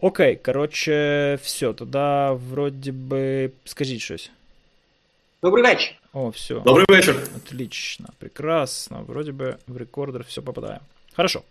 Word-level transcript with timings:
Окей, 0.00 0.36
коротше, 0.36 1.34
все, 1.42 1.72
тоді 1.72 2.38
вроді 2.50 2.92
би. 2.92 3.50
Скажіть 3.64 4.00
щось. 4.00 4.30
Добрий 5.42 5.64
вечір. 5.64 5.94
О, 6.12 6.28
все. 6.28 6.54
Добрий 6.54 6.86
вечір. 6.88 7.16
Отлично, 7.36 8.06
прекрасно. 8.18 9.04
Вроде 9.06 9.32
бы 9.32 9.56
в 9.66 9.76
рекордер 9.76 10.22
все 10.22 10.40
попадає. 10.40 10.80
Хорошо. 11.16 11.42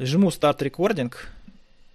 Жму 0.00 0.30
старт 0.30 0.62
рекординг. 0.62 1.28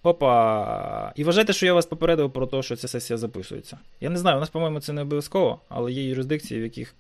Опа. 0.04 1.14
І 1.16 1.24
вважайте, 1.24 1.54
що 1.54 1.66
я 1.66 1.74
вас 1.74 1.86
попередив 1.86 2.32
про 2.32 2.48
те, 2.48 2.64
що 2.64 2.76
ця 2.76 2.88
сесія 2.88 3.18
записується. 3.18 3.78
Я 4.02 4.10
не 4.10 4.18
знаю, 4.18 4.38
у 4.38 4.40
нас, 4.40 4.50
по-моєму, 4.50 4.80
це 4.80 4.94
не 4.94 5.02
обов'язково, 5.02 5.60
але 5.70 5.92
є 5.92 6.04
юрисдикції, 6.04 6.60
в 6.60 6.64
яких 6.64 6.96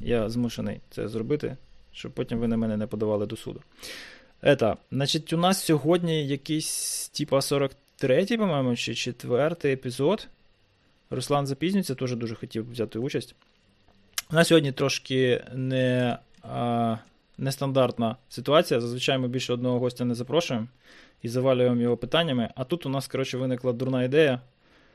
я 0.00 0.28
змушений 0.28 0.80
це 0.90 1.08
зробити, 1.08 1.56
щоб 1.92 2.12
потім 2.12 2.38
ви 2.38 2.48
на 2.48 2.56
мене 2.56 2.76
не 2.76 2.86
подавали 2.86 3.26
до 3.26 3.36
суду. 3.36 3.60
Это, 4.42 4.76
значить, 4.90 5.32
у 5.32 5.36
нас 5.36 5.64
сьогодні 5.64 6.26
якийсь, 6.26 7.08
типа, 7.08 7.36
43-й, 7.36 8.36
по-моєму, 8.36 8.76
чи 8.76 8.92
4-й 8.92 9.72
епізод. 9.72 10.28
Руслан 11.10 11.46
запізнюється, 11.46 11.94
теж 11.94 12.16
дуже 12.16 12.34
хотів 12.34 12.70
взяти 12.70 12.98
участь. 12.98 13.34
У 14.30 14.34
нас 14.34 14.48
сьогодні 14.48 14.72
трошки 14.72 15.44
не, 15.54 16.18
а, 16.42 16.96
нестандартна 17.38 18.16
ситуація. 18.28 18.80
Зазвичай 18.80 19.18
ми 19.18 19.28
більше 19.28 19.52
одного 19.52 19.78
гостя 19.78 20.04
не 20.04 20.14
запрошуємо 20.14 20.66
і 21.22 21.28
завалюємо 21.28 21.80
його 21.80 21.96
питаннями. 21.96 22.48
А 22.54 22.64
тут 22.64 22.86
у 22.86 22.88
нас, 22.88 23.08
коротше, 23.08 23.38
виникла 23.38 23.72
дурна 23.72 24.04
ідея. 24.04 24.40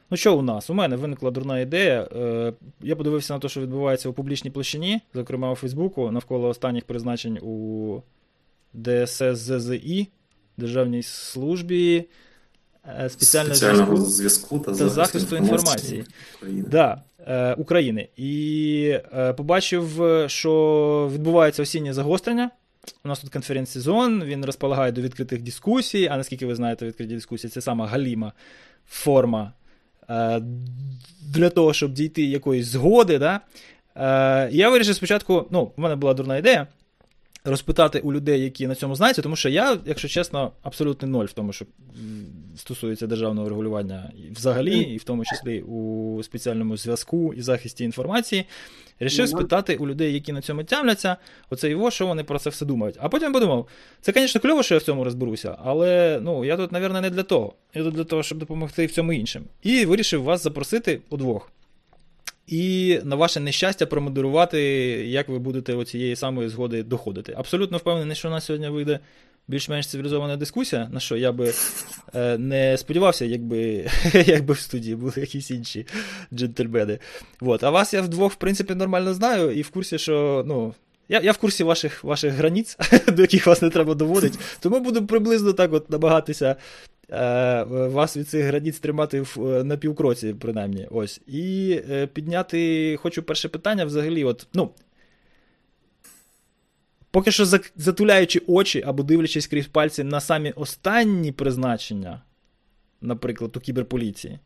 Ну, 0.09 0.17
що 0.17 0.37
у 0.37 0.41
нас? 0.41 0.69
У 0.69 0.73
мене 0.73 0.95
виникла 0.95 1.31
дурна 1.31 1.59
ідея. 1.59 2.07
Е, 2.15 2.53
Я 2.81 2.95
подивився 2.95 3.33
на 3.33 3.39
те, 3.39 3.49
що 3.49 3.61
відбувається 3.61 4.09
у 4.09 4.13
публічній 4.13 4.51
площині, 4.51 5.01
зокрема 5.13 5.51
у 5.51 5.55
Фейсбуку, 5.55 6.11
навколо 6.11 6.47
останніх 6.47 6.85
призначень 6.85 7.39
у 7.41 8.01
ДССЗЗІ, 8.73 10.07
Державній 10.57 11.03
службі 11.03 12.05
е, 12.99 13.09
спеціального 13.09 13.55
Спеціального 13.55 13.97
зв'язку 13.97 14.59
та, 14.59 14.75
та 14.75 14.89
захисту 14.89 15.35
інформації. 15.35 16.05
України. 16.37 16.65
Да, 16.71 17.01
е, 17.27 17.53
України. 17.53 18.09
І 18.17 18.97
е, 19.17 19.33
побачив, 19.33 20.01
що 20.27 21.11
відбувається 21.13 21.61
осіннє 21.61 21.93
загострення. 21.93 22.51
У 23.05 23.07
нас 23.07 23.19
тут 23.19 23.29
конференц-сезон, 23.29 24.23
він 24.23 24.45
розполагає 24.45 24.91
до 24.91 25.01
відкритих 25.01 25.41
дискусій. 25.41 26.07
А 26.11 26.17
наскільки 26.17 26.45
ви 26.45 26.55
знаєте, 26.55 26.85
відкриті 26.85 27.13
дискусії 27.13 27.51
це 27.51 27.61
сама 27.61 27.87
галіма 27.87 28.33
форма 28.89 29.53
е, 30.09 30.41
для 31.21 31.49
того, 31.49 31.73
щоб 31.73 31.93
дійти 31.93 32.23
якоїсь 32.23 32.65
згоди. 32.65 33.19
Да? 33.19 33.41
Я 34.51 34.69
вирішив 34.69 34.95
спочатку, 34.95 35.47
ну, 35.51 35.71
в 35.77 35.79
мене 35.79 35.95
була 35.95 36.13
дурна 36.13 36.37
ідея. 36.37 36.67
Розпитати 37.45 37.99
у 37.99 38.13
людей, 38.13 38.41
які 38.41 38.67
на 38.67 38.75
цьому 38.75 38.95
знаються, 38.95 39.21
тому 39.21 39.35
що 39.35 39.49
я, 39.49 39.77
якщо 39.85 40.07
чесно, 40.07 40.51
абсолютно 40.61 41.07
ноль 41.07 41.25
в 41.25 41.33
тому, 41.33 41.53
що 41.53 41.65
стосується 42.55 43.07
державного 43.07 43.49
регулювання 43.49 44.11
взагалі, 44.31 44.79
і 44.79 44.97
в 44.97 45.03
тому 45.03 45.25
числі 45.25 45.61
у 45.61 46.23
спеціальному 46.23 46.77
зв'язку 46.77 47.33
і 47.33 47.41
захисті 47.41 47.83
інформації. 47.83 48.45
Рішив 48.99 49.29
спитати 49.29 49.75
у 49.75 49.87
людей, 49.87 50.13
які 50.13 50.33
на 50.33 50.41
цьому 50.41 50.63
тямляться, 50.63 51.17
оце 51.49 51.69
його, 51.69 51.91
що 51.91 52.07
вони 52.07 52.23
про 52.23 52.39
це 52.39 52.49
все 52.49 52.65
думають. 52.65 52.95
А 52.99 53.09
потім 53.09 53.33
подумав, 53.33 53.67
це, 54.01 54.11
звісно, 54.15 54.41
кльово, 54.41 54.63
що 54.63 54.75
я 54.75 54.79
в 54.79 54.83
цьому 54.83 55.03
розберуся, 55.03 55.57
але 55.63 56.19
ну, 56.21 56.45
я 56.45 56.57
тут, 56.57 56.71
мабуть, 56.71 57.01
не 57.01 57.09
для 57.09 57.23
того. 57.23 57.53
Я 57.73 57.83
тут 57.83 57.93
для 57.93 58.03
того, 58.03 58.23
щоб 58.23 58.37
допомогти 58.37 58.85
в 58.85 58.91
цьому 58.91 59.13
іншим. 59.13 59.43
І 59.63 59.85
вирішив 59.85 60.23
вас 60.23 60.43
запросити 60.43 60.99
удвох. 61.09 61.51
І 62.47 62.99
на 63.03 63.15
ваше 63.15 63.39
нещастя 63.39 63.85
промодерувати, 63.85 64.61
як 65.07 65.29
ви 65.29 65.39
будете 65.39 65.73
оцієї 65.73 66.15
самої 66.15 66.49
згоди 66.49 66.83
доходити. 66.83 67.33
Абсолютно 67.37 67.77
впевнений, 67.77 68.15
що 68.15 68.27
у 68.27 68.31
нас 68.31 68.45
сьогодні 68.45 68.69
вийде 68.69 68.99
більш-менш 69.47 69.87
цивілізована 69.87 70.37
дискусія, 70.37 70.89
на 70.91 70.99
що 70.99 71.17
я 71.17 71.31
би 71.31 71.53
е, 72.15 72.37
не 72.37 72.77
сподівався, 72.77 73.25
якби 73.25 73.89
якби 74.25 74.53
в 74.53 74.59
студії 74.59 74.95
були 74.95 75.13
якісь 75.17 75.51
інші 75.51 75.85
джентльмени. 76.33 76.99
Вот. 77.39 77.63
А 77.63 77.69
вас 77.69 77.93
я 77.93 78.01
вдвох, 78.01 78.33
в 78.33 78.35
принципі, 78.35 78.75
нормально 78.75 79.13
знаю, 79.13 79.51
і 79.51 79.61
в 79.61 79.69
курсі, 79.69 79.97
що 79.97 80.43
ну. 80.47 80.73
Я 81.09 81.19
я 81.19 81.31
в 81.31 81.37
курсі 81.37 81.63
ваших 81.63 82.03
ваших 82.03 82.33
границь, 82.33 82.77
до 83.07 83.21
яких 83.21 83.47
вас 83.47 83.61
не 83.61 83.69
треба 83.69 83.93
доводити, 83.93 84.39
тому 84.59 84.79
буду 84.79 85.05
приблизно 85.05 85.53
так 85.53 85.73
от 85.73 85.89
намагатися 85.89 86.55
е, 87.09 87.63
вас 87.67 88.17
від 88.17 88.29
цих 88.29 88.45
границь 88.45 88.79
тримати 88.79 89.21
в, 89.21 89.63
на 89.63 89.77
півкроці, 89.77 90.33
принаймні. 90.33 90.87
Ось. 90.91 91.21
І 91.27 91.71
е, 91.89 92.07
підняти 92.07 92.97
хочу 93.01 93.23
перше 93.23 93.49
питання 93.49 93.85
взагалі. 93.85 94.23
от, 94.23 94.47
ну, 94.53 94.69
Поки 97.11 97.31
що 97.31 97.45
затуляючи 97.75 98.41
очі 98.47 98.83
або 98.85 99.03
дивлячись 99.03 99.47
крізь 99.47 99.67
пальці 99.67 100.03
на 100.03 100.21
самі 100.21 100.51
останні 100.51 101.31
призначення, 101.31 102.21
наприклад, 103.01 103.57
у 103.57 103.59
кіберполіції, 103.59 104.39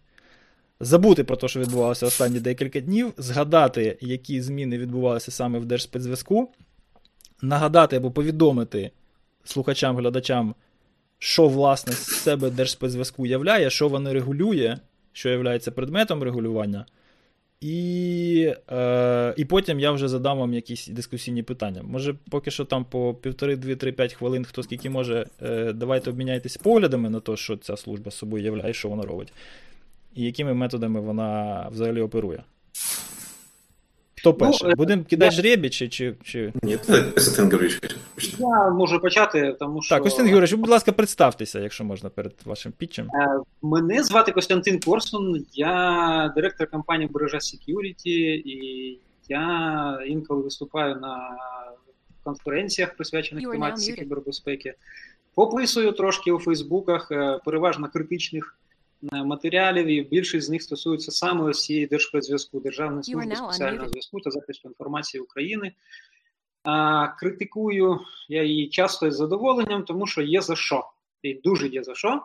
забути 0.80 1.24
про 1.24 1.36
те, 1.36 1.48
що 1.48 1.60
відбувалося 1.60 2.06
останні 2.06 2.40
декілька 2.40 2.80
днів, 2.80 3.14
згадати, 3.18 3.98
які 4.02 4.42
зміни 4.42 4.78
відбувалися 4.78 5.32
саме 5.32 5.60
в 5.60 5.66
Держспецзв'язку, 5.66 6.52
нагадати 7.42 7.96
або 7.96 8.12
повідомити 8.12 8.92
слухачам, 9.44 9.98
глядачам, 9.98 10.56
що, 11.20 11.48
власне, 11.48 11.94
з 11.94 12.06
себе 12.06 12.50
Держспецзв'язку 12.50 13.26
являє, 13.26 13.70
що 13.70 13.88
воно 13.88 14.14
регулює, 14.14 14.78
що 15.12 15.30
є 15.30 15.60
предметом 15.60 16.24
регулювання. 16.24 16.86
І 17.62 18.54
е, 18.72 19.34
і 19.38 19.46
потім 19.46 19.80
я 19.80 19.92
вже 19.92 20.08
задам 20.08 20.38
вам 20.38 20.54
якісь 20.54 20.88
дискусійні 20.88 21.44
питання. 21.44 21.84
Може, 21.84 22.16
поки 22.30 22.52
що 22.52 22.66
там 22.66 22.86
по 22.86 23.14
півтори, 23.14 23.56
дві, 23.56 23.76
три, 23.76 23.92
п'ять 23.92 24.14
хвилин, 24.14 24.46
хто 24.46 24.64
скільки 24.64 24.90
може, 24.90 25.26
е, 25.42 25.74
давайте 25.74 26.10
обміняйтесь 26.10 26.58
поглядами 26.58 27.10
на 27.10 27.20
те, 27.20 27.36
що 27.36 27.58
ця 27.58 27.78
служба 27.78 28.12
собою 28.12 28.44
являє, 28.44 28.74
що 28.74 28.90
вона 28.90 29.04
робить, 29.04 29.34
і 30.18 30.24
якими 30.24 30.54
методами 30.54 31.00
вона 31.00 31.70
взагалі 31.72 32.02
оперує. 32.02 32.44
Хто 34.18 34.30
ну, 34.30 34.38
перший? 34.38 34.70
Ну, 34.70 34.76
Будемо 34.76 35.04
кидати 35.04 35.36
я... 35.36 35.42
жребі, 35.42 35.70
чи. 35.70 35.90
чи, 35.90 36.16
чи... 36.24 36.54
Ні, 36.64 36.78
Костянтин 37.14 37.50
Георгійович. 37.50 37.96
Я 38.38 38.70
можу 38.70 39.00
почати, 39.00 39.56
тому 39.60 39.82
що. 39.82 39.96
Так, 39.96 40.04
Костянтин 40.04 40.34
Георгійович, 40.34 40.62
будь 40.62 40.70
ласка, 40.70 40.92
представтеся, 40.92 41.60
якщо 41.60 41.84
можна, 41.84 42.10
перед 42.10 42.34
вашим 42.46 42.72
пітчем. 42.72 43.08
Е, 43.14 43.40
мене 43.62 44.04
звати 44.04 44.32
Костянтин 44.32 44.80
Корсун, 44.80 45.46
я 45.54 46.34
директор 46.36 46.70
компанії 46.70 47.10
Бережа 47.14 47.38
Security, 47.38 48.42
і 48.46 49.00
я 49.30 50.00
інколи 50.08 50.44
виступаю 50.44 50.96
на 50.96 51.38
конференціях, 52.24 52.96
присвячених 52.96 53.52
тематиці 53.52 53.94
кібербезпеки. 53.94 54.74
Пописую 55.36 55.92
трошки 55.92 56.32
у 56.32 56.40
Фейсбуках, 56.40 57.12
е, 57.12 57.40
переважно 57.46 57.90
критичних. 57.90 58.58
Матеріалів, 59.02 59.88
і 59.88 60.02
більшість 60.02 60.48
з 60.48 60.50
них 60.50 60.64
стосуються 60.64 61.12
саме 61.12 61.44
ось 61.44 61.64
цієї 61.64 61.88
держпродзв'язку, 61.88 62.60
Державної 62.60 63.04
служби 63.04 63.36
спеціального 63.36 63.90
зв'язку 63.90 64.20
та 64.20 64.32
захисту 64.32 64.70
інформації 64.70 65.22
України. 65.22 65.74
А, 66.64 67.08
Критикую 67.08 68.00
я 68.30 68.44
її 68.44 68.70
часто 68.70 69.08
із 69.08 69.16
задоволенням, 69.16 69.84
тому 69.84 70.08
що 70.08 70.22
є 70.22 70.42
за 70.42 70.56
що. 70.56 70.86
І 71.22 71.34
дуже 71.34 71.68
є 71.68 71.84
за 71.84 71.96
що. 71.96 72.22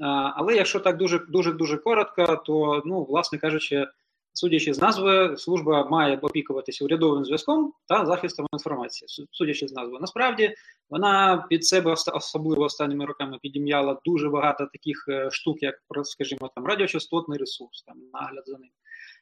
А, 0.00 0.32
Але 0.36 0.56
якщо 0.56 0.80
так 0.80 0.96
дуже 0.96 1.18
дуже 1.18 1.52
дуже 1.52 1.76
коротко, 1.76 2.42
то 2.46 2.82
ну, 2.86 3.04
власне 3.04 3.38
кажучи, 3.38 3.86
Судячи 4.32 4.74
з 4.74 4.80
назви, 4.80 5.36
служба 5.36 5.88
має 5.88 6.16
опікуватися 6.16 6.84
урядовим 6.84 7.24
зв'язком 7.24 7.72
та 7.88 8.06
захистом 8.06 8.46
інформації. 8.52 9.26
Судячи 9.30 9.68
з 9.68 9.72
назви, 9.72 9.98
насправді 10.00 10.54
вона 10.90 11.46
під 11.50 11.64
себе 11.64 11.94
особливо 12.14 12.62
останніми 12.62 13.04
роками 13.04 13.38
підім'яла 13.42 14.00
дуже 14.04 14.28
багато 14.28 14.68
таких 14.72 15.04
е, 15.08 15.30
штук, 15.30 15.62
як 15.62 15.74
скажімо, 16.02 16.50
там 16.54 16.66
радіочастотний 16.66 17.38
ресурс, 17.38 17.82
там 17.82 17.96
нагляд 18.12 18.44
за 18.46 18.58
ним, 18.58 18.70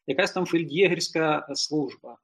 якась 0.07 0.33
там 0.33 0.47
фельдєгерська 0.47 1.47
служба. 1.55 2.17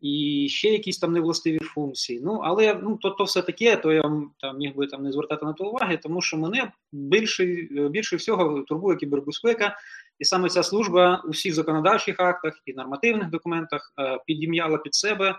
І 0.00 0.46
ще 0.50 0.68
якісь 0.68 0.98
там 0.98 1.12
невластиві 1.12 1.58
функції. 1.58 2.20
Ну, 2.24 2.40
але 2.44 2.74
ну, 2.82 2.96
то 2.96 3.10
то 3.10 3.24
все 3.24 3.42
таке, 3.42 3.76
то 3.76 3.92
я 3.92 4.02
там 4.40 4.58
міг 4.58 4.76
би 4.76 4.86
там 4.86 5.02
не 5.02 5.12
звертати 5.12 5.46
на 5.46 5.52
то 5.52 5.64
уваги, 5.64 5.96
тому 6.02 6.22
що 6.22 6.36
мене 6.36 6.72
більше 6.92 7.44
більше 7.70 8.16
всього 8.16 8.62
турбує 8.62 8.96
кібербезпека 8.96 9.76
і 10.18 10.24
саме 10.24 10.48
ця 10.48 10.62
служба 10.62 11.22
у 11.26 11.30
всіх 11.30 11.54
законодавчих 11.54 12.20
актах 12.20 12.54
і 12.66 12.74
нормативних 12.74 13.30
документах 13.30 13.92
е, 13.98 14.18
підім'яла 14.26 14.78
під 14.78 14.94
себе 14.94 15.30
е, 15.30 15.36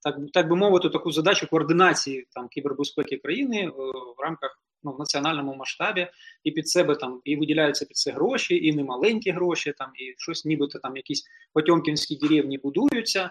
так 0.00 0.16
так 0.32 0.48
би 0.48 0.56
мовити 0.56 0.88
таку 0.88 1.12
задачу 1.12 1.46
координації 1.50 2.26
там 2.30 2.48
кібербезпеки 2.48 3.16
країни 3.16 3.58
е, 3.58 3.70
в 4.18 4.22
рамках 4.22 4.58
ну, 4.84 4.92
в 4.92 4.98
національному 4.98 5.54
масштабі, 5.54 6.08
і 6.44 6.50
під 6.50 6.68
себе 6.68 6.96
там 6.96 7.20
і 7.24 7.36
виділяються 7.36 7.84
під 7.84 7.96
це 7.96 8.10
гроші, 8.10 8.66
і 8.66 8.72
немаленькі 8.72 9.30
гроші, 9.30 9.74
там 9.78 9.90
і 9.94 10.14
щось, 10.18 10.44
нібито 10.44 10.78
там 10.78 10.96
якісь 10.96 11.24
потьомкінські 11.52 12.16
деревні 12.16 12.58
будуються. 12.58 13.30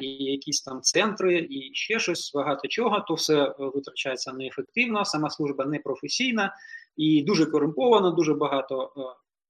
І 0.00 0.06
якісь 0.06 0.62
там 0.62 0.80
центри, 0.82 1.46
і 1.50 1.70
ще 1.74 1.98
щось 1.98 2.32
багато 2.34 2.68
чого, 2.68 3.00
то 3.00 3.14
все 3.14 3.54
витрачається 3.58 4.32
неефективно, 4.32 5.04
сама 5.04 5.30
служба 5.30 5.64
не 5.64 5.78
професійна, 5.78 6.54
і 6.96 7.22
дуже 7.22 7.46
корумповано, 7.46 8.10
дуже 8.10 8.34
багато 8.34 8.92
е, 8.96 9.00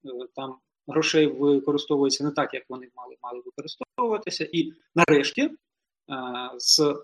е, 0.09 0.27
там 0.35 0.57
грошей 0.87 1.27
використовується 1.27 2.25
не 2.25 2.31
так, 2.31 2.55
як 2.55 2.63
вони 2.69 2.89
мали 2.97 3.17
мали 3.23 3.43
використовуватися. 3.47 4.49
І 4.53 4.73
нарешті 4.95 5.43
е, 5.43 5.51
з 6.59 6.95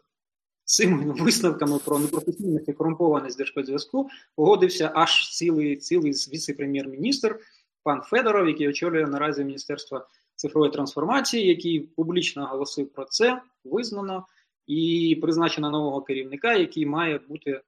цими 0.64 1.12
висновками 1.12 1.78
про 1.78 1.98
непрофесійність 1.98 2.68
і 2.68 2.72
корумпованість 2.72 3.36
Держспецзв'язку 3.36 4.08
погодився 4.36 4.92
аж 4.94 5.30
цілий 5.30 5.76
цілий 5.76 6.12
віце-прем'єр-міністр 6.12 7.38
пан 7.82 8.02
Федоров, 8.02 8.48
який 8.48 8.68
очолює 8.68 9.06
наразі 9.06 9.44
Міністерство 9.44 10.06
цифрової 10.40 10.72
трансформації, 10.72 11.46
який 11.46 11.81
публічно 11.81 12.44
оголосив 12.44 12.92
про 12.92 13.04
це, 13.04 13.42
визнано 13.64 14.26
і 14.66 15.19
призначено 15.22 15.70
нового 15.70 16.02
керівника, 16.02 16.54
який 16.54 16.87
має 16.87 17.19
бути, 17.19 17.60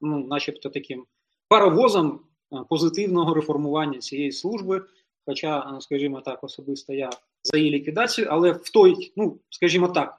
ну, 0.00 0.26
начебто, 0.26 0.70
таким 0.70 1.04
паровозом 1.48 2.20
е, 2.52 2.56
позитивного 2.68 3.34
реформування 3.34 3.98
цієї 3.98 4.32
служби. 4.32 4.84
Хоча, 5.26 5.70
ну, 5.72 5.80
скажімо 5.80 6.20
так, 6.20 6.44
особисто 6.44 6.92
я 6.92 7.10
за 7.42 7.58
її 7.58 7.70
ліквідацію, 7.70 8.26
але 8.30 8.52
в 8.52 8.70
той, 8.70 9.12
ну 9.16 9.38
скажімо 9.50 9.88
так, 9.88 10.18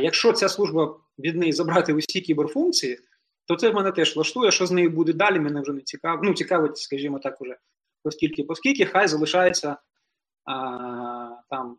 якщо 0.00 0.32
ця 0.32 0.48
служба 0.48 0.96
від 1.18 1.36
неї 1.36 1.52
забрати 1.52 1.94
усі 1.94 2.20
кіберфункції, 2.20 2.98
то 3.46 3.56
це 3.56 3.72
мене 3.72 3.92
теж 3.92 4.16
влаштує, 4.16 4.50
що 4.50 4.66
з 4.66 4.70
нею 4.70 4.90
буде 4.90 5.12
далі, 5.12 5.40
мене 5.40 5.60
вже 5.60 5.72
не 5.72 5.80
цікаво. 5.80 6.20
Ну, 6.24 6.34
цікавить, 6.34 6.78
скажімо 6.78 7.18
так, 7.18 7.40
уже 7.40 7.56
постільки, 8.02 8.42
оскільки 8.42 8.84
хай 8.84 9.08
залишається 9.08 9.76
там, 11.50 11.76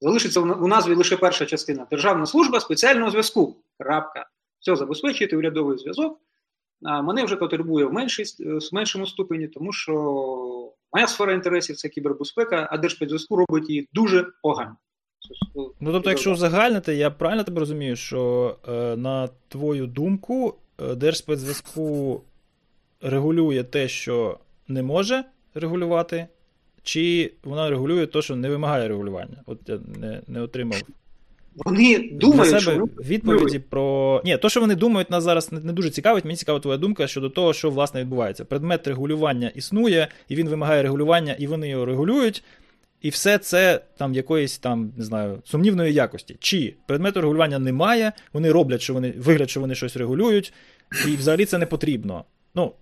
залишиться 0.00 0.40
у 0.40 0.66
назві 0.66 0.94
лише 0.94 1.16
перша 1.16 1.46
частина 1.46 1.86
Державна 1.90 2.26
служба 2.26 2.60
спеціального 2.60 3.10
зв'язку. 3.10 3.56
Крапка. 3.78 4.26
Все 4.60 4.76
забезпечуєте 4.76 5.36
урядовий 5.36 5.78
зв'язок. 5.78 6.20
А 6.82 7.02
мене 7.02 7.24
вже 7.24 7.36
потребує 7.36 7.86
в 7.86 7.92
меншій, 7.92 8.24
в 8.38 8.74
меншому 8.74 9.06
ступені, 9.06 9.48
тому 9.48 9.72
що 9.72 9.92
моя 10.92 11.06
сфера 11.06 11.32
інтересів 11.32 11.76
це 11.76 11.88
кібербезпека, 11.88 12.68
а 12.70 12.78
Держспецзв'язку 12.78 13.36
робить 13.36 13.70
її 13.70 13.88
дуже 13.92 14.26
погано. 14.42 14.76
Ну 15.80 15.92
тобто, 15.92 16.10
якщо 16.10 16.32
узагальнити, 16.32 16.94
я 16.94 17.10
правильно 17.10 17.44
тебе 17.44 17.60
розумію, 17.60 17.96
що 17.96 18.56
е, 18.68 18.96
на 18.96 19.28
твою 19.48 19.86
думку, 19.86 20.54
е, 20.78 20.94
Держспецзв'язку 20.94 22.20
регулює 23.00 23.64
те, 23.64 23.88
що 23.88 24.38
не 24.68 24.82
може 24.82 25.24
регулювати, 25.54 26.28
чи 26.82 27.32
вона 27.44 27.70
регулює 27.70 28.06
те, 28.06 28.22
що 28.22 28.36
не 28.36 28.48
вимагає 28.48 28.88
регулювання? 28.88 29.42
От 29.46 29.58
я 29.66 29.78
не 30.00 30.20
не 30.26 30.40
отримав. 30.40 30.82
Вони 31.56 32.10
думають, 32.12 32.50
Для 32.52 32.60
себе 32.60 32.60
що 32.60 33.02
відповіді 33.04 33.58
про. 33.58 34.22
Ні, 34.24 34.36
то, 34.36 34.48
що 34.48 34.60
вони 34.60 34.74
думають, 34.74 35.10
нас 35.10 35.24
зараз 35.24 35.52
не, 35.52 35.60
не 35.60 35.72
дуже 35.72 35.90
цікавить. 35.90 36.24
Мені 36.24 36.36
цікава 36.36 36.60
твоя 36.60 36.78
думка 36.78 37.06
щодо 37.06 37.30
того, 37.30 37.52
що 37.52 37.70
власне 37.70 38.00
відбувається. 38.00 38.44
Предмет 38.44 38.86
регулювання 38.86 39.48
існує, 39.54 40.08
і 40.28 40.36
він 40.36 40.48
вимагає 40.48 40.82
регулювання, 40.82 41.32
і 41.38 41.46
вони 41.46 41.68
його 41.68 41.84
регулюють. 41.84 42.44
І 43.02 43.10
все 43.10 43.38
це 43.38 43.80
там 43.96 44.14
якоїсь 44.14 44.58
там, 44.58 44.92
не 44.96 45.04
знаю, 45.04 45.42
сумнівної 45.44 45.92
якості. 45.92 46.36
Чи 46.40 46.74
предмету 46.86 47.20
регулювання 47.20 47.58
немає, 47.58 48.12
вони 48.32 48.52
роблять, 48.52 48.80
що 48.80 48.94
вони 48.94 49.14
вигляд, 49.18 49.50
що 49.50 49.60
вони 49.60 49.74
щось 49.74 49.96
регулюють, 49.96 50.52
і 51.08 51.16
взагалі 51.16 51.44
це 51.44 51.58
не 51.58 51.66
потрібно. 51.66 52.24
Ну, 52.54 52.72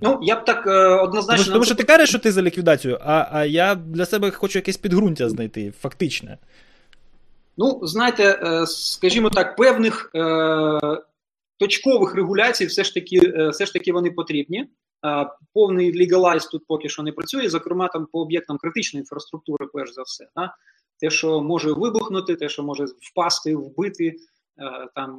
Ну, 0.00 0.18
я 0.22 0.36
б 0.36 0.44
так 0.44 0.66
е, 0.66 0.88
однозначно. 0.88 1.44
Тому, 1.44 1.54
тому 1.54 1.64
що 1.64 1.74
ти 1.74 1.84
кажеш, 1.84 2.08
що 2.08 2.18
ти 2.18 2.32
за 2.32 2.42
ліквідацію, 2.42 2.98
а 3.04 3.28
а 3.32 3.44
я 3.44 3.74
для 3.74 4.06
себе 4.06 4.30
хочу 4.30 4.58
якесь 4.58 4.76
підґрунтя 4.76 5.28
знайти, 5.28 5.72
фактичне. 5.80 6.38
Ну, 7.56 7.80
знаєте, 7.82 8.40
е, 8.42 8.66
скажімо 8.66 9.30
так, 9.30 9.56
певних 9.56 10.10
е, 10.14 10.20
точкових 11.58 12.14
регуляцій 12.14 12.66
все 12.66 12.84
ж 12.84 12.94
таки 12.94 13.48
все 13.52 13.66
ж 13.66 13.72
таки 13.72 13.92
вони 13.92 14.10
потрібні. 14.10 14.68
Повний 15.54 15.98
легалайз 15.98 16.46
тут 16.46 16.62
поки 16.66 16.88
що 16.88 17.02
не 17.02 17.12
працює, 17.12 17.48
зокрема 17.48 17.88
там 17.88 18.06
по 18.12 18.20
об'єктам 18.20 18.58
критичної 18.58 19.00
інфраструктури, 19.00 19.66
перш 19.72 19.92
за 19.92 20.02
все. 20.02 20.28
Да? 20.36 20.54
Те, 21.00 21.10
що 21.10 21.40
може 21.40 21.72
вибухнути, 21.72 22.36
те, 22.36 22.48
що 22.48 22.62
може 22.62 22.84
впасти, 23.00 23.56
вбити, 23.56 24.16
там 24.94 25.18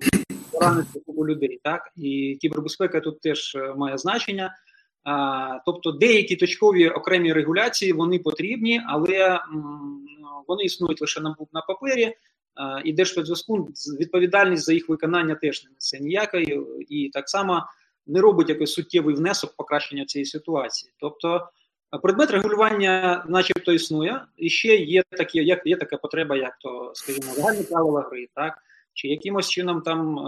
поранити 0.51 0.99
купу 1.05 1.27
людей. 1.27 1.59
Так? 1.63 1.91
І 1.95 2.37
кібербезпека 2.41 2.99
тут 2.99 3.21
теж 3.21 3.57
має 3.77 3.97
значення. 3.97 4.55
Тобто 5.65 5.91
деякі 5.91 6.35
точкові 6.35 6.89
окремі 6.89 7.33
регуляції 7.33 7.93
вони 7.93 8.19
потрібні, 8.19 8.81
але 8.87 9.39
вони 10.47 10.63
існують 10.63 11.01
лише 11.01 11.21
на 11.21 11.35
на 11.53 11.61
папері, 11.61 12.13
і 12.83 12.93
Держспецзв'язку 12.93 13.57
відповідальність 13.99 14.63
за 14.63 14.73
їх 14.73 14.89
виконання 14.89 15.35
теж 15.35 15.63
не 15.63 15.69
несе 15.69 15.99
ніякої, 15.99 16.61
і 16.89 17.09
так 17.09 17.29
само 17.29 17.63
не 18.07 18.21
робить 18.21 18.49
якийсь 18.49 18.73
суттєвий 18.73 19.15
внесок 19.15 19.53
покращення 19.57 20.05
цієї 20.05 20.25
ситуації. 20.25 20.93
Тобто 20.99 21.49
предмет 22.03 22.31
регулювання, 22.31 23.25
начебто, 23.27 23.73
існує, 23.73 24.21
і 24.37 24.49
ще 24.49 24.75
є 24.75 25.03
такі, 25.09 25.45
як 25.45 25.61
є 25.65 25.75
така 25.75 25.97
потреба, 25.97 26.35
як 26.35 26.57
то, 26.61 26.91
скажімо, 26.95 27.33
загальні 27.33 27.63
правила 27.63 28.01
гри, 28.01 28.27
так 28.35 28.57
чи 28.93 29.07
якимось 29.07 29.49
чином 29.49 29.81
там. 29.81 30.19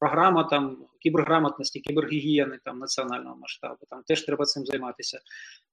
Е, 0.00 0.06
програма 0.10 0.44
там 0.44 0.76
кіберграмотності, 0.98 1.80
кібергігієни 1.80 2.58
там 2.64 2.78
національного 2.78 3.36
масштабу. 3.36 3.76
Там 3.90 4.02
теж 4.06 4.22
треба 4.22 4.44
цим 4.44 4.66
займатися. 4.66 5.20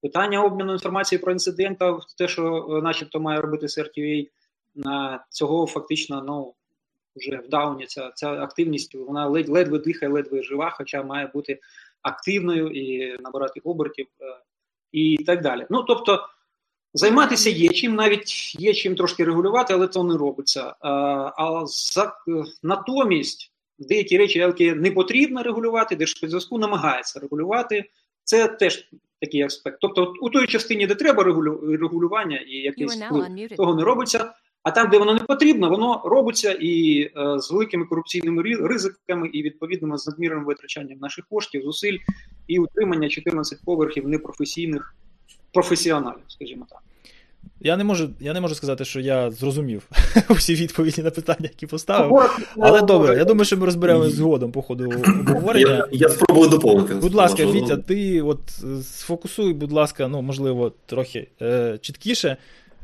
Питання 0.01 0.44
обміну 0.44 0.74
інформації 0.74 1.19
про 1.19 1.31
інциденти, 1.31 1.94
те, 2.18 2.27
що, 2.27 2.68
е, 2.69 2.81
начебто, 2.81 3.19
має 3.19 3.41
робити 3.41 3.65
CRTA, 3.65 4.27
на 4.75 5.25
цього 5.29 5.68
фактично 5.68 6.24
ну 6.27 6.53
вже 7.15 7.38
в 7.38 7.50
дауні 7.50 7.85
ця 7.85 8.12
ця 8.15 8.31
активність 8.33 8.95
вона 8.95 9.27
ледь 9.27 9.50
ледве 9.50 9.79
дихає, 9.79 10.12
ледве 10.12 10.44
жива, 10.44 10.69
хоча 10.69 11.03
має 11.03 11.27
бути 11.27 11.59
активною 12.01 12.68
і 12.68 13.18
набирати 13.21 13.59
обертів 13.63 14.07
е, 14.21 14.25
і 14.91 15.23
так 15.25 15.41
далі. 15.41 15.65
Ну 15.69 15.83
тобто. 15.83 16.27
Займатися 16.94 17.50
є 17.50 17.69
чим, 17.69 17.95
навіть 17.95 18.56
є 18.59 18.73
чим 18.73 18.95
трошки 18.95 19.23
регулювати, 19.23 19.73
але 19.73 19.88
це 19.88 20.03
не 20.03 20.18
робиться. 20.18 20.75
А, 20.80 20.91
а 21.38 21.65
за 21.65 22.13
натомість 22.63 23.51
деякі 23.79 24.18
речі, 24.18 24.39
які 24.39 24.74
не 24.74 24.91
потрібно 24.91 25.44
регулювати, 25.44 25.95
Держспецзв'язку 25.95 26.57
намагається 26.57 27.19
регулювати. 27.19 27.85
Це 28.24 28.47
теж 28.47 28.89
такий 29.21 29.41
аспект. 29.41 29.77
Тобто, 29.81 30.13
у 30.21 30.29
той 30.29 30.47
частині, 30.47 30.88
де 30.88 30.95
треба 30.95 31.24
регулювання 31.24 32.38
і 32.47 32.56
якийсь 32.56 32.95
вплив, 32.95 33.50
того 33.57 33.75
не 33.75 33.83
робиться. 33.83 34.33
А 34.63 34.71
там, 34.71 34.89
де 34.89 34.97
воно 34.97 35.13
не 35.13 35.19
потрібно, 35.19 35.69
воно 35.69 36.01
робиться 36.06 36.57
і 36.62 37.01
е, 37.01 37.39
з 37.39 37.51
великими 37.51 37.85
корупційними 37.85 38.44
ризиками, 38.44 39.27
і 39.27 39.44
відповідними 39.44 39.97
з 39.97 40.07
надмірним 40.07 40.45
витрачанням 40.45 41.00
наших 41.00 41.25
коштів, 41.27 41.63
зусиль 41.63 41.97
і 42.47 42.59
утримання 42.59 43.09
14 43.09 43.59
поверхів 43.65 44.07
непрофесійних 44.07 44.95
професіоналів, 45.53 46.23
скажімо 46.27 46.65
так. 46.69 46.80
Я 47.59 47.77
не 47.77 47.83
можу 47.83 48.09
я 48.19 48.33
не 48.33 48.42
можу 48.42 48.56
сказати, 48.56 48.86
що 48.86 49.00
я 49.00 49.31
зрозумів 49.31 49.89
усі 50.30 50.56
відповіді 50.56 51.01
на 51.01 51.12
питання, 51.12 51.38
які 51.42 51.68
поставив. 51.68 52.30
Але 52.59 52.81
добре, 52.81 53.18
я 53.18 53.25
думаю, 53.25 53.45
що 53.45 53.57
ми 53.57 53.65
розберемося 53.65 54.15
згодом 54.15 54.51
по 54.51 54.62
ходу 54.62 54.86
обговорення. 54.86 55.88
Я 55.92 56.07
я 56.07 56.09
спробую 56.09 56.50
доповнити. 56.50 56.95
Будь 56.95 57.13
ласка, 57.13 57.45
Вітя, 57.45 57.77
ти 57.77 58.21
от 58.21 58.39
е, 58.64 58.83
сфокусуй, 58.83 59.54
будь 59.54 59.71
ласка, 59.71 60.07
ну, 60.07 60.21
можливо, 60.21 60.71
трохи 60.85 61.28
е, 61.42 61.78
чіткіше, 61.81 62.37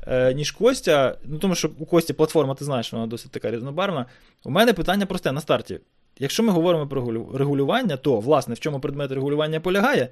е, 0.08 0.34
ніж 0.34 0.52
Костя. 0.52 1.18
Ну, 1.26 1.38
тому 1.38 1.56
що 1.56 1.70
у 1.80 1.86
Кості 1.86 2.14
платформа, 2.14 2.56
ти 2.56 2.66
знаєш, 2.66 2.94
вона 2.94 3.08
досить 3.08 3.32
така 3.32 3.52
різнобарвна. 3.52 4.06
У 4.46 4.50
мене 4.50 4.74
питання 4.74 5.06
просте 5.06 5.32
на 5.32 5.42
старті. 5.42 5.80
Якщо 6.20 6.44
ми 6.44 6.52
говоримо 6.52 6.88
про 6.88 7.26
регулювання, 7.34 7.98
то, 7.98 8.20
власне, 8.20 8.54
в 8.54 8.60
чому 8.60 8.80
предмет 8.80 9.12
регулювання 9.12 9.60
полягає? 9.60 10.10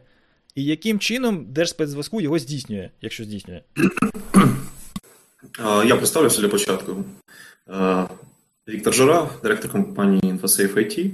І 0.56 0.64
яким 0.64 1.00
чином 1.00 1.46
Держспецзв'язку 1.50 2.22
його 2.22 2.40
здійснює, 2.40 2.90
якщо 3.02 3.24
здійснює? 3.24 3.62
Я 5.86 5.96
представлюся 5.96 6.42
для 6.42 6.50
початку. 6.50 7.04
Віктор 8.68 8.94
Жара, 8.94 9.30
директор 9.44 9.72
компанії 9.72 10.22
InfoSafe 10.22 10.76
IT. 10.76 11.12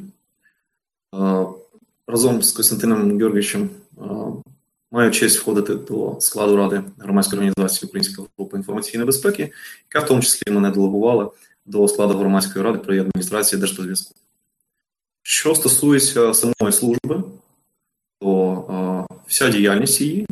Разом 2.07 2.43
з 2.43 2.51
Костянтином 2.51 3.19
Георгійовичем 3.19 3.69
маю 4.91 5.11
честь 5.11 5.39
входити 5.39 5.75
до 5.75 6.17
складу 6.19 6.57
ради 6.57 6.83
громадської 6.99 7.39
організації 7.39 7.87
Української 7.87 8.27
групи 8.37 8.57
інформаційної 8.57 9.05
безпеки, 9.05 9.51
яка 9.93 10.05
в 10.05 10.07
тому 10.07 10.21
числі 10.21 10.51
мене 10.51 10.71
делегувала 10.71 11.31
до 11.65 11.87
складу 11.87 12.17
громадської 12.17 12.65
ради 12.65 12.77
при 12.77 12.99
адміністрації 12.99 13.59
Держспецзв'язку. 13.59 14.15
Що 15.21 15.55
стосується 15.55 16.33
самої 16.33 16.73
служби, 16.73 17.23
то 18.19 19.06
вся 19.27 19.49
діяльність 19.49 20.01
її 20.01 20.27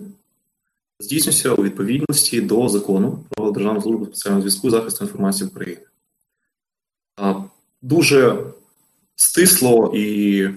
здійснюється 0.99 1.53
у 1.53 1.63
відповідності 1.63 2.41
до 2.41 2.69
закону 2.69 3.23
про 3.29 3.51
Державну 3.51 3.81
службу 3.81 4.05
спеціального 4.05 4.41
зв'язку 4.41 4.69
захисту 4.69 5.05
інформації 5.05 5.49
України. 5.49 5.81
Дуже 7.81 8.43
стисло 9.15 9.91
і 9.95 10.49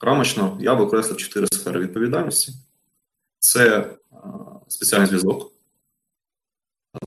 рамочно 0.00 0.58
я 0.60 0.74
використав 0.74 1.16
чотири 1.16 1.46
сфери 1.46 1.80
відповідальності: 1.80 2.52
це 3.38 3.90
спеціальний 4.68 5.08
зв'язок, 5.08 5.52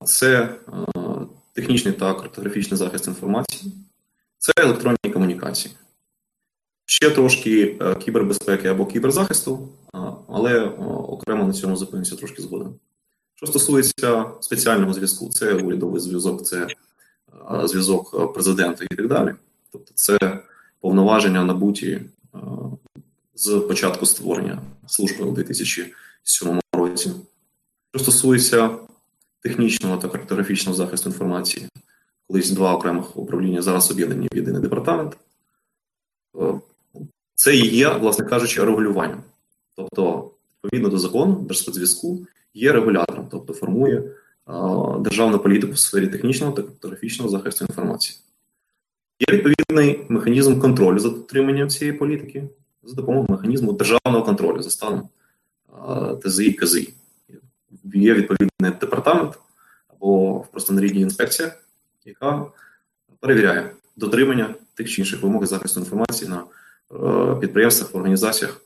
це 0.05 0.55
технічний 1.53 1.93
та 1.93 2.13
криптографічний 2.13 2.77
захист 2.77 3.07
інформації, 3.07 3.73
це 4.37 4.51
електронні 4.57 5.13
комунікації. 5.13 5.75
Ще 6.85 7.09
трошки 7.09 7.77
е, 7.81 7.95
кібербезпеки 7.95 8.67
або 8.67 8.85
кіберзахисту, 8.85 9.69
але 10.27 10.65
окремо 10.87 11.43
на 11.43 11.53
цьому 11.53 11.75
зупинюся 11.75 12.15
трошки 12.15 12.41
згодом. 12.41 12.75
Що 13.35 13.47
стосується 13.47 14.25
спеціального 14.39 14.93
зв'язку, 14.93 15.29
це 15.29 15.53
урядовий 15.53 16.01
зв'язок, 16.01 16.45
це 16.45 16.67
зв'язок 17.63 18.33
президента 18.33 18.85
і 18.91 18.95
так 18.95 19.07
далі. 19.07 19.33
Тобто, 19.71 19.91
це 19.95 20.39
повноваження 20.79 21.43
набуті 21.43 22.01
з 23.35 23.59
початку 23.67 24.05
створення 24.05 24.61
служби 24.87 25.25
у 25.25 25.31
2007 25.31 26.59
році. 26.73 27.11
Що 27.95 28.03
стосується 28.03 28.77
технічного 29.39 29.97
та 29.97 30.07
картографічного 30.07 30.75
захисту 30.75 31.09
інформації, 31.09 31.67
колись 32.27 32.51
два 32.51 32.73
окремих 32.73 33.17
управління 33.17 33.61
зараз 33.61 33.91
об'єднані 33.91 34.27
в 34.31 34.35
єдиний 34.35 34.61
департамент. 34.61 35.17
Е, 36.41 36.59
це 37.35 37.55
і 37.55 37.75
є, 37.75 37.89
власне 37.89 38.25
кажучи, 38.25 38.63
регулюванням. 38.63 39.23
Тобто, 39.75 40.31
відповідно 40.63 40.89
до 40.89 40.97
закону, 40.97 41.35
Держспецзв'язку 41.35 42.27
є 42.53 42.71
регулятором, 42.71 43.27
тобто 43.31 43.53
формує 43.53 44.03
державну 44.99 45.39
політику 45.39 45.73
в 45.73 45.79
сфері 45.79 46.07
технічного 46.07 46.51
та 46.51 46.61
картографічного 46.61 47.31
захисту 47.31 47.65
інформації. 47.65 48.19
Є 49.29 49.37
відповідний 49.37 50.05
механізм 50.09 50.59
контролю 50.59 50.99
за 50.99 51.09
дотриманням 51.09 51.69
цієї 51.69 51.97
політики 51.97 52.49
за 52.83 52.95
допомогою 52.95 53.27
механізму 53.29 53.73
державного 53.73 54.25
контролю 54.25 54.61
за 54.61 54.69
станом 54.69 55.09
ТЗІ 56.23 56.53
КЗІ. 56.53 56.93
Є 57.83 58.13
відповідний 58.13 58.71
департамент 58.79 59.39
або 59.87 60.39
просто 60.51 60.73
нарідні 60.73 61.01
інспекція, 61.01 61.53
яка 62.05 62.45
перевіряє 63.19 63.71
дотримання 63.95 64.55
тих 64.73 64.89
чи 64.89 65.01
інших 65.01 65.23
вимог 65.23 65.45
захисту 65.45 65.79
інформації 65.79 66.29
на 66.29 66.43
е, 66.91 67.35
підприємствах, 67.35 67.95
організаціях, 67.95 68.61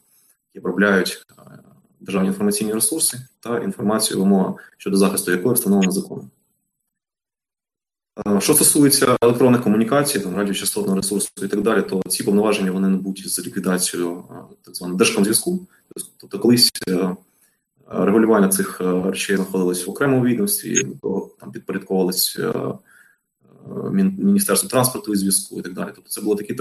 які 0.54 0.60
обробляють 0.60 1.26
е, 1.32 1.60
державні 2.00 2.28
інформаційні 2.28 2.74
ресурси 2.74 3.18
та 3.40 3.60
інформацію, 3.60 4.20
вимога 4.20 4.56
щодо 4.78 4.98
захисту 4.98 5.32
якої 5.32 5.56
встановлено 5.56 5.92
законом. 5.92 6.32
Е, 8.28 8.42
що 8.42 8.54
стосується 8.54 9.18
електронних 9.22 9.64
комунікацій, 9.64 10.20
там 10.20 10.36
радіочастотного 10.36 10.98
ресурсу 10.98 11.30
і 11.44 11.48
так 11.48 11.62
далі, 11.62 11.82
то 11.82 12.02
ці 12.10 12.24
повноваження 12.24 12.72
вони 12.72 12.88
набуті 12.88 13.30
з 13.30 13.46
ліквідацією 13.46 14.24
так 14.62 14.76
званого 14.76 14.98
держкомзв'язку. 14.98 15.68
Тобто, 16.18 16.40
колись 16.40 16.72
регулювання 17.88 18.50
цих 18.50 18.82
речей 18.82 19.36
знаходилось 19.36 19.88
в 19.88 19.90
окремому 19.90 20.26
відомстві, 20.26 20.88
там 21.40 21.52
підпорядковувалось 21.52 22.40
Міністерство 23.94 24.70
транспорту 24.70 25.14
і 25.14 25.16
зв'язку 25.16 25.60
і 25.60 25.62
так 25.62 25.74
далі. 25.74 25.92
Тобто 25.96 26.10
це 26.10 26.22
були 26.22 26.36
такі 26.36 26.58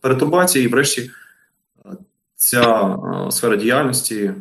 перетурбації, 0.00 0.64
і 0.64 0.68
врешті 0.68 1.10
ця 2.36 2.96
сфера 3.30 3.56
діяльності 3.56 4.34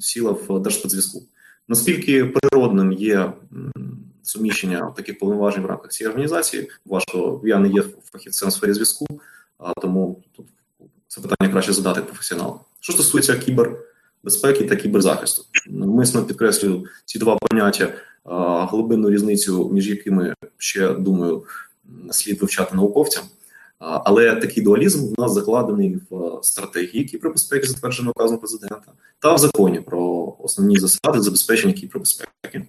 сіла 0.00 0.36
в 0.48 0.60
Держспецзв'язку. 0.60 1.22
Наскільки 1.68 2.24
природним 2.24 2.92
є 2.92 3.32
суміщення 4.22 4.92
таких 4.96 5.18
повноважень 5.18 5.62
в 5.62 5.66
рамках 5.66 5.90
цієї 5.90 6.10
організації, 6.10 6.70
важко 6.86 7.40
я 7.44 7.58
не 7.58 7.68
є 7.68 7.84
фахівцем 8.12 8.48
в 8.48 8.52
сфері 8.52 8.72
зв'язку, 8.72 9.06
а 9.58 9.72
тому 9.80 10.22
це 11.08 11.20
питання 11.20 11.52
краще 11.52 11.72
задати 11.72 12.00
професіоналам. 12.00 12.58
Що 12.80 12.92
стосується 12.92 13.38
кібербезпеки 13.38 14.64
та 14.64 14.76
кіберзахисту, 14.76 15.44
мисно 15.70 16.24
підкреслюю 16.24 16.84
ці 17.04 17.18
два 17.18 17.36
поняття 17.36 17.92
глибинну 18.70 19.10
різницю, 19.10 19.70
між 19.72 19.88
якими 19.88 20.34
ще 20.58 20.92
думаю, 20.94 21.44
слід 22.10 22.40
вивчати 22.40 22.76
науковцям. 22.76 23.24
Але 23.84 24.36
такий 24.36 24.62
дуалізм 24.62 25.12
у 25.16 25.22
нас 25.22 25.32
закладений 25.32 25.98
в 26.10 26.38
стратегії 26.42 27.04
кібербезпеки, 27.04 27.66
затвердженого 27.66 28.12
указом 28.16 28.38
президента, 28.38 28.92
та 29.18 29.34
в 29.34 29.38
законі 29.38 29.80
про 29.80 30.34
основні 30.38 30.78
засади 30.78 31.20
забезпечення 31.20 31.72
кібербезпеки, 31.72 32.66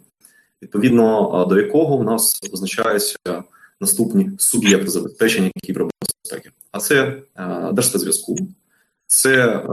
відповідно 0.61 1.45
до 1.49 1.59
якого 1.59 1.95
у 1.95 2.03
нас 2.03 2.39
визначаються 2.51 3.43
наступні 3.79 4.31
суб'єкти 4.37 4.87
забезпечення 4.87 5.51
кібербезпеки. 5.63 6.51
А 6.71 6.79
це 6.79 7.21
Держспецзв'язку, 7.73 8.37
це 9.07 9.63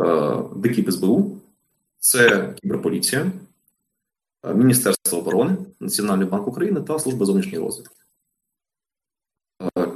ДКІП 0.56 0.92
СБУ, 0.92 1.36
це 1.98 2.54
кіберполіція, 2.62 3.32
Е, 4.42 4.54
Міністерство 4.54 5.18
оборони, 5.18 5.56
Національний 5.80 6.26
банк 6.28 6.48
України 6.48 6.80
та 6.80 6.98
Служба 6.98 7.26
зовнішньої 7.26 7.64
розвідки. 7.64 7.94
Е, 9.78 9.86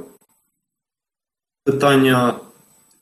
питання 1.65 2.35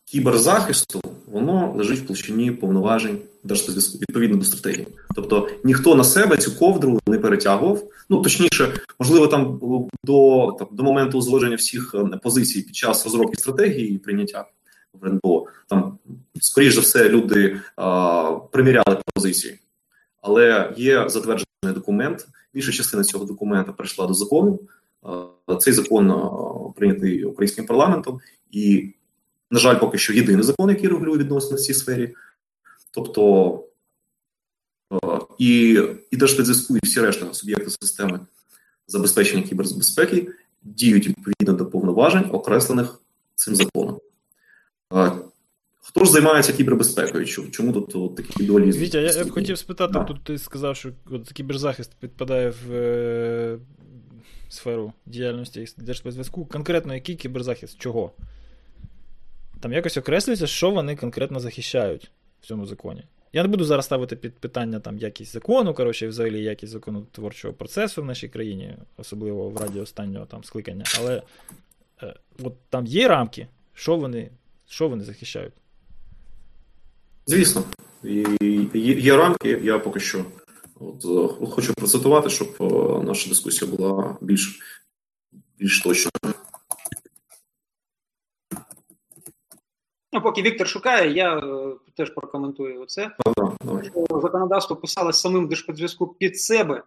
кіберзахисту 0.06 1.02
воно 1.28 1.74
лежить 1.78 2.00
в 2.00 2.06
площині 2.06 2.52
повноважень 2.52 3.18
Держспецзв'язку 3.44 3.98
відповідно 3.98 4.38
до 4.38 4.46
стратегії. 4.46 4.88
Тобто 5.16 5.50
ніхто 5.64 5.96
на 5.96 6.04
себе 6.04 6.38
цю 6.38 6.52
ковдру 6.52 7.00
не 7.08 7.18
перетягував. 7.18 7.84
Ну 8.10 8.22
точніше, 8.22 8.74
можливо, 9.00 9.28
там 9.28 9.60
до 10.04 10.52
там, 10.60 10.68
до 10.72 10.84
моменту 10.84 11.18
узгодження 11.18 11.56
всіх 11.56 11.96
е, 11.96 12.18
позицій 12.24 12.62
під 12.62 12.76
час 12.76 13.06
розробки 13.06 13.36
стратегії 13.38 13.96
і 13.96 13.98
прийняття 13.98 14.46
в 14.94 15.06
РНБО, 15.06 15.48
там 15.68 15.98
скоріш 16.42 16.76
за 16.76 16.82
все 16.82 17.10
люди 17.10 17.60
а, 17.76 18.32
приміряли 18.52 18.98
позиції 19.16 19.60
але 20.24 20.74
є 20.78 21.10
затверджений 21.10 21.46
документ. 21.64 22.28
Більша 22.54 22.72
частина 22.72 23.04
цього 23.04 23.26
документа 23.26 23.72
прийшла 23.72 24.08
до 24.08 24.14
закону. 24.14 24.60
Е, 25.06 25.56
цей 25.56 25.74
закон 25.74 26.12
е, 26.12 26.74
прийнятий 26.76 27.24
українським 27.24 27.66
парламентом, 27.66 28.20
і, 28.52 28.94
на 29.52 29.60
жаль, 29.60 29.80
поки 29.80 29.98
що 29.98 30.14
єдиний 30.14 30.44
закон, 30.44 30.70
який 30.70 30.90
регулює 30.90 31.18
відносини 31.18 31.56
в 31.56 31.60
цій 31.60 31.74
сфері. 31.74 32.14
Тобто 32.92 33.64
е, 34.94 34.98
і 35.38 35.80
і 36.12 36.18
Держспецзв'язку, 36.18 36.78
і 36.78 36.80
всі 36.84 37.02
решта 37.02 37.34
суб'єкти 37.34 37.70
системи 37.70 38.20
забезпечення 38.88 39.44
кібербезпеки 39.44 40.28
діють 40.64 41.08
відповідно 41.08 41.54
до 41.54 41.66
повноважень, 41.66 42.30
окреслених 42.32 43.00
цим 43.36 43.56
законом. 43.56 44.00
Хто 45.82 46.06
ж 46.06 46.12
займається 46.12 46.54
кібербезпекою? 46.54 47.26
Чому 47.26 47.74
тут 47.74 47.96
от, 47.96 48.16
такий 48.16 48.48
дуалізм? 48.48 48.80
Вітя, 48.80 49.00
я, 49.00 49.12
я 49.12 49.26
б 49.26 49.32
хотів 49.32 49.58
спитати, 49.58 49.94
да. 49.94 50.04
тут 50.04 50.24
ти 50.24 50.38
сказав, 50.38 50.76
що 50.76 50.92
от 51.12 51.32
кіберзахист 51.32 51.92
підпадає 52.00 52.54
в 52.68 53.60
сферу 54.54 54.94
діяльності 55.06 55.68
Держспецзв'язку. 55.78 56.46
Конкретно 56.46 56.94
який 56.94 57.16
кіберзахист? 57.16 57.80
Чого? 57.80 58.12
Там 59.60 59.74
якось 59.74 59.98
окреслюється, 59.98 60.48
що 60.48 60.72
вони 60.72 60.96
конкретно 60.96 61.40
захищають 61.40 62.12
в 62.42 62.46
цьому 62.46 62.66
законі. 62.66 63.04
Я 63.34 63.42
не 63.42 63.48
буду 63.48 63.66
зараз 63.66 63.86
ставити 63.86 64.16
під 64.16 64.34
питання 64.34 64.80
там 64.80 64.98
якість 64.98 65.34
закону, 65.34 65.74
коротше, 65.74 66.08
взагалі 66.08 66.44
якість 66.44 66.72
законотворчого 66.72 67.54
процесу 67.54 68.02
в 68.02 68.06
нашій 68.06 68.28
країні, 68.28 68.76
особливо 68.98 69.50
в 69.50 69.58
раді 69.58 69.80
останнього 69.80 70.26
там 70.26 70.44
скликання. 70.44 70.84
Але 71.00 71.22
е, 72.04 72.14
от 72.44 72.54
там 72.70 72.86
є 72.86 73.08
рамки, 73.08 73.48
що 73.74 73.96
вони, 73.96 74.30
що 74.68 74.88
вони 74.88 75.04
захищають? 75.04 75.54
Звісно, 77.26 77.64
і 78.04 78.26
є 78.74 79.18
рамки. 79.18 79.60
Я 79.64 79.80
поки 79.80 80.00
що 80.00 80.26
от, 80.88 81.06
е, 81.42 81.46
хочу 81.46 81.74
процитувати, 81.74 82.30
щоб 82.30 82.48
е, 82.62 83.04
наша 83.04 83.30
дискусія 83.30 83.72
була 83.72 84.18
більш 84.22 84.60
більш 85.58 85.82
точною. 85.82 86.36
Ну, 90.14 90.22
поки 90.22 90.42
Віктор 90.42 90.68
шукає, 90.68 91.14
я 91.14 91.38
е, 91.38 91.76
теж 91.98 92.10
прокоментую 92.10 92.86
це. 92.86 93.12
Законодавство 94.22 94.76
писалось 94.76 95.20
самим 95.20 95.48
Держподзв'язку 95.48 96.08
під 96.08 96.40
себе. 96.40 96.84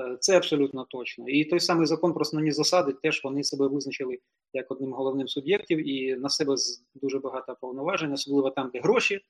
Е, 0.00 0.16
це 0.20 0.36
абсолютно 0.36 0.84
точно. 0.84 1.28
І 1.28 1.44
той 1.44 1.60
самий 1.60 1.86
закон 1.86 2.12
про 2.12 2.20
основні 2.20 2.52
засади 2.52 2.92
теж 2.92 3.24
вони 3.24 3.44
себе 3.44 3.68
визначили 3.68 4.18
як 4.52 4.70
одним 4.70 4.92
головним 4.92 5.28
суб'єктів 5.28 5.88
і 5.88 6.16
на 6.16 6.28
себе 6.28 6.54
дуже 6.94 7.18
багато 7.18 7.56
повноважень, 7.60 8.12
особливо 8.12 8.50
там, 8.50 8.70
де 8.72 8.80
гроші 8.80 9.20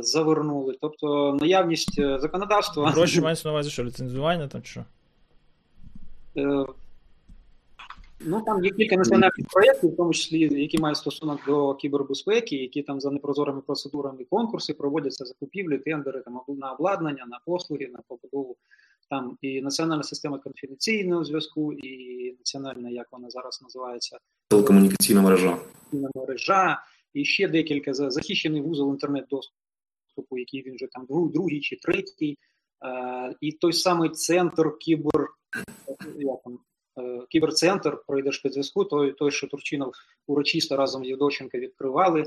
завернули. 0.00 0.78
Тобто 0.80 1.38
наявність 1.40 1.98
е, 1.98 2.18
законодавства. 2.18 2.90
Гроші 2.90 3.20
мається 3.22 3.48
на 3.48 3.52
увазі, 3.52 3.70
що 3.70 3.84
ліцензування 3.84 4.48
там 4.48 4.62
чи 4.62 4.70
що? 4.70 4.84
Е, 6.36 6.66
ну 8.20 8.42
там 8.46 8.64
є 8.64 8.70
кілька 8.70 8.96
національних 8.96 9.46
проєктів, 9.52 9.90
в 9.90 9.96
тому 9.96 10.12
числі, 10.12 10.60
які 10.62 10.78
мають 10.78 10.98
стосунок 10.98 11.40
до 11.46 11.74
кібербезпеки, 11.74 12.56
які 12.56 12.82
там 12.82 13.00
за 13.00 13.10
непрозорими 13.10 13.60
процедурами 13.60 14.24
конкурси 14.30 14.74
проводяться 14.74 15.24
закупівлі, 15.24 15.78
тендери 15.78 16.20
там 16.20 16.40
на 16.48 16.72
обладнання, 16.72 17.26
на 17.28 17.38
послуги, 17.46 17.88
на 17.92 17.98
побудову. 18.08 18.56
Там 19.10 19.38
і 19.40 19.62
національна 19.62 20.02
система 20.02 20.38
конфіденційного 20.38 21.24
зв'язку, 21.24 21.72
і 21.72 22.36
національна, 22.38 22.90
як 22.90 23.06
вона 23.12 23.30
зараз 23.30 23.62
називається, 23.62 24.18
телекомунікаційна 24.48 25.22
мережа. 25.22 25.56
мережа, 25.92 26.82
і 27.14 27.24
ще 27.24 27.48
декілька 27.48 27.94
захищений 27.94 28.60
вузол 28.60 28.90
інтернет-доступу, 30.12 30.38
який 30.38 30.62
він 30.62 30.74
вже 30.74 30.86
там 30.86 31.30
другий 31.30 31.60
чи 31.60 31.76
третій, 31.76 32.38
е, 32.84 33.34
і 33.40 33.52
той 33.52 33.72
самий 33.72 34.10
центр 34.10 34.78
кібер, 34.78 35.28
як 36.16 36.42
там, 36.44 36.58
е, 36.98 37.26
кіберцентр 37.30 38.02
про 38.06 38.32
спецзв'язку, 38.32 38.84
той, 38.84 39.12
той, 39.12 39.30
що 39.30 39.46
Турчинов 39.46 39.92
урочисто 40.26 40.76
разом 40.76 41.04
з 41.04 41.08
Євдоченко 41.08 41.58
відкривали. 41.58 42.24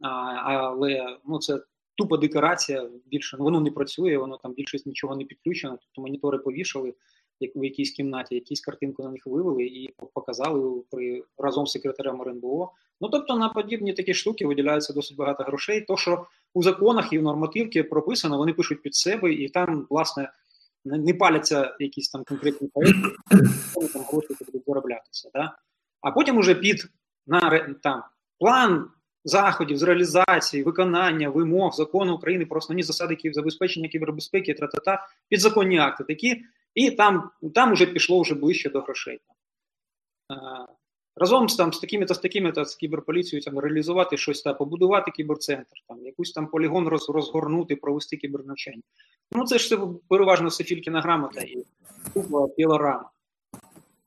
Але 0.00 1.18
ну, 1.26 1.38
це 1.38 1.62
тупа 1.96 2.16
декорація, 2.16 2.90
більше 3.06 3.36
ну, 3.38 3.44
воно 3.44 3.60
не 3.60 3.70
працює, 3.70 4.18
воно 4.18 4.36
там 4.36 4.54
більшість 4.54 4.86
нічого 4.86 5.16
не 5.16 5.24
підключено, 5.24 5.78
тобто 5.80 6.02
монітори 6.02 6.38
повішали, 6.38 6.94
в 7.40 7.64
якійсь 7.64 7.90
кімнаті, 7.90 8.34
якісь 8.34 8.60
картинку 8.60 9.02
на 9.02 9.10
них 9.10 9.22
вивели 9.26 9.64
і 9.64 9.94
показали 10.14 10.82
при 10.90 11.22
разом 11.38 11.66
з 11.66 11.70
секретарем 11.70 12.22
РНБО. 12.22 12.72
Ну 13.00 13.08
тобто 13.08 13.36
на 13.36 13.48
подібні 13.48 13.92
такі 13.92 14.14
штуки 14.14 14.46
виділяється 14.46 14.92
досить 14.92 15.16
багато 15.16 15.44
грошей. 15.44 15.80
То 15.80 15.96
що 15.96 16.26
у 16.54 16.62
законах 16.62 17.12
і 17.12 17.18
в 17.18 17.22
нормативці 17.22 17.82
прописано, 17.82 18.38
вони 18.38 18.52
пишуть 18.52 18.82
під 18.82 18.94
себе, 18.94 19.32
і 19.32 19.48
там, 19.48 19.86
власне, 19.90 20.32
не 20.84 21.14
паляться 21.14 21.76
якісь 21.80 22.08
там 22.08 22.24
конкретні 22.24 22.68
проєкти, 22.68 23.08
там 23.92 24.02
гроші 24.02 24.28
будуть 24.46 24.62
зароблятися. 24.66 25.30
Да? 25.34 25.56
А 26.00 26.10
потім 26.10 26.38
уже 26.38 26.54
під 26.54 26.88
на 27.26 27.68
там 27.82 28.02
план 28.38 28.88
заходів 29.24 29.76
з 29.76 29.82
реалізації, 29.82 30.62
виконання 30.62 31.28
вимог 31.28 31.72
закону 31.72 32.14
України 32.14 32.46
про 32.46 32.58
основні 32.58 32.82
засади 32.82 33.16
забезпечення 33.24 33.88
кібербезпеки, 33.88 34.54
тра-та-та, 34.54 35.06
підзаконні 35.28 35.78
акти 35.78 36.04
такі, 36.04 36.42
і 36.74 36.90
там 36.90 37.30
там 37.54 37.72
вже 37.72 37.86
пішло 37.86 38.20
вже 38.20 38.34
ближче 38.34 38.70
до 38.70 38.80
грошей. 38.80 39.20
Разом 41.16 41.48
з 41.48 41.56
там 41.56 41.72
з 41.72 41.78
такими-то 41.78 42.14
з 42.14 42.18
такими-то 42.18 42.64
з 42.64 42.74
кіберполіцією 42.74 43.44
там 43.44 43.58
реалізувати 43.58 44.16
щось 44.16 44.42
та 44.42 44.54
побудувати 44.54 45.10
кіберцентр, 45.10 45.76
там 45.88 46.06
якусь 46.06 46.32
там 46.32 46.46
полігон 46.46 46.88
роз, 46.88 47.08
розгорнути, 47.08 47.76
провести 47.76 48.16
кібернавчання. 48.16 48.82
Ну 49.32 49.44
це 49.44 49.58
ж 49.58 49.68
це 49.68 49.78
переважно 50.08 50.50
Софількіна 50.50 51.00
грамота 51.00 51.40
і 51.40 51.64
купа 52.14 52.48
пілорама. 52.48 53.10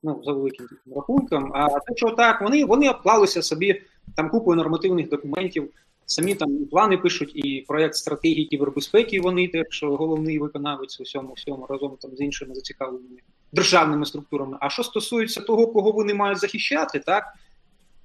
Ну, 0.02 0.22
за 0.24 0.32
великим 0.32 0.68
рахунком. 0.96 1.52
А 1.54 1.68
те, 1.68 1.96
що 1.96 2.10
так, 2.10 2.42
вони 2.42 2.64
вони 2.64 2.90
обклалися 2.90 3.42
собі 3.42 3.82
там 4.16 4.30
купою 4.30 4.56
нормативних 4.56 5.08
документів, 5.08 5.70
самі 6.10 6.34
там 6.34 6.64
плани 6.70 6.96
пишуть, 6.96 7.32
і 7.34 7.64
проєкт 7.68 7.94
стратегії 7.94 8.46
кібербезпеки. 8.46 9.20
Вони 9.20 9.48
теж 9.48 9.82
головний 9.82 10.38
виконавець 10.38 11.00
у 11.00 11.02
всьому 11.02 11.32
всьому 11.32 11.66
разом 11.66 11.96
там 12.00 12.10
з 12.16 12.20
іншими 12.20 12.54
зацікавленими 12.54 13.20
державними 13.52 14.06
структурами. 14.06 14.56
А 14.60 14.70
що 14.70 14.82
стосується 14.82 15.40
того, 15.40 15.66
кого 15.66 15.90
вони 15.90 16.14
мають 16.14 16.38
захищати, 16.38 16.98
так 16.98 17.24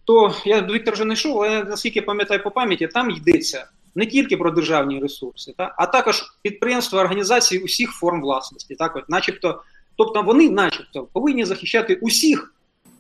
то 0.05 0.35
я 0.45 0.61
Віктор 0.61 0.93
вже 0.93 1.05
не 1.05 1.13
йшов, 1.13 1.41
але 1.41 1.63
наскільки 1.63 2.01
пам'ятаю 2.01 2.43
по 2.43 2.51
пам'яті, 2.51 2.87
там 2.87 3.11
йдеться 3.11 3.67
не 3.95 4.05
тільки 4.05 4.37
про 4.37 4.51
державні 4.51 4.99
ресурси, 4.99 5.53
так, 5.57 5.75
а 5.77 5.85
також 5.85 6.23
підприємства 6.41 7.01
організації 7.01 7.61
усіх 7.61 7.91
форм 7.91 8.21
власності, 8.21 8.75
так, 8.75 8.95
от, 8.95 9.09
начебто, 9.09 9.61
тобто 9.95 10.21
вони, 10.21 10.49
начебто, 10.49 11.07
повинні 11.13 11.45
захищати 11.45 11.95
усіх 11.95 12.53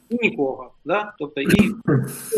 нікого. 0.09 0.71
Да? 0.85 1.13
Тобто 1.19 1.41
і 1.41 1.75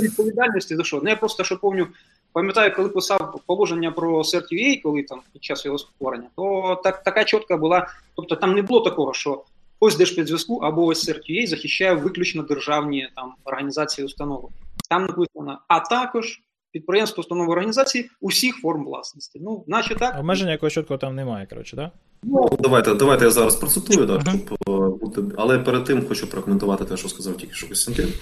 відповідальності 0.02 0.76
за 0.76 0.84
що? 0.84 1.00
Ну 1.04 1.10
я 1.10 1.16
просто 1.16 1.44
що 1.44 1.58
помню, 1.58 1.88
пам'ятаю, 2.36 2.74
коли 2.76 2.90
писав 2.90 3.42
положення 3.46 3.92
про 3.92 4.20
CERTUA, 4.20 4.82
коли 4.84 5.04
там 5.04 5.22
під 5.34 5.44
час 5.44 5.66
його 5.66 5.78
створення, 5.78 6.28
то 6.36 6.82
так, 6.84 7.04
така 7.04 7.24
чітка 7.24 7.58
була. 7.58 7.88
Тобто 8.16 8.36
там 8.36 8.56
не 8.56 8.62
було 8.62 8.82
такого, 8.82 9.14
що 9.14 9.44
ось 9.80 9.98
Держспецзв'язку 9.98 10.58
або 10.58 10.86
ось 10.86 11.10
CERTUA 11.10 11.48
захищає 11.48 11.94
виключно 11.94 12.44
державні 12.44 13.10
там 13.16 13.34
організації 13.44 14.06
установи. 14.06 14.48
Там 14.90 15.02
написано, 15.02 15.60
а 15.68 15.80
також 15.80 16.42
підприємство 16.72 17.22
установи 17.22 17.52
організації 17.52 18.10
усіх 18.22 18.56
форм 18.56 18.86
власності. 18.86 19.40
Ну, 19.44 19.64
наче 19.68 19.96
так. 19.96 20.20
Обмеження 20.20 20.52
якогось 20.52 20.74
чіткого 20.74 20.98
там 20.98 21.16
немає, 21.16 21.48
коротше, 21.50 21.76
так? 21.76 21.92
Ну, 22.24 22.50
давайте 22.60 22.96
давайте 22.96 23.26
я 23.26 23.32
зараз 23.32 23.56
процитую, 23.56 24.06
да, 24.06 24.22
щоб 24.22 24.58
е, 24.70 24.98
бути. 25.02 25.22
Але 25.38 25.60
перед 25.60 25.84
тим 25.84 26.08
хочу 26.08 26.28
прокоментувати 26.28 26.86
те, 26.86 26.98
що 26.98 27.10
сказав 27.10 27.38
тільки 27.38 27.54
що 27.54 27.68
Костянтин. 27.68 28.14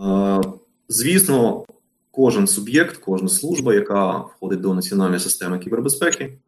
Е, 0.00 0.40
звісно, 0.88 1.64
кожен 2.14 2.46
суб'єкт, 2.46 2.96
кожна 2.96 3.28
служба, 3.28 3.74
яка 3.74 4.18
входить 4.18 4.60
до 4.60 4.74
національної 4.74 5.20
системи 5.20 5.58
кібербезпеки, 5.58 6.38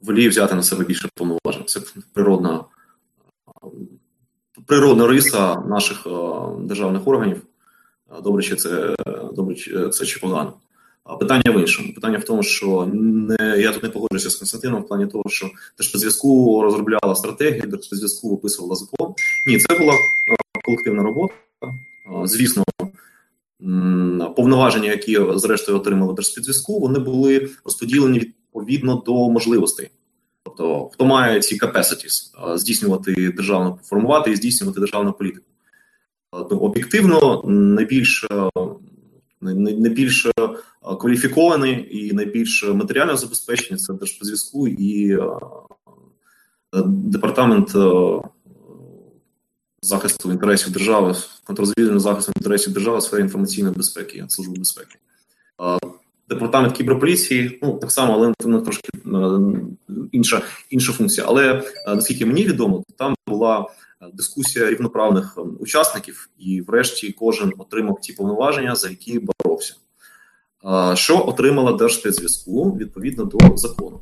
воліє 0.00 0.28
взяти 0.28 0.54
на 0.54 0.62
себе 0.62 0.84
більше 0.84 1.08
повноважень. 1.14 1.64
Це 1.66 1.80
природна 2.12 2.64
природна 4.66 5.06
риса 5.06 5.60
наших 5.60 6.06
е, 6.06 6.10
державних 6.58 7.08
органів. 7.08 7.42
Добре, 8.22 8.42
чи 8.42 8.56
це 8.56 8.94
добре, 9.32 9.54
це 9.90 10.06
чи 10.06 10.20
погано. 10.20 10.52
Питання 11.20 11.50
в 11.50 11.60
іншому. 11.60 11.94
Питання 11.94 12.18
в 12.18 12.24
тому, 12.24 12.42
що 12.42 12.90
не 12.94 13.58
я 13.58 13.72
тут 13.72 13.82
не 13.82 13.88
погоджуюся 13.88 14.30
з 14.30 14.34
Константином 14.34 14.82
в 14.82 14.86
плані 14.86 15.06
того, 15.06 15.24
що 15.28 15.50
Держспецзв'язку 15.78 16.62
розробляла 16.62 17.14
стратегію, 17.14 17.62
Держспецзв'язку 17.62 18.30
виписувала 18.30 18.74
закон. 18.74 19.14
Ні, 19.46 19.58
це 19.58 19.78
була 19.78 19.92
колективна 20.64 21.02
робота. 21.02 21.34
Звісно, 22.24 22.64
повноваження, 24.36 24.90
які 24.90 25.18
зрештою 25.34 25.78
отримали 25.78 26.14
Держспецзв'язку, 26.14 26.80
вони 26.80 26.98
були 26.98 27.50
розподілені 27.64 28.18
відповідно 28.18 29.02
до 29.06 29.30
можливостей. 29.30 29.90
Тобто, 30.42 30.90
хто 30.92 31.04
має 31.04 31.40
ці 31.40 31.58
capacities 31.58 32.30
здійснювати 32.58 33.32
державну 33.36 33.78
формувати 33.82 34.30
і 34.30 34.36
здійснювати 34.36 34.80
державну 34.80 35.12
політику. 35.12 35.46
Ну, 36.32 36.58
об'єктивно 36.58 37.42
найбільш 37.46 38.26
найбільш 39.40 40.26
е, 40.26 40.32
кваліфікований 41.00 41.88
і 41.90 42.12
найбільш 42.12 42.64
матеріально 42.64 43.16
забезпечені 43.16 43.78
це 43.78 43.92
Держпозв'язку 43.92 44.68
і 44.68 45.12
е, 45.12 45.28
департамент 46.86 47.76
е, 47.76 48.20
захисту 49.82 50.32
інтересів 50.32 50.72
держави, 50.72 51.14
контррозвідувального 51.44 52.00
захисту 52.00 52.32
інтересів 52.36 52.72
держави 52.72 52.98
в 52.98 53.02
сфері 53.02 53.20
інформаційної 53.20 53.74
безпеки, 53.74 54.24
служби 54.28 54.58
безпеки. 54.58 54.96
Департамент 56.28 56.76
кіберполіції, 56.76 57.58
ну 57.62 57.78
так 57.78 57.92
само, 57.92 58.12
але 58.12 58.34
не 58.50 58.60
трошки 58.60 58.88
інша 60.12 60.42
інша 60.70 60.92
функція. 60.92 61.26
Але 61.28 61.62
наскільки 61.86 62.26
мені 62.26 62.44
відомо, 62.44 62.84
там 62.96 63.14
була 63.26 63.66
дискусія 64.12 64.70
рівноправних 64.70 65.34
ем, 65.38 65.56
учасників, 65.60 66.28
і, 66.38 66.60
врешті, 66.60 67.12
кожен 67.12 67.52
отримав 67.58 68.00
ті 68.00 68.12
повноваження, 68.12 68.74
за 68.74 68.88
які 68.88 69.18
боровся. 69.20 69.74
Що 70.94 71.26
отримала 71.26 71.72
Держспецзв'язку 71.72 72.76
відповідно 72.76 73.24
до 73.24 73.56
закону? 73.56 74.00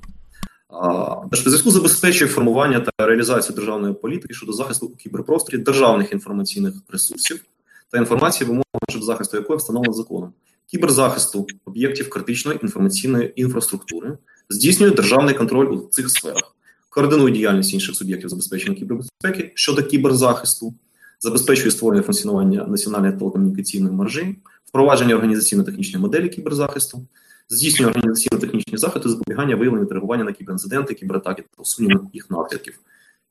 Держспецзв'язку 1.31 1.71
забезпечує 1.71 2.31
формування 2.31 2.81
та 2.81 3.07
реалізацію 3.07 3.57
державної 3.57 3.95
політики 3.95 4.35
щодо 4.35 4.53
захисту 4.53 4.87
у 4.87 4.97
кіберпросторі 4.97 5.59
державних 5.59 6.13
інформаційних 6.13 6.75
ресурсів 6.89 7.45
та 7.91 7.99
інформації, 7.99 8.49
вимоги 8.49 8.65
щодо 8.89 9.05
захисту 9.05 9.37
якої 9.37 9.57
встановлено 9.57 9.93
законом, 9.93 10.33
кіберзахисту 10.67 11.47
об'єктів 11.65 12.11
критичної 12.11 12.59
інформаційної 12.63 13.41
інфраструктури, 13.41 14.19
здійснює 14.51 14.91
державний 14.91 15.35
контроль 15.35 15.67
у 15.67 15.89
цих 15.91 16.11
сферах. 16.11 16.55
Координує 16.89 17.35
діяльність 17.35 17.75
інших 17.75 17.95
суб'єктів 17.95 18.29
забезпечення 18.29 18.77
кібербезпеки 18.77 19.53
щодо 19.55 19.83
кіберзахисту, 19.83 20.75
забезпечує 21.21 21.71
створення 21.71 22.03
функціонування 22.03 22.65
національної 22.65 23.13
телекомунікаційної 23.13 23.95
мережі, 23.95 24.37
впровадження 24.65 25.15
організаційно-технічної 25.15 26.03
моделі 26.03 26.29
кіберзахисту, 26.29 27.07
здійснює 27.49 27.89
організаційно-технічні 27.89 28.79
заходи, 28.79 29.09
запобігання, 29.09 29.57
виявлення 29.57 29.87
реагування 29.91 30.25
на 30.25 30.33
кіберінциденти, 30.33 30.95
кібератаки 30.95 31.43
та 31.43 31.63
усунення 31.63 32.01
їх 32.13 32.31
наслідків. 32.31 32.79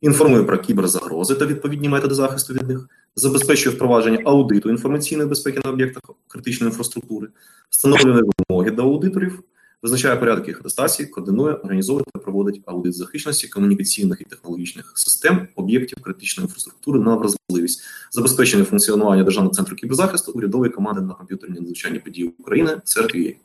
Інформує 0.01 0.43
про 0.43 0.57
кіберзагрози 0.57 1.35
та 1.35 1.45
відповідні 1.45 1.89
методи 1.89 2.15
захисту 2.15 2.53
від 2.53 2.67
них, 2.67 2.89
забезпечує 3.15 3.75
впровадження 3.75 4.21
аудиту 4.25 4.69
інформаційної 4.69 5.29
безпеки 5.29 5.61
на 5.65 5.71
об'єктах 5.71 6.03
критичної 6.27 6.69
інфраструктури, 6.69 7.27
встановлює 7.69 8.23
вимоги 8.49 8.71
до 8.71 8.83
аудиторів, 8.83 9.43
визначає 9.83 10.15
порядок 10.15 10.47
їх 10.47 10.59
атестації, 10.59 11.07
координує, 11.07 11.53
організовує 11.53 12.05
та 12.13 12.19
проводить 12.19 12.61
аудит 12.65 12.93
захищеності 12.93 13.47
комунікаційних 13.47 14.21
і 14.21 14.23
технологічних 14.23 14.91
систем, 14.95 15.47
об'єктів 15.55 16.01
критичної 16.01 16.45
інфраструктури 16.45 16.99
на 16.99 17.15
вразливість, 17.15 17.81
забезпечення 18.11 18.63
функціонування 18.63 19.23
державного 19.23 19.55
центру 19.55 19.75
кіберзахисту, 19.75 20.31
урядової 20.31 20.71
команди 20.71 21.01
на 21.01 21.13
комп'ютерні 21.13 21.59
надзвичайні 21.59 21.99
події 21.99 22.33
України, 22.39 22.81
ЦРКЄ. 22.83 23.35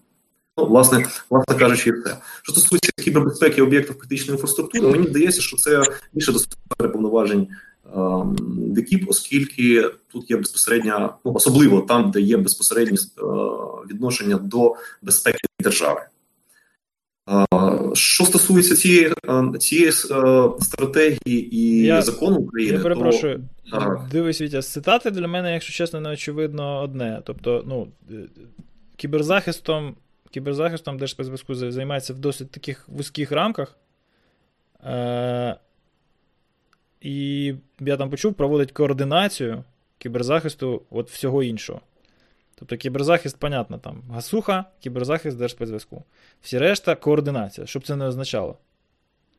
Ну, 0.59 0.67
власне, 0.67 1.07
власне 1.31 1.57
кажучи, 1.57 1.93
все. 1.93 2.17
Що 2.43 2.53
стосується 2.53 2.93
кібербезпеки 3.05 3.62
об'єктів 3.62 3.99
критичної 3.99 4.37
інфраструктури, 4.37 4.88
мені 4.88 5.09
здається, 5.09 5.43
що 5.43 5.57
це 5.57 5.83
більше 6.12 6.33
до 6.33 6.88
повноважень 6.88 7.49
ем, 7.97 8.37
ДКІП, 8.75 9.05
оскільки 9.09 9.91
тут 10.12 10.31
є 10.31 10.37
безпосередньо, 10.37 11.15
ну 11.25 11.33
особливо 11.35 11.81
там, 11.81 12.11
де 12.11 12.21
є 12.21 12.37
безпосередні 12.37 12.99
е, 12.99 13.23
відношення 13.91 14.37
до 14.37 14.75
безпеки 15.03 15.38
держави. 15.61 16.01
Що 17.93 18.25
стосується 18.25 18.77
цієї 18.77 19.12
цієї 19.61 19.88
е, 19.88 19.93
стратегії 20.61 21.57
і 21.57 21.83
я, 21.83 22.03
закону 22.03 22.37
України, 22.37 22.77
я 22.77 22.83
перепрошую, 22.83 23.41
то... 23.71 24.09
дивись, 24.12 24.41
Вітя, 24.41 24.62
цитати 24.62 25.11
для 25.11 25.29
мене, 25.29 25.53
якщо 25.53 25.73
чесно, 25.73 26.01
не 26.01 26.11
очевидно 26.11 26.83
одне. 26.83 27.23
Тобто, 27.25 27.65
ну, 27.67 27.88
е, 28.11 28.15
кіберзахистом 28.97 29.95
кіберзахистом 30.33 30.99
Держспецзв'язку 30.99 31.55
займається 31.55 32.14
в 32.14 32.18
досить 32.18 32.51
таких 32.51 32.88
вузьких 32.88 33.33
рамках. 33.33 33.77
Е- 34.85 35.57
І 37.01 37.55
я 37.81 37.97
там 37.97 38.11
почув, 38.11 38.35
проводить 38.35 38.73
координацію 38.73 39.64
кіберзахисту 39.99 40.83
от 40.90 41.11
всього 41.11 41.42
іншого. 41.42 41.81
Тобто 42.55 42.77
кіберзахист, 42.77 43.37
понятно, 43.38 43.79
там 43.79 44.03
гасуха, 44.11 44.64
кіберзахист 44.81 45.37
Держспецзв'язку. 45.37 46.05
Всі 46.42 46.59
решта 46.59 46.95
координація, 46.95 47.66
щоб 47.66 47.87
це 47.87 47.97
не 47.97 48.05
означало. 48.05 48.59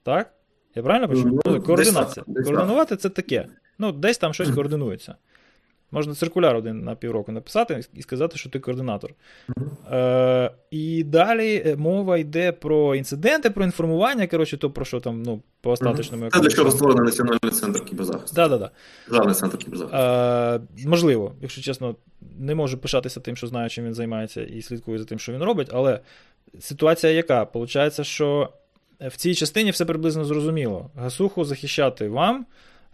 Так? 0.04 0.34
Я 0.76 0.84
правильно 0.84 1.08
почув? 1.08 1.42
Ну, 1.46 1.62
Координація. 1.62 2.24
Десь 2.28 2.48
Координувати 2.48 2.96
це 2.96 3.10
таке. 3.10 3.48
Ну, 3.78 3.92
десь 3.92 4.18
там 4.18 4.34
щось 4.34 4.52
координується. 4.56 5.16
Можна 5.94 6.16
циркуляр 6.16 6.56
один 6.56 6.84
на 6.84 6.96
півроку 6.96 7.32
написати 7.32 7.82
і 7.94 8.02
сказати, 8.02 8.38
що 8.38 8.50
ти 8.50 8.60
координатор. 8.60 9.14
Е, 9.92 10.52
І 10.72 11.04
далі 11.04 11.64
е, 11.66 11.76
мова 11.76 12.18
йде 12.18 12.52
про 12.52 12.96
інциденти, 12.96 13.50
про 13.50 13.64
інформування. 13.64 14.28
Коротше, 14.28 14.58
то 14.58 14.72
про 14.72 14.86
що 14.86 15.00
там, 15.00 15.24
ну, 15.24 15.42
по 15.62 15.72
остаточному. 15.72 16.30
Та 16.30 16.40
для 16.40 16.50
чого 16.50 16.72
створений 16.72 17.06
Національний 17.06 17.52
центр 17.52 17.86
кіберзахисту. 17.86 18.36
Да, 18.36 18.48
да, 18.48 18.58
да. 18.58 18.72
Державний 19.08 19.36
центр 19.36 19.58
кіберзахисту. 19.58 19.98
Е, 19.98 20.60
Можливо, 20.86 21.32
якщо 21.42 21.62
чесно, 21.62 21.96
не 22.40 22.56
можу 22.56 22.78
пишатися 22.78 23.20
тим, 23.20 23.36
що 23.36 23.48
знаю, 23.48 23.70
чим 23.70 23.86
він 23.86 23.94
займається, 23.94 24.42
і 24.42 24.62
слідкую 24.62 25.00
за 25.00 25.06
тим, 25.06 25.20
що 25.20 25.34
він 25.34 25.44
робить, 25.44 25.70
але 25.74 26.00
ситуація 26.60 27.14
яка? 27.14 27.46
Получається, 27.46 28.04
що 28.04 28.50
в 29.00 29.16
цій 29.16 29.36
частині 29.36 29.72
все 29.72 29.86
приблизно 29.86 30.26
зрозуміло. 30.26 30.90
Гасуху 30.96 31.46
захищати 31.46 32.10
вам. 32.10 32.46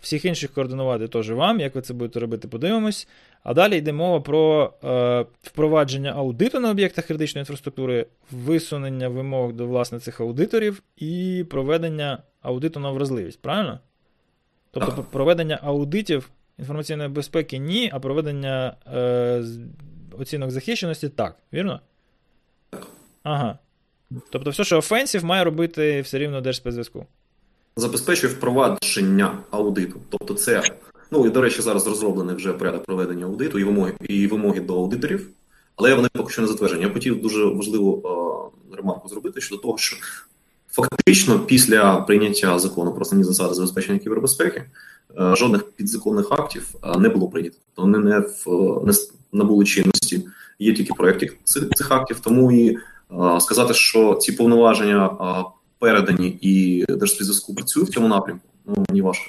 Всіх 0.01 0.25
інших 0.25 0.53
координувати 0.53 1.07
теж 1.07 1.31
вам, 1.31 1.59
як 1.59 1.75
ви 1.75 1.81
це 1.81 1.93
будете 1.93 2.19
робити, 2.19 2.47
подивимось. 2.47 3.07
А 3.43 3.53
далі 3.53 3.77
йде 3.77 3.93
мова 3.93 4.21
про 4.21 4.73
е, 4.83 5.25
впровадження 5.41 6.11
аудиту 6.11 6.59
на 6.59 6.69
об'єктах 6.69 7.05
критичної 7.05 7.41
інфраструктури, 7.41 8.05
висунення 8.31 9.09
вимог 9.09 9.53
до 9.53 9.67
власне 9.67 9.99
цих 9.99 10.19
аудиторів 10.19 10.83
і 10.97 11.45
проведення 11.49 12.23
аудиту 12.41 12.79
на 12.79 12.91
вразливість, 12.91 13.41
правильно? 13.41 13.79
Тобто 14.71 15.05
проведення 15.11 15.59
аудитів 15.63 16.29
інформаційної 16.59 17.09
безпеки 17.09 17.57
ні, 17.57 17.91
а 17.93 17.99
проведення 17.99 18.75
е, 18.93 19.43
оцінок 20.19 20.51
захищеності 20.51 21.09
так, 21.09 21.35
вірно? 21.53 21.79
Ага. 23.23 23.57
Тобто, 24.31 24.49
все, 24.49 24.63
що 24.63 24.77
офенсів, 24.77 25.25
має 25.25 25.43
робити 25.43 26.01
все 26.01 26.17
рівно 26.17 26.41
Держспецзв'язку 26.41 27.05
забезпечує 27.79 28.33
впровадження 28.33 29.37
аудиту. 29.51 29.99
Тобто, 30.09 30.33
це, 30.33 30.63
ну 31.11 31.25
і 31.25 31.29
до 31.29 31.41
речі, 31.41 31.61
зараз 31.61 31.87
розроблений 31.87 32.35
вже 32.35 32.53
порядок 32.53 32.85
проведення 32.85 33.25
аудиту 33.25 33.59
і 33.59 33.63
вимоги 33.63 33.93
і 34.01 34.27
вимоги 34.27 34.61
до 34.61 34.75
аудиторів, 34.75 35.29
але 35.75 35.95
вони 35.95 36.07
поки 36.13 36.33
що 36.33 36.41
не 36.41 36.47
затверджені. 36.47 36.83
Я 36.83 36.89
хотів 36.89 37.21
дуже 37.21 37.45
важливу 37.45 38.03
е, 38.05 38.75
ремарку 38.77 39.09
зробити 39.09 39.41
щодо 39.41 39.61
того, 39.61 39.77
що 39.77 39.97
фактично 40.71 41.39
після 41.39 41.95
прийняття 41.95 42.59
закону 42.59 42.91
про 42.91 43.01
основні 43.01 43.23
засади 43.23 43.53
забезпечення 43.53 43.99
кібербезпеки 43.99 44.63
е, 45.19 45.35
жодних 45.35 45.71
підзаконних 45.71 46.31
актів 46.31 46.75
е, 46.83 46.97
не 46.97 47.09
було 47.09 47.27
прийнято. 47.27 47.57
Тобто 47.75 47.81
вони 47.81 47.97
не 47.97 48.19
в 48.19 48.45
не 48.85 48.93
набули 49.31 49.65
чинності. 49.65 50.27
Є 50.59 50.73
тільки 50.73 50.93
проєкти 50.93 51.31
цих, 51.43 51.69
цих 51.69 51.91
актів, 51.91 52.19
тому 52.19 52.51
і 52.51 52.69
е, 52.75 52.77
сказати, 53.39 53.73
що 53.73 54.15
ці 54.15 54.31
повноваження 54.31 55.09
передані 55.79 56.37
і 56.41 56.85
Держспецзв'язку 56.89 57.55
працює 57.55 57.83
в 57.83 57.89
цьому 57.89 58.07
напрямку. 58.07 58.49
Ну 58.65 58.85
мені 58.89 59.01
важко. 59.01 59.25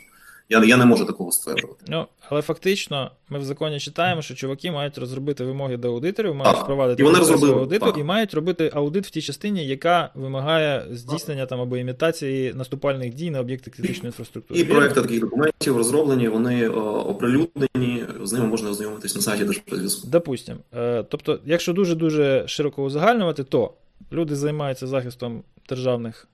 Я 0.51 0.65
я 0.65 0.77
не 0.77 0.85
можу 0.85 1.05
такого 1.05 1.33
стверджувати. 1.33 1.85
Ну, 1.89 2.07
але 2.29 2.43
фактично, 2.43 3.11
ми 3.29 3.39
в 3.39 3.45
законі 3.45 3.81
читаємо, 3.81 4.23
що 4.23 4.35
чуваки 4.35 4.71
мають 4.71 4.99
розробити 4.99 5.45
вимоги 5.45 5.77
до 5.77 5.89
аудиторів, 5.89 6.35
мають 6.35 6.55
так. 6.55 6.65
впровадити 6.65 7.03
і 7.03 7.05
вони 7.05 7.19
розробили, 7.19 7.53
аудиту 7.53 7.87
так. 7.87 7.99
і 7.99 8.05
мають 8.05 8.35
робити 8.35 8.71
аудит 8.75 9.07
в 9.07 9.11
тій 9.11 9.23
частині, 9.23 9.67
яка 9.67 10.11
вимагає 10.15 10.87
здійснення 10.91 11.47
там 11.47 11.61
або 11.61 11.77
імітації 11.77 12.55
наступальних 12.55 13.15
дій 13.15 13.31
на 13.31 13.41
об'єкти 13.41 13.71
критичної 13.71 14.07
інфраструктури. 14.07 14.61
І 14.61 14.65
проекти 14.65 15.03
таких 15.03 15.21
документів 15.21 15.77
розроблені, 15.77 16.29
вони 16.29 16.69
о, 16.69 16.81
оприлюднені, 17.09 18.05
з 18.23 18.33
ними 18.33 18.47
можна 18.47 18.71
ознайомитись 18.71 19.15
на 19.15 19.23
сайті 19.23 19.45
Держспецзв'язку. 19.45 20.09
Допустим. 20.09 20.57
Е, 20.77 21.05
тобто, 21.09 21.39
якщо 21.45 21.73
дуже 21.73 21.95
дуже 21.95 22.49
широко 22.49 22.85
узагальнювати, 22.85 23.45
то 23.45 23.73
люди 24.13 24.37
займаються 24.37 24.87
захистом 24.87 25.43
державних 25.69 26.29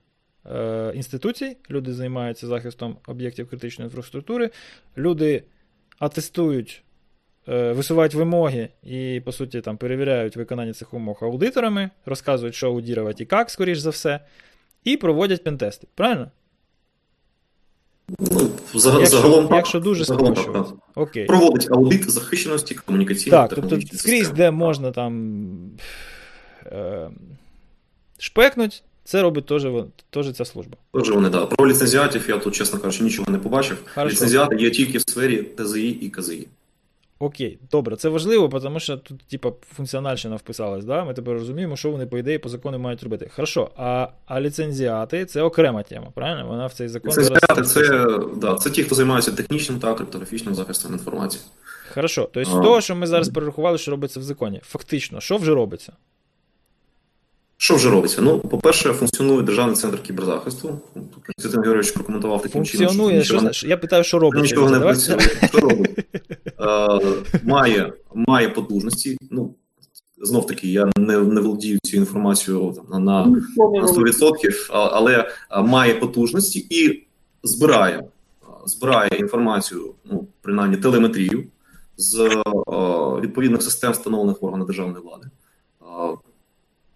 Е, 0.55 0.91
інституцій, 0.95 1.57
люди 1.69 1.93
займаються 1.93 2.47
захистом 2.47 2.97
об'єктів 3.07 3.49
критичної 3.49 3.87
інфраструктури, 3.87 4.49
люди 4.97 5.43
атестують, 5.99 6.83
е, 7.47 7.71
висувають 7.71 8.13
вимоги 8.13 8.69
і, 8.83 9.21
по 9.25 9.31
суті, 9.31 9.61
там 9.61 9.77
перевіряють 9.77 10.35
виконання 10.35 10.73
цих 10.73 10.93
умов 10.93 11.17
аудиторами, 11.21 11.89
розказують, 12.05 12.55
що 12.55 12.67
аудірувати 12.67 13.23
і 13.23 13.27
як, 13.31 13.49
скоріш 13.49 13.77
за 13.77 13.89
все, 13.89 14.19
і 14.83 14.97
проводять 14.97 15.43
пентести. 15.43 15.87
Правильно? 15.95 16.31
Ну, 18.19 18.49
Загалом, 18.73 19.01
якщо, 19.01 19.17
загалом, 19.17 19.53
якщо 19.53 19.79
дуже 19.79 20.05
так, 20.05 20.73
Окей. 20.95 21.25
Проводить 21.25 21.71
аудит 21.71 22.09
захищеності 22.09 22.75
комунікаційної 22.75 23.41
Так, 23.41 23.55
тобто 23.55 23.81
скрізь, 23.97 24.29
де 24.29 24.51
можна 24.51 24.91
там 24.91 25.51
е, 26.65 27.09
шпекнуть, 28.17 28.83
це 29.07 29.21
робить 29.21 29.45
теж, 29.45 29.67
теж 30.09 30.31
ця 30.31 30.45
служба. 30.45 30.77
Теж 30.93 31.09
вони, 31.09 31.29
да. 31.29 31.45
Про 31.45 31.67
ліцензіатів 31.67 32.25
я 32.29 32.37
тут, 32.37 32.55
чесно 32.55 32.79
кажучи, 32.79 33.03
нічого 33.03 33.31
не 33.31 33.37
побачив. 33.37 33.77
Хорошо. 33.95 34.13
Ліцензіати 34.13 34.55
є 34.55 34.69
тільки 34.69 34.97
в 34.97 35.01
сфері 35.01 35.43
ТЗІ 35.57 35.89
і 35.89 36.09
КЗІ. 36.09 36.47
Окей, 37.19 37.57
добре, 37.71 37.95
це 37.95 38.09
важливо, 38.09 38.59
тому 38.59 38.79
що 38.79 38.97
тут, 38.97 39.19
типа, 39.19 39.51
функціональщина 39.75 40.35
вписалась, 40.35 40.85
да? 40.85 41.03
Ми 41.03 41.13
тепер 41.13 41.33
розуміємо, 41.33 41.75
що 41.77 41.91
вони, 41.91 42.05
по 42.05 42.17
ідеї, 42.17 42.37
по 42.39 42.49
закону 42.49 42.79
мають 42.79 43.03
робити. 43.03 43.29
Хорошо, 43.35 43.69
а 43.77 44.07
а 44.25 44.41
ліцензіати 44.41 45.25
це 45.25 45.41
окрема 45.41 45.83
тема, 45.83 46.07
правильно? 46.15 46.47
Вона 46.47 46.65
в 46.65 46.73
цей 46.73 46.87
закон. 46.87 47.11
Ліцензіати 47.11 47.61
це, 47.61 48.07
да, 48.35 48.55
це 48.55 48.69
ті, 48.69 48.83
хто 48.83 48.95
займається 48.95 49.31
технічним 49.31 49.79
та 49.79 49.93
криптографічним 49.93 50.55
захистом 50.55 50.93
інформації. 50.93 51.43
Хорошо, 51.93 52.29
тобто 52.33 52.49
з 52.49 52.53
того, 52.53 52.81
що 52.81 52.95
ми 52.95 53.07
зараз 53.07 53.29
перерахували, 53.29 53.77
що 53.77 53.91
робиться 53.91 54.19
в 54.19 54.23
законі, 54.23 54.61
фактично, 54.63 55.21
що 55.21 55.37
вже 55.37 55.53
робиться? 55.53 55.93
Що 57.57 57.75
вже 57.75 57.89
робиться? 57.89 58.21
Ну, 58.21 58.39
по-перше, 58.39 58.93
функціонує 58.93 59.41
Державний 59.41 59.75
центр 59.75 60.01
кіберзахисту. 60.03 60.79
Константин 60.93 61.61
Георгійович 61.61 61.91
прокоментував 61.91 62.41
таким 62.41 62.65
чином. 62.65 62.87
Функціонує, 62.87 63.53
що, 63.53 63.67
я 63.67 63.77
питаю, 63.77 64.03
що 64.03 64.19
робить. 64.19 64.41
Нічого 64.41 64.69
не 64.69 64.79
працює. 64.79 65.19
Що 65.49 65.59
робить? 65.59 65.89
Е, 66.59 66.99
має, 67.43 67.93
має 68.15 68.49
потужності. 68.49 69.17
Ну, 69.31 69.55
знов 70.17 70.47
таки, 70.47 70.67
я 70.67 70.89
не 70.97 71.17
не 71.17 71.41
володію 71.41 71.79
цією 71.83 72.01
інформацією 72.01 72.73
там, 72.75 73.03
на, 73.03 73.25
на 73.25 73.87
100%, 73.87 74.67
але 74.69 75.29
має 75.63 75.93
потужності 75.93 76.67
і 76.69 77.03
збирає 77.43 78.03
збирає 78.65 79.09
інформацію, 79.19 79.93
ну, 80.05 80.27
принаймні 80.41 80.77
телеметрію 80.77 81.43
з 81.97 82.43
відповідних 83.21 83.61
систем, 83.61 83.91
встановлених 83.91 84.41
в 84.41 84.45
органах 84.45 84.67
державної 84.67 85.03
влади 85.03 85.27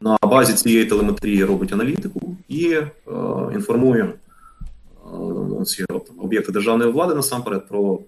на 0.01 0.17
базі 0.21 0.53
цієї 0.53 0.85
телеметрії 0.85 1.45
робить 1.45 1.73
аналітику 1.73 2.37
і 2.47 2.71
е, 2.73 2.89
інформує 3.53 4.03
е, 4.03 5.65
ці 5.65 5.85
об'єкти 6.17 6.51
державної 6.51 6.91
влади 6.91 7.15
насамперед 7.15 7.67
про 7.67 7.99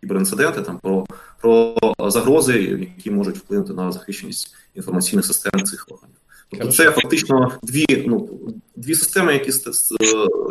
кіберінциденти, 0.00 0.60
там 0.60 0.78
про 0.78 1.06
про 1.40 1.76
загрози, 1.98 2.52
які 2.96 3.10
можуть 3.10 3.36
вплинути 3.36 3.72
на 3.72 3.92
захищеність 3.92 4.54
інформаційних 4.74 5.24
систем 5.24 5.64
цих 5.64 5.86
органів. 5.90 6.16
Тобто 6.50 6.72
це 6.72 6.90
фактично 6.90 7.52
дві 7.62 8.04
ну, 8.06 8.28
дві 8.76 8.94
системи, 8.94 9.32
які 9.32 9.52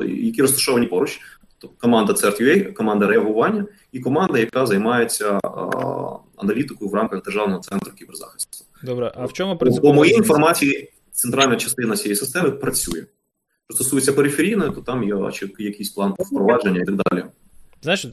які 0.08 0.42
розташовані 0.42 0.86
поруч. 0.86 1.22
Тобто 1.60 1.78
команда 1.82 2.14
CERT.UA, 2.14 2.74
команда 2.74 3.08
реагування 3.08 3.66
і 3.96 4.00
команда, 4.00 4.40
яка 4.40 4.66
займається 4.66 5.40
аналітикою 6.38 6.90
в 6.90 6.94
рамках 6.94 7.24
Державного 7.24 7.60
центру 7.60 7.92
кіберзахисту. 7.92 8.66
Добре, 8.84 9.12
а 9.16 9.26
в 9.26 9.34
чому? 9.34 9.58
По 9.58 9.94
моїй 9.94 10.14
інформації, 10.14 10.92
центральна 11.12 11.56
частина 11.56 11.98
цієї 11.98 12.16
системи 12.16 12.52
працює. 12.52 13.06
Що 13.68 13.76
стосується 13.76 14.14
периферійної, 14.14 14.72
то 14.72 14.82
там 14.82 15.04
є 15.04 15.16
якийсь 15.60 15.90
план 15.90 16.16
впровадження 16.20 16.82
і 16.82 16.86
так 16.86 16.96
далі. 16.96 17.24
Знаєш, 17.82 18.08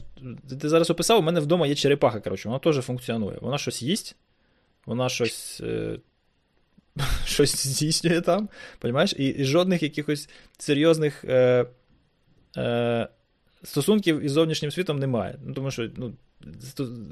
ти 0.61 0.69
зараз 0.69 0.89
описав, 0.89 1.19
у 1.19 1.21
мене 1.21 1.39
вдома 1.39 1.67
є 1.67 1.75
черепаха, 1.75 2.19
коротше, 2.19 2.49
вона 2.49 2.59
теж 2.59 2.75
функціонує. 2.81 3.37
Вона 3.41 3.57
щось 3.57 3.81
їсть, 3.81 4.15
вона 4.85 5.09
щось 5.09 5.61
е, 5.63 5.99
щось 7.25 7.67
здійснює 7.67 8.21
там, 8.21 8.49
розумієш? 8.81 9.15
І, 9.17 9.27
і 9.27 9.43
жодних 9.43 9.83
якихось 9.83 10.29
серйозних 10.57 11.25
е, 11.25 11.65
е, 12.57 13.07
стосунків 13.63 14.19
із 14.19 14.31
зовнішнім 14.31 14.71
світом 14.71 14.99
немає. 14.99 15.35
Ну, 15.45 15.53
Тому 15.53 15.71
що 15.71 15.89
ну, 15.97 16.13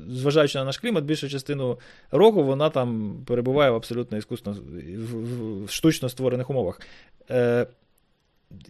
зважаючи 0.09 0.57
на 0.57 0.65
наш 0.65 0.77
клімат, 0.77 1.03
більшу 1.03 1.29
частину 1.29 1.79
року 2.11 2.43
вона 2.43 2.69
там 2.69 3.15
перебуває 3.25 3.71
в 3.71 3.75
абсолютно 3.75 4.17
іскусно, 4.17 4.55
в, 4.97 5.65
в 5.65 5.71
штучно 5.71 6.09
створених 6.09 6.49
умовах. 6.49 6.81
Е, 7.29 7.67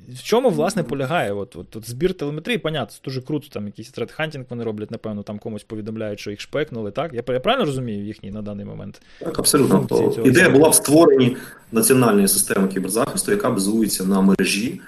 в 0.10 0.24
чому, 0.24 0.50
власне, 0.50 0.84
полягає 0.84 1.34
от, 1.34 1.56
от, 1.56 1.76
от 1.76 1.90
збір 1.90 2.14
телеметрії, 2.14 2.58
понятно, 2.58 2.96
це 2.96 3.00
дуже 3.04 3.22
круто, 3.22 3.48
там 3.50 3.66
якийсь 3.66 3.90
тредхантінг 3.90 4.46
вони 4.50 4.64
роблять, 4.64 4.92
напевно, 4.92 5.24
там 5.24 5.40
комусь 5.40 5.64
повідомляють, 5.64 6.20
що 6.20 6.32
їх 6.32 6.42
шпекнули, 6.42 6.92
так? 6.92 7.14
Я, 7.14 7.24
я 7.28 7.40
правильно 7.40 7.66
розумію 7.66 8.06
їхній 8.06 8.32
на 8.32 8.42
даний 8.42 8.66
момент? 8.66 9.02
Так, 9.20 9.40
абсолютно. 9.40 9.88
Ідея 10.26 10.50
була 10.50 10.70
в 10.70 10.76
створенні 10.76 11.38
національної 11.72 12.28
системи 12.28 12.68
кіберзахисту, 12.68 13.32
яка 13.32 13.50
базується 13.50 14.04
на 14.04 14.22
мережі 14.22 14.82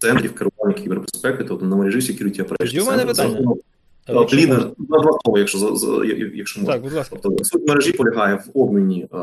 центрів 0.00 0.34
керування 0.34 0.82
кібербезпеки, 0.82 1.44
тобто 1.44 1.66
на 1.66 1.76
мережі 1.76 2.12
Security 2.12 2.48
Operation 2.48 2.82
У 2.82 2.86
мене 2.86 3.06
питання. 3.06 3.54
Лідер 4.32 4.70
на 4.78 4.98
два 4.98 5.18
слова, 5.24 5.38
якщо 5.38 5.58
якщо 6.34 6.60
можна. 6.60 6.74
Так, 6.74 6.82
будь 6.82 6.92
ласка. 6.92 7.16
Тобто, 7.22 7.44
суть 7.44 7.68
мережі 7.68 7.92
полягає 7.92 8.34
в 8.34 8.58
обміні 8.58 9.08
е, 9.14 9.18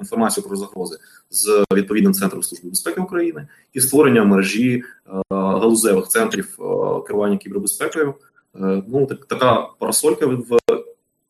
інформацією 0.00 0.48
про 0.48 0.56
загрози 0.56 0.96
з 1.30 1.64
відповідним 1.74 2.12
центром 2.12 2.42
служби 2.42 2.68
безпеки 2.68 3.00
України 3.00 3.46
і 3.72 3.80
створення 3.80 4.24
мережі 4.24 4.82
е, 5.06 5.22
галузевих 5.30 6.08
центрів 6.08 6.58
е, 6.60 6.62
керування 7.06 7.36
кібербезпекою. 7.36 8.14
Е, 8.60 8.82
ну 8.88 9.06
так 9.06 9.26
така 9.26 9.68
парасолька 9.78 10.26
в 10.26 10.58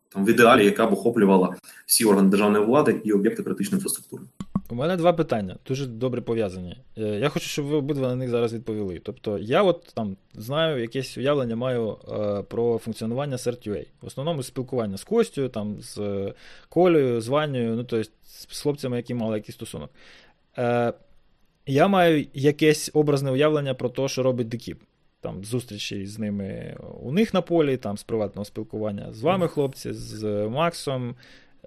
там 0.09 0.25
в 0.25 0.29
ідеалі, 0.29 0.65
яка 0.65 0.87
б 0.87 0.93
охоплювала 0.93 1.57
всі 1.87 2.05
органи 2.05 2.29
державної 2.29 2.65
влади 2.65 3.01
і 3.05 3.13
об'єкти 3.13 3.43
критичної 3.43 3.79
інфраструктури. 3.79 4.23
У 4.71 4.75
мене 4.75 4.97
два 4.97 5.13
питання, 5.13 5.57
дуже 5.67 5.87
добре 5.87 6.21
пов'язані. 6.21 6.77
Е, 6.99 7.03
я 7.03 7.29
хочу, 7.29 7.47
щоб 7.47 7.65
ви 7.65 7.77
обидва 7.77 8.09
на 8.09 8.15
них 8.15 8.31
зараз 8.31 8.55
відповіли. 8.55 9.01
Тобто, 9.05 9.39
я 9.39 9.63
от 9.63 9.93
там 9.95 10.17
знаю, 10.35 10.81
якесь 10.81 11.19
уявлення 11.19 11.57
маю 11.57 11.97
е, 12.09 12.43
про 12.43 12.79
функціонування 12.79 13.37
CERT.UA. 13.37 13.87
В 14.03 14.07
основному 14.07 14.43
спілкування 14.43 14.97
з 14.97 15.05
Костю, 15.05 15.49
там, 15.49 15.77
з 15.81 16.33
Колею, 16.69 17.21
з 17.21 17.29
Ванею, 17.29 17.77
ну 17.77 17.85
тобто 17.85 18.11
з 18.25 18.63
хлопцями, 18.63 18.97
які 18.97 19.15
мали 19.15 19.37
якийсь 19.37 19.57
стосунок. 19.57 19.91
Е, 20.59 20.93
Я 21.67 21.89
маю 21.89 22.27
якесь 22.35 22.91
образне 22.95 23.31
уявлення 23.31 23.75
про 23.75 23.89
те, 23.89 24.09
що 24.09 24.23
робить 24.23 24.49
Декіп 24.49 24.83
там 25.21 25.45
зустрічі 25.45 26.07
з 26.07 26.19
ними 26.19 26.77
у 27.03 27.13
них 27.13 27.35
на 27.35 27.41
полі, 27.41 27.77
там 27.77 27.97
з 27.97 28.03
приватного 28.03 28.45
спілкування 28.45 29.13
з 29.13 29.23
вами, 29.23 29.49
хлопці, 29.49 29.93
з 29.93 30.49
Максом. 30.49 31.15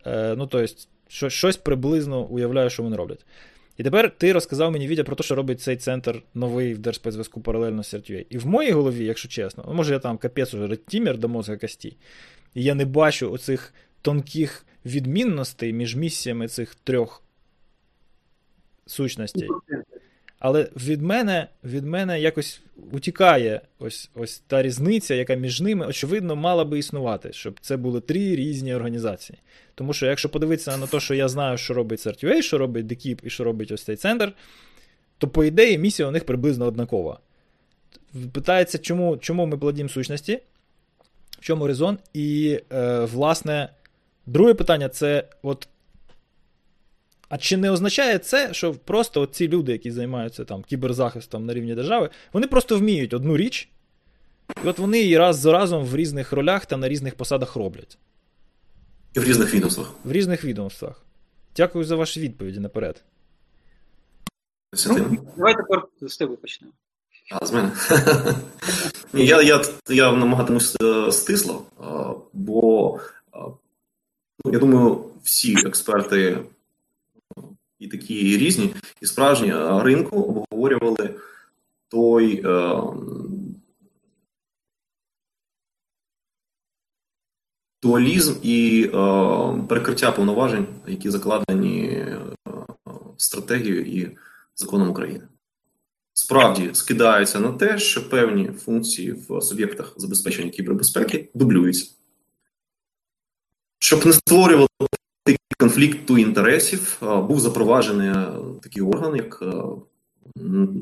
Е, 0.06 0.36
ну, 0.38 0.48
тобто, 0.48 0.74
щось 1.10 1.58
приблизно 1.58 2.24
уявляю, 2.24 2.70
що 2.70 2.84
вони 2.84 2.96
роблять. 2.96 3.26
І 3.78 3.84
тепер 3.84 4.12
ти 4.18 4.34
розказав 4.34 4.72
мені 4.72 4.88
відео 4.88 5.06
про 5.06 5.16
те, 5.16 5.24
що 5.24 5.36
робить 5.36 5.62
цей 5.62 5.78
центр 5.78 6.24
новий 6.34 6.74
в 6.74 6.80
Держспецзв'язку 6.80 7.42
паралельно 7.42 7.84
з 7.84 7.94
CertUA. 7.94 8.26
І 8.30 8.38
в 8.38 8.48
моїй 8.48 8.72
голові, 8.72 9.06
якщо 9.06 9.30
чесно, 9.30 9.64
ну, 9.68 9.74
може 9.74 9.94
я 9.94 10.00
там 10.00 10.18
капець 10.18 10.54
уже 10.54 10.68
редтімер 10.68 11.18
до 11.18 11.30
мозга 11.30 11.58
костей, 11.58 11.98
і 12.54 12.64
я 12.64 12.76
не 12.76 12.86
бачу 12.86 13.32
оцих 13.32 13.74
тонких 14.02 14.66
відмінностей 14.86 15.74
між 15.74 15.96
місіями 15.96 16.48
цих 16.48 16.76
трьох 16.76 17.24
сущностей. 18.86 19.50
Але 20.40 20.68
від 20.76 21.02
мене 21.02 21.48
від 21.64 21.86
мене 21.86 22.22
якось 22.22 22.62
утікає 22.92 23.62
ось 23.80 24.10
ось 24.16 24.40
та 24.48 24.62
різниця, 24.62 25.16
яка 25.16 25.36
між 25.36 25.62
ними, 25.62 25.86
очевидно, 25.86 26.36
мала 26.36 26.66
би 26.66 26.80
існувати, 26.80 27.34
щоб 27.34 27.60
це 27.62 27.78
були 27.78 28.02
три 28.02 28.36
різні 28.36 28.74
організації. 28.74 29.40
Тому 29.76 29.94
що, 29.94 30.06
якщо 30.06 30.30
подивитися 30.30 30.78
на 30.78 30.88
те, 30.88 31.00
що 31.00 31.14
я 31.14 31.28
знаю, 31.28 31.58
що 31.58 31.74
робить 31.74 32.08
CertUA, 32.08 32.42
що 32.42 32.58
робить 32.58 32.86
Dekip 32.86 33.20
і 33.24 33.30
що 33.30 33.44
робить 33.44 33.72
ось 33.72 33.84
цей 33.84 33.96
центр, 33.96 34.34
то, 35.18 35.28
по 35.28 35.44
ідеї, 35.44 35.78
місія 35.78 36.08
у 36.08 36.12
них 36.12 36.26
приблизно 36.26 36.66
однакова. 36.66 37.20
Питається, 38.32 38.78
чому 38.78 39.18
чому 39.18 39.46
ми 39.46 39.58
плодім 39.58 39.90
сущності, 39.90 40.40
в 41.32 41.42
чому 41.42 41.68
резон? 41.68 41.98
І, 42.14 42.60
е, 42.74 43.00
власне, 43.00 43.70
друге 44.26 44.54
питання 44.54 44.90
це 44.90 45.24
от 45.42 45.68
а 47.30 47.38
чи 47.38 47.58
не 47.58 47.72
означає 47.72 48.18
це, 48.18 48.54
що 48.54 48.74
просто 48.74 49.26
ці 49.26 49.48
люди, 49.48 49.72
які 49.72 49.92
займаються 49.92 50.46
там 50.46 50.64
кіберзахистом 50.64 51.46
на 51.46 51.54
рівні 51.54 51.76
держави, 51.76 52.10
вони 52.34 52.48
просто 52.48 52.78
вміють 52.78 53.14
одну 53.14 53.38
річ, 53.38 53.70
і 54.64 54.68
от 54.68 54.80
вони 54.80 55.00
її 55.00 55.18
раз 55.18 55.38
за 55.38 55.52
разом 55.52 55.86
в 55.86 55.96
різних 55.96 56.32
ролях 56.32 56.66
та 56.66 56.78
на 56.78 56.90
різних 56.90 57.16
посадах 57.16 57.56
роблять. 57.56 57.98
І 59.14 59.20
в 59.20 59.24
різних 59.24 59.54
відомствах. 59.54 59.94
В 60.04 60.12
різних 60.12 60.44
відомствах. 60.44 61.02
Дякую 61.56 61.86
за 61.86 61.96
ваші 61.96 62.20
відповіді 62.20 62.60
наперед. 62.60 63.04
Ну, 64.88 65.18
Давай 65.38 65.56
тепер 65.56 65.84
з 66.02 66.18
тебе 66.18 66.36
почнемо. 66.36 66.74
А, 67.32 67.46
з 67.46 67.52
мене. 67.52 67.72
Я 69.14 69.42
я, 69.42 69.62
я 69.90 70.12
намагатимусь 70.12 70.76
е, 70.82 71.12
стисло, 71.12 71.66
бо 72.34 73.00
ну, 74.46 74.52
я 74.54 74.60
думаю, 74.60 75.06
всі 75.24 75.54
експерти 75.68 76.38
і 77.80 77.88
такі 77.88 78.38
різні, 78.38 78.76
і 79.02 79.06
справжні 79.06 79.54
ринку 79.84 80.22
обговорювали 80.22 81.16
той. 81.88 82.42
Е, 82.46 82.82
Дуалізм 87.84 88.36
і 88.44 88.84
е, 88.84 88.90
перекриття 89.70 90.12
повноважень, 90.12 90.68
які 90.88 91.10
закладені 91.10 91.86
е, 91.86 92.20
стратегією 93.18 93.86
і 93.86 94.18
законом 94.56 94.90
України, 94.90 95.28
справді 96.14 96.70
скидаються 96.74 97.40
на 97.40 97.52
те, 97.52 97.80
що 97.80 98.10
певні 98.10 98.48
функції 98.48 99.12
в 99.12 99.42
суб'єктах 99.42 99.94
забезпечення 99.98 100.50
кібербезпеки 100.50 101.30
дублюються, 101.34 101.92
щоб 103.80 104.06
не 104.06 104.14
створювати 104.14 104.88
конфлікту 105.60 106.18
інтересів 106.18 106.98
був 107.02 107.40
запроваджений 107.40 108.14
такий 108.62 108.84
орган, 108.84 109.16
як 109.16 109.44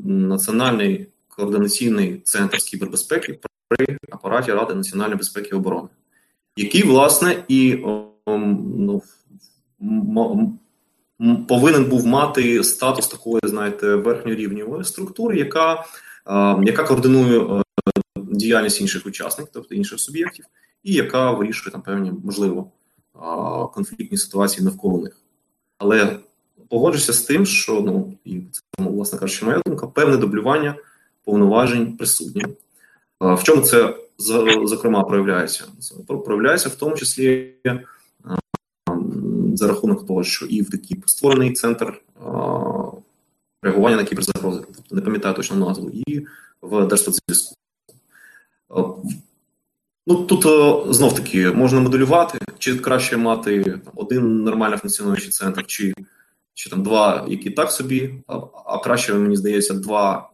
Національний 0.04 1.06
координаційний 1.28 2.20
центр 2.24 2.60
з 2.60 2.64
кібербезпеки 2.64 3.40
при 3.68 3.98
апараті 4.10 4.52
Ради 4.52 4.74
національної 4.74 5.18
безпеки 5.18 5.48
і 5.52 5.54
оборони, 5.54 5.88
який, 6.56 6.82
власне, 6.82 7.44
і 7.48 7.84
ну, 8.26 9.02
повинен 11.48 11.84
був 11.84 12.06
мати 12.06 12.64
статус 12.64 13.08
такої, 13.08 13.40
знаєте, 13.42 13.94
верхньорівневої 13.94 14.84
структури, 14.84 15.38
яка 15.38 15.84
яка 16.62 16.84
координує 16.84 17.40
е, 17.40 17.62
діяльність 18.16 18.80
інших 18.80 19.06
учасників, 19.06 19.52
тобто 19.54 19.74
інших 19.74 20.00
суб'єктів, 20.00 20.44
і 20.82 20.92
яка 20.92 21.30
вирішує 21.30 21.72
там 21.72 21.82
певні 21.82 22.12
можливо 22.24 22.72
конфліктні 23.74 24.18
ситуації 24.18 24.64
навколо 24.64 24.98
них. 24.98 25.16
Але 25.78 26.18
погоджуся 26.68 27.12
з 27.12 27.22
тим, 27.22 27.46
що 27.46 27.80
ну 27.80 28.12
і 28.24 28.40
це 28.52 28.62
власне 28.78 29.18
кажучи, 29.18 29.44
моя 29.44 29.60
думка, 29.66 29.86
певне 29.86 30.16
дублювання 30.16 30.74
повноважень 31.24 31.96
присутнє. 31.96 32.44
В 33.20 33.42
чому 33.42 33.62
це 33.62 33.96
зокрема 34.64 35.04
проявляється? 35.04 35.64
Проявляється 36.06 36.68
в 36.68 36.74
тому 36.74 36.96
числі 36.96 37.54
за 39.54 39.68
рахунок 39.68 40.06
того, 40.06 40.24
що 40.24 40.46
і 40.46 40.62
в 40.62 40.70
ДКІП 40.70 41.08
створений 41.08 41.52
центр 41.52 42.02
реагування 43.62 43.96
на 43.96 44.04
кіберзагрози, 44.04 44.62
тобто 44.76 44.94
не 44.94 45.00
пам'ятаю 45.00 45.34
точно 45.34 45.56
назву, 45.56 45.90
і 45.90 46.26
в 46.62 46.86
Держспецзв'язку. 46.86 47.54
Ну 50.10 50.24
тут 50.24 50.44
знов 50.94 51.14
таки 51.14 51.50
можна 51.50 51.80
моделювати, 51.80 52.38
чи 52.58 52.78
краще 52.78 53.16
мати 53.16 53.80
один 53.94 54.42
нормально 54.42 54.76
функціонуючий 54.76 55.30
центр, 55.30 55.66
чи 55.66 55.94
чи 56.54 56.70
там 56.70 56.82
два, 56.82 57.26
які 57.28 57.50
так 57.50 57.70
собі, 57.70 58.14
а, 58.26 58.36
а 58.66 58.78
краще, 58.78 59.14
мені 59.14 59.36
здається, 59.36 59.74
два 59.74 60.30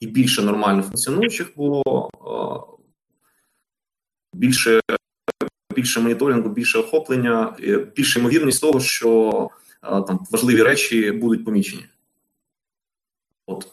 і 0.00 0.06
більше 0.06 0.42
нормально 0.42 0.82
функціонуючих, 0.82 1.52
бо 1.56 1.82
а, 2.26 2.58
більше 4.32 4.80
більше 5.74 6.00
моніторингу, 6.00 6.48
більше 6.48 6.78
охоплення, 6.78 7.56
більше 7.96 8.18
ймовірність 8.18 8.60
того, 8.60 8.80
що 8.80 9.50
а, 9.80 10.00
там 10.00 10.26
важливі 10.30 10.62
речі 10.62 11.12
будуть 11.12 11.44
помічені. 11.44 11.84
От, 13.46 13.66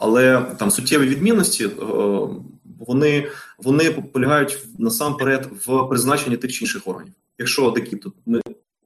Але 0.00 0.40
там 0.58 0.70
суттєві 0.70 1.06
відмінності 1.06 1.70
вони 2.86 3.28
вони 3.58 3.90
полягають 3.90 4.64
насамперед 4.78 5.48
в 5.66 5.88
призначенні 5.88 6.36
тих 6.36 6.52
чи 6.52 6.64
інших 6.64 6.88
органів. 6.88 7.12
Якщо 7.38 7.70
такі 7.70 7.96
тут 7.96 8.14
ми 8.26 8.40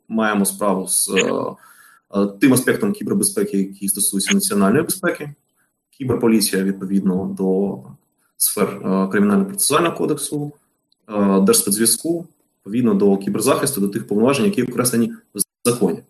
маємо 0.08 0.44
справу 0.44 0.88
з 0.88 1.08
е, 1.08 1.32
е, 2.14 2.26
тим 2.40 2.52
аспектом 2.52 2.92
кібербезпеки, 2.92 3.58
який 3.58 3.88
стосується 3.88 4.34
національної 4.34 4.84
безпеки, 4.84 5.34
кіберполіція 5.90 6.62
відповідно 6.62 7.34
до 7.38 7.78
сфер 8.36 8.68
е, 8.68 8.88
кримінально-процесуального 8.88 9.96
кодексу, 9.96 10.52
е, 11.08 11.40
держспецзв'язку, 11.40 12.26
відповідно 12.56 12.94
до 12.94 13.16
кіберзахисту, 13.16 13.80
до 13.80 13.88
тих 13.88 14.06
повноважень, 14.06 14.44
які 14.44 14.62
окреслені 14.62 15.12
в 15.34 15.40
законі. 15.64 16.02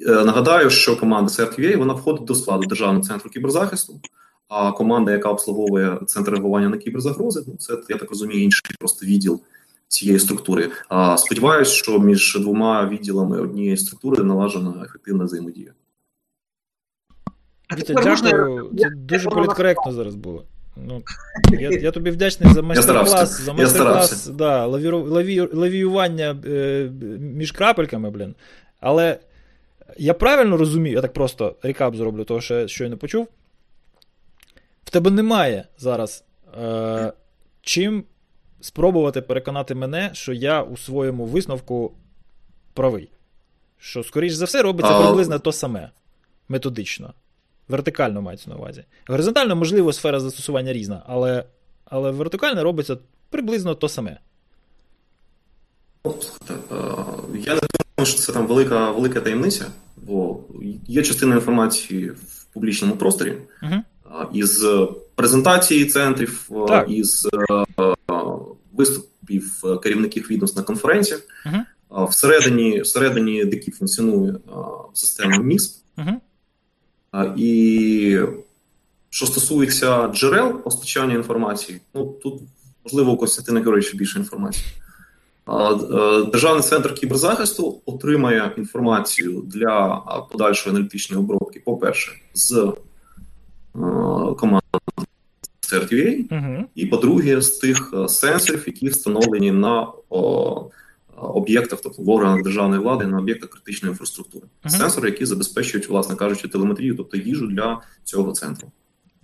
Е, 0.00 0.24
нагадаю, 0.24 0.70
що 0.70 0.96
команда 0.96 1.32
CRTVA, 1.32 1.76
вона 1.76 1.94
входить 1.94 2.24
до 2.24 2.34
складу 2.34 2.66
державного 2.66 3.04
центру 3.04 3.30
кіберзахисту. 3.30 4.00
А 4.48 4.72
команда, 4.72 5.12
яка 5.12 5.28
обслуговує 5.28 5.98
центр 6.06 6.30
реагування 6.30 6.68
на 6.68 6.76
кіберзагрози, 6.76 7.44
ну 7.46 7.54
це 7.58 7.76
я 7.88 7.96
так 7.96 8.10
розумію, 8.10 8.42
інший 8.42 8.76
просто 8.78 9.06
відділ 9.06 9.40
цієї 9.88 10.18
структури. 10.18 10.70
А 10.88 11.16
сподіваюся, 11.18 11.72
що 11.72 11.98
між 11.98 12.38
двома 12.40 12.88
відділами 12.88 13.40
однієї 13.40 13.76
структури 13.76 14.24
налажена 14.24 14.82
ефективна 14.84 15.24
взаємодія. 15.24 15.72
Вітя, 17.78 17.94
дякую. 17.94 18.70
Це 18.78 18.90
дуже 18.90 19.30
політкоректно 19.30 19.92
зараз 19.92 20.14
було. 20.14 20.44
Ну, 20.86 21.02
Я 21.50 21.70
я 21.70 21.90
тобі 21.90 22.10
вдячний 22.10 22.52
за 22.54 22.62
майстер-клас, 22.62 23.40
за 23.40 23.52
майстер-клас 23.52 24.26
да, 24.26 24.66
лаві, 24.66 24.90
лаві, 24.90 25.40
лавіювання 25.40 26.36
е, 26.46 26.90
між 27.20 27.52
крапельками, 27.52 28.10
блін. 28.10 28.34
Але 28.80 29.18
я 29.98 30.14
правильно 30.14 30.56
розумію, 30.56 30.94
я 30.94 31.02
так 31.02 31.12
просто 31.12 31.56
рекап 31.62 31.96
зроблю, 31.96 32.24
того, 32.24 32.40
що 32.40 32.54
я 32.54 32.68
щойно 32.68 32.96
почув. 32.96 33.28
В 34.88 34.90
тебе 34.90 35.10
немає 35.10 35.64
зараз 35.78 36.24
е, 36.60 37.12
чим 37.62 38.04
спробувати 38.60 39.22
переконати 39.22 39.74
мене, 39.74 40.10
що 40.12 40.32
я 40.32 40.62
у 40.62 40.76
своєму 40.76 41.26
висновку 41.26 41.92
правий. 42.74 43.10
Що, 43.78 44.04
скоріш 44.04 44.32
за 44.32 44.44
все, 44.44 44.62
робиться 44.62 44.92
а... 44.92 45.02
приблизно 45.02 45.38
то 45.38 45.52
саме 45.52 45.90
методично. 46.48 47.14
Вертикально 47.68 48.22
мається 48.22 48.50
на 48.50 48.56
увазі. 48.56 48.84
Горизонтально, 49.06 49.56
можливо, 49.56 49.92
сфера 49.92 50.20
застосування 50.20 50.72
різна, 50.72 51.02
але 51.06 51.44
але 51.84 52.10
вертикально 52.10 52.64
робиться 52.64 52.98
приблизно 53.30 53.74
то 53.74 53.88
саме. 53.88 54.18
Е, 56.06 56.10
я 57.34 57.54
не 57.54 57.60
думаю, 57.60 58.04
що 58.04 58.18
це 58.18 58.32
там 58.32 58.46
велика 58.46 58.90
велика 58.90 59.20
таємниця, 59.20 59.66
бо 59.96 60.40
є 60.86 61.02
частина 61.02 61.34
інформації 61.34 62.10
в 62.10 62.44
публічному 62.52 62.96
просторі 62.96 63.36
uh 63.62 63.82
із 64.32 64.66
презентації 65.14 65.84
центрів, 65.84 66.50
е, 66.50 66.66
так. 66.68 66.90
із 66.90 67.28
виступів 68.72 69.62
керівників 69.82 70.26
відомств 70.30 70.58
на 70.58 70.64
конференціях. 70.64 71.22
uh 71.46 71.64
Всередині 72.08 72.80
всередині 72.80 73.44
ДКІ 73.44 73.70
функціонує 73.70 74.34
система 74.92 75.38
МІСП. 75.38 75.82
uh 75.96 77.34
І 77.36 78.20
що 79.10 79.26
стосується 79.26 80.08
джерел 80.08 80.62
постачання 80.62 81.14
інформації, 81.14 81.80
ну 81.94 82.06
тут 82.22 82.42
можливо 82.84 83.12
у 83.12 83.16
Костянтина 83.16 83.60
Георгійовича 83.60 83.96
більше 83.96 84.18
інформації. 84.18 84.66
Е, 85.48 86.24
Державний 86.32 86.62
центр 86.62 86.94
кіберзахисту 86.94 87.80
отримає 87.86 88.52
інформацію 88.56 89.42
для 89.46 90.02
подальшої 90.32 90.76
аналітичної 90.76 91.22
обробки, 91.22 91.62
по-перше, 91.64 92.12
з 92.34 92.52
е, 92.52 92.72
команд 94.38 94.62
CRTA, 95.60 96.28
uh 96.28 96.64
і 96.74 96.86
по-друге, 96.86 97.40
з 97.40 97.50
тих 97.50 97.94
е, 97.94 98.08
сенсорів, 98.08 98.64
які 98.66 98.88
встановлені 98.88 99.52
на 99.52 99.86
о, 100.10 100.70
об'єктах, 101.16 101.80
тобто 101.82 102.02
в 102.02 102.10
органах 102.10 102.42
державної 102.42 102.80
влади, 102.82 103.06
на 103.06 103.18
об'єктах 103.18 103.50
критичної 103.50 103.92
інфраструктури. 103.92 104.46
Сенсори, 104.66 105.10
які 105.10 105.24
забезпечують, 105.24 105.88
власне 105.88 106.16
кажучи, 106.16 106.48
телеметрію, 106.48 106.96
тобто 106.96 107.16
їжу 107.16 107.46
для 107.46 107.80
цього 108.04 108.32
центру. 108.32 108.68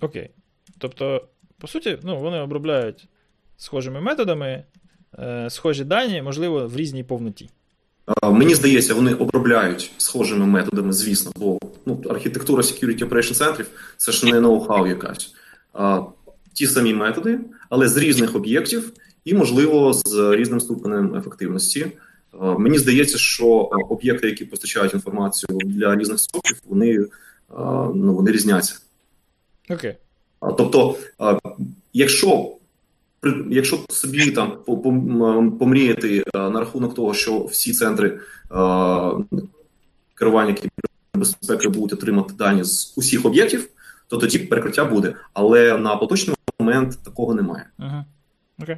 Окей. 0.00 0.30
Тобто, 0.78 1.28
по 1.58 1.66
суті, 1.66 1.98
ну, 2.02 2.20
вони 2.20 2.40
обробляють 2.40 3.08
схожими 3.56 4.00
методами. 4.00 4.64
Е, 5.18 5.50
схожі 5.50 5.84
дані, 5.84 6.22
можливо, 6.22 6.68
в 6.68 6.76
різній 6.76 7.04
повноті. 7.04 7.50
Мені 8.22 8.54
здається, 8.54 8.94
вони 8.94 9.14
обробляють 9.14 9.92
схожими 9.96 10.46
методами, 10.46 10.92
звісно, 10.92 11.32
бо 11.36 11.58
ну, 11.86 12.02
архітектура 12.10 12.62
Security 12.62 13.08
Operation 13.08 13.34
центрів 13.34 13.66
це 13.96 14.12
ж 14.12 14.26
не 14.26 14.40
ноу-хау 14.40 14.88
якась. 14.88 15.34
А, 15.72 16.02
Ті 16.52 16.66
самі 16.66 16.94
методи, 16.94 17.40
але 17.70 17.88
з 17.88 17.96
різних 17.96 18.34
об'єктів 18.36 18.92
і, 19.24 19.34
можливо, 19.34 19.92
з 19.92 20.36
різним 20.36 20.60
ступенем 20.60 21.16
ефективності. 21.16 21.86
А, 22.40 22.58
мені 22.58 22.78
здається, 22.78 23.18
що 23.18 23.46
об'єкти, 23.90 24.26
які 24.26 24.44
постачають 24.44 24.94
інформацію 24.94 25.58
для 25.64 25.96
різних 25.96 26.20
соків, 26.20 26.56
вони 26.66 27.06
а, 27.48 27.88
ну, 27.94 28.14
вони 28.14 28.30
різняться. 28.32 28.78
Окей. 29.70 29.90
Okay. 29.90 30.54
Тобто, 30.56 30.96
якщо 31.92 32.56
якщо 33.50 33.78
собі 33.88 34.30
там 34.30 34.58
помріяти 35.58 36.24
е, 36.34 36.38
на 36.38 36.60
рахунок 36.60 36.94
того, 36.94 37.14
що 37.14 37.44
всі 37.44 37.72
центри 37.72 38.08
е, 38.08 38.20
керування 40.14 40.56
безпеки 41.14 41.68
будуть 41.68 41.92
отримати 41.92 42.34
дані 42.34 42.64
з 42.64 42.94
усіх 42.98 43.24
об'єктів, 43.24 43.68
то 44.08 44.16
тоді 44.16 44.38
перекриття 44.38 44.84
буде. 44.84 45.14
Але 45.32 45.78
на 45.78 45.96
поточний 45.96 46.36
момент 46.58 46.98
такого 47.04 47.34
немає. 47.34 47.66
Ага. 47.78 48.04
Окей. 48.62 48.76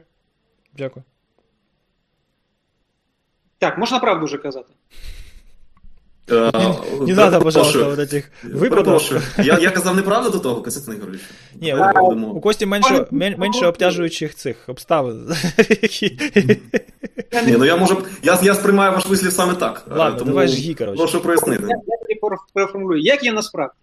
Дякую. 0.78 1.04
Так, 3.58 3.78
можна 3.78 3.98
правду 3.98 4.26
вже 4.26 4.38
казати. 4.38 4.72
Не, 6.28 7.06
не 7.06 7.14
надо, 7.14 7.40
пожалуйста, 7.40 7.84
вот 7.84 7.98
этих 7.98 8.24
виправдав. 8.42 9.02
Я 9.38 9.58
я 9.58 9.70
казав 9.70 9.96
неправду 9.96 10.30
до 10.30 10.38
того, 10.38 10.62
Костянтин 10.62 10.94
Ігорович? 10.94 11.20
Ні, 11.54 11.74
у, 11.74 12.36
у 12.36 12.40
Кості 12.40 12.66
менше 12.66 13.06
менше 13.10 13.66
обтяжуючих 13.66 14.34
цих 14.34 14.56
обставин. 14.68 15.28
Ні, 17.46 17.56
ну 17.58 17.64
я 17.64 17.76
можу. 17.76 18.02
Я 18.22 18.38
я 18.42 18.54
сприймаю 18.54 18.92
ваш 18.92 19.06
вислів 19.06 19.32
саме 19.32 19.54
так. 19.54 19.84
Ладно, 19.90 20.18
тому 20.18 20.30
давай 20.30 20.48
жги, 20.48 20.74
коротше. 20.74 20.98
Прошу 20.98 21.20
прояснити. 21.20 21.62
Я, 21.68 21.76
я 22.08 22.16
переформулюю. 22.54 23.02
Як 23.02 23.24
є 23.24 23.32
насправді? 23.32 23.74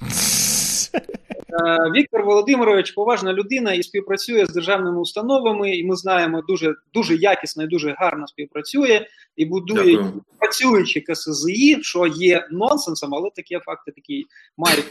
Е, 1.52 1.90
Віктор 1.96 2.24
Володимирович 2.24 2.90
поважна 2.90 3.32
людина 3.32 3.72
і 3.72 3.82
співпрацює 3.82 4.46
з 4.46 4.52
державними 4.52 5.00
установами, 5.00 5.76
і 5.76 5.84
ми 5.84 5.96
знаємо, 5.96 6.42
дуже 6.48 6.74
дуже 6.94 7.16
якісно 7.16 7.64
і 7.64 7.66
дуже 7.66 7.94
гарно 7.98 8.26
співпрацює 8.26 9.06
і 9.36 9.44
будує 9.44 9.96
Дякую. 9.96 10.22
працюючі 10.38 11.00
КСЗІ, 11.00 11.78
що 11.82 12.06
є 12.06 12.48
нонсенсом, 12.50 13.14
але 13.14 13.30
такі 13.36 13.58
факти 13.58 13.92
такі 13.92 14.26
мають. 14.56 14.84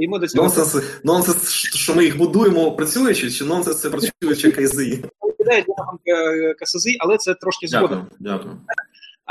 І 0.00 0.08
ми 0.08 0.18
до 0.18 0.26
цього 0.26 0.44
нонсенс, 0.44 1.00
нонсенс, 1.04 1.50
що 1.52 1.94
ми 1.94 2.04
їх 2.04 2.16
будуємо 2.16 2.72
працюючи, 2.72 3.30
чи 3.30 3.44
нонсенс 3.44 3.80
це 3.80 3.90
працюючи 3.90 4.50
КСЗІ? 4.50 5.04
КСЗІ, 6.60 6.96
але 7.00 7.18
це 7.18 7.34
трошки 7.34 7.66
згодом. 7.66 8.06
Дякую. 8.20 8.38
Дякую. 8.38 8.56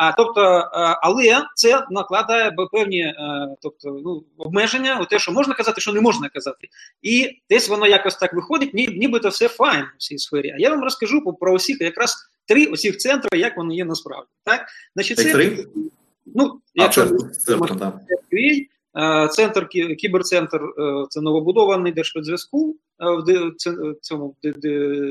А 0.01 0.11
тобто, 0.11 0.41
е, 0.41 0.69
але 1.01 1.43
це 1.55 1.85
накладає 1.89 2.51
певні 2.71 2.99
е, 2.99 3.15
тобто, 3.61 3.99
ну, 4.05 4.23
обмеження 4.37 4.99
у 5.01 5.05
те, 5.05 5.19
що 5.19 5.31
можна 5.31 5.53
казати, 5.53 5.81
що 5.81 5.93
не 5.93 6.01
можна 6.01 6.29
казати. 6.29 6.67
І 7.01 7.29
десь 7.49 7.69
воно 7.69 7.87
якось 7.87 8.15
так 8.15 8.33
виходить, 8.33 8.73
ні, 8.73 8.87
нібито 8.87 9.29
все 9.29 9.47
файн 9.47 9.85
в 9.97 10.01
цій 10.01 10.17
сфері. 10.17 10.51
А 10.55 10.55
я 10.57 10.69
вам 10.69 10.83
розкажу 10.83 11.21
про 11.39 11.53
усіх 11.53 11.81
якраз 11.81 12.15
три 12.47 12.65
усіх 12.65 12.97
центри, 12.97 13.39
як 13.39 13.57
вони 13.57 13.75
є 13.75 13.85
насправді. 13.85 14.27
Так? 14.43 14.65
Значить, 14.95 15.17
це, 15.17 15.33
три? 15.33 15.65
Ну, 16.25 16.59
якщо 16.75 17.17
е, 18.97 19.27
Центр 19.27 19.67
кіберцентр 19.97 20.61
це 21.09 21.21
новобудований 21.21 21.93
держспецзв'язку 21.93 22.75
в 22.99 23.51
цьому 24.01 24.35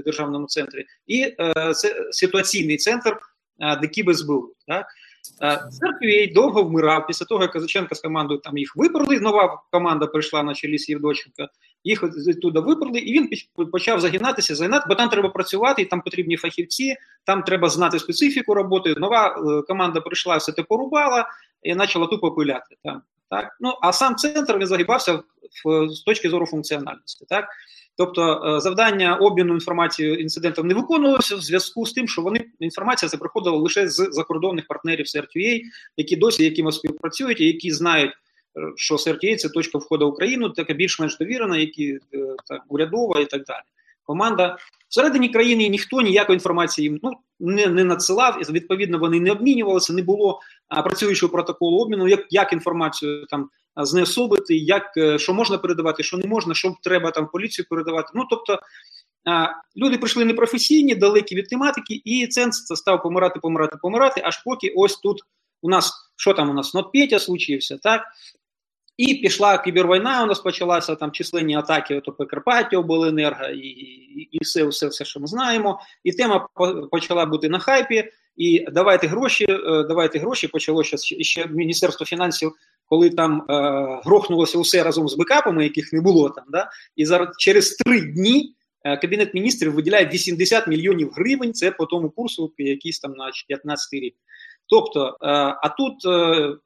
державному 0.05 0.47
центрі, 0.47 0.85
і 1.07 1.37
це 1.75 2.09
ситуаційний 2.11 2.77
центр 2.77 3.17
де 3.61 4.03
без 4.03 4.19
СБУ. 4.19 4.55
Так? 4.67 4.87
Церквій 5.71 6.27
довго 6.27 6.63
вмирав 6.63 7.07
після 7.07 7.27
того, 7.27 7.43
як 7.43 7.53
Казаченко 7.53 7.95
з 7.95 8.01
командою 8.01 8.41
там 8.41 8.59
їх 8.59 8.77
виперли. 8.77 9.21
Нова 9.21 9.63
команда 9.71 10.07
прийшла 10.07 10.43
на 10.43 10.55
чолі 10.55 10.79
з 10.79 10.89
Євдоченка, 10.89 11.49
їх 11.85 12.05
туди 12.43 12.61
виперли, 12.61 12.99
і 12.99 13.13
він 13.13 13.31
почав 13.73 14.01
загинатися, 14.01 14.55
загинати, 14.55 14.85
бо 14.89 14.95
там 14.95 15.09
треба 15.09 15.29
працювати, 15.29 15.83
і 15.83 15.85
там 15.85 16.01
потрібні 16.01 16.37
фахівці, 16.37 16.97
там 17.25 17.43
треба 17.43 17.69
знати 17.69 17.99
специфіку 17.99 18.55
роботи. 18.55 18.95
Нова 18.97 19.29
е, 19.29 19.63
команда 19.63 20.01
прийшла, 20.01 20.37
все 20.37 20.53
те 20.53 20.63
порубала 20.63 21.29
і 21.63 21.75
почала 21.75 22.07
тупо 22.07 22.33
пиляти. 22.33 22.77
Там, 22.85 23.03
так? 23.31 23.57
Ну, 23.61 23.75
А 23.83 23.93
сам 23.93 24.17
центр 24.17 24.59
він 24.59 24.67
загибався 24.67 25.23
в, 25.65 25.89
з 25.89 26.01
точки 26.01 26.31
зору 26.31 26.47
функціональності. 26.47 27.25
Так? 27.29 27.49
Тобто 28.01 28.43
е, 28.45 28.61
завдання 28.61 29.17
обміну 29.17 29.55
інформацією 29.55 30.15
інцидентів 30.15 30.65
не 30.65 30.75
виконувалося 30.75 31.37
в 31.37 31.41
зв'язку 31.41 31.87
з 31.87 31.93
тим, 31.93 32.09
що 32.09 32.23
вони 32.23 32.45
інформація 32.61 33.09
це 33.09 33.17
приходила 33.17 33.57
лише 33.57 33.89
з 33.89 34.09
закордонних 34.11 34.67
партнерів 34.67 35.07
CRTA, 35.07 35.61
які 35.97 36.17
досі 36.17 36.45
якимось 36.45 36.77
співпрацюють 36.77 37.41
і 37.41 37.47
які 37.47 37.71
знають, 37.71 38.11
е, 38.11 38.61
що 38.77 38.95
CRTA– 38.95 39.37
це 39.37 39.49
точка 39.49 39.79
входу 39.79 40.07
в 40.07 40.13
Україну, 40.13 40.49
така 40.51 40.75
більш-менш 40.75 41.19
довірена, 41.19 41.57
які 41.57 41.87
е, 41.89 41.99
так, 42.47 42.63
урядова 42.69 43.21
і 43.21 43.27
так 43.27 43.45
далі. 43.45 43.63
Команда 44.03 44.57
всередині 44.89 45.29
країни 45.29 45.69
ніхто 45.69 46.01
ніякої 46.01 46.37
інформації 46.37 46.89
їм 46.89 46.99
ну 47.03 47.13
не 47.41 47.67
не 47.67 47.85
надсилав, 47.85 48.39
і 48.43 48.53
відповідно 48.53 48.99
вони 48.99 49.21
не 49.21 49.33
обмінювалися, 49.33 49.93
не 49.93 50.03
було 50.03 50.41
а, 50.69 50.83
працюючого 50.83 51.33
протоколу 51.33 51.79
обміну, 51.79 52.09
як 52.09 52.27
як 52.31 52.53
інформацію 52.53 53.27
там 53.27 53.51
знеособити, 53.77 54.57
як 54.57 54.97
е, 54.97 55.19
що 55.19 55.35
можна 55.35 55.59
передавати, 55.59 56.03
що 56.03 56.17
не 56.17 56.27
можна, 56.27 56.55
що 56.55 56.75
треба 56.83 57.11
там 57.11 57.29
поліцію 57.33 57.67
передавати. 57.71 58.09
Ну 58.15 58.27
тобто 58.31 58.59
люди 59.77 59.99
прийшли 59.99 60.25
непрофесійні, 60.25 60.95
далекі 60.95 61.35
від 61.35 61.49
тематики, 61.49 62.03
і 62.05 62.27
ценз 62.27 62.57
став 62.57 63.03
помирати, 63.03 63.41
помирати, 63.41 63.77
помирати. 63.83 64.21
Аж 64.25 64.43
поки 64.45 64.73
ось 64.77 64.97
тут 64.97 65.23
у 65.63 65.69
нас 65.69 66.11
що 66.17 66.35
там 66.35 66.51
у 66.51 66.55
нас 66.55 66.75
Нотпетя 66.75 67.19
случився, 67.19 67.79
так. 67.83 68.03
І 68.97 69.15
пішла 69.15 69.59
кібервійна, 69.59 70.23
у 70.23 70.27
нас 70.27 70.41
почалася 70.41 70.95
там 70.95 71.13
численні 71.13 71.55
атаки 71.55 71.97
ото 71.97 72.13
Прикарпаття, 72.13 72.79
обленерго 72.79 73.45
і 73.45 74.01
і, 74.11 74.29
і 74.33 74.39
все, 74.43 74.65
все, 74.65 74.87
все, 74.87 75.05
що 75.05 75.21
ми 75.21 75.27
знаємо. 75.27 75.81
І 76.05 76.13
тема 76.13 76.49
почала 76.91 77.27
бути 77.27 77.49
на 77.49 77.59
хайпі. 77.59 78.05
І 78.37 78.67
давайте 78.73 79.07
гроші, 79.07 79.47
е, 79.49 79.85
давайте 79.89 80.19
гроші. 80.19 80.49
Почало 80.49 80.85
ще, 80.85 80.97
ще 81.25 81.47
Міністерство 81.47 82.07
фінансів, 82.07 82.53
коли 82.91 83.11
там 83.11 83.43
е, 83.51 83.53
грохнулося 84.05 84.59
усе 84.59 84.83
разом 84.83 85.09
з 85.09 85.17
бекапами, 85.17 85.65
яких 85.65 85.93
не 85.93 86.01
було 86.01 86.31
там. 86.31 86.45
Да? 86.49 86.71
І 86.97 87.07
зараз 87.07 87.29
через 87.39 87.71
три 87.71 88.01
дні 88.01 88.55
е, 88.85 88.97
Кабінет 88.97 89.35
міністрів 89.35 89.75
виділяє 89.75 90.07
80 90.07 90.69
мільйонів 90.69 91.11
гривень. 91.17 91.55
Це 91.55 91.71
по 91.71 91.87
тому 91.87 92.11
курсу, 92.11 92.53
якийсь 92.59 93.01
там 93.01 93.13
на 93.13 93.31
15 93.49 93.93
рік. 93.93 94.15
Тобто, 94.67 95.07
е, 95.09 95.29
а 95.63 95.69
тут 95.69 96.05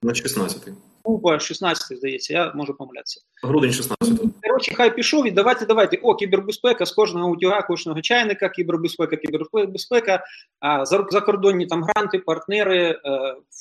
на 0.03 0.15
16 0.15 0.69
Купа 1.03 1.39
16, 1.39 1.99
здається, 1.99 2.33
я 2.33 2.53
можу 2.55 2.75
помилятися. 2.75 3.21
Грудень 3.43 3.73
16. 3.73 4.21
Коротше, 4.43 4.75
хай 4.75 4.97
пішов 4.97 5.27
і 5.27 5.31
давайте, 5.31 5.67
давайте. 5.67 5.97
О, 6.03 6.15
кібербезпека 6.15 6.87
з 6.87 6.93
кожного 6.93 7.31
утюга, 7.31 7.63
кожного 7.63 8.01
чайника, 8.01 8.49
кібербезпека, 8.49 9.17
кібербезпека, 9.17 10.25
а 10.61 10.87
закордонні 10.87 11.67
там 11.67 11.85
гранти, 11.85 12.19
партнери, 12.19 12.91
е, 12.91 13.01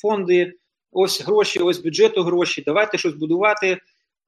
фонди, 0.02 0.52
ось 0.94 1.22
гроші, 1.22 1.60
ось 1.60 1.78
бюджету 1.78 2.22
гроші. 2.22 2.62
Давайте 2.66 2.98
щось 2.98 3.14
будувати. 3.14 3.78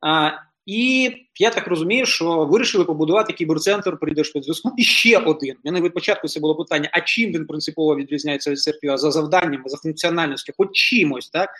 А, 0.00 0.30
І 0.66 1.12
я 1.38 1.50
так 1.50 1.66
розумію, 1.66 2.06
що 2.06 2.44
вирішили 2.44 2.84
побудувати 2.84 3.32
кіберцентр 3.32 3.98
при 3.98 4.14
Держспецзв'язку. 4.14 4.72
І 4.76 4.82
ще 4.82 5.18
один. 5.18 5.56
Мене 5.64 5.80
від 5.80 5.94
початку 5.94 6.28
це 6.28 6.40
було 6.40 6.54
питання: 6.54 6.90
а 6.92 7.00
чим 7.00 7.32
він 7.32 7.46
принципово 7.46 7.96
відрізняється 7.96 8.50
від 8.50 8.60
СРП? 8.60 8.98
За 8.98 9.10
завданнями, 9.10 9.64
за 9.66 9.76
функціональністю, 9.76 10.52
хоч 10.56 10.68
чимось, 10.72 11.30
так? 11.30 11.50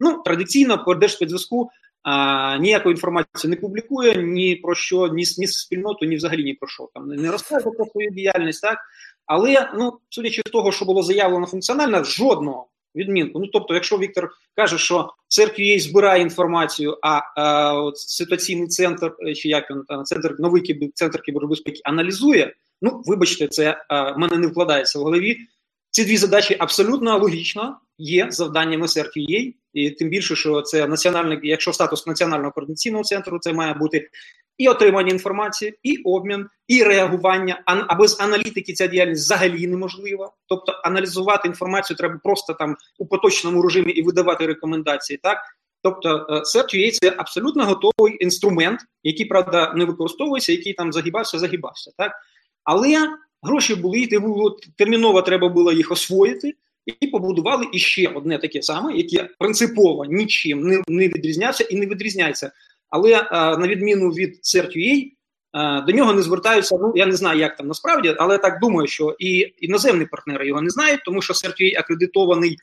Ну, 0.00 0.22
традиційно 0.24 0.84
по 0.84 0.94
Держспецзв'язку 0.94 1.70
а, 2.02 2.56
ніяку 2.58 2.90
інформацію 2.90 3.50
не 3.50 3.56
публікує 3.56 4.14
ні 4.14 4.56
про 4.56 4.74
що, 4.74 5.08
ні 5.08 5.24
ні 5.38 5.46
спільноту, 5.46 6.06
ні 6.06 6.16
взагалі 6.16 6.44
ні 6.44 6.54
про 6.54 6.68
що. 6.68 6.88
Там 6.94 7.08
не 7.08 7.30
розказує 7.30 7.74
про 7.76 7.86
свою 7.86 8.10
діяльність, 8.10 8.62
так? 8.62 8.78
Але 9.26 9.70
ну, 9.78 9.98
судячи 10.10 10.42
з 10.46 10.50
того, 10.50 10.72
що 10.72 10.84
було 10.84 11.02
заявлено 11.02 11.46
функціонально, 11.46 12.04
жодного 12.04 12.66
відмінку. 12.94 13.38
Ну 13.38 13.46
тобто, 13.46 13.74
якщо 13.74 13.98
Віктор 13.98 14.30
каже, 14.56 14.78
що 14.78 15.08
CERT.UA 15.38 15.80
збирає 15.80 16.22
інформацію, 16.22 16.98
а, 17.02 17.20
а 17.36 17.74
от 17.82 17.98
ситуаційний 17.98 18.68
центр, 18.68 19.12
е, 19.26 19.34
чи 19.34 19.48
як 19.48 19.70
він 19.70 19.82
там 19.88 20.04
центр 20.04 20.36
новий 20.38 20.62
кібер, 20.62 20.88
центр 20.94 21.22
кібербезпеки 21.22 21.80
аналізує. 21.84 22.54
Ну, 22.82 23.02
вибачте, 23.06 23.48
це 23.48 23.84
а, 23.88 24.12
в 24.12 24.18
мене 24.18 24.36
не 24.36 24.46
вкладається 24.46 24.98
в 24.98 25.02
голові. 25.02 25.38
Ці 25.90 26.04
дві 26.04 26.16
задачі 26.16 26.56
абсолютно 26.58 27.18
логічно 27.18 27.76
є 27.98 28.26
завданнями 28.30 28.86
CERT.UA, 28.86 29.54
і 29.72 29.90
тим 29.90 30.08
більше, 30.08 30.36
що 30.36 30.62
це 30.62 30.86
національний, 30.86 31.38
якщо 31.42 31.72
статус 31.72 32.06
національного 32.06 32.52
координаційного 32.52 33.04
центру, 33.04 33.38
це 33.38 33.52
має 33.52 33.74
бути 33.74 34.08
і 34.60 34.68
отримання 34.68 35.10
інформації, 35.10 35.74
і 35.82 35.96
обмін, 35.96 36.46
і 36.68 36.82
реагування. 36.82 37.62
А 37.66 37.94
без 37.94 38.20
аналітики 38.20 38.72
ця 38.72 38.86
діяльність 38.86 39.22
взагалі 39.22 39.66
неможлива. 39.66 40.32
Тобто 40.46 40.80
аналізувати 40.84 41.48
інформацію 41.48 41.96
треба 41.96 42.20
просто 42.24 42.54
там 42.54 42.76
у 42.98 43.06
поточному 43.06 43.62
режимі 43.62 43.92
і 43.92 44.02
видавати 44.02 44.46
рекомендації. 44.46 45.18
Так, 45.22 45.38
тобто 45.82 46.26
CERT.UA 46.30 46.88
е,– 46.88 46.90
це 46.92 47.14
абсолютно 47.16 47.64
готовий 47.64 48.16
інструмент, 48.20 48.80
який 49.02 49.26
правда 49.26 49.72
не 49.76 49.84
використовується, 49.84 50.52
який 50.52 50.72
там 50.72 50.92
загибався, 50.92 51.38
загибався. 51.38 51.90
Так, 51.98 52.12
але 52.64 53.08
гроші 53.42 53.74
були, 53.74 54.08
терміново 54.76 55.22
треба 55.22 55.48
було 55.48 55.72
їх 55.72 55.92
освоїти. 55.92 56.54
І 57.00 57.06
побудували 57.06 57.66
іще 57.72 58.08
одне 58.14 58.38
таке 58.38 58.62
саме, 58.62 58.96
яке 58.96 59.28
принципово 59.38 60.04
нічим 60.04 60.60
не 60.60 60.82
не 60.88 61.08
відрізнявся 61.08 61.64
і 61.64 61.76
не 61.76 61.86
відрізняється 61.86 62.52
але 62.90 63.12
е, 63.12 63.26
на 63.32 63.68
відміну 63.68 64.08
від 64.08 64.40
CERT.UA, 64.42 65.12
е, 65.54 65.80
до 65.80 65.92
нього 65.92 66.12
не 66.12 66.22
звертаються. 66.22 66.78
Ну 66.80 66.92
я 66.96 67.06
не 67.06 67.16
знаю, 67.16 67.38
як 67.38 67.56
там 67.56 67.68
насправді, 67.68 68.16
але 68.18 68.38
так 68.38 68.60
думаю, 68.60 68.88
що 68.88 69.16
і 69.18 69.54
іноземні 69.58 70.06
партнери 70.06 70.46
його 70.46 70.62
не 70.62 70.70
знають, 70.70 71.00
тому 71.04 71.22
що 71.22 71.32
CERT.UA 71.32 71.78
акредитований 71.78 72.56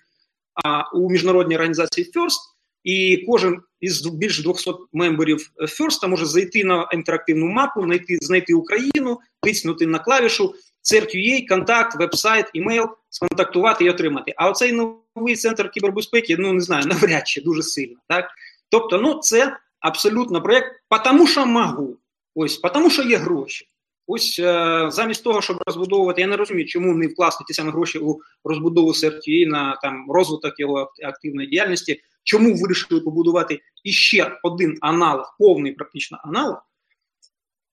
у 0.93 1.09
міжнародній 1.09 1.55
організації 1.55 2.11
FIRST, 2.15 2.38
і 2.84 3.25
кожен 3.28 3.61
із 3.80 4.07
більш 4.07 4.43
200 4.43 4.71
мемберів 4.93 5.51
FIRST 5.61 6.07
може 6.07 6.25
зайти 6.25 6.63
на 6.63 6.89
інтерактивну 6.93 7.45
мапу, 7.45 7.84
знайти 7.84 8.17
знайти 8.21 8.53
Україну, 8.53 9.19
тиснути 9.41 9.88
на 9.88 9.99
клавішу 9.99 10.53
CERT.UA, 10.93 11.47
контакт, 11.47 11.99
веб-сайт, 11.99 12.45
імейл, 12.53 12.88
сконтактувати 13.09 13.86
і 13.86 13.89
отримати. 13.89 14.34
А 14.38 14.49
оцей 14.49 14.71
новий 14.71 15.36
центр 15.36 15.71
кібербезпеки, 15.71 16.38
ну 16.38 16.53
не 16.53 16.61
знаю, 16.61 16.86
навряд 16.88 17.28
чи 17.28 17.41
дуже 17.41 17.63
сильно. 17.63 17.95
Так, 18.07 18.30
тобто, 18.69 18.97
ну 18.97 19.19
це 19.19 19.57
абсолютно 19.80 20.41
проєкт, 20.41 20.67
тому 21.03 21.28
що 21.28 21.45
можу. 21.45 21.97
Ось, 22.36 22.57
тому 22.57 22.89
що 22.89 23.03
є 23.03 23.17
гроші. 23.17 23.67
Ось 24.07 24.39
е, 24.39 24.88
замість 24.91 25.23
того, 25.23 25.41
щоб 25.41 25.57
розбудовувати, 25.65 26.21
я 26.21 26.28
не 26.28 26.38
розумію, 26.38 26.67
чому 26.67 26.93
не 26.93 27.07
вкласти 27.07 27.43
ті 27.47 27.53
самі 27.53 27.71
гроші 27.71 27.99
у 27.99 28.19
розбудову 28.43 28.91
CRTA 28.91 29.47
на 29.47 29.75
там 29.75 30.05
розвиток 30.11 30.59
його 30.59 30.91
активної 31.03 31.47
діяльності. 31.47 32.01
Чому 32.23 32.55
вирішили 32.55 33.01
побудувати 33.01 33.59
іще 33.84 34.39
один 34.43 34.78
аналог, 34.82 35.36
повний 35.39 35.71
практично 35.71 36.19
аналог? 36.23 36.57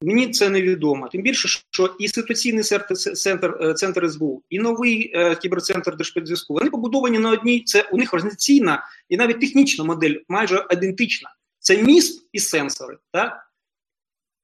Мені 0.02 0.28
це 0.28 0.50
невідомо. 0.50 1.08
Тим 1.08 1.22
більше, 1.22 1.48
що 1.70 1.94
і 1.98 2.08
ситуаційний 2.08 2.62
центр 2.62 3.58
е, 3.60 3.74
центр 3.74 4.10
СБУ, 4.10 4.42
і 4.50 4.58
новий 4.58 5.12
е, 5.14 5.36
кіберцентр 5.36 5.96
Держспецзв'язку, 5.96 6.54
вони 6.54 6.70
побудовані 6.70 7.18
на 7.18 7.30
одній. 7.30 7.60
Це 7.60 7.88
у 7.92 7.96
них 7.96 8.14
організаційна 8.14 8.84
і 9.08 9.16
навіть 9.16 9.40
технічна 9.40 9.84
модель 9.84 10.14
майже 10.28 10.66
ідентична. 10.72 11.30
Це 11.64 11.82
міст 11.82 12.28
і 12.32 12.38
сенсори. 12.38 12.98
так? 13.12 13.50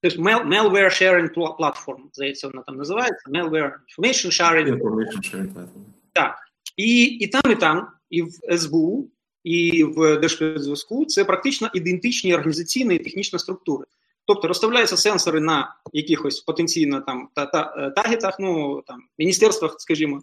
Тобто 0.02 0.22
malware 0.22 1.02
sharing 1.02 1.34
platform, 1.34 2.02
здається, 2.12 2.48
вона 2.48 2.62
там 2.62 2.76
називається, 2.76 3.30
malware 3.30 3.72
information 3.72 4.26
sharing. 4.26 4.82
Information 4.82 5.34
sharing 5.34 5.54
platform. 5.54 5.84
Так. 6.12 6.38
І 6.76 7.04
і 7.04 7.26
там, 7.26 7.52
і 7.52 7.54
там, 7.54 7.88
і 8.10 8.22
в 8.22 8.58
СБУ, 8.58 9.10
і 9.44 9.84
в 9.84 10.16
Держспецзв'язку 10.16 11.04
це 11.04 11.24
практично 11.24 11.70
ідентичні 11.74 12.34
організаційні 12.34 12.94
і 12.94 12.98
технічні 12.98 13.38
структури. 13.38 13.84
Тобто 14.26 14.48
розставляються 14.48 14.96
сенсори 14.96 15.40
на 15.40 15.76
якихось 15.92 16.40
потенційно 16.40 17.00
там 17.00 17.28
та, 17.34 17.46
та, 17.46 17.74
е, 17.78 17.90
таргетах, 17.90 18.36
ну 18.40 18.82
там 18.86 19.02
міністерствах, 19.18 19.76
скажімо, 19.78 20.22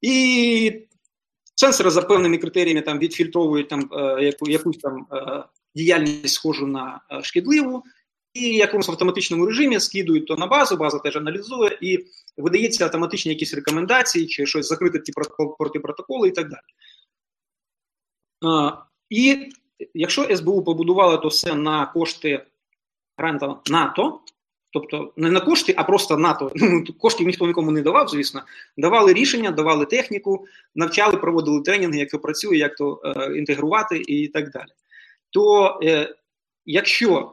і 0.00 0.87
сенсори 1.58 1.90
за 1.90 2.02
певними 2.02 2.38
критеріями 2.38 2.82
там 2.82 2.98
відфільтровують 2.98 3.68
там 3.68 3.90
е, 3.92 4.24
яку, 4.24 4.50
якусь 4.50 4.78
там 4.78 5.06
е, 5.12 5.44
діяльність 5.74 6.34
схожу 6.34 6.66
на 6.66 7.00
е, 7.12 7.22
шкідливу, 7.22 7.84
і 8.34 8.50
в 8.50 8.54
якомусь 8.54 8.88
автоматичному 8.88 9.46
режимі 9.46 9.80
скидують 9.80 10.26
то 10.26 10.36
на 10.36 10.46
базу, 10.46 10.76
база 10.76 10.98
теж 10.98 11.16
аналізує, 11.16 11.78
і 11.80 11.98
видається 12.36 12.84
автоматичні 12.84 13.32
якісь 13.32 13.54
рекомендації, 13.54 14.26
чи 14.26 14.46
щось 14.46 14.68
закрити 14.68 14.98
ті 14.98 15.12
протипротоколи 15.58 16.28
і 16.28 16.30
так 16.30 16.48
далі. 16.48 16.60
І 19.10 19.48
якщо 19.94 20.36
СБУ 20.36 20.64
побудувала 20.64 21.16
то 21.16 21.28
все 21.28 21.54
на 21.54 21.86
кошти 21.86 22.46
гранта 23.16 23.60
НАТО, 23.70 24.20
тобто 24.72 25.12
не 25.16 25.30
на 25.30 25.40
кошти, 25.40 25.74
а 25.76 25.84
просто 25.84 26.16
НАТО, 26.16 26.52
ну, 26.54 26.84
коштів 26.98 27.26
ніхто 27.26 27.46
нікому 27.46 27.70
не 27.70 27.82
давав, 27.82 28.08
звісно, 28.08 28.42
давали 28.76 29.12
рішення, 29.12 29.50
давали 29.50 29.86
техніку, 29.86 30.46
навчали, 30.74 31.16
проводили 31.16 31.62
тренінги, 31.62 31.98
як 31.98 32.10
то 32.10 32.18
працює, 32.18 32.56
як 32.56 32.76
то 32.76 33.00
е, 33.04 33.38
інтегрувати 33.38 34.02
і 34.06 34.28
так 34.28 34.50
далі 34.50 34.70
то 35.30 35.78
е, 35.82 36.14
якщо 36.66 37.32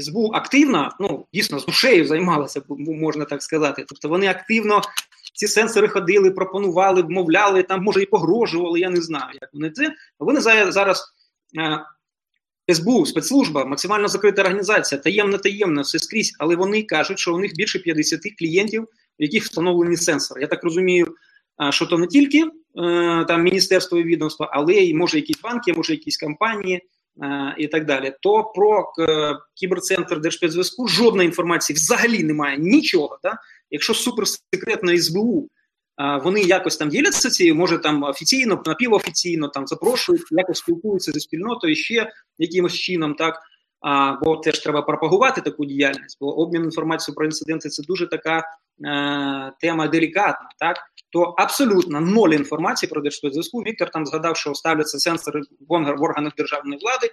СБУ 0.00 0.30
активно, 0.34 0.90
ну 1.00 1.26
дійсно 1.32 1.58
з 1.58 1.66
душею 1.66 2.06
займалася, 2.06 2.62
можна 2.78 3.24
так 3.24 3.42
сказати, 3.42 3.84
тобто 3.88 4.08
вони 4.08 4.26
активно 4.26 4.82
ці 5.34 5.46
сенсори 5.46 5.88
ходили, 5.88 6.30
пропонували, 6.30 7.02
вмовляли, 7.02 7.62
там 7.62 7.82
може 7.82 8.02
і 8.02 8.06
погрожували, 8.06 8.80
я 8.80 8.90
не 8.90 9.00
знаю, 9.00 9.38
як 9.40 9.50
вони 9.52 9.70
це. 9.70 9.94
Вони 10.18 10.40
зараз. 10.40 11.14
Е, 11.58 11.84
СБУ, 12.74 13.06
спецслужба, 13.06 13.64
максимально 13.64 14.08
закрита 14.08 14.42
організація, 14.42 15.00
таємна, 15.00 15.38
таємна, 15.38 15.82
все 15.82 15.98
скрізь, 15.98 16.36
але 16.38 16.56
вони 16.56 16.82
кажуть, 16.82 17.18
що 17.18 17.34
у 17.34 17.38
них 17.38 17.54
більше 17.54 17.78
50 17.78 18.20
клієнтів, 18.38 18.82
в 19.20 19.22
яких 19.22 19.44
встановлені 19.44 19.96
сенсори. 19.96 20.40
Я 20.40 20.46
так 20.46 20.64
розумію, 20.64 21.14
що 21.70 21.86
то 21.86 21.98
не 21.98 22.06
тільки 22.06 22.38
е, 22.38 22.48
там 23.28 23.42
міністерство 23.42 23.98
і 23.98 24.04
відомство, 24.04 24.50
але 24.52 24.74
й 24.74 24.94
може 24.94 25.16
якісь 25.16 25.40
банки, 25.42 25.72
може 25.72 25.92
якісь 25.92 26.16
компанії. 26.16 26.82
І 27.58 27.66
так 27.66 27.86
далі, 27.86 28.12
то 28.20 28.44
про 28.54 28.92
е, 28.98 29.36
кіберцентр 29.54 30.20
Держспецзв'язку 30.20 30.88
жодної 30.88 31.26
інформації 31.26 31.74
взагалі 31.74 32.24
немає 32.24 32.58
нічого. 32.58 33.18
Да? 33.22 33.38
Якщо 33.70 33.94
суперсекретно 33.94 34.96
СБУ 34.96 35.48
вони 36.24 36.40
якось 36.40 36.76
там 36.76 36.88
діляться 36.88 37.30
цією, 37.30 37.54
може 37.54 37.78
там 37.78 38.02
офіційно, 38.02 38.62
напівофіційно 38.66 39.48
там 39.48 39.66
запрошують, 39.66 40.22
якось 40.30 40.58
спілкуються 40.58 41.12
зі 41.12 41.20
спільнотою 41.20 41.76
ще 41.76 42.10
якимось 42.38 42.74
чином, 42.74 43.14
так 43.14 43.40
а, 43.80 44.12
бо 44.22 44.36
теж 44.36 44.58
треба 44.58 44.82
пропагувати 44.82 45.40
таку 45.40 45.64
діяльність, 45.64 46.18
бо 46.20 46.38
обмін 46.38 46.64
інформацією 46.64 47.16
про 47.16 47.24
інциденти 47.24 47.68
це 47.68 47.82
дуже 47.82 48.06
така 48.06 48.38
е, 48.38 49.52
тема 49.60 49.88
делікатна, 49.88 50.48
так 50.58 50.76
то 51.12 51.20
абсолютно 51.22 52.00
ноль 52.00 52.30
інформації 52.30 52.90
про 52.90 53.00
Держспецзв'язку. 53.00 53.58
Віктор 53.58 53.90
там 53.90 54.06
згадав, 54.06 54.36
що 54.36 54.54
ставляться 54.54 54.98
сенсори 54.98 55.40
в 55.68 56.02
органах 56.02 56.32
державної 56.36 56.80
влади. 56.82 57.10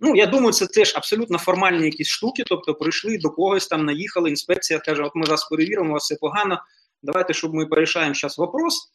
Ну 0.00 0.16
я 0.16 0.26
думаю, 0.26 0.52
це 0.52 0.66
теж 0.66 0.96
абсолютно 0.96 1.38
формальні 1.38 1.84
якісь 1.84 2.08
штуки. 2.08 2.44
Тобто, 2.46 2.74
прийшли 2.74 3.18
до 3.18 3.30
когось 3.30 3.66
там, 3.66 3.84
наїхали. 3.84 4.30
Інспекція 4.30 4.78
каже: 4.78 5.02
От 5.02 5.12
ми 5.14 5.26
вас 5.26 5.48
перевіримо, 5.48 5.90
у 5.90 5.92
вас 5.92 6.02
все 6.02 6.16
погано. 6.20 6.58
Давайте, 7.02 7.34
щоб 7.34 7.54
ми 7.54 7.66
порішаємо 7.66 8.14
зараз 8.14 8.38
вопрос, 8.38 8.92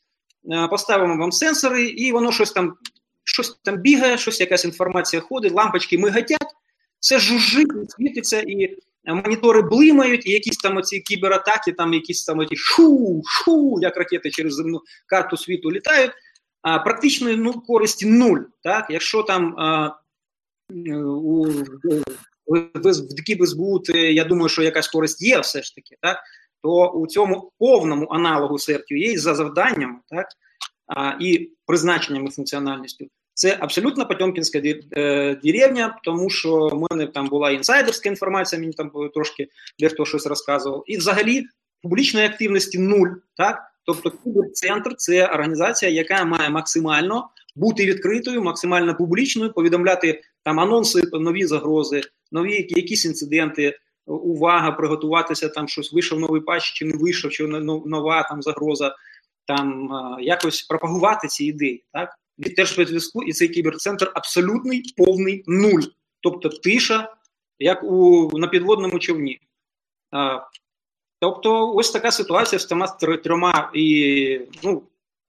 е, 0.51 0.67
поставимо 0.67 1.17
вам 1.17 1.31
сенсори, 1.31 1.85
і 1.85 2.11
воно 2.11 2.31
щось 2.31 2.51
там 2.51 2.73
щось 3.23 3.59
там 3.63 3.77
бігає, 3.77 4.17
щось 4.17 4.39
якась 4.39 4.65
інформація 4.65 5.21
ходить, 5.21 5.53
лампочки 5.53 5.97
мигатять, 5.97 6.55
все 6.99 7.19
жужжить, 7.19 7.91
світиться 7.91 8.39
і 8.39 8.77
монітори 9.05 9.61
блимають, 9.61 10.25
і 10.27 10.31
якісь 10.31 10.57
там 10.57 10.77
оці 10.77 10.99
кібератаки, 10.99 11.71
там 11.71 11.93
якісь 11.93 12.25
там 12.25 12.39
оті 12.39 12.55
шу, 12.55 13.21
шу, 13.25 13.77
як 13.81 13.97
ракети 13.97 14.29
через 14.29 14.53
земну 14.53 14.81
карту 15.07 15.37
світу 15.37 15.71
літають. 15.71 16.11
А 16.61 16.79
практичної 16.79 17.35
ну, 17.35 17.53
користі 17.53 18.05
нуль. 18.05 18.39
Так? 18.63 18.85
Якщо 18.89 19.23
там 19.23 19.55
а, 19.59 19.95
у 21.05 21.47
в 22.47 23.13
ДКБСБУ, 23.15 23.81
я 23.93 24.23
думаю, 24.23 24.49
що 24.49 24.63
якась 24.63 24.87
користь 24.87 25.21
є 25.21 25.39
все 25.39 25.63
ж 25.63 25.75
таки, 25.75 25.95
так? 26.01 26.17
То 26.65 26.89
у 26.89 27.07
цьому 27.07 27.51
повному 27.59 28.07
аналогу 28.09 28.55
CERT-UA 28.55 29.17
за 29.17 29.35
завданнями 29.35 29.95
так, 30.09 30.27
і 31.21 31.51
призначенням 31.65 32.25
і 32.25 32.29
функціональністю 32.29 33.05
це 33.33 33.57
абсолютно 33.59 34.07
Потьомкінська 34.07 34.59
е, 34.59 35.35
деревня, 35.43 35.99
тому 36.03 36.29
що 36.29 36.67
в 36.67 36.87
мене 36.89 37.07
там 37.07 37.27
була 37.27 37.51
інсайдерська 37.51 38.09
інформація, 38.09 38.59
мені 38.61 38.73
там 38.73 38.91
трошки 39.13 39.47
дехто 39.79 40.05
щось 40.05 40.25
розказував. 40.25 40.83
І 40.87 40.97
взагалі 40.97 41.43
публічної 41.81 42.25
активності 42.25 42.79
нуль. 42.79 43.09
так? 43.37 43.63
Тобто 43.85 44.11
Кіберцентр 44.11 44.95
це 44.95 45.27
організація, 45.27 45.91
яка 45.91 46.25
має 46.25 46.49
максимально 46.49 47.29
бути 47.55 47.85
відкритою, 47.85 48.43
максимально 48.43 48.95
публічною, 48.95 49.53
повідомляти 49.53 50.21
там 50.43 50.59
анонси, 50.59 51.01
нові 51.13 51.45
загрози, 51.45 52.01
нові 52.31 52.67
якісь 52.69 53.05
інциденти. 53.05 53.77
Увага, 54.05 54.71
приготуватися 54.71 55.49
там 55.49 55.67
щось 55.67 55.93
вийшов 55.93 56.19
новий 56.19 56.41
патч, 56.41 56.73
чи 56.73 56.85
не 56.85 56.97
вийшов, 56.97 57.31
чи 57.31 57.47
нова 57.47 58.23
там 58.23 58.41
загроза, 58.41 58.95
там 59.47 59.89
якось 60.21 60.63
пропагувати 60.63 61.27
ці 61.27 61.45
ідеї. 61.45 61.85
Так 61.93 62.09
від 62.39 62.55
Держспецзв'язку 62.55 63.23
і 63.23 63.33
цей 63.33 63.49
кіберцентр 63.49 64.11
абсолютний 64.15 64.93
повний 64.97 65.43
нуль, 65.47 65.83
тобто 66.21 66.49
тиша, 66.49 67.15
як 67.59 67.83
у 67.83 68.29
на 68.33 68.47
підводному 68.47 68.99
човні. 68.99 69.39
А, 70.11 70.39
Тобто, 71.19 71.73
ось 71.73 71.91
така 71.91 72.11
ситуація 72.11 72.59
з 72.59 72.67
цими 72.67 72.87
трьома 73.23 73.71
і 73.73 74.41
ну 74.63 74.83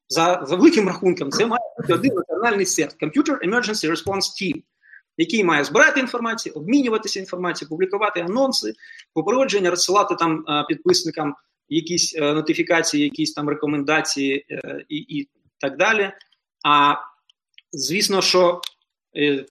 за 0.09 0.45
за 0.47 0.57
великим 0.57 0.87
рахунком, 0.87 1.31
це 1.31 1.47
має 1.47 1.63
бути 1.79 1.95
один 1.95 2.15
національний 2.15 2.67
серт 2.67 3.03
Computer 3.03 3.49
Emergency 3.49 3.91
Response 3.91 4.17
Team, 4.43 4.63
який 5.17 5.45
має 5.45 5.65
збирати 5.65 6.01
інформацію, 6.01 6.55
обмінюватися 6.55 7.21
інформацією, 7.21 7.69
публікувати 7.69 8.21
анонси, 8.21 8.73
попередження, 9.13 9.71
розсилати 9.71 10.15
там 10.15 10.45
підписникам 10.69 11.35
якісь 11.69 12.17
е, 12.17 12.33
нотифікації, 12.33 13.05
якісь 13.05 13.33
там 13.33 13.49
рекомендації 13.49 14.47
е, 14.51 14.85
і, 14.89 14.97
і 14.97 15.29
так 15.59 15.77
далі. 15.77 16.13
А 16.65 16.95
звісно, 17.73 18.23
що 18.23 18.61
Е, 18.61 18.76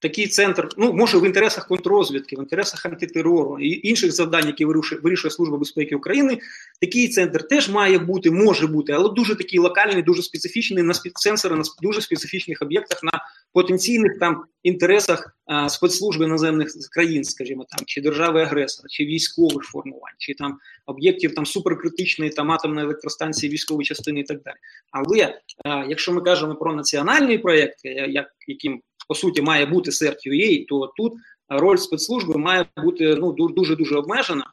такий 0.01 0.27
центр 0.27 0.67
ну 0.77 0.93
може 0.93 1.17
в 1.17 1.25
інтересах 1.25 1.67
контррозвідки, 1.67 2.35
в 2.35 2.39
інтересах 2.39 2.85
антитерору 2.85 3.59
і 3.59 3.87
інших 3.89 4.11
завдань, 4.11 4.47
які 4.47 4.65
вирішує, 4.65 5.01
вирішує 5.01 5.31
служба 5.31 5.57
безпеки 5.57 5.95
України. 5.95 6.37
Такий 6.81 7.07
центр 7.07 7.47
теж 7.47 7.69
має 7.69 7.97
бути, 7.97 8.31
може 8.31 8.67
бути, 8.67 8.93
але 8.93 9.09
дуже 9.09 9.35
такий 9.35 9.59
локальний, 9.59 10.03
дуже 10.03 10.21
специфічний 10.21 10.83
на 10.83 10.93
сенсори 10.93 11.55
на 11.55 11.63
дуже 11.81 12.01
специфічних 12.01 12.61
об'єктах 12.61 13.03
на 13.03 13.11
потенційних 13.53 14.19
там 14.19 14.43
інтересах 14.63 15.37
а, 15.45 15.69
спецслужби 15.69 16.25
іноземних 16.25 16.67
країн, 16.91 17.23
скажімо 17.23 17.65
там, 17.69 17.85
чи 17.85 18.01
держави 18.01 18.41
агресора, 18.41 18.87
чи 18.89 19.05
військових 19.05 19.63
формувань, 19.63 20.13
чи 20.17 20.33
там 20.33 20.57
об'єктів 20.85 21.35
там 21.35 21.45
суперкритичної 21.45 22.31
там 22.31 22.51
атомної 22.51 22.85
електростанції, 22.85 23.53
військової 23.53 23.85
частини 23.85 24.19
і 24.19 24.23
так 24.23 24.41
далі. 24.41 24.55
Але 24.91 25.39
а, 25.65 25.85
якщо 25.89 26.13
ми 26.13 26.21
кажемо 26.21 26.55
про 26.55 26.75
національні 26.75 27.37
проєкти, 27.37 27.89
як 27.89 28.27
яким 28.47 28.81
по 29.07 29.15
суті 29.15 29.41
має 29.41 29.65
бути 29.65 29.91
CERT-UA, 29.91 30.65
то 30.67 30.93
тут 30.97 31.13
роль 31.49 31.77
спецслужби 31.77 32.37
має 32.37 32.65
бути 32.77 33.15
ну 33.15 33.31
дуже 33.31 33.75
дуже 33.75 33.95
обмежена, 33.95 34.45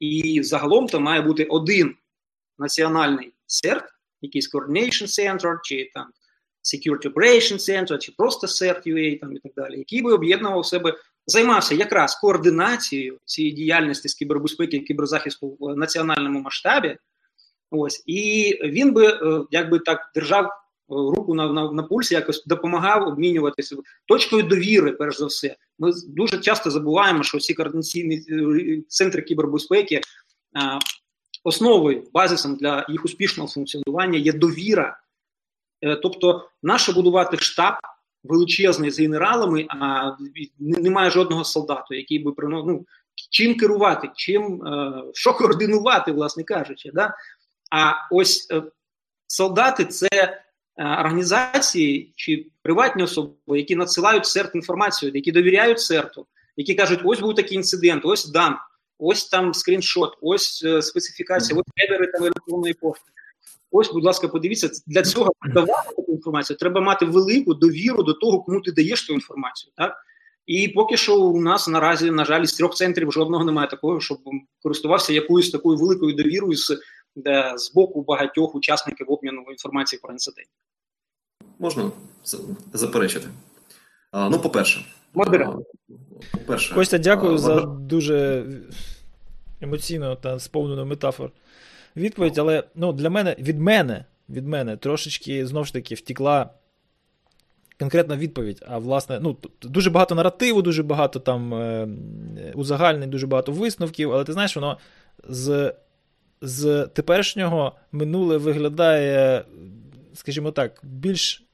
і 0.00 0.42
загалом 0.42 0.86
то 0.86 1.00
має 1.00 1.20
бути 1.20 1.44
один 1.44 1.94
національний 2.58 3.34
CERT, 3.48 3.84
якийсь 4.20 4.54
Coordination 4.54 5.06
Center, 5.06 5.56
чи 5.64 5.90
там 5.94 6.06
Security 6.64 7.12
Operation 7.12 7.58
Center, 7.58 7.98
чи 7.98 8.12
просто 8.12 8.46
CERT-UA, 8.46 9.20
там 9.20 9.36
і 9.36 9.38
так 9.38 9.52
далі, 9.56 9.78
який 9.78 10.02
би 10.02 10.12
об'єднував 10.12 10.66
себе. 10.66 10.94
Займався 11.26 11.74
якраз 11.74 12.14
координацією 12.14 13.18
цієї 13.24 13.54
діяльності 13.54 14.08
з 14.08 14.14
кібербезпеки 14.14 14.76
і 14.76 14.80
кіберзахисту 14.80 15.56
в 15.60 15.76
національному 15.76 16.40
масштабі. 16.40 16.96
Ось 17.70 18.02
і 18.06 18.52
він 18.64 18.92
би 18.92 19.06
е, 19.06 19.44
якби 19.50 19.78
так 19.78 20.10
держав 20.14 20.50
руку 20.88 21.34
на 21.34 21.52
на, 21.52 21.72
на 21.72 21.82
пульсі, 21.82 22.14
якось 22.14 22.44
допомагав 22.46 23.08
обмінюватися 23.08 23.76
точкою 24.06 24.42
довіри, 24.42 24.92
перш 24.92 25.18
за 25.18 25.26
все. 25.26 25.56
Ми 25.78 25.92
дуже 26.08 26.38
часто 26.38 26.70
забуваємо, 26.70 27.22
що 27.22 27.38
всі 27.38 27.54
координаційні 27.54 28.24
е, 28.28 28.82
центри 28.88 29.22
кібербезпеки 29.22 30.00
а, 30.52 30.78
основою, 31.44 32.04
базисом 32.12 32.56
для 32.56 32.86
їх 32.88 33.04
успішного 33.04 33.48
функціонування 33.48 34.18
є 34.18 34.32
довіра. 34.32 35.00
Е, 35.82 35.96
тобто, 35.96 36.48
наше 36.62 36.92
будувати 36.92 37.36
штаб 37.36 37.74
величезний 38.24 38.90
з 38.90 39.00
генералами, 39.00 39.66
а 39.68 40.10
немає 40.58 41.10
жодного 41.10 41.44
солдату, 41.44 41.94
який 41.94 42.18
би 42.18 42.32
ну, 42.38 42.86
чим 43.30 43.56
керувати, 43.56 44.10
чим 44.14 44.66
е, 44.66 45.02
що 45.12 45.34
координувати, 45.34 46.12
власне 46.12 46.44
кажучи. 46.44 46.90
Да? 46.94 47.14
А 47.70 47.92
ось 48.10 48.48
е, 48.50 48.62
солдати 49.26 49.84
це 49.84 50.08
Е, 50.18 50.43
організації 50.76 52.12
чи 52.16 52.46
приватні 52.62 53.02
особи, 53.02 53.34
які 53.48 53.76
надсилають 53.76 54.26
серт 54.26 54.54
інформацію, 54.54 55.12
які 55.14 55.32
довіряють 55.32 55.80
серту, 55.80 56.26
які 56.56 56.74
кажуть, 56.74 57.00
ось 57.04 57.20
був 57.20 57.34
такий 57.34 57.56
інцидент, 57.56 58.02
ось 58.04 58.30
дам, 58.30 58.56
ось 58.98 59.28
там 59.28 59.54
скріншот, 59.54 60.18
ось 60.20 60.62
е, 60.66 60.82
специфікація, 60.82 61.60
ось 61.60 61.66
хедери 61.80 62.06
там 62.06 62.22
електронної 62.22 62.74
пошти. 62.74 63.10
Ось, 63.70 63.92
будь 63.92 64.04
ласка, 64.04 64.28
подивіться, 64.28 64.70
для 64.86 65.02
цього 65.02 65.32
давати 65.54 65.88
таку 65.96 66.12
інформацію. 66.12 66.56
Треба 66.56 66.80
мати 66.80 67.04
велику 67.04 67.54
довіру 67.54 68.02
до 68.02 68.12
того, 68.12 68.42
кому 68.42 68.60
ти 68.60 68.72
даєш 68.72 69.06
ту 69.06 69.14
інформацію. 69.14 69.72
Так? 69.76 69.96
І 70.46 70.68
поки 70.68 70.96
що 70.96 71.20
у 71.20 71.40
нас 71.40 71.68
наразі, 71.68 72.10
на 72.10 72.24
жаль, 72.24 72.44
з 72.44 72.52
трьох 72.52 72.74
центрів 72.74 73.12
жодного 73.12 73.44
немає 73.44 73.68
такого, 73.68 74.00
щоб 74.00 74.18
користувався 74.62 75.12
якоюсь 75.12 75.50
такою 75.50 75.78
великою 75.78 76.12
довірою 76.14 76.56
з 76.56 76.80
де 77.16 77.52
з 77.56 77.72
боку 77.74 78.02
багатьох 78.02 78.54
учасників 78.54 79.10
обміну 79.10 79.44
інформації 79.50 80.00
про 80.02 80.12
інцидент. 80.12 80.48
Можна 81.58 81.90
заперечити. 82.72 83.28
А, 84.10 84.28
Ну, 84.28 84.38
по-перше, 84.38 84.84
по-перше, 86.32 86.74
Костя, 86.74 86.98
дякую 86.98 87.34
а, 87.34 87.38
за 87.38 87.60
дуже 87.60 88.46
емоційну 89.60 90.16
та 90.16 90.38
сповнену 90.38 90.86
метафор 90.86 91.30
відповідь, 91.96 92.38
але 92.38 92.64
ну, 92.74 92.92
для 92.92 93.10
мене 93.10 93.36
від 93.38 93.58
мене 93.60 94.04
від 94.28 94.48
мене 94.48 94.76
трошечки 94.76 95.46
знову 95.46 95.64
ж 95.64 95.72
таки 95.72 95.94
втікла. 95.94 96.50
Конкретна 97.78 98.16
відповідь, 98.16 98.64
а 98.66 98.78
власне, 98.78 99.20
ну 99.22 99.36
дуже 99.62 99.90
багато 99.90 100.14
наративу, 100.14 100.62
дуже 100.62 100.82
багато 100.82 101.20
там 101.20 101.54
е, 101.54 101.88
узагальнень, 102.54 103.10
дуже 103.10 103.26
багато 103.26 103.52
висновків, 103.52 104.12
але 104.12 104.24
ти 104.24 104.32
знаєш, 104.32 104.56
воно 104.56 104.78
з 105.28 105.74
з 106.40 106.86
теперішнього 106.86 107.72
минуле 107.92 108.36
виглядає, 108.36 109.44
скажімо 110.14 110.50
так, 110.50 110.80
більш 110.82 111.44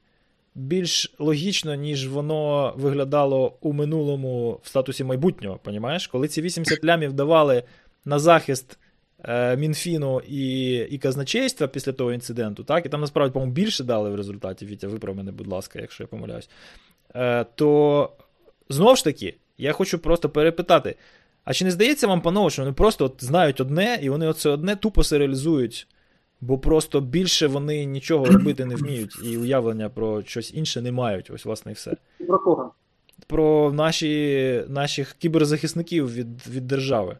більш 0.55 1.13
логічно, 1.19 1.75
ніж 1.75 2.07
воно 2.07 2.73
виглядало 2.77 3.57
у 3.61 3.73
минулому 3.73 4.59
в 4.63 4.67
статусі 4.67 5.03
майбутнього. 5.03 5.57
Понімаєш? 5.63 6.07
Коли 6.07 6.27
ці 6.27 6.41
80 6.41 6.85
лямів 6.85 7.13
давали 7.13 7.63
на 8.05 8.19
захист 8.19 8.79
е, 9.23 9.57
Мінфіну 9.57 10.21
і 10.27 10.73
і 10.75 10.97
казначейства 10.97 11.67
після 11.67 11.91
того 11.91 12.13
інциденту, 12.13 12.63
так, 12.63 12.85
і 12.85 12.89
там 12.89 13.01
насправді, 13.01 13.33
по-моєму, 13.33 13.53
більше 13.53 13.83
дали 13.83 14.09
в 14.09 14.15
результаті, 14.15 14.65
Вітя, 14.65 14.87
виправ 14.87 15.15
мене, 15.15 15.31
будь 15.31 15.47
ласка, 15.47 15.79
якщо 15.79 16.03
я 16.03 16.07
помиляюсь, 16.07 16.49
е, 17.15 17.45
то 17.55 18.09
знову 18.69 18.95
ж 18.95 19.03
таки, 19.03 19.35
я 19.57 19.71
хочу 19.71 19.99
просто 19.99 20.29
перепитати. 20.29 20.95
А 21.43 21.53
чи 21.53 21.65
не 21.65 21.71
здається 21.71 22.07
вам, 22.07 22.21
панове, 22.21 22.49
що 22.49 22.61
вони 22.61 22.73
просто 22.73 23.05
от 23.05 23.15
знають 23.19 23.61
одне, 23.61 23.99
і 24.01 24.09
вони 24.09 24.27
оце 24.27 24.49
одне 24.49 24.75
тупо 24.75 25.03
серіалізують, 25.03 25.87
бо 26.41 26.57
просто 26.57 27.01
більше 27.01 27.47
вони 27.47 27.85
нічого 27.85 28.25
робити 28.25 28.65
не 28.65 28.75
вміють, 28.75 29.15
і 29.23 29.37
уявлення 29.37 29.89
про 29.89 30.23
щось 30.23 30.53
інше 30.53 30.81
не 30.81 30.91
мають. 30.91 31.31
Ось, 31.31 31.45
власне, 31.45 31.71
і 31.71 31.75
все. 31.75 31.97
Про 32.27 32.39
кого? 32.39 32.73
Про 33.27 33.71
наші, 33.73 34.63
наших 34.67 35.13
кіберзахисників 35.13 36.13
від 36.13 36.47
від 36.47 36.67
держави. 36.67 37.17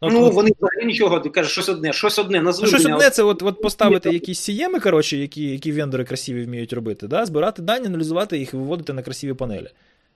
От, 0.00 0.12
ну, 0.12 0.24
от, 0.24 0.34
вони 0.34 0.50
взагалі 0.58 0.86
нічого, 0.86 1.20
ти 1.20 1.28
кажеш, 1.28 1.52
щось 1.52 1.68
одне, 1.68 1.92
щось 1.92 2.18
одне, 2.18 2.42
назви. 2.42 2.62
Ну, 2.62 2.68
щось 2.68 2.84
одне, 2.84 3.10
це 3.10 3.22
от 3.22 3.42
от 3.42 3.62
поставити 3.62 4.10
якісь 4.10 4.38
сієми, 4.38 4.80
коротше, 4.80 5.16
які 5.16 5.50
які 5.50 5.72
вендори 5.72 6.04
красиві 6.04 6.44
вміють 6.44 6.72
робити, 6.72 7.08
да? 7.08 7.26
збирати 7.26 7.62
дані, 7.62 7.86
аналізувати 7.86 8.38
їх 8.38 8.54
і 8.54 8.56
виводити 8.56 8.92
на 8.92 9.02
красиві 9.02 9.34
панелі. 9.34 9.68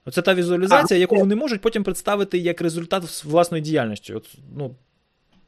Оце 0.05 0.21
та 0.21 0.33
візуалізація, 0.33 0.99
яку 0.99 1.15
вони 1.15 1.35
можуть 1.35 1.61
потім 1.61 1.83
представити 1.83 2.37
як 2.37 2.61
результат 2.61 3.23
власної 3.25 3.63
діяльності. 3.63 4.13
От, 4.13 4.25
ну, 4.57 4.75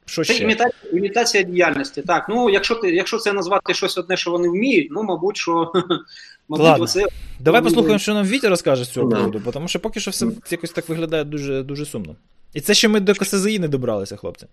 що 0.06 0.24
ще? 0.24 0.34
Це 0.34 0.42
імітація, 0.42 0.92
імітація 0.92 1.42
діяльності. 1.42 2.02
Так, 2.02 2.26
ну 2.28 2.50
якщо 2.50 2.74
ти, 2.74 2.94
якщо 2.94 3.18
це 3.18 3.32
назвати 3.32 3.74
щось 3.74 3.98
одне, 3.98 4.16
що 4.16 4.30
вони 4.30 4.48
вміють, 4.48 4.88
ну, 4.90 5.02
мабуть, 5.02 5.36
що. 5.36 5.52
мабуть, 6.48 6.66
Ладно. 6.66 6.84
оце... 6.84 7.06
Давай 7.40 7.62
послухаємо, 7.62 7.98
що 7.98 8.14
нам 8.14 8.26
Вітя 8.26 8.48
розкаже 8.48 8.84
з 8.84 8.88
цього 8.88 9.08
приводу, 9.08 9.42
тому 9.52 9.68
що 9.68 9.80
поки 9.80 10.00
що 10.00 10.10
все 10.10 10.26
якось 10.50 10.70
так 10.70 10.88
виглядає 10.88 11.24
дуже 11.24 11.62
дуже 11.62 11.86
сумно. 11.86 12.16
І 12.54 12.60
це 12.60 12.74
ще 12.74 12.88
ми 12.88 13.00
до 13.00 13.14
КСЗІ 13.14 13.58
не 13.58 13.68
добралися, 13.68 14.16
хлопці. 14.16 14.46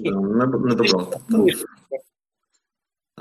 Не, 0.00 0.10
не 0.46 0.74
добралися. 0.74 1.66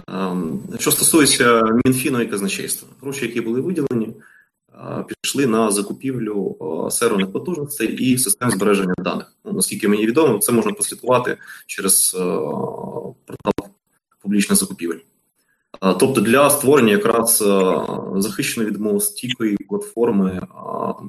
Ем, 0.07 0.59
що 0.79 0.91
стосується 0.91 1.63
Мінфіну 1.85 2.21
і 2.21 2.25
казначейства, 2.25 2.87
гроші, 3.01 3.25
які 3.25 3.41
були 3.41 3.61
виділені, 3.61 4.13
пішли 5.21 5.47
на 5.47 5.71
закупівлю 5.71 6.57
серверних 6.91 7.31
потужностей 7.31 7.87
і 7.87 8.17
систем 8.17 8.51
збереження 8.51 8.93
даних. 8.97 9.33
Ну, 9.45 9.53
Наскільки 9.53 9.87
мені 9.87 10.07
відомо, 10.07 10.37
це 10.37 10.51
можна 10.51 10.71
прослідкувати 10.73 11.37
через 11.65 12.11
портал 13.25 13.53
публічних 14.21 14.59
закупівель. 14.59 14.99
Тобто 15.81 16.21
для 16.21 16.49
створення 16.49 16.91
якраз 16.91 17.37
захищено 18.15 18.67
від 18.67 19.03
стійкої 19.03 19.57
платформи 19.69 20.41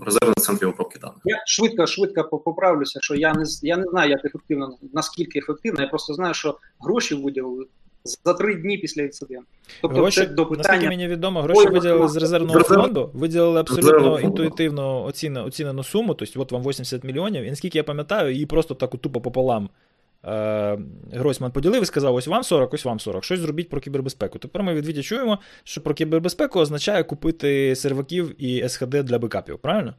резервних 0.07 0.37
центрів 0.37 0.69
обробки 0.69 0.99
даних. 0.99 1.17
Я 1.25 1.43
швидко 1.47 1.87
швидко 1.87 2.39
поправлюся, 2.39 2.99
що 3.03 3.15
я 3.15 3.35
не 3.35 3.45
я 3.63 3.77
не 3.77 3.85
знаю, 3.91 4.11
як 4.11 4.25
ефективно 4.25 4.79
наскільки 4.93 5.39
ефективно. 5.39 5.83
Я 5.83 5.89
просто 5.89 6.15
знаю, 6.15 6.35
що 6.35 6.59
гроші 6.81 7.15
виділили 7.15 7.67
за 8.05 8.35
три 8.35 8.55
дні 8.55 8.79
після 8.79 9.03
інциденту. 9.03 9.47
Тобто, 9.83 9.97
гроші, 9.97 10.21
це 10.21 10.27
до 10.27 10.47
питання... 10.47 10.69
наскільки 10.69 10.89
мені 10.89 11.09
відомо, 11.09 11.43
гроші 11.43 11.61
Ой, 11.67 11.73
виділили 11.73 12.09
з 12.09 12.17
резервного 12.17 12.61
фонду, 12.61 13.11
виділили 13.15 13.61
абсолютно 13.61 14.21
інтуїтивно 14.21 15.05
оцінену, 15.05 15.47
оцінену 15.47 15.85
суму. 15.85 16.15
Тобто, 16.15 16.41
от 16.41 16.53
вам 16.53 16.63
80 16.63 17.05
мільйонів. 17.05 17.45
І 17.45 17.51
наскільки 17.51 17.79
я 17.79 17.85
пам'ятаю, 17.85 18.33
її 18.33 18.47
просто 18.47 18.75
так 18.75 18.91
тупо 18.91 19.21
пополам 19.21 19.69
Е, 20.27 20.79
Гройсман 21.13 21.53
поділив 21.53 21.83
і 21.83 21.87
сказав: 21.87 22.15
ось 22.15 22.27
вам 22.27 22.43
40, 22.43 22.75
ось 22.75 22.85
вам 22.85 23.01
40. 23.01 23.25
Щось 23.25 23.41
зробіть 23.41 23.69
про 23.69 23.81
кібербезпеку. 23.81 24.39
Тепер 24.39 24.63
ми 24.63 24.75
від 24.75 25.05
чуємо, 25.05 25.39
що 25.65 25.81
про 25.81 25.95
кібербезпеку 25.95 26.61
означає 26.61 27.05
купити 27.05 27.77
серваків 27.77 28.45
і 28.45 28.69
СХД 28.69 28.91
для 28.91 29.19
бекапів, 29.19 29.59
правильно? 29.59 29.95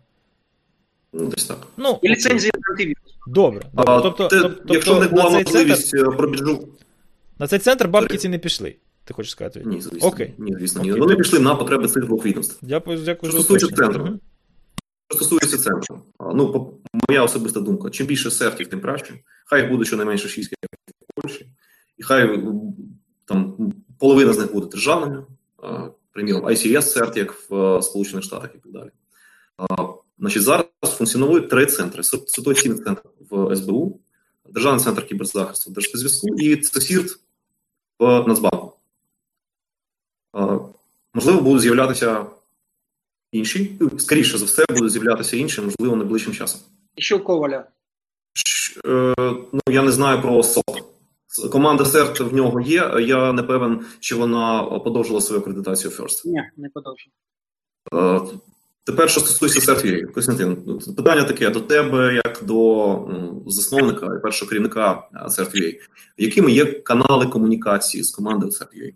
Ну, 1.14 1.26
десь 1.26 1.46
так. 1.46 1.68
Ну, 1.78 2.00
І 2.02 2.10
ліцензії 2.10 2.52
на 2.56 2.72
антивірус. 2.72 3.18
Добре. 3.28 3.66
добре. 3.74 3.94
А, 3.94 4.02
тобто, 4.02 4.28
те, 4.28 4.40
тобто, 4.40 4.74
якщо 4.74 4.92
тобто, 4.92 5.06
не 5.06 5.22
була 5.22 5.30
можливість 5.30 5.90
центр... 5.90 6.10
Е, 6.10 6.18
пробіжу. 6.18 6.68
На 7.40 7.48
цей 7.48 7.60
центр 7.60 7.88
бабки 7.88 8.18
ці 8.18 8.30
не 8.30 8.40
пішли. 8.40 8.76
Ти 9.04 9.14
хочеш 9.14 9.32
сказати? 9.32 9.64
Ні, 9.66 9.82
звісно. 9.82 10.08
Окей. 10.08 10.34
Ні, 10.38 10.56
звісно, 10.60 10.82
ні. 10.82 10.94
Вони 10.94 11.16
пішли 11.16 11.40
на 11.40 11.56
потреби 11.56 11.88
цих 11.88 12.06
двох 12.06 12.26
відомств. 12.26 12.58
Дякую, 12.62 12.98
дякую. 13.06 13.32
Що 13.32 13.42
стосується 13.42 13.76
центру. 13.76 14.04
Угу. 14.04 14.20
Що 15.08 15.16
стосується 15.16 15.58
центру, 15.58 16.02
ну, 16.20 16.74
моя 17.10 17.24
особиста 17.24 17.60
думка: 17.60 17.90
чим 17.90 18.08
більше 18.08 18.32
сертів, 18.32 18.68
тим 18.68 18.82
краще. 18.82 19.14
Хай 19.46 19.68
буде 19.68 19.86
щонайменше 19.86 20.30
6 20.30 20.52
як 20.52 20.72
в 20.72 21.22
Польщі, 21.22 21.50
і 21.98 22.04
хай 22.04 22.44
там 23.26 23.74
половина 24.00 24.34
з 24.34 24.38
них 24.38 24.54
буде 24.54 24.68
державними, 24.68 25.26
приміром, 26.12 26.46
ICS 26.46 26.82
серт, 26.82 27.18
як 27.18 27.32
в 27.50 27.82
Сполучених 27.82 28.24
Штатах 28.24 28.50
і 28.56 28.58
так 28.58 28.72
далі. 28.72 28.90
Значить, 30.20 30.44
зараз 30.44 30.66
функціонують 30.84 31.50
три 31.50 31.66
центри: 31.66 32.04
ситуаційний 32.04 32.80
центр 32.80 33.02
в 33.30 33.56
СБУ, 33.56 34.00
Державний 34.50 34.84
центр 34.84 35.06
кіберзахисту 35.06 35.72
Держспецзв'язку 35.72 36.28
і 36.28 36.56
ЦСІРТ 36.56 37.20
в 38.00 38.28
Нацбанку. 38.28 38.74
Можливо, 41.14 41.42
будуть 41.42 41.62
з'являтися 41.62 42.26
інші, 43.32 43.78
ну, 43.80 44.00
скоріше 44.00 44.38
за 44.38 44.46
все, 44.46 44.66
будуть 44.70 44.92
з'являтися 44.92 45.38
інші, 45.38 45.62
можливо, 45.62 45.96
найближчим 45.96 46.34
часом. 46.34 46.62
І 46.96 47.02
що 47.02 47.20
Коваля? 47.20 47.66
Е, 48.86 49.14
ну, 49.52 49.62
я 49.70 49.82
не 49.82 49.92
знаю 49.92 50.22
про 50.22 50.44
СОК. 50.44 50.80
Команда 51.52 51.86
СЕРТ 51.86 52.20
в 52.20 52.34
нього 52.34 52.62
є. 52.62 52.94
Я 53.00 53.34
не 53.34 53.44
певен, 53.44 53.86
чи 54.00 54.16
вона 54.16 54.64
подовжила 54.64 55.22
свою 55.22 55.42
акредитацію 55.42 55.92
First. 55.92 56.22
Ні, 56.26 56.44
не 56.58 56.70
подовжила. 56.70 57.14
Е, 57.94 58.22
тепер, 58.92 59.10
що 59.10 59.20
стосується 59.20 59.62
серт 59.62 60.12
Костянтин, 60.14 60.80
питання 60.98 61.24
таке 61.24 61.50
до 61.50 61.60
тебе, 61.60 62.14
як 62.26 62.40
до 62.44 63.10
засновника 63.48 64.06
і 64.06 64.22
першого 64.22 64.50
керівника 64.50 65.10
CERT.UA. 65.26 65.76
Якими 66.18 66.52
є 66.52 66.66
канали 66.66 67.26
комунікації 67.26 68.04
з 68.04 68.12
командою 68.12 68.52
CERT.UA? 68.52 68.94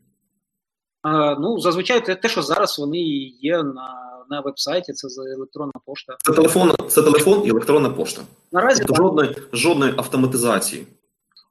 Ну, 1.40 1.60
зазвичай 1.60 2.22
те, 2.22 2.30
що 2.30 2.42
зараз 2.42 2.80
вони 2.80 3.00
є 3.42 3.64
на 3.64 4.04
на 4.30 4.42
веб-сайті, 4.42 4.94
це 4.94 5.08
електронна 5.38 5.74
пошта. 5.86 6.18
Це 6.20 6.34
телефон, 6.34 6.72
це 6.90 7.02
телефон 7.02 7.42
і 7.46 7.50
електронна 7.50 7.90
пошта. 7.90 8.22
Наразі 8.52 8.84
тобто 8.88 9.04
жодної 9.04 9.36
жодної 9.54 9.94
автоматизації 9.98 10.88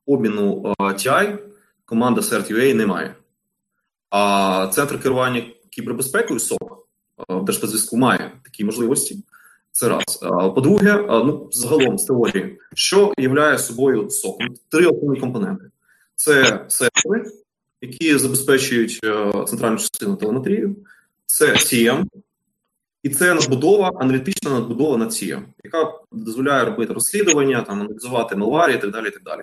обміну 0.06 0.74
TI 0.78 1.38
команда 1.84 2.20
CERT.UA 2.20 2.74
немає. 2.74 3.14
А 4.10 4.70
центр 4.72 5.02
керування 5.02 5.42
кібербезпекою 5.70 6.40
СОК 6.40 6.81
в 7.28 7.44
Держспецзв'язку 7.44 7.96
має 7.96 8.32
такі 8.42 8.64
можливості. 8.64 9.18
Це 9.72 9.88
раз. 9.88 10.18
Uh, 10.22 10.54
по-друге, 10.54 11.04
ну 11.08 11.48
загалом 11.52 11.98
з 11.98 12.04
теорії, 12.04 12.58
що 12.74 13.12
являє 13.18 13.58
собою 13.58 14.10
СОК? 14.10 14.38
Три 14.68 14.86
основні 14.86 15.20
компоненти: 15.20 15.64
це 16.14 16.64
сервери, 16.68 17.30
які 17.80 18.18
забезпечують 18.18 19.00
центральну 19.48 19.76
частину 19.76 20.16
телеметрію, 20.16 20.76
це 21.26 21.52
CM, 21.52 22.04
і 23.02 23.08
це 23.08 23.34
надбудова, 23.34 23.92
аналітична 24.00 24.50
надбудова 24.50 24.96
над 24.96 25.12
цією, 25.12 25.42
яка 25.64 25.92
дозволяє 26.12 26.64
робити 26.64 26.92
розслідування, 26.92 27.62
там 27.62 27.80
аналізувати 27.80 28.36
малварі 28.36 28.74
і 28.74 28.78
так 28.78 28.90
далі. 28.90 29.08
І 29.08 29.10
так 29.10 29.22
далі. 29.22 29.42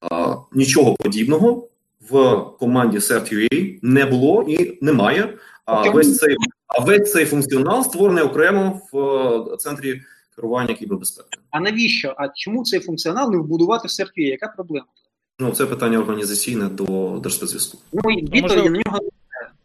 А, 0.00 0.36
Нічого 0.52 0.94
подібного 0.94 1.68
в 2.10 2.40
команді 2.58 2.98
CERT.UA 2.98 3.78
не 3.82 4.06
було 4.06 4.42
і 4.48 4.78
немає. 4.84 5.38
А 5.64 5.90
весь 5.90 6.18
цей 6.18 6.36
а 6.66 6.80
весь 6.80 7.12
цей 7.12 7.24
функціонал 7.24 7.84
створений 7.84 8.24
окремо 8.24 8.80
в 8.92 8.98
е, 9.52 9.56
центрі 9.56 10.02
керування 10.36 10.74
кібербезпеки. 10.74 11.28
А 11.50 11.60
навіщо? 11.60 12.14
А 12.16 12.28
чому 12.28 12.64
цей 12.64 12.80
функціонал 12.80 13.30
не 13.30 13.38
вбудувати 13.38 13.88
в 13.88 13.90
серпі? 13.90 14.22
Яка 14.22 14.48
проблема? 14.48 14.86
Ну, 15.38 15.50
це 15.50 15.66
питання 15.66 15.98
організаційне 15.98 16.68
до 16.68 17.18
Держспецзв'язку. 17.22 17.78
Ну 17.92 18.10
і 18.10 18.22
відповіді 18.22 18.70
на 18.70 18.82
нього 18.86 18.98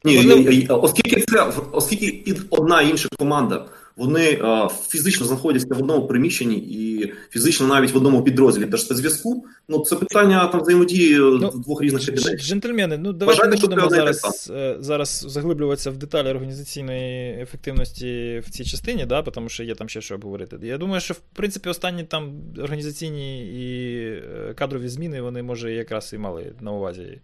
ні, 0.03 0.67
оскільки 0.69 1.21
це 1.21 1.53
оскільки 1.71 2.11
під 2.11 2.45
одна 2.49 2.81
інша 2.81 3.09
команда 3.17 3.65
вони 3.99 4.39
а, 4.43 4.67
фізично 4.87 5.25
знаходяться 5.25 5.67
в 5.69 5.79
одному 5.79 6.07
приміщенні 6.07 6.55
і 6.55 7.13
фізично 7.29 7.67
навіть 7.67 7.93
в 7.93 7.97
одному 7.97 8.23
підрозділі 8.23 8.65
держспецзв'язку, 8.65 9.45
ну 9.67 9.79
це 9.79 9.95
питання 9.95 10.47
там 10.47 10.61
взаємодії 10.61 11.17
ну, 11.17 11.51
двох 11.65 11.81
різних 11.81 12.05
кабінетів. 12.05 12.39
Джентльмени, 12.39 12.97
ну 12.97 13.13
давайте 13.13 13.47
не 13.47 13.55
будемо 13.55 13.89
зараз 13.89 14.51
е, 14.55 14.77
зараз 14.79 15.25
заглиблюватися 15.27 15.91
в 15.91 15.97
деталі 15.97 16.27
організаційної 16.27 17.41
ефективності 17.41 18.41
в 18.45 18.49
цій 18.49 18.65
частині, 18.65 19.05
да, 19.05 19.21
тому 19.21 19.49
що 19.49 19.63
є 19.63 19.75
там 19.75 19.89
ще 19.89 20.01
що 20.01 20.15
обговорити. 20.15 20.57
Я 20.61 20.77
думаю, 20.77 21.01
що 21.01 21.13
в 21.13 21.19
принципі 21.33 21.69
останні 21.69 22.03
там 22.03 22.31
організаційні 22.57 23.47
і 23.47 23.95
е, 24.05 24.53
кадрові 24.57 24.87
зміни 24.87 25.21
вони 25.21 25.43
може 25.43 25.73
якраз 25.73 26.13
і 26.13 26.17
мали 26.17 26.53
на 26.61 26.71
увазі 26.71 27.21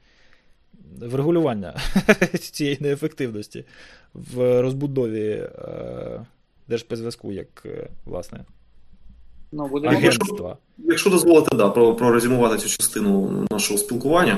врегулювання 1.01 1.75
цієї 2.39 2.77
неефективності 2.79 3.65
в 4.13 4.61
розбудові 4.61 5.29
е, 5.29 6.25
Держспецзв'язку 6.67 7.31
як 7.31 7.47
е, 7.65 7.89
власне. 8.05 8.45
Ну, 9.51 9.67
будемо 9.67 9.99
Якщо, 9.99 10.57
якщо 10.77 11.09
дозволити 11.09 11.55
да, 11.55 11.69
про, 11.69 11.95
прорезюмувати 11.95 12.57
цю 12.57 12.69
частину 12.69 13.47
нашого 13.51 13.77
спілкування, 13.77 14.37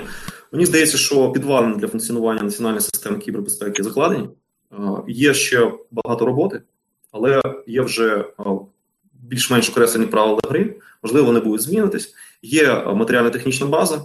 мені 0.52 0.66
здається, 0.66 0.98
що 0.98 1.32
підвалини 1.32 1.76
для 1.76 1.88
функціонування 1.88 2.44
національної 2.44 2.82
системи 2.82 3.18
кібербезпеки 3.18 3.84
закладені. 3.84 4.30
Е, 4.74 4.78
є 5.08 5.34
ще 5.34 5.72
багато 5.92 6.26
роботи, 6.26 6.62
але 7.12 7.42
є 7.68 7.82
вже 7.82 8.26
більш-менш 9.14 9.70
окреслені 9.70 10.06
правила 10.06 10.40
гри. 10.50 10.76
Можливо, 11.04 11.28
вони 11.28 11.40
будуть 11.40 11.62
змінитись. 11.62 12.16
Є 12.42 12.84
матеріально-технічна 12.86 13.68
база, 13.68 14.02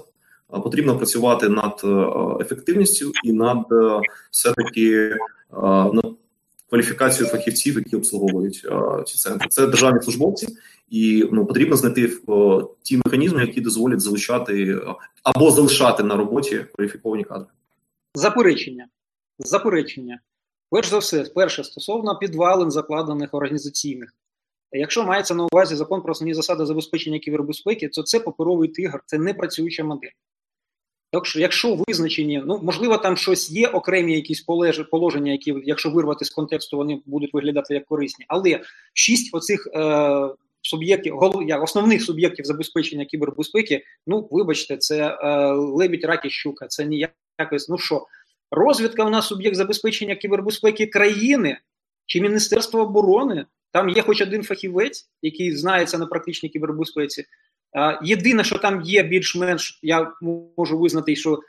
потрібно 0.61 0.97
працювати 0.97 1.49
над 1.49 1.81
е, 1.85 2.45
ефективністю 2.45 3.13
і 3.25 3.33
над 3.33 3.67
е, 3.73 4.01
все 4.31 4.53
таки 4.53 4.93
е, 4.93 5.17
над 5.93 6.07
кваліфікацією 6.69 7.37
фахівців, 7.37 7.75
які 7.75 7.97
обслуговують 7.97 8.67
ці 9.07 9.19
центри. 9.19 9.49
Це 9.49 9.67
державні 9.67 10.03
службовці, 10.03 10.49
і 10.91 11.29
ну 11.33 11.47
потрібно 11.47 11.77
знайти 11.77 12.19
ті 12.83 13.01
механізми, 13.05 13.41
які 13.41 13.61
дозволять 13.61 14.01
залучати 14.01 14.81
або 15.23 15.51
залишати 15.51 16.03
на 16.03 16.17
роботі 16.17 16.67
кваліфіковані 16.75 17.25
кадри. 17.25 17.47
Заперечення. 18.15 18.87
Заперечення. 19.39 20.21
Перш 20.71 20.89
за 20.89 20.99
все, 20.99 21.25
перше 21.35 21.65
стосовно 21.65 22.19
підвалин 22.19 22.71
закладених 22.71 23.35
організаційних. 23.35 24.15
Якщо 24.73 25.05
мається 25.05 25.35
на 25.35 25.45
увазі 25.53 25.77
закон 25.77 26.03
про 26.03 26.13
основні 26.13 26.35
засади 26.35 26.67
забезпечення 26.67 27.19
кібербезпеки, 27.19 27.89
то 27.89 28.03
це 28.03 28.21
паперовий 28.21 28.69
тигр, 28.69 29.01
це 29.07 29.19
не 29.19 29.35
працююча 29.35 29.85
модель. 29.85 30.11
Так 31.13 31.27
що, 31.27 31.41
якщо 31.41 31.75
визначені, 31.75 32.43
ну 32.47 32.61
можливо, 32.63 32.99
там 32.99 33.17
щось 33.17 33.51
є, 33.51 33.69
окремі 33.69 34.15
якісь 34.15 34.41
положення, 34.91 35.33
які, 35.33 35.55
якщо 35.65 35.91
вирвати 35.91 36.25
з 36.25 36.31
контексту, 36.31 36.77
вони 36.77 37.01
будуть 37.07 37.35
виглядати 37.35 37.75
як 37.75 37.85
корисні. 37.85 38.25
Але 38.29 38.61
шість 38.95 39.35
оцих 39.35 39.69
е, 39.75 40.29
суб'єктів, 40.63 41.19
основних 41.63 42.03
суб'єктів 42.03 42.45
забезпечення 42.45 43.05
кібербезпеки, 43.05 43.85
ну 44.07 44.29
вибачте, 44.31 44.77
це 44.77 45.19
е, 45.23 45.53
лебідь, 45.53 46.05
раки, 46.05 46.31
щука. 46.31 46.67
Це 46.67 46.85
ніякось, 46.85 47.69
ну 47.69 47.79
що, 47.79 48.07
розвідка 48.51 49.05
у 49.05 49.11
нас 49.11 49.27
суб'єкт 49.27 49.57
забезпечення 49.57 50.15
кібербезпеки 50.15 50.87
країни 50.87 51.59
чи 52.07 52.21
Міністерство 52.21 52.81
оборони. 52.81 53.47
Там 53.73 53.89
є 53.89 54.03
хоч 54.03 54.21
один 54.21 54.43
фахівець, 54.43 55.09
який 55.23 55.57
знається 55.57 55.99
на 55.99 56.07
практичній 56.07 56.49
кібербезпеці. 56.49 57.25
Єдине, 58.03 58.45
що 58.45 58.59
там 58.59 58.83
є 58.83 59.03
більш-менш, 59.03 59.79
я 59.83 60.13
можу 60.57 60.79
визнати, 60.79 61.17
що 61.17 61.41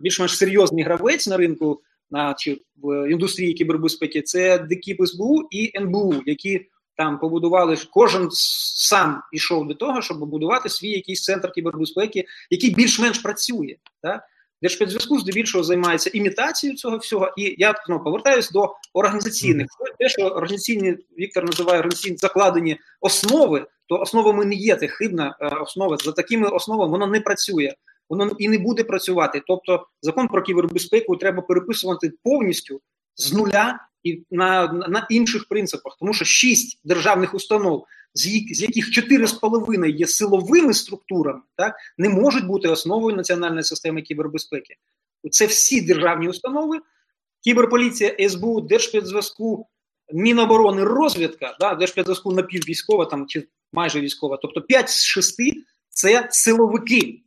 більш-менш 0.00 0.36
серйозний 0.36 0.84
гравець 0.84 1.26
на 1.26 1.36
ринку 1.36 1.82
на 2.10 2.34
чи 2.34 2.60
в 2.82 3.10
індустрії 3.10 3.52
кібербезпеки, 3.52 4.22
це 4.22 4.58
ДКІП 4.58 5.06
СБУ 5.06 5.42
і 5.50 5.72
НБУ, 5.76 6.14
які 6.26 6.66
там 6.96 7.18
побудували 7.18 7.76
кожен 7.90 8.28
сам 8.30 9.22
ішов 9.32 9.68
до 9.68 9.74
того, 9.74 10.02
щоб 10.02 10.18
будувати 10.18 10.68
свій 10.68 10.90
якийсь 10.90 11.22
центр 11.22 11.52
кібербезпеки, 11.52 12.24
який 12.50 12.74
більш-менш 12.74 13.18
працює. 13.18 13.76
Так? 14.02 14.22
Держспецзв'язку 14.62 15.18
здебільшого 15.18 15.64
займається 15.64 16.10
імітацією 16.14 16.76
цього 16.76 16.98
всього, 16.98 17.32
і 17.38 17.54
я 17.58 17.74
ну, 17.88 18.04
повертаюся 18.04 18.50
до 18.52 18.74
організаційних. 18.94 19.66
Те, 19.98 20.08
що 20.08 20.22
організаційні 20.22 20.96
Віктор 21.18 21.44
називає 21.44 21.78
організаційні 21.78 22.16
закладені 22.16 22.76
основи, 23.00 23.66
то 23.90 24.00
основами 24.00 24.44
не 24.44 24.54
є 24.54 24.76
це 24.76 24.88
хибна 24.88 25.36
е, 25.40 25.46
основа. 25.46 25.96
За 25.96 26.12
такими 26.12 26.48
основами 26.48 26.90
воно 26.90 27.06
не 27.06 27.20
працює, 27.20 27.74
воно 28.08 28.30
і 28.38 28.48
не 28.48 28.58
буде 28.58 28.84
працювати. 28.84 29.42
Тобто, 29.46 29.86
закон 30.02 30.28
про 30.28 30.42
кібербезпеку 30.42 31.16
треба 31.16 31.42
переписувати 31.42 32.12
повністю 32.22 32.80
з 33.16 33.32
нуля 33.32 33.78
і 34.02 34.24
на, 34.30 34.72
на 34.72 35.06
інших 35.10 35.48
принципах, 35.48 35.96
тому 36.00 36.12
що 36.12 36.24
шість 36.24 36.80
державних 36.84 37.34
установ 37.34 37.86
з 38.14 38.62
яких 38.62 38.86
4,5 38.86 39.86
є 39.86 40.06
силовими 40.06 40.74
структурами, 40.74 41.40
так 41.56 41.74
не 41.98 42.08
можуть 42.08 42.46
бути 42.46 42.68
основою 42.68 43.16
національної 43.16 43.62
системи 43.62 44.02
кібербезпеки. 44.02 44.74
Це 45.30 45.46
всі 45.46 45.80
державні 45.80 46.28
установи, 46.28 46.78
кіберполіція, 47.44 48.28
СБУ, 48.28 48.60
Держспецзв'язку, 48.60 49.66
Міноборони, 50.12 50.84
розвідка, 50.84 51.56
да, 51.60 51.74
Держспецзв'язку 51.74 52.32
напіввійськова 52.32 53.04
там 53.04 53.26
чи 53.26 53.48
майже 53.72 54.00
військова. 54.00 54.38
Тобто 54.42 54.62
5 54.62 54.88
з 54.88 55.04
6 55.04 55.40
це 55.88 56.28
силовики. 56.30 57.22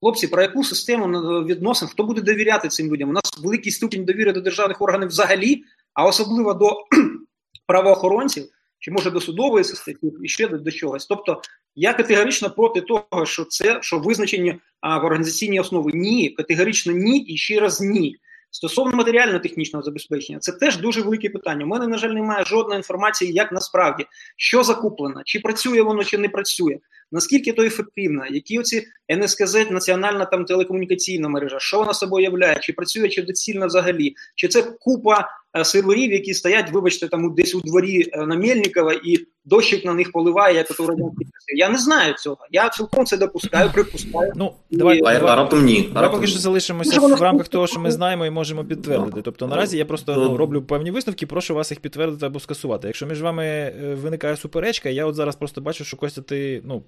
Хлопці, 0.00 0.28
про 0.28 0.42
яку 0.42 0.64
систему 0.64 1.18
відносин, 1.44 1.88
хто 1.88 2.04
буде 2.04 2.20
довіряти 2.20 2.68
цим 2.68 2.92
людям? 2.92 3.08
У 3.08 3.12
нас 3.12 3.38
великий 3.42 3.72
ступінь 3.72 4.04
довіри 4.04 4.32
до 4.32 4.40
державних 4.40 4.82
органів 4.82 5.08
взагалі, 5.08 5.62
а 5.94 6.06
особливо 6.06 6.54
до 6.54 6.76
правоохоронців 7.66 8.48
чи 8.78 8.90
може 8.90 9.10
до 9.10 9.20
судової 9.20 9.64
системи 9.64 9.98
і 10.22 10.28
ще 10.28 10.48
до, 10.48 10.58
до 10.58 10.70
чогось. 10.70 11.06
Тобто 11.06 11.42
я 11.74 11.92
категорично 11.92 12.50
проти 12.50 12.80
того, 12.80 13.26
що 13.26 13.44
це 13.44 13.78
що 13.82 13.98
визначені 13.98 14.60
а, 14.80 14.98
в 14.98 15.04
організаційній 15.04 15.60
основі. 15.60 15.90
Ні, 15.94 16.30
категорично 16.30 16.92
ні 16.92 17.18
і 17.18 17.36
ще 17.36 17.60
раз 17.60 17.80
ні. 17.80 18.16
Стосовно 18.56 18.96
матеріально-технічного 18.96 19.82
забезпечення, 19.82 20.38
це 20.38 20.52
теж 20.52 20.76
дуже 20.76 21.02
велике 21.02 21.30
питання. 21.30 21.64
У 21.64 21.68
мене, 21.68 21.86
на 21.86 21.98
жаль, 21.98 22.08
немає 22.08 22.44
жодної 22.44 22.78
інформації, 22.78 23.32
як 23.32 23.52
насправді 23.52 24.06
що 24.36 24.62
закуплено, 24.62 25.22
чи 25.24 25.40
працює 25.40 25.82
воно, 25.82 26.04
чи 26.04 26.18
не 26.18 26.28
працює. 26.28 26.78
Наскільки 27.12 27.52
то 27.52 27.62
ефективно, 27.62 28.26
які 28.26 28.58
оці 28.58 28.86
НСКЗ, 29.12 29.70
національна 29.70 30.24
там 30.24 30.44
телекомунікаційна 30.44 31.28
мережа, 31.28 31.58
що 31.58 31.78
вона 31.78 31.94
собою 31.94 32.24
являє, 32.24 32.58
чи 32.60 32.72
працює, 32.72 33.08
чи 33.08 33.22
доцільно 33.22 33.66
взагалі, 33.66 34.14
чи 34.34 34.48
це 34.48 34.62
купа 34.62 35.28
серверів, 35.64 36.12
які 36.12 36.34
стоять, 36.34 36.72
вибачте, 36.72 37.08
там 37.08 37.34
десь 37.34 37.54
у 37.54 37.60
дворі 37.60 38.10
е, 38.12 38.26
на 38.26 38.36
Мельникова, 38.36 38.92
і 38.92 39.18
дощик 39.44 39.84
на 39.84 39.94
них 39.94 40.12
поливає, 40.12 40.54
як 40.54 40.80
у 40.80 40.86
радянській 40.86 41.26
Я 41.56 41.68
не 41.68 41.78
знаю 41.78 42.14
цього. 42.14 42.38
Я 42.50 42.68
цілком 42.68 43.06
це 43.06 43.16
допускаю, 43.16 43.70
припускаю. 43.74 44.32
Ну 44.36 44.52
давай 44.70 45.02
а, 45.04 45.08
а 45.08 45.36
раптом 45.36 45.64
ні. 45.64 45.90
Давай 45.94 46.10
поки 46.10 46.26
що 46.26 46.38
залишимося 46.38 47.00
в 47.00 47.22
рамках 47.22 47.48
того, 47.48 47.66
що 47.66 47.80
ми 47.80 47.90
знаємо 47.90 48.26
і 48.26 48.30
можемо 48.30 48.64
підтвердити. 48.64 49.22
Тобто 49.22 49.46
наразі 49.46 49.78
я 49.78 49.84
просто 49.84 50.14
ну, 50.14 50.36
роблю 50.36 50.62
певні 50.62 50.90
висновки, 50.90 51.26
прошу 51.26 51.54
вас 51.54 51.70
їх 51.70 51.80
підтвердити 51.80 52.26
або 52.26 52.40
скасувати. 52.40 52.86
Якщо 52.86 53.06
між 53.06 53.22
вами 53.22 53.44
е, 53.44 53.94
виникає 54.02 54.36
суперечка, 54.36 54.88
я 54.88 55.06
от 55.06 55.14
зараз 55.14 55.36
просто 55.36 55.60
бачу, 55.60 55.84
що 55.84 55.96
Костя, 55.96 56.22
ти 56.22 56.62
ну. 56.64 56.82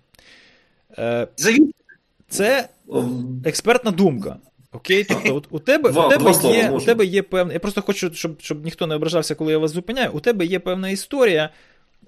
Е, 0.98 1.28
це 2.28 2.68
експертна 3.44 3.90
думка. 3.90 4.36
Окей, 4.72 5.04
тобто 5.04 5.36
у, 5.36 5.56
у 5.56 5.58
тебе 5.58 5.90
у 5.90 6.08
тебе, 6.08 6.32
є 6.54 6.70
у 6.70 6.80
тебе 6.80 7.04
є 7.04 7.22
певна. 7.22 7.52
Я 7.52 7.58
просто 7.58 7.82
хочу, 7.82 8.14
щоб 8.14 8.40
щоб 8.40 8.64
ніхто 8.64 8.86
не 8.86 8.94
ображався, 8.94 9.34
коли 9.34 9.52
я 9.52 9.58
вас 9.58 9.70
зупиняю. 9.70 10.10
У 10.12 10.20
тебе 10.20 10.46
є 10.46 10.58
певна 10.58 10.90
історія 10.90 11.50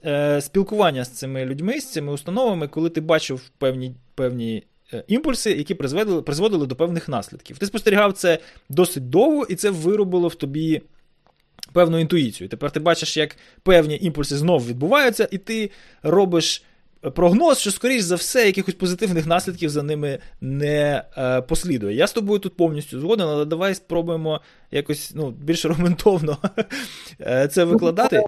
е, 0.04 0.40
спілкування 0.40 1.04
з 1.04 1.10
цими 1.10 1.46
людьми, 1.46 1.80
з 1.80 1.92
цими 1.92 2.12
установами, 2.12 2.68
коли 2.68 2.90
ти 2.90 3.00
бачив 3.00 3.50
певні 3.58 3.94
певні 4.14 4.64
е, 4.92 5.04
імпульси, 5.08 5.52
які 5.52 5.74
призводили, 5.74 6.22
призводили 6.22 6.66
до 6.66 6.76
певних 6.76 7.08
наслідків. 7.08 7.58
Ти 7.58 7.66
спостерігав 7.66 8.12
це 8.12 8.38
досить 8.68 9.10
довго, 9.10 9.46
і 9.48 9.54
це 9.54 9.70
виробило 9.70 10.28
в 10.28 10.34
тобі 10.34 10.82
певну 11.72 11.98
інтуїцію. 11.98 12.48
Тепер 12.48 12.70
ти 12.70 12.80
бачиш, 12.80 13.16
як 13.16 13.36
певні 13.62 13.98
імпульси 14.02 14.36
знову 14.36 14.66
відбуваються, 14.66 15.28
і 15.30 15.38
ти 15.38 15.70
робиш 16.02 16.64
прогноз, 17.00 17.58
що, 17.58 17.70
скоріш 17.70 18.02
за 18.02 18.14
все, 18.14 18.46
якихось 18.46 18.74
позитивних 18.74 19.26
наслідків 19.26 19.70
за 19.70 19.82
ними 19.82 20.18
не 20.40 21.02
е, 21.18 21.42
послідує. 21.42 21.96
Я 21.96 22.06
з 22.06 22.12
тобою 22.12 22.38
тут 22.38 22.56
повністю 22.56 23.00
згоден, 23.00 23.26
але 23.28 23.44
давай 23.44 23.74
спробуємо 23.74 24.40
якось 24.70 25.12
ну, 25.14 25.30
більш 25.30 25.64
аргументовно 25.64 26.38
е, 27.20 27.48
це 27.48 27.64
викладати. 27.64 28.22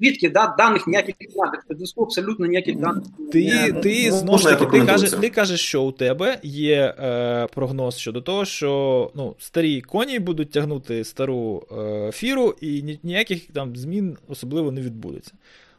Звідки 0.00 0.30
да, 0.30 0.54
даних 0.58 0.86
ніяких 0.86 1.14
даних, 1.18 1.64
зв'язку 1.70 2.02
абсолютно 2.02 2.46
ніяких 2.46 2.78
даних. 2.78 3.04
Ти 3.32 3.72
ти 3.82 4.08
ну, 4.10 4.16
знову 4.16 4.38
ж 4.38 4.44
таки 4.44 4.66
ти 4.66 4.86
кажеш, 4.86 5.10
ти 5.10 5.30
кажеш, 5.30 5.60
що 5.60 5.82
у 5.82 5.92
тебе 5.92 6.38
є 6.42 6.94
е, 6.98 7.46
прогноз 7.54 7.98
щодо 7.98 8.20
того, 8.20 8.44
що 8.44 9.10
ну, 9.14 9.34
старі 9.38 9.80
коні 9.80 10.18
будуть 10.18 10.50
тягнути 10.50 11.04
стару 11.04 11.66
е, 11.78 12.12
фіру, 12.12 12.54
і 12.60 12.98
ніяких 13.02 13.46
там 13.46 13.76
змін 13.76 14.16
особливо 14.28 14.72
не 14.72 14.80
відбудеться. 14.80 15.32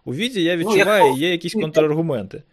У 0.06 0.14
віді 0.14 0.44
я 0.44 0.58
відчуваю, 0.58 1.12
ну, 1.12 1.18
є 1.18 1.32
якісь 1.32 1.54
контраргументи. 1.54 2.44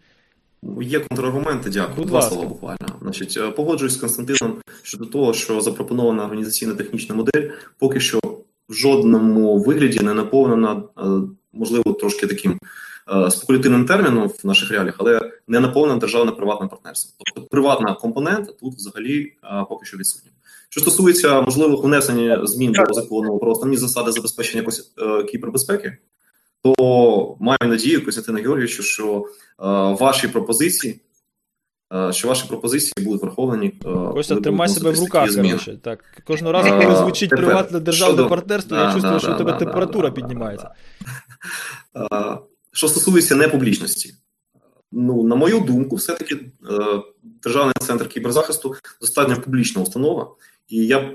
Є 0.81 0.99
контраргументи, 0.99 1.69
дякую. 1.69 2.07
Два 2.07 2.21
слова 2.21 2.45
буквально. 2.45 2.87
Значить, 3.01 3.37
е, 3.37 3.51
погоджуюсь 3.51 3.93
з 3.93 3.97
Константином 3.97 4.57
щодо 4.83 5.05
того, 5.05 5.33
що 5.33 5.61
запропонована 5.61 6.23
організаційно-технічна 6.23 7.15
модель 7.15 7.49
поки 7.79 7.99
що 7.99 8.19
в 8.69 8.73
жодному 8.73 9.57
вигляді 9.57 9.99
не 9.99 10.13
наповнена, 10.13 10.83
е, 10.97 11.03
можливо, 11.53 11.93
трошки 11.93 12.27
таким 12.27 12.59
е, 13.13 13.31
спекулятивним 13.31 13.85
терміном 13.85 14.27
в 14.27 14.47
наших 14.47 14.71
реаліях, 14.71 14.95
але 14.97 15.31
не 15.47 15.59
наповнена 15.59 15.99
державне 15.99 16.31
приватне 16.31 16.67
партнерство. 16.67 17.13
Тобто 17.25 17.49
приватна 17.49 17.93
компонента 17.93 18.51
тут 18.51 18.73
взагалі 18.73 19.33
поки 19.69 19.85
що 19.85 19.97
відсутня. 19.97 20.31
Що 20.69 20.81
стосується 20.81 21.41
можливих 21.41 21.83
внесення 21.83 22.47
змін 22.47 22.71
до 22.87 22.93
закону 22.93 23.39
про 23.39 23.51
основні 23.51 23.77
засади 23.77 24.11
забезпечення 24.11 24.71
кібербезпеки, 25.31 25.97
то 26.63 27.37
маю 27.39 27.57
надію, 27.61 28.05
Костянтина 28.05 28.39
Георгійовичу, 28.39 28.83
що 28.83 29.17
е, 29.17 29.23
ваші 29.99 30.27
пропозиції. 30.27 31.01
Е, 31.93 32.13
що 32.13 32.27
ваші 32.27 32.47
пропозиції 32.47 33.05
будуть 33.05 33.21
враховані. 33.21 33.73
Е, 33.85 34.13
Костя, 34.13 34.35
тримай 34.35 34.69
себе 34.69 34.91
в 34.91 34.99
руках. 34.99 35.35
Коротше. 35.35 35.79
Так, 35.83 36.03
Кожного 36.27 36.53
разу, 36.53 36.69
коли 36.69 36.95
звучить 36.95 37.29
Тепер, 37.29 37.45
приватне 37.45 37.79
державне 37.79 38.15
щодо... 38.15 38.29
партнерство, 38.29 38.77
да, 38.77 38.83
я 38.83 38.93
чувствую, 38.93 39.13
да, 39.13 39.19
що 39.19 39.27
да, 39.27 39.35
у 39.35 39.37
тебе 39.37 39.53
температура 39.53 40.11
піднімається. 40.11 40.69
Що 42.73 42.87
стосується 42.87 43.35
непублічності, 43.35 44.13
ну, 44.91 45.23
на 45.23 45.35
мою 45.35 45.59
думку, 45.59 45.95
все-таки 45.95 46.39
Державний 47.43 47.73
центр 47.79 48.07
кіберзахисту 48.07 48.75
достатньо 49.01 49.35
публічна 49.35 49.81
установа, 49.81 50.35
і 50.67 50.85
я 50.85 51.13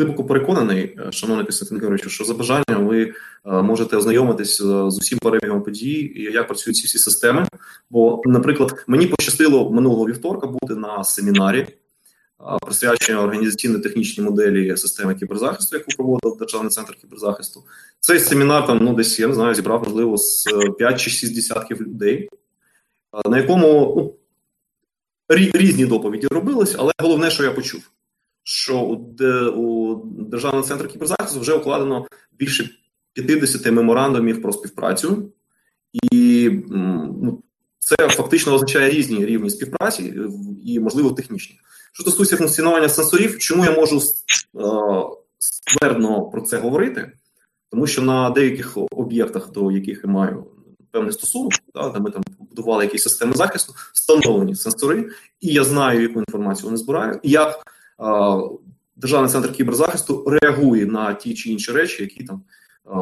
Глибоко 0.00 0.24
переконаний, 0.24 0.96
е, 1.08 1.12
шановний 1.12 1.46
Костянтин 1.46 1.78
Георгійович, 1.78 2.14
що 2.14 2.24
за 2.24 2.34
бажанням 2.34 2.86
ви 2.86 3.02
е, 3.02 3.12
можете 3.62 3.96
ознайомитись 3.96 4.60
е, 4.60 4.64
з 4.90 4.98
усім 4.98 5.18
перебігом 5.18 5.62
подій, 5.62 6.12
і 6.16 6.22
як 6.22 6.46
працюють 6.46 6.76
ці 6.76 6.86
всі 6.86 6.98
системи. 6.98 7.46
Бо, 7.90 8.22
наприклад, 8.24 8.84
мені 8.86 9.06
пощастило 9.06 9.70
минулого 9.70 10.06
вівторка 10.06 10.46
бути 10.46 10.74
на 10.74 11.04
семінарі, 11.04 11.66
присвячення 12.62 13.22
організаційно-технічній 13.22 14.24
моделі 14.24 14.76
системи 14.76 15.14
кіберзахисту, 15.14 15.76
яку 15.76 15.90
проводив 15.96 16.36
Державний 16.38 16.70
центр 16.70 16.94
кіберзахисту. 16.94 17.62
Цей 18.00 18.18
семінар 18.18 18.66
там 18.66 18.78
ну 18.82 18.94
десь 18.94 19.20
я 19.20 19.26
не 19.26 19.34
знаю, 19.34 19.54
зібрав 19.54 19.84
можливо 19.84 20.16
з 20.16 20.44
5 20.78 21.00
чи 21.00 21.10
6 21.10 21.34
десятків 21.34 21.82
людей, 21.82 22.28
на 23.24 23.38
якому 23.38 23.94
ну, 23.96 24.14
різні 25.54 25.86
доповіді 25.86 26.26
робились, 26.30 26.74
але 26.78 26.92
головне, 26.98 27.30
що 27.30 27.44
я 27.44 27.50
почув 27.50 27.90
що 28.44 28.80
у, 29.56 29.94
Державний 30.04 30.64
центр 30.64 30.88
кіберзахисту 30.88 31.40
вже 31.40 31.54
укладено 31.54 32.06
більше 32.32 32.70
50 33.12 33.72
меморандумів 33.72 34.42
про 34.42 34.52
співпрацю, 34.52 35.32
і 35.92 36.50
ну, 36.70 37.42
це 37.78 37.96
фактично 38.08 38.54
означає 38.54 38.90
різні 38.90 39.26
рівні 39.26 39.50
співпраці 39.50 40.14
і, 40.64 40.80
можливо, 40.80 41.10
технічні. 41.10 41.56
Що 41.92 42.02
стосується 42.02 42.36
функціонування 42.36 42.88
сенсорів, 42.88 43.38
чому 43.38 43.64
я 43.64 43.72
можу 43.72 43.98
е, 43.98 44.02
ствердно 45.38 46.22
про 46.22 46.40
це 46.40 46.58
говорити? 46.58 47.12
Тому 47.70 47.86
що 47.86 48.02
на 48.02 48.30
деяких 48.30 48.78
об'єктах, 48.90 49.52
до 49.52 49.70
яких 49.70 50.00
я 50.04 50.10
маю 50.10 50.46
певний 50.90 51.12
стосунок, 51.12 51.52
да, 51.74 51.88
де 51.88 52.00
ми 52.00 52.10
там 52.10 52.22
будували 52.38 52.84
якісь 52.84 53.02
системи 53.02 53.34
захисту, 53.34 53.74
встановлені 53.94 54.54
сенсори, 54.54 55.10
і 55.40 55.48
я 55.48 55.64
знаю, 55.64 56.02
яку 56.02 56.18
інформацію 56.18 56.64
вони 56.64 56.76
збирають, 56.76 57.20
і 57.22 57.30
як 57.30 57.62
Державний 58.96 59.30
центр 59.30 59.52
кіберзахисту 59.52 60.24
реагує 60.26 60.86
на 60.86 61.14
ті 61.14 61.34
чи 61.34 61.50
інші 61.50 61.72
речі, 61.72 62.02
які 62.02 62.24
там 62.24 62.42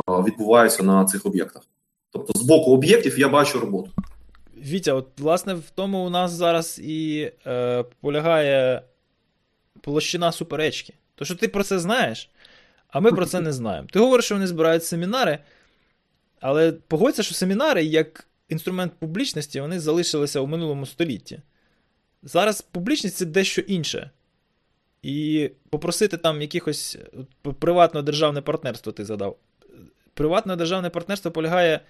відбуваються 0.08 0.82
на 0.82 1.04
цих 1.04 1.26
об'єктах. 1.26 1.62
Тобто, 2.10 2.38
з 2.38 2.42
боку 2.42 2.72
об'єктів 2.72 3.18
я 3.18 3.28
бачу 3.28 3.60
роботу. 3.60 3.90
Вітя, 4.56 4.94
от 4.94 5.06
власне 5.18 5.54
в 5.54 5.70
тому 5.74 5.98
у 6.06 6.10
нас 6.10 6.32
зараз 6.32 6.80
і 6.82 7.30
е, 7.46 7.84
полягає 8.00 8.82
площина 9.80 10.32
суперечки. 10.32 10.94
То, 11.14 11.24
що 11.24 11.34
ти 11.34 11.48
про 11.48 11.64
це 11.64 11.78
знаєш, 11.78 12.30
а 12.88 13.00
ми 13.00 13.12
про 13.12 13.26
це 13.26 13.40
не 13.40 13.52
знаємо. 13.52 13.88
Ти 13.92 13.98
говориш, 13.98 14.24
що 14.24 14.34
вони 14.34 14.46
збирають 14.46 14.84
семінари, 14.84 15.38
але 16.40 16.72
погодься, 16.72 17.22
що 17.22 17.34
семінари, 17.34 17.84
як 17.84 18.26
інструмент 18.48 18.92
публічності, 18.98 19.60
вони 19.60 19.80
залишилися 19.80 20.40
у 20.40 20.46
минулому 20.46 20.86
столітті. 20.86 21.40
Зараз 22.22 22.62
публічність 22.62 23.16
це 23.16 23.26
дещо 23.26 23.60
інше. 23.60 24.10
І 25.08 25.50
попросити 25.70 26.16
там 26.16 26.42
якихось 26.42 26.98
приватне 27.58 28.02
державне 28.02 28.40
партнерство 28.40 28.92
ти 28.92 29.04
задав. 29.04 29.36
Приватне 30.14 30.56
державне 30.56 30.90
партнерство 30.90 31.30
полягає 31.30 31.80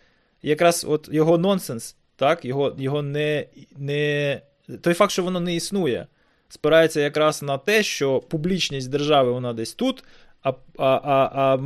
якраз 0.43 0.87
от 0.89 1.09
його 1.13 1.39
нонсенс, 1.39 1.97
так, 2.17 2.45
його 2.45 2.75
його 2.79 3.03
не, 3.03 3.47
не. 3.77 4.41
Той 4.81 4.95
факт, 4.95 5.13
що 5.13 5.23
воно 5.23 5.41
не 5.41 5.55
існує, 5.55 6.07
спирається 6.49 7.01
якраз 7.01 7.43
на 7.43 7.59
те, 7.59 7.83
що 7.83 8.21
публічність 8.21 8.91
держави 8.91 9.33
вона 9.33 9.53
десь 9.53 9.75
тут, 9.75 10.05
а 10.43 10.49
а, 10.49 10.55
а, 10.79 11.31
а 11.35 11.59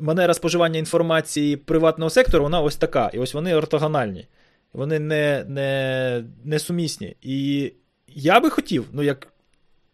манера 0.00 0.34
споживання 0.34 0.78
інформації 0.78 1.56
приватного 1.56 2.10
сектору, 2.10 2.44
вона 2.44 2.60
ось 2.60 2.76
така. 2.76 3.10
І 3.14 3.18
ось 3.18 3.34
вони 3.34 3.54
ортогональні. 3.54 4.26
Вони 4.72 4.98
не, 4.98 5.44
не, 5.48 6.24
не 6.44 6.58
сумісні. 6.58 7.16
І 7.22 7.72
я 8.08 8.40
би 8.40 8.50
хотів, 8.50 8.88
ну 8.92 9.02
як 9.02 9.31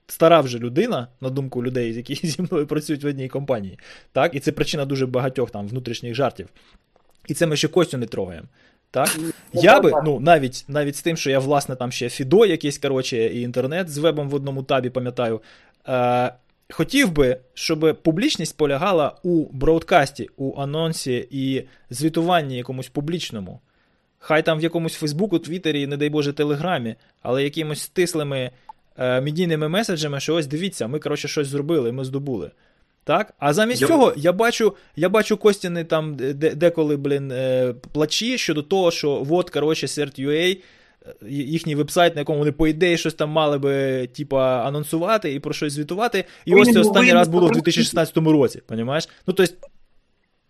стара 0.08 0.40
вже 0.40 0.58
людина, 0.58 1.08
на 1.20 1.30
думку 1.30 1.64
людей, 1.64 1.94
які 1.94 2.14
зі 2.26 2.42
мною 2.42 2.66
працюють 2.66 3.04
в 3.04 3.06
одній 3.06 3.28
компанії, 3.28 3.78
так, 4.12 4.34
і 4.34 4.40
це 4.40 4.52
причина 4.52 4.84
дуже 4.84 5.06
багатьох 5.06 5.50
там 5.50 5.68
внутрішніх 5.68 6.14
жартів. 6.14 6.48
І 7.26 7.34
це 7.34 7.46
ми 7.46 7.56
ще 7.56 7.68
Костю 7.68 7.98
не 7.98 8.06
трогаємо. 8.06 8.48
Так? 8.90 9.16
Ну, 9.18 9.30
я 9.52 9.80
би, 9.80 9.92
ну, 10.04 10.20
навіть 10.20 10.64
навіть 10.68 10.96
з 10.96 11.02
тим, 11.02 11.16
що 11.16 11.30
я, 11.30 11.38
власне, 11.38 11.76
там 11.76 11.92
ще 11.92 12.08
Фідо 12.08 12.46
якийсь, 12.46 12.78
коротше, 12.78 13.26
і 13.26 13.40
інтернет 13.40 13.88
з 13.88 13.98
вебом 13.98 14.28
в 14.28 14.34
одному 14.34 14.62
табі, 14.62 14.90
пам'ятаю. 14.90 15.40
Е, 15.88 16.32
Хотів 16.70 17.12
би, 17.12 17.40
щоб 17.54 17.98
публічність 18.02 18.56
полягала 18.56 19.16
у 19.22 19.46
бродкасті, 19.52 20.28
у 20.36 20.60
анонсі 20.60 21.28
і 21.30 21.64
звітуванні 21.90 22.56
якомусь 22.56 22.88
публічному. 22.88 23.60
Хай 24.18 24.42
там 24.42 24.58
в 24.58 24.62
якомусь 24.62 24.94
Фейсбуку, 24.94 25.38
Твіттері, 25.38 25.86
не 25.86 25.96
дай 25.96 26.08
Боже, 26.08 26.32
Телеграмі, 26.32 26.94
але 27.22 27.44
якимось 27.44 27.80
стислими 27.80 28.50
медійними 28.98 29.68
меседжами, 29.68 30.20
що 30.20 30.34
ось 30.34 30.46
дивіться, 30.46 30.88
ми, 30.88 30.98
коротше, 30.98 31.28
щось 31.28 31.48
зробили, 31.48 31.92
ми 31.92 32.04
здобули. 32.04 32.50
Так? 33.08 33.34
А 33.38 33.52
замість 33.52 33.82
я... 33.82 33.88
цього 33.88 34.12
я 34.16 34.32
бачу 34.32 34.74
я 34.96 35.08
бачу 35.08 35.36
Костяни 35.36 35.84
там 35.84 36.16
деколи, 36.34 36.96
блін, 36.96 37.32
е, 37.32 37.74
плачі 37.92 38.38
щодо 38.38 38.62
того, 38.62 38.90
що 38.90 39.26
от, 39.30 39.50
коротше, 39.50 39.86
CERT.ua, 39.86 40.58
е, 41.06 41.14
їхній 41.28 41.74
вебсайт, 41.74 42.14
на 42.14 42.20
якому 42.20 42.38
вони, 42.38 42.52
по 42.52 42.68
ідеї, 42.68 42.98
щось 42.98 43.14
там 43.14 43.30
мали 43.30 43.58
би 43.58 44.06
типа, 44.06 44.62
анонсувати 44.66 45.34
і 45.34 45.40
про 45.40 45.52
щось 45.52 45.72
звітувати. 45.72 46.24
І 46.44 46.54
ось 46.54 46.72
це 46.72 46.80
останній 46.80 47.12
раз 47.12 47.28
було 47.28 47.46
в 47.46 47.50
2016 47.50 48.16
році. 48.16 48.62
Понімаєш? 48.66 49.08
Ну, 49.26 49.34
тобто, 49.34 49.54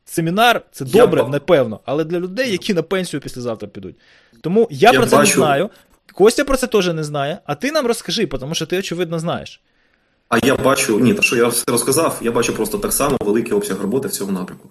семінар 0.05 0.63
це 0.73 0.85
добре, 0.85 1.23
я... 1.23 1.29
напевно, 1.29 1.81
але 1.85 2.05
для 2.05 2.21
людей, 2.21 2.53
які 2.53 2.75
на 2.75 2.83
пенсію 2.83 3.21
післязавтра 3.21 3.69
підуть. 3.69 3.97
Тому 4.41 4.69
я, 4.71 4.93
я 4.93 4.99
про 4.99 5.07
це 5.07 5.17
бачу... 5.17 5.29
не 5.29 5.35
знаю. 5.35 5.71
Костя 6.19 6.45
про 6.45 6.57
це 6.57 6.67
теж 6.67 6.87
не 6.95 7.05
знає, 7.05 7.39
а 7.45 7.55
ти 7.55 7.73
нам 7.73 7.87
розкажи, 7.87 8.27
тому 8.27 8.55
що 8.55 8.67
ти, 8.67 8.79
очевидно, 8.79 9.19
знаєш. 9.19 9.63
А 10.29 10.39
я 10.47 10.57
бачу, 10.57 11.01
ні, 11.01 11.15
та 11.15 11.23
що 11.23 11.37
я 11.37 11.47
все 11.47 11.65
розказав, 11.69 12.19
я 12.23 12.33
бачу 12.33 12.55
просто 12.55 12.79
так 12.79 12.93
само 12.93 13.17
великий 13.21 13.53
обсяг 13.53 13.83
роботи 13.83 14.09
в 14.09 14.11
цьому 14.11 14.33
напрямку. 14.33 14.69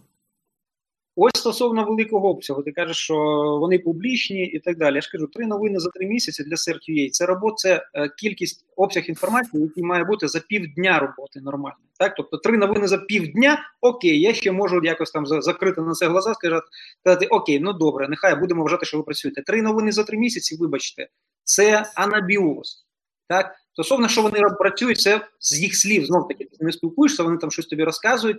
Ось 1.16 1.36
стосовно 1.36 1.86
великого 1.86 2.30
обсягу, 2.30 2.64
ти 2.64 2.72
кажеш, 2.72 2.98
що 2.98 3.16
вони 3.62 3.80
публічні 3.80 4.46
і 4.46 4.60
так 4.60 4.78
далі. 4.78 4.96
Я 4.96 5.02
ж 5.02 5.12
кажу, 5.12 5.28
три 5.28 5.48
новини 5.48 5.80
за 5.80 5.90
три 5.90 6.06
місяці 6.06 6.44
для 6.44 6.56
CERT.ua. 6.56 7.10
Це 7.10 7.26
робота, 7.26 7.56
це 7.56 7.86
е, 7.94 8.10
кількість 8.10 8.66
обсяг 8.76 9.04
інформації, 9.08 9.64
який 9.64 9.84
має 9.84 10.04
бути 10.04 10.28
за 10.28 10.40
півдня 10.40 11.00
роботи 11.00 11.42
нормально. 11.42 11.78
Так, 12.00 12.14
тобто 12.18 12.38
три 12.38 12.58
новини 12.58 12.88
за 12.88 12.98
півдня, 12.98 13.60
окей, 13.82 14.22
я 14.22 14.34
ще 14.34 14.52
можу 14.52 14.82
якось 14.84 15.12
там 15.12 15.26
закрити 15.26 15.82
на 15.82 15.92
це 15.92 16.08
глаза, 16.08 16.34
сказати, 16.34 17.26
окей, 17.26 17.60
ну 17.60 17.74
добре, 17.74 18.08
нехай 18.10 18.40
будемо 18.40 18.64
вважати, 18.64 18.86
що 18.86 18.98
ви 18.98 19.04
працюєте. 19.04 19.42
Три 19.42 19.62
новини 19.62 19.92
за 19.92 20.04
три 20.04 20.18
місяці, 20.18 20.58
вибачте, 20.60 21.08
це 21.48 21.92
анабіоз. 21.96 22.86
Так, 23.28 23.56
Стосовно, 23.74 24.08
що 24.08 24.22
вони 24.22 24.40
працюють, 24.60 25.02
це 25.02 25.28
з 25.40 25.60
їх 25.60 25.76
слів, 25.76 26.06
знов 26.06 26.28
таки, 26.28 26.46
ти 26.46 26.66
не 26.66 26.72
спілкуєшся, 26.72 27.24
вони 27.24 27.38
там 27.38 27.52
щось 27.52 27.66
тобі 27.66 27.84
розказують 27.84 28.38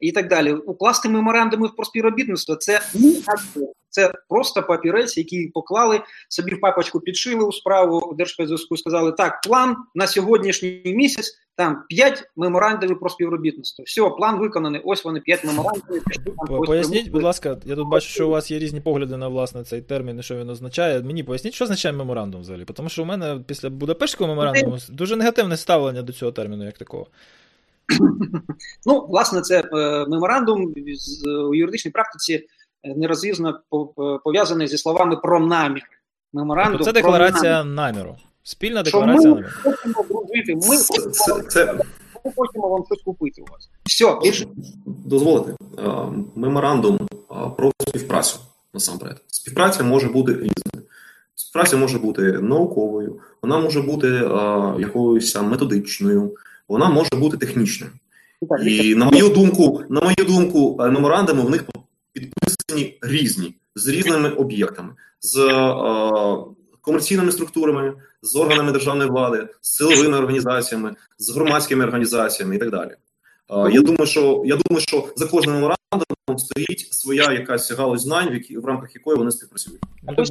і 0.00 0.12
так 0.12 0.28
далі. 0.28 0.52
Укласти 0.52 1.08
меморандуми 1.08 1.68
про 1.76 1.84
співробітництво 1.84 2.56
це 2.56 2.80
це 3.90 4.12
просто 4.28 4.62
папірець, 4.62 5.16
який 5.18 5.48
поклали 5.48 6.00
собі 6.28 6.54
в 6.54 6.60
папочку, 6.60 7.00
підшили 7.00 7.44
у 7.44 7.52
справу 7.52 8.14
Держспецзв'язку, 8.18 8.76
сказали, 8.76 9.12
так, 9.12 9.40
план 9.46 9.76
на 9.94 10.06
сьогоднішній 10.06 10.82
місяць, 10.84 11.32
там 11.56 11.82
5 11.88 12.30
меморандумів 12.36 13.00
про 13.00 13.08
співробітництво. 13.08 13.84
Все, 13.84 14.10
план 14.18 14.38
виконаний, 14.38 14.80
ось 14.84 15.04
вони 15.04 15.20
5 15.20 15.44
меморандумів. 15.44 16.02
Поясніть, 16.66 17.10
будь 17.10 17.22
ласка, 17.22 17.56
я 17.64 17.76
тут 17.76 17.88
бачу, 17.88 18.08
що 18.08 18.26
у 18.26 18.30
вас 18.30 18.50
є 18.50 18.58
різні 18.58 18.80
погляди 18.80 19.16
на 19.16 19.28
власне 19.28 19.64
цей 19.64 19.82
термін 19.82 20.18
і 20.18 20.22
що 20.22 20.36
він 20.36 20.50
означає. 20.50 21.02
Мені 21.02 21.22
поясніть, 21.22 21.54
що 21.54 21.64
означає 21.64 21.94
меморандум 21.94 22.40
взагалі? 22.40 22.64
Тому 22.64 22.88
що 22.88 23.02
у 23.02 23.06
мене 23.06 23.40
після 23.46 23.70
Будапештського 23.70 24.28
меморандуму 24.28 24.78
дуже 24.88 25.16
негативне 25.16 25.56
ставлення 25.56 26.02
до 26.02 26.12
цього 26.12 26.32
терміну, 26.32 26.64
як 26.64 26.78
такого. 26.78 27.06
Ну, 28.86 29.06
власне, 29.08 29.40
це 29.40 29.60
е, 29.60 30.06
меморандум 30.08 30.74
у 31.50 31.54
юридичній 31.54 31.90
практиці 31.90 32.46
нерозв'язно 32.96 33.60
пов'язаний 34.24 34.68
зі 34.68 34.78
словами 34.78 35.16
про 35.16 35.40
намір. 35.40 35.82
Меморандум 36.32 36.78
тобто 36.78 36.84
Це 36.84 36.92
декларація 36.92 37.64
намір. 37.64 37.74
наміру. 37.74 38.16
Спільна 38.42 38.82
декларація 38.82 39.30
наміру. 39.30 39.48
Ми 39.64 39.72
хочемо 39.72 40.04
дружити, 40.08 40.54
ми 40.54 40.76
це, 40.76 41.42
це... 41.48 41.74
ми 42.24 42.32
хочемо 42.36 42.68
вам 42.68 42.84
щось 42.86 43.02
купити 43.02 43.42
у 43.42 43.52
вас. 43.52 43.70
Все, 43.84 44.18
більше. 44.22 44.46
Дозволите. 44.86 45.52
Меморандум 46.34 47.08
про 47.56 47.72
співпрацю 47.88 48.38
насамперед. 48.74 49.22
Співпраця 49.26 49.84
може 49.84 50.08
бути 50.08 50.32
різною. 50.32 50.86
Співпраця 51.34 51.76
може 51.76 51.98
бути 51.98 52.22
науковою, 52.22 53.18
вона 53.42 53.58
може 53.58 53.82
бути 53.82 54.08
а, 54.08 54.74
якоюсь 54.78 55.36
методичною, 55.36 56.34
вона 56.70 56.88
може 56.88 57.10
бути 57.12 57.36
технічною. 57.36 57.92
І 58.66 58.94
на 58.94 59.04
мою 59.04 59.28
думку, 59.28 59.82
на 59.88 60.00
мою 60.00 60.24
думку, 60.26 60.76
меморандуми 60.78 61.42
в 61.42 61.50
них 61.50 61.64
підписані 62.12 62.98
різні 63.02 63.54
з 63.74 63.88
різними 63.88 64.30
об'єктами, 64.30 64.92
з 65.20 65.38
е, 65.38 65.74
комерційними 66.80 67.32
структурами, 67.32 67.92
з 68.22 68.36
органами 68.36 68.72
державної 68.72 69.10
влади, 69.10 69.48
з 69.60 69.76
силовими 69.76 70.18
організаціями, 70.18 70.94
з 71.18 71.30
громадськими 71.30 71.84
організаціями 71.84 72.56
і 72.56 72.58
так 72.58 72.70
далі. 72.70 72.90
Е, 72.90 73.72
я 73.72 73.80
думаю, 73.80 74.06
що 74.06 74.42
я 74.46 74.56
думаю, 74.56 74.80
що 74.80 75.08
за 75.16 75.26
кожним 75.26 75.54
меморандумом 75.54 76.38
стоїть 76.38 76.88
своя 76.92 77.32
якась 77.32 77.72
галузь 77.72 78.02
знань, 78.02 78.30
в, 78.30 78.34
які, 78.34 78.58
в 78.58 78.64
рамках 78.64 78.94
якої 78.94 79.16
вони 79.18 79.30
співпрацюють. 79.30 79.80
Ну, 80.18 80.24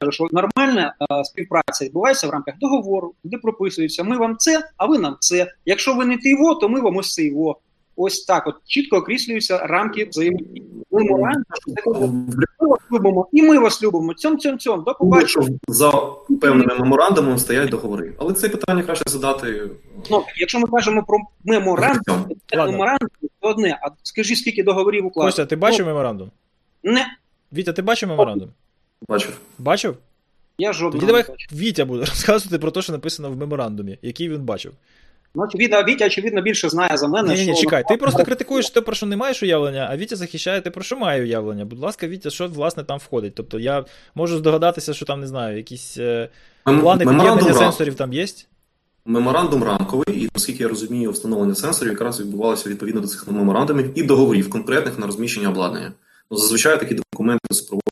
бачу, 0.00 0.12
що 0.12 0.26
нормальна 0.32 0.94
а, 0.98 1.24
співпраця 1.24 1.84
відбувається 1.84 2.28
в 2.28 2.30
рамках 2.30 2.54
договору, 2.60 3.14
де 3.24 3.38
прописується: 3.38 4.04
ми 4.04 4.18
вам 4.18 4.36
це, 4.38 4.62
а 4.76 4.86
ви 4.86 4.98
нам 4.98 5.16
це. 5.20 5.52
Якщо 5.66 5.94
ви 5.94 6.04
не 6.04 6.18
тиво, 6.18 6.54
то 6.54 6.68
ми 6.68 6.80
вам 6.80 6.96
ось 6.96 7.14
це 7.14 7.24
його. 7.24 7.58
Ось 8.00 8.24
так, 8.24 8.46
от 8.46 8.54
чітко 8.64 8.96
окріслюються 8.96 9.58
рамки 9.58 10.04
взаємодії. 10.04 10.62
Ми 10.90 11.04
морально 11.04 11.44
вас 12.60 12.80
любимо, 12.92 13.28
і 13.32 13.42
ми 13.42 13.58
вас 13.58 13.82
любимо. 13.82 14.14
Цьом, 14.14 14.38
цьом, 14.38 14.58
цьом. 14.58 14.82
До 14.84 14.94
побачення. 14.94 15.58
За 15.68 15.92
певними 16.40 16.74
меморандумами 16.78 17.38
стоять 17.38 17.70
договори. 17.70 18.14
Але 18.18 18.32
це 18.32 18.48
питання 18.48 18.82
краще 18.82 19.04
задати. 19.10 19.70
Ну, 20.10 20.24
Якщо 20.36 20.60
ми 20.60 20.66
кажемо 20.68 21.02
про 21.02 21.18
меморандум, 21.44 22.26
це 22.46 22.56
меморандум 22.56 23.08
то 23.40 23.48
одне. 23.48 23.78
А 23.82 23.88
скажи, 24.02 24.36
скільки 24.36 24.62
договорів 24.62 25.06
укладено. 25.06 25.28
Костя, 25.28 25.46
ти 25.46 25.56
бачив 25.56 25.80
ну, 25.80 25.86
меморандум? 25.86 26.30
Не. 26.82 27.06
Вітя, 27.52 27.72
ти 27.72 27.82
бачив 27.82 28.08
меморандум? 28.08 28.48
Бачив. 29.08 29.40
Бачив? 29.58 29.96
Я 30.58 30.72
жодного 30.72 31.06
Тоді 31.06 31.06
давай 31.06 31.24
Вітя 31.52 31.84
буде 31.84 32.00
розказувати 32.00 32.58
про 32.58 32.70
те, 32.70 32.82
що 32.82 32.92
написано 32.92 33.30
в 33.30 33.36
меморандумі, 33.36 33.98
який 34.02 34.28
він 34.28 34.40
бачив. 34.40 34.72
Ну, 35.34 35.42
очевидно, 35.42 35.84
Вітя, 35.84 36.06
очевидно, 36.06 36.42
більше 36.42 36.68
знає 36.68 36.96
за 36.96 37.08
мене. 37.08 37.34
Ні, 37.34 37.46
ні, 37.46 37.54
що... 37.54 37.62
чекай, 37.62 37.84
ти 37.88 37.96
просто 37.96 38.24
критикуєш 38.24 38.70
те, 38.70 38.80
про 38.80 38.94
що 38.94 39.06
не 39.06 39.16
маєш 39.16 39.42
уявлення, 39.42 39.88
а 39.90 39.96
Вітя 39.96 40.16
захищає 40.16 40.60
те, 40.60 40.70
про 40.70 40.82
що 40.82 40.96
має 40.96 41.22
уявлення. 41.22 41.64
Будь 41.64 41.78
ласка, 41.78 42.08
Вітя, 42.08 42.30
що 42.30 42.48
власне 42.48 42.84
там 42.84 42.98
входить? 42.98 43.34
Тобто 43.34 43.58
я 43.58 43.84
можу 44.14 44.38
здогадатися, 44.38 44.94
що 44.94 45.06
там 45.06 45.20
не 45.20 45.26
знаю, 45.26 45.56
якісь 45.56 45.98
е... 45.98 46.28
плани 46.64 47.06
під'єднання 47.06 47.54
сенсорів 47.54 47.94
там 47.94 48.12
є. 48.12 48.26
Меморандум 49.04 49.64
рамковий, 49.64 50.24
і 50.24 50.30
наскільки 50.34 50.62
я 50.62 50.68
розумію, 50.68 51.10
встановлення 51.10 51.54
сенсорів 51.54 51.92
якраз 51.92 52.20
відбувалося 52.20 52.70
відповідно 52.70 53.00
до 53.00 53.06
цих 53.06 53.28
меморандумів 53.28 53.98
і 53.98 54.02
договорів 54.02 54.50
конкретних 54.50 54.98
на 54.98 55.06
розміщення 55.06 55.48
обладнання. 55.48 55.92
Ну, 56.30 56.36
Зазвичай 56.36 56.80
такі 56.80 56.94
документи 56.94 57.54
супроводжують 57.54 57.87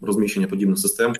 розміщення 0.00 0.46
подібних 0.46 0.78
систем 0.78 1.14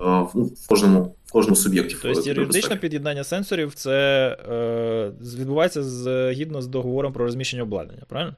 Е, 0.00 0.26
ну, 0.34 0.44
в 0.44 0.66
кожному 0.68 1.14
в 1.26 1.32
кожному 1.32 1.56
суб'єкті. 1.56 1.96
Тобто 2.02 2.28
юридичне 2.28 2.76
під'єднання 2.76 3.24
сенсорів 3.24 3.74
це 3.74 4.26
е, 4.50 5.12
відбувається 5.38 5.82
згідно 5.82 6.62
з 6.62 6.66
договором 6.66 7.12
про 7.12 7.24
розміщення 7.24 7.62
обладнання, 7.62 8.02
правильно? 8.08 8.34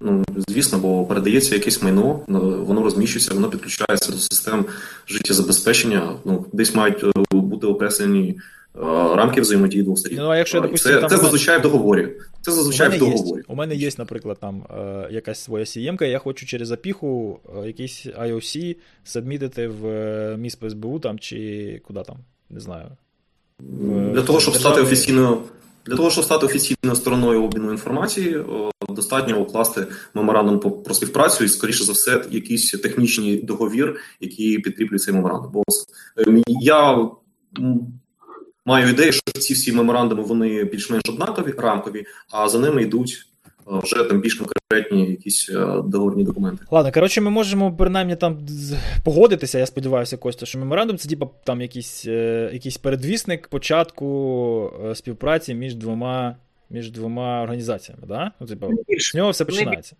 Ну, 0.00 0.24
звісно, 0.48 0.78
бо 0.78 1.04
передається 1.04 1.54
якесь 1.54 1.82
майно, 1.82 2.20
ну, 2.28 2.64
воно 2.64 2.82
розміщується, 2.82 3.34
воно 3.34 3.50
підключається 3.50 4.12
до 4.12 4.18
систем 4.18 4.64
життєзабезпечення. 5.08 6.12
Ну, 6.24 6.46
десь 6.52 6.74
мають 6.74 7.04
е, 7.04 7.12
бути 7.30 7.66
окреслені 7.66 8.38
рамки 9.16 9.40
взаємодії 9.40 9.82
двох 9.82 9.98
сторін. 9.98 10.18
Ну, 10.20 10.28
а 10.28 10.36
якщо, 10.36 10.60
допустим, 10.60 10.92
це, 10.92 11.00
там... 11.00 11.10
це 11.10 11.16
зазвичай 11.16 11.58
в 11.58 11.62
договорі. 11.62 12.08
Це 12.40 12.52
зазвичай 12.52 12.96
в 12.96 12.98
договорі. 12.98 13.38
Є, 13.38 13.44
у 13.48 13.54
мене 13.54 13.74
є, 13.74 13.90
наприклад, 13.98 14.38
там 14.40 14.62
е, 14.78 15.08
якась 15.10 15.44
своя 15.44 15.64
CM, 15.64 16.04
я 16.04 16.18
хочу 16.18 16.46
через 16.46 16.68
запіху 16.68 17.40
е, 17.62 17.66
якийсь 17.66 18.06
IOC 18.06 18.76
сабмітити 19.04 19.68
в 19.68 19.86
е, 19.86 20.36
міст 20.36 20.60
ПСБУ 20.60 20.98
там 20.98 21.18
чи 21.18 21.80
куди 21.86 22.02
там, 22.02 22.16
не 22.50 22.60
знаю. 22.60 22.86
Для 24.12 24.22
того, 24.22 24.40
щоб 24.40 24.54
стати 24.54 24.80
офіційною. 24.80 25.38
Для 25.86 25.96
того, 25.96 26.10
щоб 26.10 26.24
стати 26.24 26.46
офіційною 26.46 26.96
стороною 26.96 27.44
обміну 27.44 27.70
інформації, 27.70 28.44
достатньо 28.88 29.40
укласти 29.40 29.86
меморандум 30.14 30.82
про 30.84 30.94
співпрацю 30.94 31.44
і, 31.44 31.48
скоріше 31.48 31.84
за 31.84 31.92
все, 31.92 32.24
якийсь 32.30 32.70
технічний 32.70 33.42
договір, 33.42 34.00
який 34.20 34.58
підкріплює 34.58 34.98
цей 34.98 35.14
меморандум. 35.14 35.50
Бо 35.52 35.62
ем, 36.16 36.42
я 36.46 37.08
маю 38.66 38.88
ідею, 38.88 39.12
що 39.12 39.32
ці 39.32 39.54
всі 39.54 39.72
меморандуми 39.72 40.22
вони 40.22 40.64
більш-менш 40.64 41.02
однакові, 41.08 41.54
рамкові, 41.58 42.04
а 42.30 42.48
за 42.48 42.58
ними 42.58 42.82
йдуть 42.82 43.26
вже 43.66 44.04
там 44.04 44.20
більш 44.20 44.34
конкретні 44.34 45.10
якісь 45.10 45.50
договорні 45.84 46.24
документи. 46.24 46.64
Ладно, 46.70 46.92
коротше, 46.92 47.20
ми 47.20 47.30
можемо 47.30 47.76
принаймні 47.76 48.16
там 48.16 48.46
погодитися. 49.04 49.58
Я 49.58 49.66
сподіваюся, 49.66 50.16
Костя, 50.16 50.46
що 50.46 50.58
меморандум 50.58 50.98
це 50.98 51.08
типа 51.08 51.28
там 51.44 51.60
якийсь 51.60 52.06
е, 52.06 52.50
якийсь 52.52 52.76
передвісник 52.78 53.48
початку 53.48 54.72
е, 54.84 54.94
співпраці 54.94 55.54
між 55.54 55.74
двома 55.74 56.36
між 56.70 56.90
двома 56.90 57.42
організаціями. 57.42 58.02
Да? 58.08 58.32
Ну, 58.40 58.46
типа, 58.46 58.68
з 58.98 59.14
нього 59.14 59.30
все 59.30 59.44
починається. 59.44 59.96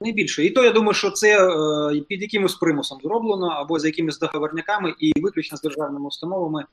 Не 0.00 0.12
більше. 0.12 0.44
І 0.44 0.50
то 0.50 0.64
я 0.64 0.70
думаю, 0.70 0.94
що 0.94 1.10
це 1.10 1.48
е, 1.48 2.00
під 2.00 2.22
якимось 2.22 2.54
примусом 2.54 2.98
зроблено, 3.02 3.46
або 3.46 3.78
за 3.78 3.88
якимись 3.88 4.18
договорниками, 4.18 4.94
і 5.00 5.20
виключно 5.20 5.58
з 5.58 5.62
державними 5.62 6.06
установами, 6.06 6.64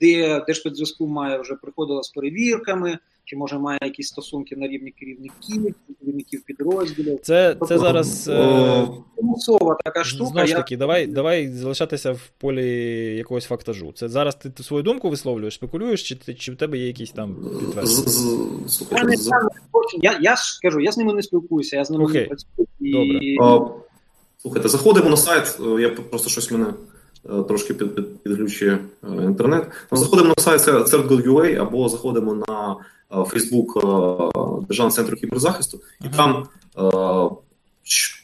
де 0.00 0.40
Держспецзв'язку 0.46 1.06
має 1.06 1.40
вже 1.40 1.54
приходила 1.54 2.02
з 2.02 2.08
перевірками, 2.08 2.98
чи 3.24 3.36
може 3.36 3.58
має 3.58 3.78
якісь 3.82 4.08
стосунки 4.08 4.56
на 4.56 4.68
рівні 4.68 4.90
керівників, 4.90 5.74
керівників 6.00 6.42
підрозділів. 6.44 7.20
Це 7.22 7.50
тобто, 7.50 7.66
це 7.66 7.78
зараз 7.78 8.28
е, 8.28 8.88
примусова 9.16 9.76
така 9.84 10.04
штука. 10.04 10.30
Знову 10.30 10.46
ж 10.46 10.54
таки, 10.54 10.74
я... 10.74 10.78
давай 10.78 11.06
давай 11.06 11.48
залишатися 11.48 12.12
в 12.12 12.30
полі 12.38 12.66
якогось 13.16 13.44
фактажу. 13.44 13.92
Це 13.92 14.08
зараз 14.08 14.34
ти 14.34 14.62
свою 14.62 14.82
думку 14.82 15.10
висловлюєш, 15.10 15.54
спекулюєш, 15.54 16.08
чи 16.08 16.34
чи 16.34 16.52
в 16.52 16.56
тебе 16.56 16.78
є 16.78 16.86
якісь 16.86 17.10
там 17.10 17.36
підтвердження? 17.60 19.48
Я 20.02 20.18
я 20.22 20.36
ж 20.36 20.58
кажу, 20.62 20.80
я 20.80 20.92
з 20.92 20.98
ними 20.98 21.14
не 21.14 21.22
спілкуюся, 21.22 21.76
я 21.76 21.84
з 21.84 21.90
ними 21.90 22.04
Окей. 22.04 22.20
не 22.20 22.26
працюю. 22.26 22.68
І... 22.80 23.36
Добре. 23.36 23.74
Слухайте, 24.42 24.68
заходимо 24.68 25.10
на 25.10 25.16
сайт, 25.16 25.58
я 25.80 25.90
просто 25.90 26.30
щось 26.30 26.50
мене. 26.50 26.66
Трошки 27.48 27.74
під, 27.74 27.94
під, 27.94 28.22
підглючує 28.22 28.78
інтернет. 29.22 29.70
Заходимо 29.92 30.28
на 30.28 30.42
сайт 30.42 30.60
CERT.gov.ua 30.60 31.54
або 31.54 31.88
заходимо 31.88 32.34
на 32.34 32.76
Фейсбук 33.24 33.74
Державного 34.68 34.90
центру 34.90 35.16
кіберзахисту, 35.16 35.80
і 36.00 36.04
uh-huh. 36.04 36.16
там 36.16 36.46
е, 36.78 37.36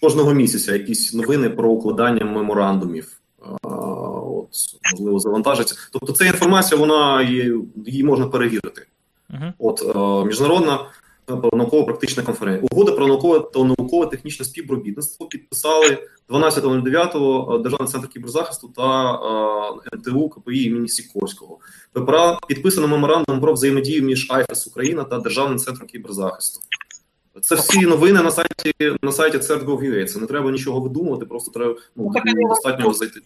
кожного 0.01 0.35
місяця 0.35 0.73
якісь 0.73 1.15
новини 1.15 1.51
про 1.51 1.71
укладання 1.71 2.25
меморандумів. 2.25 3.21
От, 3.63 4.49
Можливо, 4.93 5.19
завантажиться. 5.19 5.77
Тобто, 5.93 6.13
ця 6.13 6.25
інформація, 6.25 6.81
вона 6.81 7.23
її, 7.23 7.55
її 7.87 8.05
можна 8.05 8.27
перевірити. 8.27 8.87
От 9.59 9.83
е, 11.29 11.33
міжнародна 11.33 11.59
науково-практична 11.59 12.23
конференція. 12.23 12.69
Угода 12.73 12.93
про 12.93 13.07
наукове 13.07 13.41
та 13.55 13.65
науково-технічне 13.65 14.45
співробітництво 14.45 15.27
підписали 15.27 15.99
12.09 16.29 17.63
Державний 17.63 17.89
центр 17.89 18.09
кіберзахисту 18.09 18.69
та 18.69 19.15
е, 19.93 19.97
МТУ 19.97 20.29
КПІ 20.29 20.63
імені 20.63 20.89
Сікорського. 20.89 21.59
Підписано 22.49 22.89
меморандум 22.89 23.41
про 23.41 23.53
взаємодію 23.53 24.03
між 24.03 24.31
АйФЕС 24.31 24.67
Україна 24.67 25.05
та 25.05 25.19
Державним 25.19 25.59
центром 25.59 25.89
кіберзахисту. 25.89 26.61
Це 27.41 27.55
всі 27.55 27.81
новини 27.87 28.23
на 28.23 28.31
сайті 28.31 28.75
на 29.03 29.13
сайті 29.13 29.39
CERT.gov.ua. 29.39 30.05
Це 30.05 30.19
не 30.19 30.27
треба 30.27 30.51
нічого 30.51 30.81
видумувати, 30.81 31.27
просто 31.27 31.51
треба 31.51 31.75
ну, 31.97 32.13
ну 32.25 32.49
достатньо 32.49 32.93
зайти. 32.93 33.21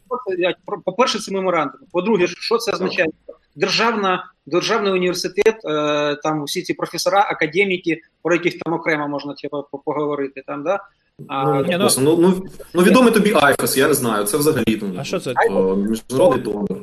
По-перше, 0.85 1.19
це 1.19 1.33
меморандум. 1.33 1.81
По-друге, 1.93 2.27
що 2.27 2.59
це 2.59 2.73
означає? 2.73 3.09
Державна, 3.59 4.25
Державний 4.47 4.93
університет, 4.93 5.57
е, 5.65 6.17
там 6.23 6.45
всі 6.45 6.63
ці 6.63 6.75
професора, 6.75 7.21
академіки, 7.31 8.01
про 8.23 8.35
яких 8.35 8.59
там 8.59 8.75
окремо 8.75 9.09
можна 9.09 9.35
типу, 9.35 9.65
поговорити. 9.85 10.43
Там, 10.47 10.65
да? 10.65 10.81
А, 11.29 11.45
ну, 11.45 11.65
ну, 11.79 11.89
ну, 11.99 12.17
ну, 12.19 12.47
ну 12.75 12.83
відомий 12.83 13.13
тобі 13.13 13.33
Айфес, 13.35 13.77
я 13.77 13.89
не 13.89 13.95
знаю. 13.95 14.25
Це 14.25 14.37
взагалі 14.37 14.79
ну, 14.83 14.95
а 14.99 15.05
що 15.05 15.21
це? 15.21 15.35
міжнародний 15.77 16.43
донор. 16.43 16.79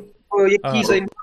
Який 0.50 0.84
займається 0.84 1.16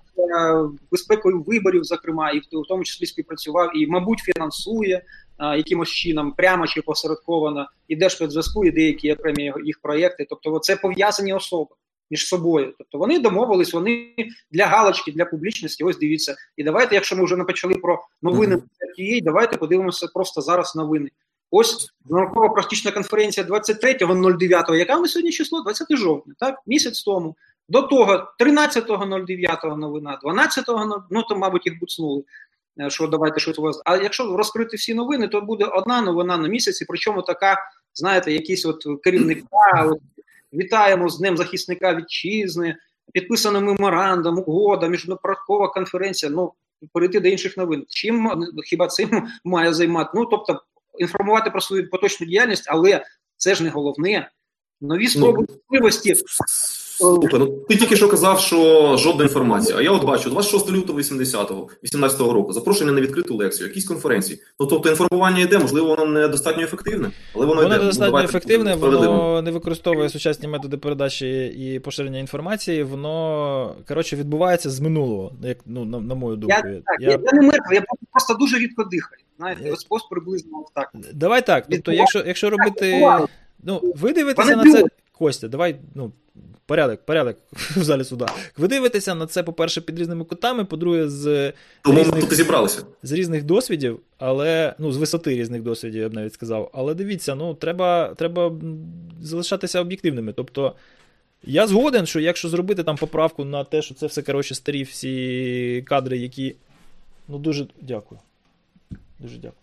безпекою 0.90 1.42
виборів, 1.42 1.84
зокрема, 1.84 2.30
і 2.30 2.38
в 2.38 2.66
тому 2.68 2.84
числі 2.84 3.06
співпрацював, 3.06 3.76
і, 3.76 3.86
мабуть, 3.86 4.18
фінансує 4.18 5.02
а, 5.38 5.56
якимось 5.56 5.88
чином, 5.88 6.32
прямо 6.36 6.66
чи 6.66 6.82
посередковано, 6.82 7.66
і 7.88 7.96
Держспецзв'язку, 7.96 8.64
і 8.64 8.70
деякі 8.70 9.12
окремі 9.12 9.52
їх 9.64 9.80
проєкти. 9.82 10.26
Тобто, 10.30 10.58
це 10.58 10.76
пов'язані 10.76 11.32
особи 11.34 11.74
між 12.12 12.26
собою. 12.26 12.74
Тобто 12.78 12.98
вони 12.98 13.18
домовились, 13.18 13.72
вони 13.72 14.14
для 14.50 14.66
галочки, 14.66 15.12
для 15.12 15.24
публічності. 15.24 15.84
Ось 15.84 15.98
дивіться. 15.98 16.36
І 16.56 16.64
давайте, 16.64 16.94
якщо 16.94 17.16
ми 17.16 17.24
вже 17.24 17.36
не 17.36 17.44
почали 17.44 17.74
про 17.74 18.02
новини 18.22 18.56
mm-hmm. 18.56 19.22
давайте 19.22 19.56
подивимося 19.56 20.06
просто 20.14 20.40
зараз 20.40 20.76
новини. 20.76 21.10
Ось 21.50 21.90
наукова 22.04 22.48
практична 22.48 22.90
конференція 22.90 23.46
23.09, 23.46 24.74
яка 24.74 24.96
ми 24.96 25.08
сьогодні 25.08 25.32
число? 25.32 25.62
20 25.62 25.96
жовтня, 25.96 26.34
так? 26.38 26.58
Місяць 26.66 27.02
тому. 27.02 27.36
До 27.68 27.82
того 27.82 28.32
13.09 28.40 29.76
новина, 29.76 30.18
12.00, 30.24 31.02
ну 31.10 31.22
то, 31.22 31.36
мабуть, 31.36 31.66
їх 31.66 31.78
буцнули. 31.80 32.24
Е, 32.80 32.90
що 32.90 33.06
давайте 33.06 33.40
щось 33.40 33.58
у 33.58 33.62
вас. 33.62 33.82
А 33.84 33.96
якщо 33.96 34.36
розкрити 34.36 34.76
всі 34.76 34.94
новини, 34.94 35.28
то 35.28 35.40
буде 35.40 35.64
одна 35.64 36.02
новина 36.02 36.36
на 36.36 36.48
місяці, 36.48 36.84
причому 36.88 37.22
така, 37.22 37.58
знаєте, 37.94 38.32
якісь 38.32 38.66
от 38.66 38.86
керівника, 39.04 39.86
от, 39.86 39.98
вітаємо 40.52 41.08
з 41.08 41.18
Днем 41.18 41.36
захисника 41.36 41.94
вітчизни, 41.94 42.76
підписано 43.12 43.60
меморандум, 43.60 44.44
угода, 44.46 44.88
міжнародкова 44.88 45.68
конференція. 45.68 46.32
Ну, 46.32 46.52
перейти 46.92 47.20
до 47.20 47.28
інших 47.28 47.56
новин. 47.56 47.84
Чим 47.88 48.44
хіба 48.64 48.86
цим 48.86 49.28
має 49.44 49.74
займати? 49.74 50.10
Ну, 50.14 50.26
тобто, 50.26 50.62
інформувати 50.98 51.50
про 51.50 51.60
свою 51.60 51.90
поточну 51.90 52.26
діяльність, 52.26 52.64
але 52.68 53.04
це 53.36 53.54
ж 53.54 53.64
не 53.64 53.70
головне. 53.70 54.30
Нові 54.82 55.06
спроби 55.06 55.46
ну, 55.48 55.56
можливості. 55.70 56.14
Слухай, 56.96 57.40
ну 57.40 57.46
ти 57.68 57.76
тільки 57.76 57.96
що 57.96 58.08
казав, 58.08 58.40
що 58.40 58.96
жодна 58.96 59.24
інформація. 59.24 59.78
А 59.78 59.82
я 59.82 59.90
от 59.90 60.04
бачу 60.04 60.30
26 60.30 60.70
лютого 60.70 60.98
80-го, 60.98 61.68
18-го 61.84 62.32
року 62.32 62.52
запрошення 62.52 62.92
на 62.92 63.00
відкриту 63.00 63.36
лекцію, 63.36 63.68
якісь 63.68 63.84
конференції. 63.84 64.40
Ну 64.60 64.66
тобто 64.66 64.88
інформування 64.88 65.40
йде, 65.40 65.58
можливо, 65.58 65.88
воно 65.88 66.06
не 66.06 66.28
достатньо 66.28 66.62
ефективне, 66.62 67.10
але 67.34 67.46
воно, 67.46 67.62
воно 67.62 67.74
йде. 67.74 67.84
достатньо 67.84 68.18
ну, 68.18 68.24
ефективне, 68.24 68.74
воно 68.74 69.42
не 69.42 69.50
використовує 69.50 70.08
сучасні 70.08 70.48
методи 70.48 70.76
передачі 70.76 71.46
і 71.46 71.78
поширення 71.78 72.18
інформації. 72.18 72.82
Воно 72.82 73.76
коротше 73.88 74.16
відбувається 74.16 74.70
з 74.70 74.80
минулого, 74.80 75.32
як 75.42 75.58
ну 75.66 75.84
на, 75.84 76.00
на 76.00 76.14
мою 76.14 76.36
думку. 76.36 76.56
Я, 76.56 76.62
так, 76.62 77.00
я... 77.00 77.10
я 77.10 77.18
не 77.32 77.42
мертвий, 77.42 77.76
я 77.76 77.84
просто 78.12 78.34
дуже 78.34 78.58
рідко 78.58 78.84
дихаю. 78.84 79.22
Знаєте, 79.38 79.70
ось 79.70 79.86
ось 79.88 80.02
приблизно 80.10 80.64
так. 80.74 80.90
Давай 81.14 81.46
так. 81.46 81.66
Тобто, 81.70 81.92
якщо 81.92 82.22
якщо 82.26 82.50
робити. 82.50 83.06
Ну, 83.62 83.94
ви 83.96 84.12
дивитеся 84.12 84.56
на 84.56 84.72
це. 84.72 84.84
Костя, 85.12 85.48
давай, 85.48 85.76
ну, 85.94 86.12
порядок, 86.66 87.00
порядок 87.06 87.36
в 87.52 87.82
залі 87.82 88.04
суда. 88.04 88.26
Ви 88.56 88.68
дивитеся 88.68 89.14
на 89.14 89.26
це, 89.26 89.42
по-перше, 89.42 89.80
під 89.80 89.98
різними 89.98 90.24
кутами, 90.24 90.64
по-друге, 90.64 91.08
з 91.08 91.52
Тому 91.82 91.98
різних, 91.98 92.20
тут 92.20 92.34
зібралися. 92.34 92.82
з 93.02 93.12
різних 93.12 93.44
досвідів, 93.44 94.00
але 94.18 94.74
ну, 94.78 94.92
з 94.92 94.96
висоти 94.96 95.30
різних 95.30 95.62
досвідів, 95.62 96.02
я 96.02 96.08
б 96.08 96.14
навіть 96.14 96.34
сказав. 96.34 96.70
Але 96.74 96.94
дивіться, 96.94 97.34
ну, 97.34 97.54
треба 97.54 98.14
треба 98.14 98.52
залишатися 99.22 99.80
об'єктивними. 99.80 100.32
Тобто, 100.32 100.74
я 101.44 101.66
згоден, 101.66 102.06
що 102.06 102.20
якщо 102.20 102.48
зробити 102.48 102.82
там 102.82 102.96
поправку 102.96 103.44
на 103.44 103.64
те, 103.64 103.82
що 103.82 103.94
це 103.94 104.06
все 104.06 104.22
коротше, 104.22 104.54
старі 104.54 104.82
всі 104.82 105.84
кадри, 105.86 106.18
які. 106.18 106.56
Ну, 107.28 107.38
дуже 107.38 107.66
дякую. 107.80 108.20
Дуже 109.18 109.36
дякую. 109.36 109.61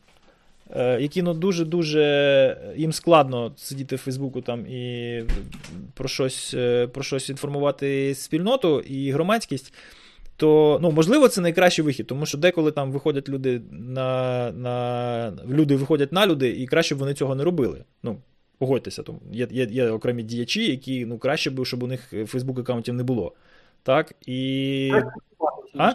Е, 0.75 1.01
які 1.01 1.21
ну 1.21 1.33
дуже-дуже 1.33 2.73
їм 2.75 2.93
складно 2.93 3.51
сидіти 3.55 3.95
в 3.95 3.99
Фейсбуку 3.99 4.41
там 4.41 4.67
і 4.67 5.23
про 5.93 6.09
щось 6.09 6.53
е, 6.57 6.87
про 6.87 7.03
щось 7.03 7.29
інформувати 7.29 8.15
спільноту 8.15 8.79
і 8.79 9.11
громадськість, 9.11 9.73
то 10.37 10.79
ну, 10.81 10.91
можливо 10.91 11.27
це 11.27 11.41
найкращий 11.41 11.85
вихід, 11.85 12.07
тому 12.07 12.25
що 12.25 12.37
деколи 12.37 12.71
там 12.71 12.91
виходять 12.91 13.29
люди 13.29 13.61
на 13.71 14.51
на 14.51 15.33
люди 15.47 15.75
виходять 15.75 16.11
на 16.11 16.27
люди, 16.27 16.49
і 16.49 16.67
краще 16.67 16.95
б 16.95 16.97
вони 16.97 17.13
цього 17.13 17.35
не 17.35 17.43
робили. 17.43 17.83
Ну, 18.03 18.17
Погодьтеся, 18.57 19.03
тому 19.03 19.19
є 19.31 19.47
є, 19.51 19.67
є 19.71 19.89
окремі 19.89 20.23
діячі, 20.23 20.71
які 20.71 21.05
ну, 21.05 21.17
краще 21.17 21.49
б, 21.49 21.65
щоб 21.65 21.83
у 21.83 21.87
них 21.87 22.13
Фейсбук 22.27 22.59
аккаунтів 22.59 22.93
не 22.93 23.03
було. 23.03 23.33
Так, 23.83 24.13
і... 24.25 24.91
А? 25.77 25.93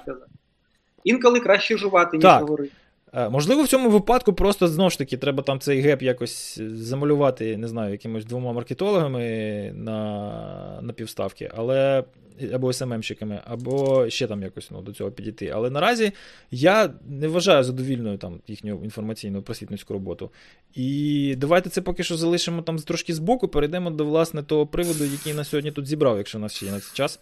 Інколи 1.05 1.41
краще 1.41 1.77
жувати, 1.77 2.16
ніж 2.16 2.27
говорити. 2.27 2.72
Е, 3.17 3.29
можливо, 3.29 3.62
в 3.62 3.69
цьому 3.69 3.91
випадку 3.91 4.33
просто 4.33 4.69
знову 4.69 4.91
ж 4.91 4.99
таки 4.99 5.17
треба 5.17 5.43
там 5.43 5.61
цей 5.61 5.81
геп 5.81 6.03
якось 6.03 6.61
замалювати, 6.61 7.57
не 7.57 7.69
знаю, 7.69 7.93
якимось 7.93 8.25
двома 8.25 8.53
маркетологами 8.53 9.73
на 9.75 10.79
на 10.83 10.93
півставки, 10.93 11.51
але 11.57 12.05
або 12.53 12.73
СММщиками, 12.73 13.41
або 13.45 14.11
ще 14.11 14.27
там 14.27 14.43
якось 14.43 14.71
ну, 14.71 14.83
до 14.83 14.93
цього 14.93 15.11
підійти. 15.11 15.49
Але 15.55 15.71
наразі 15.71 16.12
я 16.51 16.91
не 17.09 17.29
вважаю 17.29 17.65
задовільною 17.65 18.19
там 18.19 18.41
їхню 18.47 18.85
інформаційну 18.85 19.43
просвітницьку 19.43 19.93
роботу. 19.93 20.31
І 20.75 21.35
давайте 21.39 21.71
це 21.71 21.83
поки 21.83 22.03
що 22.03 22.17
залишимо 22.17 22.62
там 22.62 22.79
трошки 22.79 23.15
збоку, 23.15 23.49
перейдемо 23.49 23.91
до 23.91 24.05
власне 24.05 24.43
того 24.43 24.67
приводу, 24.67 25.05
який 25.05 25.35
на 25.35 25.45
сьогодні 25.45 25.71
тут 25.71 25.87
зібрав, 25.87 26.19
якщо 26.19 26.39
у 26.39 26.41
нас 26.41 26.55
ще 26.55 26.67
є 26.67 26.73
на 26.73 26.81
цей 26.81 26.91
час. 26.95 27.21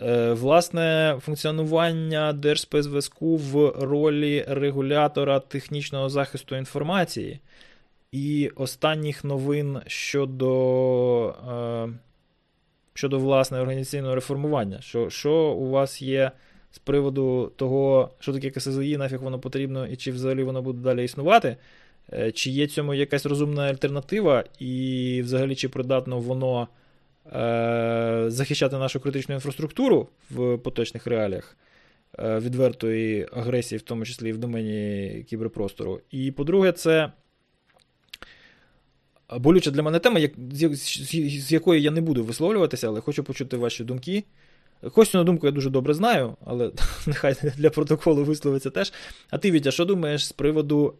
Е, 0.00 0.32
власне, 0.32 1.16
функціонування 1.20 2.32
Держспецзв'язку 2.32 3.36
в 3.36 3.68
ролі 3.70 4.44
регулятора 4.48 5.40
технічного 5.40 6.08
захисту 6.08 6.56
інформації 6.56 7.40
і 8.12 8.50
останніх 8.56 9.24
новин 9.24 9.78
щодо 9.86 11.28
е, 11.28 11.88
щодо 12.94 13.18
власне 13.18 13.60
організаційного 13.60 14.14
реформування. 14.14 14.80
Що 14.80 15.10
що 15.10 15.32
у 15.34 15.70
вас 15.70 16.02
є 16.02 16.30
з 16.70 16.78
приводу 16.78 17.52
того, 17.56 18.10
що 18.18 18.32
таке 18.32 18.50
КСЗІ, 18.50 18.96
нафіг 18.96 19.22
воно 19.22 19.38
потрібно, 19.38 19.86
і 19.86 19.96
чи 19.96 20.12
взагалі 20.12 20.42
воно 20.42 20.62
буде 20.62 20.78
далі 20.78 21.04
існувати? 21.04 21.56
Е, 22.12 22.32
чи 22.32 22.50
є 22.50 22.66
цьому 22.66 22.94
якась 22.94 23.26
розумна 23.26 23.62
альтернатива, 23.62 24.44
і 24.58 25.20
взагалі 25.24 25.54
чи 25.54 25.68
придатно 25.68 26.18
воно 26.20 26.68
захищати 28.30 28.76
нашу 28.76 29.00
критичну 29.00 29.34
інфраструктуру 29.34 30.08
в 30.30 30.58
поточних 30.58 31.06
реаліях 31.06 31.56
е, 32.18 32.38
відвертої 32.38 33.28
агресії, 33.32 33.78
в 33.78 33.82
тому 33.82 34.04
числі 34.04 34.28
і 34.28 34.32
в 34.32 34.38
домені 34.38 35.24
кіберпростору? 35.28 36.00
І 36.10 36.30
по-друге, 36.30 36.72
це 36.72 37.12
болюча 39.36 39.70
для 39.70 39.82
мене 39.82 39.98
тема, 39.98 40.20
з, 40.72 41.52
якої 41.52 41.82
я 41.82 41.90
не 41.90 42.00
буду 42.00 42.24
висловлюватися, 42.24 42.88
але 42.88 43.00
хочу 43.00 43.24
почути 43.24 43.56
ваші 43.56 43.84
думки. 43.84 44.24
Костю 44.92 45.18
на 45.18 45.24
думку 45.24 45.46
я 45.46 45.52
дуже 45.52 45.70
добре 45.70 45.94
знаю, 45.94 46.36
але 46.44 46.72
нехай 47.06 47.36
для 47.56 47.70
протоколу 47.70 48.24
висловиться 48.24 48.70
теж. 48.70 48.92
А 49.30 49.38
ти, 49.38 49.50
Вітя, 49.50 49.70
що 49.70 49.84
думаєш 49.84 50.26
з 50.26 50.32
приводу 50.32 50.94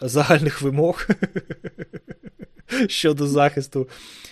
загальних 0.00 0.62
вимог 0.62 1.06
щодо 2.88 3.26
захисту 3.26 3.88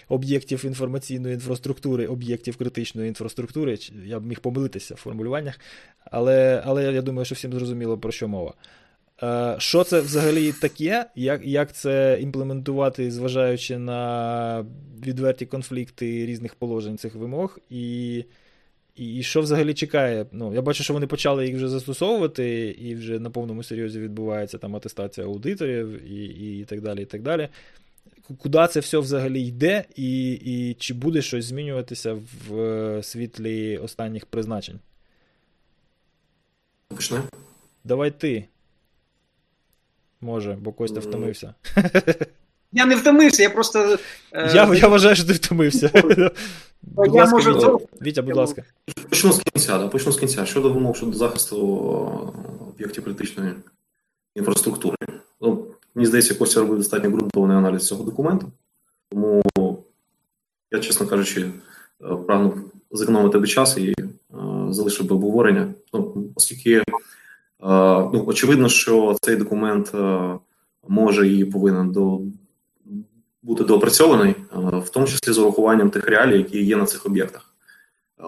об'єктів 0.08 0.64
інформаційної 0.64 1.34
інфраструктури, 1.34 2.06
об'єктів 2.06 2.56
критичної 2.56 3.08
інфраструктури? 3.08 3.78
Я 4.04 4.20
б 4.20 4.26
міг 4.26 4.40
помилитися 4.40 4.94
в 4.94 4.98
формулюваннях, 4.98 5.60
але, 6.10 6.62
але 6.64 6.92
я 6.92 7.02
думаю, 7.02 7.24
що 7.24 7.34
всім 7.34 7.52
зрозуміло, 7.52 7.98
про 7.98 8.12
що 8.12 8.28
мова. 8.28 8.54
Е, 9.22 9.56
що 9.58 9.84
це 9.84 10.00
взагалі 10.00 10.52
таке? 10.52 11.06
Як 11.16 11.46
як 11.46 11.72
це 11.72 12.18
імплементувати, 12.20 13.10
зважаючи 13.10 13.78
на 13.78 14.66
відверті 15.06 15.46
конфлікти 15.46 16.26
різних 16.26 16.54
положень 16.54 16.98
цих 16.98 17.14
вимог? 17.14 17.58
І 17.70 18.24
і, 18.96 19.16
і 19.16 19.22
що 19.22 19.40
взагалі 19.40 19.74
чекає? 19.74 20.26
Ну, 20.32 20.54
Я 20.54 20.62
бачу, 20.62 20.84
що 20.84 20.94
вони 20.94 21.06
почали 21.06 21.46
їх 21.46 21.56
вже 21.56 21.68
застосовувати, 21.68 22.76
і 22.80 22.94
вже 22.94 23.18
на 23.18 23.30
повному 23.30 23.62
серйозі 23.62 24.00
відбувається 24.00 24.58
там 24.58 24.76
атестація 24.76 25.26
аудиторів 25.26 26.10
і 26.12 26.24
і, 26.60 26.64
так 26.64 26.80
далі. 26.80 27.02
і 27.02 27.04
так 27.04 27.22
далі. 27.22 27.48
Куди 28.38 28.68
це 28.68 28.80
все 28.80 28.98
взагалі 28.98 29.42
йде, 29.42 29.84
і 29.96 30.32
і 30.32 30.74
чи 30.74 30.94
буде 30.94 31.22
щось 31.22 31.44
змінюватися 31.44 32.14
в 32.48 32.60
е, 32.60 33.02
світлі 33.02 33.78
останніх 33.78 34.26
призначень? 34.26 34.80
Почне? 36.88 37.22
Давай 37.84 38.10
ти. 38.10 38.44
Може, 40.20 40.56
бо 40.60 40.72
Костя 40.72 41.00
втомився. 41.00 41.54
Я 42.72 42.86
не 42.86 42.96
втомився, 42.96 43.42
я 43.42 43.50
просто. 43.50 43.98
Е... 44.32 44.52
Я 44.54 44.74
я 44.74 44.88
вважаю, 44.88 45.16
що 45.16 45.26
ти 45.26 45.32
втомився. 45.32 45.90
будь 46.82 47.14
я 47.14 47.20
ласка, 47.20 47.36
можу... 47.36 47.54
Вітя, 47.54 47.78
Вітя, 48.02 48.22
будь 48.22 48.36
ласка. 48.36 48.64
Почну 49.08 49.32
з 49.32 49.38
кінця, 49.38 49.78
да, 49.78 49.88
почну 49.88 50.12
з 50.12 50.18
кінця. 50.18 50.46
Щодо 50.46 50.72
вимог 50.72 50.96
щодо 50.96 51.12
захисту 51.12 51.58
об'єктів 52.68 53.04
критичної 53.04 53.52
інфраструктури. 54.34 54.96
Мені 55.98 56.06
здається, 56.06 56.34
Костя 56.34 56.60
робив 56.60 56.76
достатньо 56.76 57.10
ґрунтовний 57.10 57.56
аналіз 57.56 57.86
цього 57.86 58.04
документу. 58.04 58.52
Тому 59.10 59.42
я, 60.70 60.78
чесно 60.80 61.06
кажучи, 61.06 61.40
е, 61.40 62.16
прагну 62.26 62.54
зекономити 62.90 63.32
тебе 63.32 63.46
час 63.46 63.78
і 63.78 63.94
е, 64.00 64.04
залишив 64.70 65.06
би 65.06 65.14
обговорення. 65.14 65.74
Ну, 65.92 66.24
Оскільки 66.34 66.82
ну, 68.12 68.24
очевидно, 68.26 68.68
що 68.68 69.16
цей 69.20 69.36
документ 69.36 69.92
може 70.88 71.28
і 71.28 71.44
повинен 71.44 71.92
до, 71.92 72.20
бути 73.42 73.64
доопрацьований, 73.64 74.34
в 74.52 74.88
тому 74.88 75.06
числі 75.06 75.32
з 75.32 75.38
урахуванням 75.38 75.90
тих 75.90 76.06
реалій, 76.06 76.38
які 76.38 76.64
є 76.64 76.76
на 76.76 76.84
цих 76.84 77.06
об'єктах. 77.06 77.54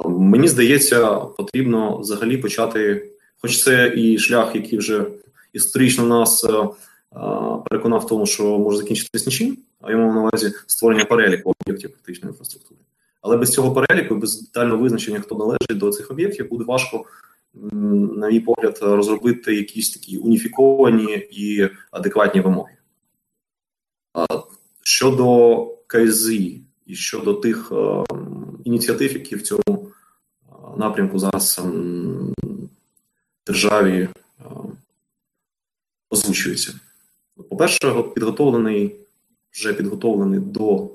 Мені 0.07 0.49
здається, 0.49 1.15
потрібно 1.17 1.99
взагалі 1.99 2.37
почати, 2.37 3.11
хоч 3.41 3.63
це 3.63 3.93
і 3.97 4.19
шлях, 4.19 4.55
який 4.55 4.79
вже 4.79 5.07
історично 5.53 6.07
нас 6.07 6.47
переконав 7.69 8.01
в 8.01 8.07
тому, 8.07 8.27
що 8.27 8.59
може 8.59 8.79
закінчитись 8.79 9.27
нічим, 9.27 9.59
а 9.81 9.91
йому 9.91 10.13
на 10.13 10.21
увазі 10.21 10.53
створення 10.67 11.05
переліку 11.05 11.55
об'єктів 11.61 11.93
критичної 11.93 12.33
інфраструктури. 12.33 12.81
Але 13.23 13.37
без 13.37 13.51
цього 13.51 13.73
переліку, 13.73 14.17
без 14.17 14.43
детального 14.43 14.83
визначення, 14.83 15.21
хто 15.21 15.35
належить 15.35 15.79
до 15.79 15.91
цих 15.91 16.11
об'єктів, 16.11 16.49
буде 16.49 16.65
важко 16.65 17.05
на 17.55 18.29
мій 18.29 18.41
погляд, 18.41 18.79
розробити 18.83 19.55
якісь 19.55 19.91
такі 19.91 20.19
уніфіковані 20.19 21.29
і 21.31 21.69
адекватні 21.91 22.41
вимоги. 22.41 22.73
Щодо 24.83 25.67
КСЗІ 25.87 26.63
і 26.87 26.95
щодо 26.95 27.35
тих 27.35 27.73
е, 27.73 28.05
ініціатив, 28.65 29.13
які 29.13 29.37
в 29.37 29.43
цьому 29.43 29.93
напрямку 30.77 31.19
зараз 31.19 31.61
державі 33.47 34.09
озвучуються. 36.11 36.75
По-перше, 37.49 38.03
підготовлений, 38.15 38.97
вже 39.53 39.73
підготовлений 39.73 40.41
до 40.41 40.91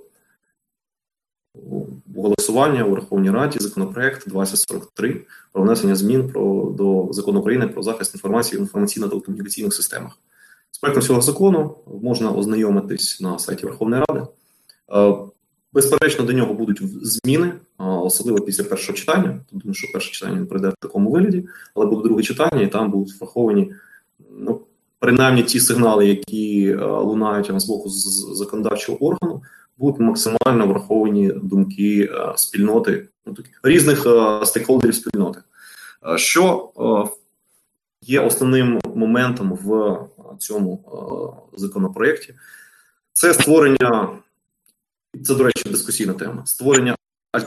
голосування 2.16 2.84
у 2.84 2.92
Верховній 2.92 3.32
Раді 3.32 3.60
законопроект 3.60 4.30
2043 4.30 5.22
про 5.52 5.64
внесення 5.64 5.96
змін 5.96 6.30
про 6.30 6.74
до 6.78 7.08
закону 7.12 7.40
України 7.40 7.68
про 7.68 7.84
захист 7.84 8.16
інформації 8.16 8.62
в 8.62 8.66
інформаційно-телекомунікаційних 8.66 9.72
системах. 9.72 10.18
З 10.72 10.78
проектом 10.78 11.04
цього 11.04 11.22
закону 11.22 11.76
можна 12.02 12.32
ознайомитись 12.32 13.22
на 13.22 13.40
сайті 13.40 13.66
Верховної 13.66 14.04
Ради. 14.08 14.28
Е, 14.94 15.16
безперечно, 15.74 16.26
до 16.26 16.34
нього 16.34 16.54
будуть 16.54 16.82
зміни, 17.06 17.54
особливо 17.78 18.42
після 18.42 18.64
першого 18.64 18.98
читання. 18.98 19.40
Тому 19.62 19.74
що 19.74 19.92
перше 19.94 20.12
читання 20.12 20.40
не 20.40 20.46
пройде 20.46 20.70
в 20.70 20.76
такому 20.80 21.12
вигляді, 21.12 21.48
але 21.76 21.86
буде 21.86 22.04
друге 22.04 22.24
читання, 22.24 22.62
і 22.62 22.68
там 22.68 22.92
будуть 22.92 23.20
враховані 23.20 23.74
ну, 24.30 24.62
принаймні 25.00 25.44
ті 25.44 25.60
сигнали, 25.60 26.08
які 26.08 26.68
е, 26.70 26.86
лунають 26.86 27.62
з 27.62 27.66
боку 27.66 27.90
законодавчого 27.90 29.06
органу, 29.06 29.44
будуть 29.78 30.02
максимально 30.02 30.68
враховані 30.68 31.32
думки 31.44 32.10
е, 32.12 32.34
спільноти 32.36 33.08
ну, 33.26 33.36
різних 33.64 34.06
е, 34.06 34.46
стейкхолдерів 34.46 34.96
спільноти. 34.96 35.40
Що 36.16 36.72
є 38.02 38.20
основним 38.20 38.80
моментом 38.96 39.54
в 39.64 39.98
цьому 40.40 40.80
законопроєкті? 41.58 42.34
Це 43.14 43.34
створення, 43.34 44.10
це, 45.24 45.36
до 45.36 45.44
речі, 45.44 45.70
дискусійна 45.70 46.14
тема, 46.14 46.46
створення 46.46 46.96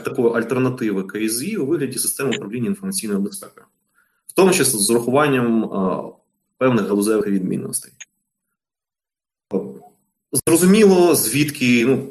такої 0.04 0.28
альтернативи 0.28 1.02
КСІ 1.02 1.56
у 1.56 1.66
вигляді 1.66 1.98
системи 1.98 2.36
управління 2.36 2.66
інформаційною 2.66 3.20
безпекою, 3.20 3.66
в 4.26 4.32
тому 4.32 4.52
числі 4.52 4.78
з 4.78 4.90
урахуванням 4.90 5.70
певних 6.58 6.86
галузевих 6.86 7.26
відмінностей. 7.26 7.92
Зрозуміло, 10.32 11.14
звідки 11.14 11.86
ну, 11.86 12.08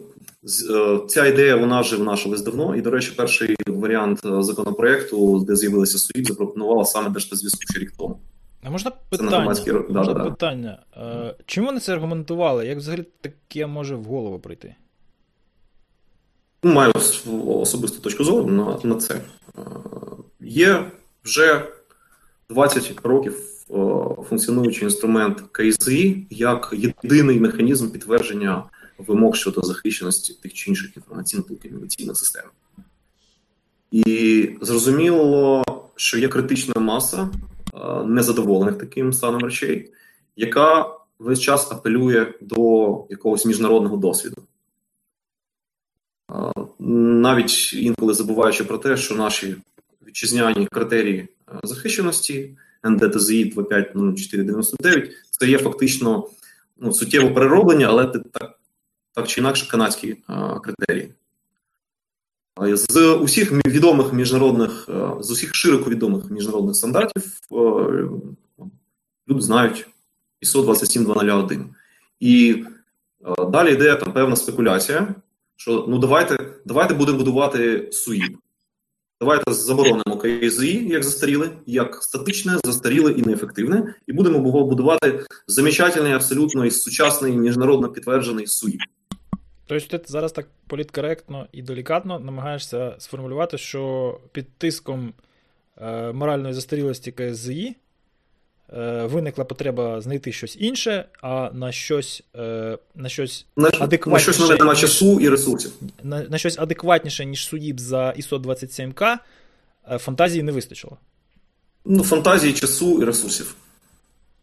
Е, 0.69 0.99
ця 1.07 1.25
ідея 1.25 1.55
вона 1.55 1.81
вже 1.81 1.95
внашилась 1.95 2.41
давно. 2.41 2.75
І, 2.75 2.81
до 2.81 2.91
речі, 2.91 3.13
перший 3.17 3.55
варіант 3.67 4.21
е, 4.25 4.43
законопроекту, 4.43 5.39
де 5.39 5.55
з'явилися 5.55 5.97
СУІП, 5.97 6.27
запропонувала 6.27 6.85
саме 6.85 7.09
Держспецзв'язку 7.09 7.61
ще 7.69 7.79
рік 7.79 7.93
тому. 7.97 8.19
А 8.63 8.69
можна 8.69 8.91
питання? 9.09 9.29
Громадські... 9.29 9.71
Можна 9.71 10.13
да, 10.13 10.23
питання. 10.23 10.79
Да. 10.95 11.35
Чим 11.45 11.65
вони 11.65 11.79
це 11.79 11.93
аргументували? 11.93 12.67
Як 12.67 12.77
взагалі 12.77 13.05
таке 13.21 13.67
може 13.67 13.95
в 13.95 14.03
голову 14.03 14.39
прийти? 14.39 14.75
Ну, 16.63 16.73
маю 16.73 16.93
особисту 17.47 18.01
точку 18.01 18.23
зору 18.23 18.51
на, 18.51 18.79
на 18.83 18.95
це. 18.95 19.13
Е, 19.15 19.61
є 20.39 20.91
вже 21.23 21.67
20 22.49 22.99
років 23.03 23.37
функціонуючий 24.29 24.83
інструмент 24.83 25.43
КСІ 25.51 26.27
як 26.29 26.73
єдиний 26.77 27.39
механізм 27.39 27.89
підтвердження 27.89 28.63
вимог 28.97 29.35
щодо 29.35 29.61
захищеності 29.61 30.33
тих 30.33 30.53
чи 30.53 30.69
інших 30.69 30.97
інформаційно-телекомунікаційних 30.97 32.15
систем. 32.15 32.43
І 33.91 34.49
зрозуміло, 34.61 35.63
що 35.95 36.17
є 36.17 36.27
критична 36.27 36.81
маса 36.81 37.29
незадоволених 38.05 38.77
таким 38.77 39.13
станом 39.13 39.41
речей, 39.41 39.91
яка 40.35 40.97
весь 41.19 41.39
час 41.39 41.71
апелює 41.71 42.33
до 42.41 43.05
якогось 43.09 43.45
міжнародного 43.45 43.97
досвіду. 43.97 44.43
Навіть 46.79 47.73
інколи 47.73 48.13
забуваючи 48.13 48.63
про 48.63 48.77
те, 48.77 48.97
що 48.97 49.15
наші 49.15 49.55
вітчизняні 50.07 50.67
критерії 50.67 51.27
захищеності 51.63 52.57
НДТЗІ 52.83 53.45
250499 53.45 55.11
це 55.31 55.47
є 55.47 55.57
фактично 55.57 56.29
ну, 56.77 56.93
суттєво 56.93 57.33
перероблення, 57.33 57.87
але 57.87 58.05
так 58.05 58.59
так 59.13 59.27
чи 59.27 59.41
інакше 59.41 59.67
канадські 59.67 60.17
а, 60.27 60.59
критерії. 60.59 61.13
З 62.61 63.13
усіх 63.13 63.51
відомих 63.51 64.13
міжнародних, 64.13 64.89
з 65.19 65.31
усіх 65.31 65.55
широко 65.55 65.89
відомих 65.89 66.31
міжнародних 66.31 66.75
стандартів 66.75 67.23
люди 69.29 69.41
знають 69.41 69.87
ISO 70.43 70.65
27201. 70.65 71.69
І 72.19 72.63
далі 73.49 73.73
йде 73.73 73.95
певна 73.95 74.35
спекуляція, 74.35 75.15
що 75.55 75.85
ну 75.89 75.97
давайте 75.97 76.37
давайте 76.65 76.93
будемо 76.93 77.17
будувати 77.17 77.89
СУІП. 77.91 78.37
Давайте 79.21 79.53
заборонимо 79.53 80.17
КСІ, 80.17 80.87
як 80.87 81.03
застаріле, 81.03 81.49
як 81.65 82.03
статичне, 82.03 82.57
застаріле 82.63 83.11
і 83.11 83.21
неефективне, 83.21 83.95
і 84.07 84.13
будемо 84.13 84.39
будувати 84.63 85.25
замечательний, 85.47 86.13
абсолютно 86.13 86.65
і 86.65 86.71
сучасний 86.71 87.31
міжнародно 87.31 87.89
підтверджений 87.89 88.47
СУІ. 88.47 88.77
Тобто 89.65 89.97
ти 89.97 90.05
зараз 90.07 90.31
так 90.31 90.47
політкоректно 90.67 91.47
і 91.51 91.61
делікатно 91.61 92.19
намагаєшся 92.19 92.95
сформулювати, 92.99 93.57
що 93.57 94.13
під 94.31 94.57
тиском 94.57 95.13
е, 95.81 96.11
моральної 96.11 96.53
застарілості 96.53 97.11
КСЗІ 97.11 97.75
виникла 99.05 99.45
потреба 99.45 100.01
знайти 100.01 100.31
щось 100.31 100.57
інше, 100.59 101.05
а 101.21 101.49
на 101.53 101.71
щось 101.71 102.23
е, 102.35 102.77
на 102.95 103.09
щось 103.09 103.45
на, 103.55 103.67
адекватніше. 103.79 104.31
На 104.31 104.33
щось 104.33 104.49
не 104.49 104.57
нема 104.57 104.75
часу 104.75 105.19
і 105.19 105.29
ресурсів. 105.29 105.71
На, 106.03 106.23
на 106.23 106.37
щось 106.37 106.57
адекватніше, 106.59 107.25
ніж 107.25 107.47
СУІП 107.47 107.79
за 107.79 107.97
ISO 107.97 108.41
27К, 108.41 109.17
е, 109.91 109.97
фантазії 109.97 110.43
не 110.43 110.51
вистачило. 110.51 110.97
Ну, 111.85 112.03
фантазії, 112.03 112.53
часу 112.53 113.01
і 113.01 113.05
ресурсів. 113.05 113.55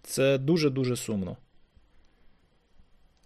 Це 0.03 0.39
дуже-дуже 0.39 0.97
сумно. 0.97 1.37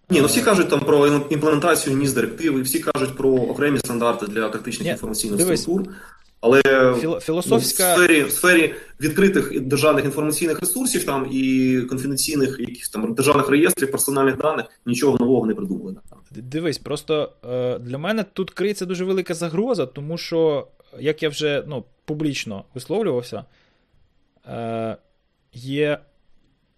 Ні, 0.09 0.21
ну 0.21 0.27
всі 0.27 0.41
кажуть 0.41 0.69
там 0.69 0.79
про 0.79 1.07
імплементацію 1.07 1.95
ніс 1.95 2.13
директиви, 2.13 2.61
всі 2.61 2.79
кажуть 2.79 3.17
про 3.17 3.29
окремі 3.29 3.79
стандарти 3.79 4.27
для 4.27 4.49
критичних 4.49 4.85
Ні, 4.85 4.91
інформаційних 4.91 5.37
дивись, 5.37 5.61
структур. 5.61 5.93
Але 6.41 6.61
філософська... 7.21 7.93
в 7.93 7.97
сфері 7.97 8.23
в 8.23 8.31
сфері 8.31 8.73
відкритих 9.01 9.59
державних 9.61 10.05
інформаційних 10.05 10.59
ресурсів 10.59 11.05
там 11.05 11.27
і 11.31 11.77
конфіденційних 11.89 12.59
якихось 12.59 12.89
там 12.89 13.13
державних 13.13 13.49
реєстрів, 13.49 13.91
персональних 13.91 14.37
даних 14.37 14.65
нічого 14.85 15.17
нового 15.17 15.45
не 15.45 15.55
придумали. 15.55 15.95
Дивись, 16.31 16.77
просто 16.77 17.31
е, 17.49 17.79
для 17.79 17.97
мене 17.97 18.25
тут 18.33 18.51
криється 18.51 18.85
дуже 18.85 19.05
велика 19.05 19.33
загроза, 19.33 19.85
тому 19.85 20.17
що, 20.17 20.67
як 20.99 21.23
я 21.23 21.29
вже 21.29 21.63
ну, 21.67 21.83
публічно 22.05 22.63
висловлювався, 22.73 23.45
е, 24.47 24.97
є, 25.53 25.99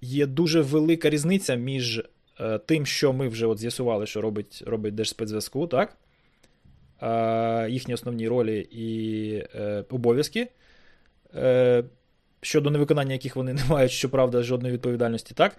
є 0.02 0.26
дуже 0.26 0.62
велика 0.62 1.10
різниця 1.10 1.56
між 1.56 2.02
Е, 2.42 2.58
тим, 2.58 2.86
що 2.86 3.14
ми 3.14 3.28
вже 3.28 3.46
от 3.46 3.58
з'ясували, 3.60 4.06
що 4.06 4.22
робить 4.22 4.64
робить 4.66 4.96
Держспецзв'язку, 4.96 5.68
так? 5.68 5.98
Їхні 7.70 7.94
основні 7.94 8.28
ролі 8.28 8.68
і 8.72 9.34
е, 9.56 9.84
обов'язки, 9.90 10.48
е, 11.36 11.84
щодо 12.42 12.70
невиконання 12.70 13.14
яких 13.14 13.36
вони 13.36 13.54
не 13.54 13.66
мають, 13.70 13.92
щоправда, 13.92 14.44
жодної 14.44 14.74
відповідальності, 14.74 15.34
так? 15.34 15.58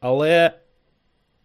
Але 0.00 0.52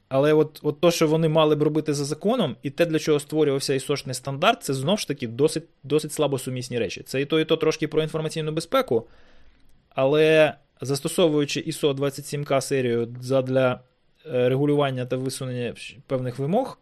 але 0.10 0.34
от 0.34 0.60
от 0.64 0.82
то, 0.82 0.91
що 0.91 1.07
вони 1.07 1.30
мали 1.30 1.56
б 1.56 1.64
робити 1.64 1.94
за 1.94 2.06
законом, 2.06 2.56
і 2.64 2.69
те, 2.69 2.86
для 2.86 2.99
чого 2.99 3.19
створювався 3.19 3.73
ісошний 3.73 4.15
стандарт, 4.15 4.64
це 4.64 4.73
знову 4.73 4.98
ж 4.98 5.07
таки 5.07 5.27
досить 5.27 5.64
досить 5.84 6.14
слабосумісні 6.14 6.80
речі. 6.80 7.03
Це 7.03 7.22
і 7.22 7.26
то, 7.26 7.40
і 7.40 7.45
то 7.45 7.57
трошки 7.57 7.88
про 7.88 8.02
інформаційну 8.03 8.52
безпеку, 8.52 9.07
але 9.90 10.53
застосовуючи 10.82 11.61
ISO 11.61 11.95
27К 11.95 12.61
серію 12.61 13.06
для 13.06 13.80
е, 14.26 14.49
регулювання 14.49 15.06
та 15.06 15.18
висунення 15.18 15.73
певних 16.07 16.40
вимог, 16.40 16.80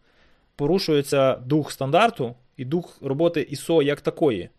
порушується 0.55 1.35
дух 1.35 1.71
стандарту 1.71 2.35
і 2.57 2.65
дух 2.65 2.97
роботи 3.01 3.47
ISO 3.51 3.83
як 3.83 4.01
такої. 4.01 4.49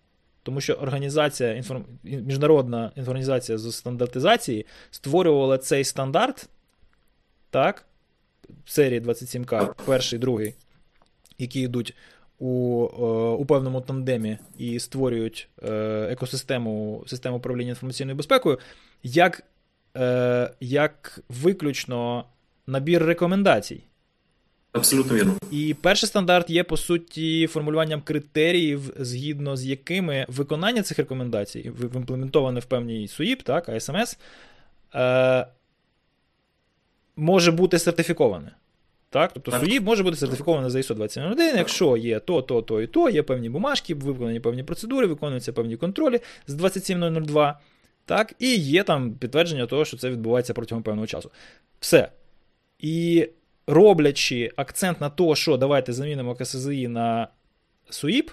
Тому 0.42 0.60
що 0.60 0.72
організація, 0.72 1.62
міжнародна 2.02 2.92
організація 2.96 3.58
з 3.58 3.72
стандартизації 3.72 4.66
створювала 4.90 5.58
цей 5.58 5.84
стандарт, 5.84 6.48
так, 7.50 7.86
серії 8.64 9.00
27К, 9.00 9.74
перший, 9.86 10.18
другий, 10.18 10.54
які 11.38 11.60
йдуть 11.60 11.94
у 12.38 12.84
е, 12.98 13.04
у 13.42 13.46
певному 13.46 13.80
тандемі 13.80 14.38
і 14.58 14.80
створюють 14.80 15.48
е, 15.62 15.72
екосистему 16.10 17.04
систему 17.06 17.36
управління 17.36 17.70
інформаційною 17.70 18.16
безпекою, 18.16 18.58
як, 19.02 19.42
е, 19.96 20.50
як 20.60 21.20
виключно 21.28 22.24
набір 22.66 23.04
рекомендацій. 23.04 23.82
Абсолютно 24.74 25.16
вірно. 25.16 25.34
І 25.50 25.74
перший 25.80 26.06
стандарт 26.06 26.50
є, 26.50 26.64
по 26.64 26.76
суті, 26.76 27.46
формулюванням 27.46 28.02
критеріїв, 28.02 28.94
згідно 28.96 29.56
з 29.56 29.64
якими 29.64 30.26
виконання 30.28 30.82
цих 30.82 30.98
рекомендацій, 30.98 31.72
імплементоване 31.94 32.60
в 32.60 32.64
певній 32.64 33.08
СУІП, 33.08 33.42
так, 33.42 33.68
АСМС, 33.68 34.18
е, 34.94 35.46
може 37.16 37.52
бути 37.52 37.78
сертифіковане. 37.78 38.50
Так? 39.10 39.30
Тобто 39.34 39.50
так. 39.50 39.60
СУІП 39.60 39.82
може 39.82 40.02
бути 40.02 40.16
сертифікована 40.16 40.70
за 40.70 40.78
ISO 40.78 40.94
271, 40.94 41.56
якщо 41.56 41.96
є 41.96 42.20
то, 42.20 42.42
то, 42.42 42.62
то 42.62 42.82
і 42.82 42.86
то, 42.86 43.10
є 43.10 43.22
певні 43.22 43.50
бумажки, 43.50 43.94
виконані 43.94 44.40
певні 44.40 44.62
процедури, 44.62 45.06
виконуються 45.06 45.52
певні 45.52 45.76
контролі 45.76 46.20
з 46.46 46.54
27002. 46.54 47.60
Так, 48.04 48.34
І 48.38 48.56
є 48.56 48.82
там 48.82 49.12
підтвердження 49.12 49.66
того, 49.66 49.84
що 49.84 49.96
це 49.96 50.10
відбувається 50.10 50.54
протягом 50.54 50.82
певного 50.82 51.06
часу. 51.06 51.30
Все. 51.80 52.08
І 52.78 53.28
роблячи 53.66 54.50
акцент 54.56 55.00
на 55.00 55.10
те, 55.10 55.34
що 55.34 55.56
давайте 55.56 55.92
замінимо 55.92 56.34
КСЗІ 56.34 56.88
на 56.88 57.28
СУІП, 57.90 58.30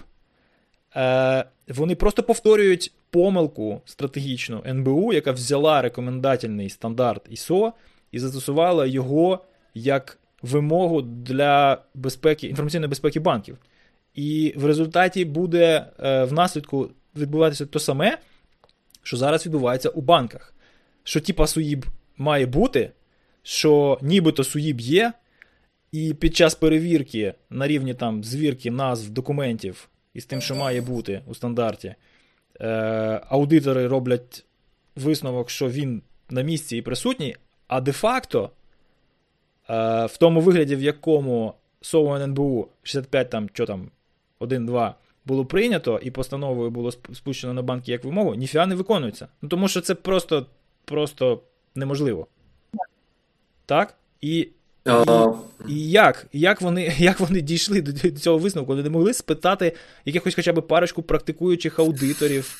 е, 0.96 1.44
вони 1.68 1.94
просто 1.94 2.22
повторюють 2.22 2.92
помилку 3.10 3.82
стратегічну 3.84 4.62
НБУ, 4.66 5.12
яка 5.12 5.32
взяла 5.32 5.82
рекомендательний 5.82 6.70
стандарт 6.70 7.30
ISO 7.30 7.72
і 8.12 8.18
застосувала 8.18 8.86
його 8.86 9.44
як 9.74 10.18
вимогу 10.42 11.02
для 11.02 11.78
безпеки, 11.94 12.46
інформаційної 12.46 12.88
безпеки 12.88 13.20
банків. 13.20 13.58
І 14.14 14.54
в 14.56 14.66
результаті 14.66 15.24
буде 15.24 15.86
е, 16.00 16.24
в 16.24 16.32
наслідку 16.32 16.90
відбуватися 17.16 17.66
те 17.66 17.78
саме, 17.78 18.18
що 19.02 19.16
зараз 19.16 19.46
відбувається 19.46 19.88
у 19.88 20.00
банках. 20.00 20.54
Що 21.04 21.20
типа 21.20 21.46
СУїб 21.46 21.86
має 22.16 22.46
бути, 22.46 22.90
що 23.42 23.98
нібито 24.02 24.44
СУїб 24.44 24.80
є, 24.80 25.12
і 25.92 26.14
під 26.14 26.36
час 26.36 26.54
перевірки 26.54 27.34
на 27.50 27.66
рівні 27.66 27.94
там 27.94 28.24
звірки 28.24 28.70
назв 28.70 29.10
документів 29.10 29.88
із 30.14 30.24
тим, 30.24 30.40
що 30.40 30.54
має 30.54 30.80
бути 30.80 31.22
у 31.26 31.34
стандарті, 31.34 31.94
е, 32.60 32.68
аудитори 33.28 33.86
роблять 33.86 34.44
висновок, 34.96 35.50
що 35.50 35.68
він 35.68 36.02
на 36.30 36.42
місці 36.42 36.76
і 36.76 36.82
присутній, 36.82 37.36
а 37.66 37.80
де-факто 37.80 38.50
Е, 39.70 40.06
в 40.06 40.16
тому 40.16 40.40
вигляді, 40.40 40.76
в 40.76 40.82
якому 40.82 41.54
СОУ 41.80 42.14
НБУ 42.14 42.68
65 42.82 43.30
там, 43.30 43.48
що 43.52 43.66
там, 43.66 43.90
1-2 44.40 44.94
було 45.24 45.44
прийнято 45.44 46.00
і 46.02 46.10
постановою 46.10 46.70
було 46.70 46.92
спущено 46.92 47.52
на 47.52 47.62
банки 47.62 47.92
як 47.92 48.04
вимогу, 48.04 48.34
ніфіга 48.34 48.66
не 48.66 48.74
виконується. 48.74 49.28
Ну, 49.42 49.48
Тому 49.48 49.68
що 49.68 49.80
це 49.80 49.94
просто 49.94 50.46
просто 50.84 51.42
неможливо. 51.74 52.26
Так? 53.66 53.94
І 54.20 54.48
і, 54.86 55.72
і 55.72 55.90
як 55.90 56.26
як, 56.32 56.60
вони 56.60 56.94
як 56.98 57.20
вони 57.20 57.40
дійшли 57.40 57.82
до 57.82 58.10
цього 58.10 58.38
висновку? 58.38 58.72
Вони 58.72 58.82
не 58.82 58.90
могли 58.90 59.14
спитати 59.14 59.72
якихось 60.04 60.34
хоча 60.34 60.52
б 60.52 60.66
парочку 60.66 61.02
практикуючих 61.02 61.78
аудиторів 61.78 62.54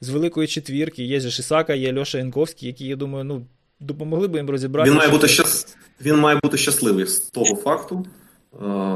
з 0.00 0.08
Великої 0.08 0.48
четвірки. 0.48 1.04
Є 1.04 1.20
же 1.20 1.30
Шисака, 1.30 1.74
є 1.74 1.98
Льоша 1.98 2.18
Янковський, 2.18 2.68
які, 2.68 2.86
я 2.86 2.96
думаю, 2.96 3.24
ну, 3.24 3.46
допомогли 3.80 4.28
б 4.28 4.36
їм 4.36 4.50
розібратися. 4.50 4.92
Він 4.92 4.98
має 4.98 5.10
бути 5.10 5.28
щас... 5.28 5.76
Він 6.00 6.16
має 6.16 6.40
бути 6.42 6.56
щасливий 6.56 7.06
з 7.06 7.18
того 7.18 7.56
факту, 7.56 8.06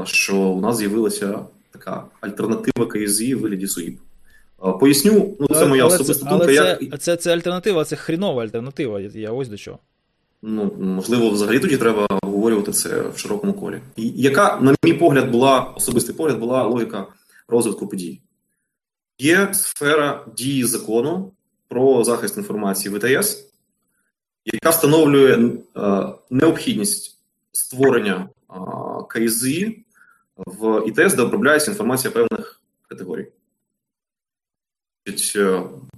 що 0.05 0.37
у 0.37 0.61
нас 0.61 0.77
з'явилася 0.77 1.39
така 1.71 2.05
альтернатива 2.21 2.85
КСІ 2.85 3.35
в 3.35 3.39
вигляді 3.39 3.67
СУІП. 3.67 3.99
Поясню, 4.79 5.37
ну 5.39 5.47
це 5.47 5.65
моя 5.65 5.85
особиста 5.85 6.29
думка. 6.29 6.45
Але 6.45 6.55
це, 6.55 6.77
як... 6.81 7.01
це, 7.01 7.15
це 7.15 7.33
альтернатива, 7.33 7.85
це 7.85 7.95
хрінова 7.95 8.43
альтернатива. 8.43 8.99
Я 8.99 9.31
ось 9.31 9.47
до 9.47 9.57
чого. 9.57 9.79
Ну, 10.45 10.75
можливо, 10.79 11.29
взагалі 11.29 11.59
тоді 11.59 11.77
треба 11.77 12.07
обговорювати 12.21 12.71
це 12.71 13.07
в 13.07 13.17
широкому 13.17 13.53
колі. 13.53 13.81
І 13.95 14.09
яка, 14.09 14.59
на 14.61 14.75
мій 14.83 14.93
погляд, 14.93 15.31
була 15.31 15.61
особистий 15.61 16.15
погляд, 16.15 16.39
була 16.39 16.63
логіка 16.63 17.07
розвитку 17.47 17.87
подій? 17.87 18.21
Є 19.19 19.53
сфера 19.53 20.25
дії 20.37 20.63
закону 20.63 21.31
про 21.67 22.03
захист 22.03 22.37
інформації 22.37 22.95
в 22.95 23.06
ІТС, 23.06 23.49
яка 24.45 24.69
встановлює 24.69 25.51
е, 25.77 26.07
необхідність 26.29 27.17
створення 27.51 28.29
е, 28.49 28.55
КСЗІ 29.13 29.85
в 30.37 30.83
ІТС, 30.87 31.13
де 31.13 31.21
обробляється 31.21 31.71
інформація 31.71 32.11
певних 32.11 32.61
категорій. 32.89 33.27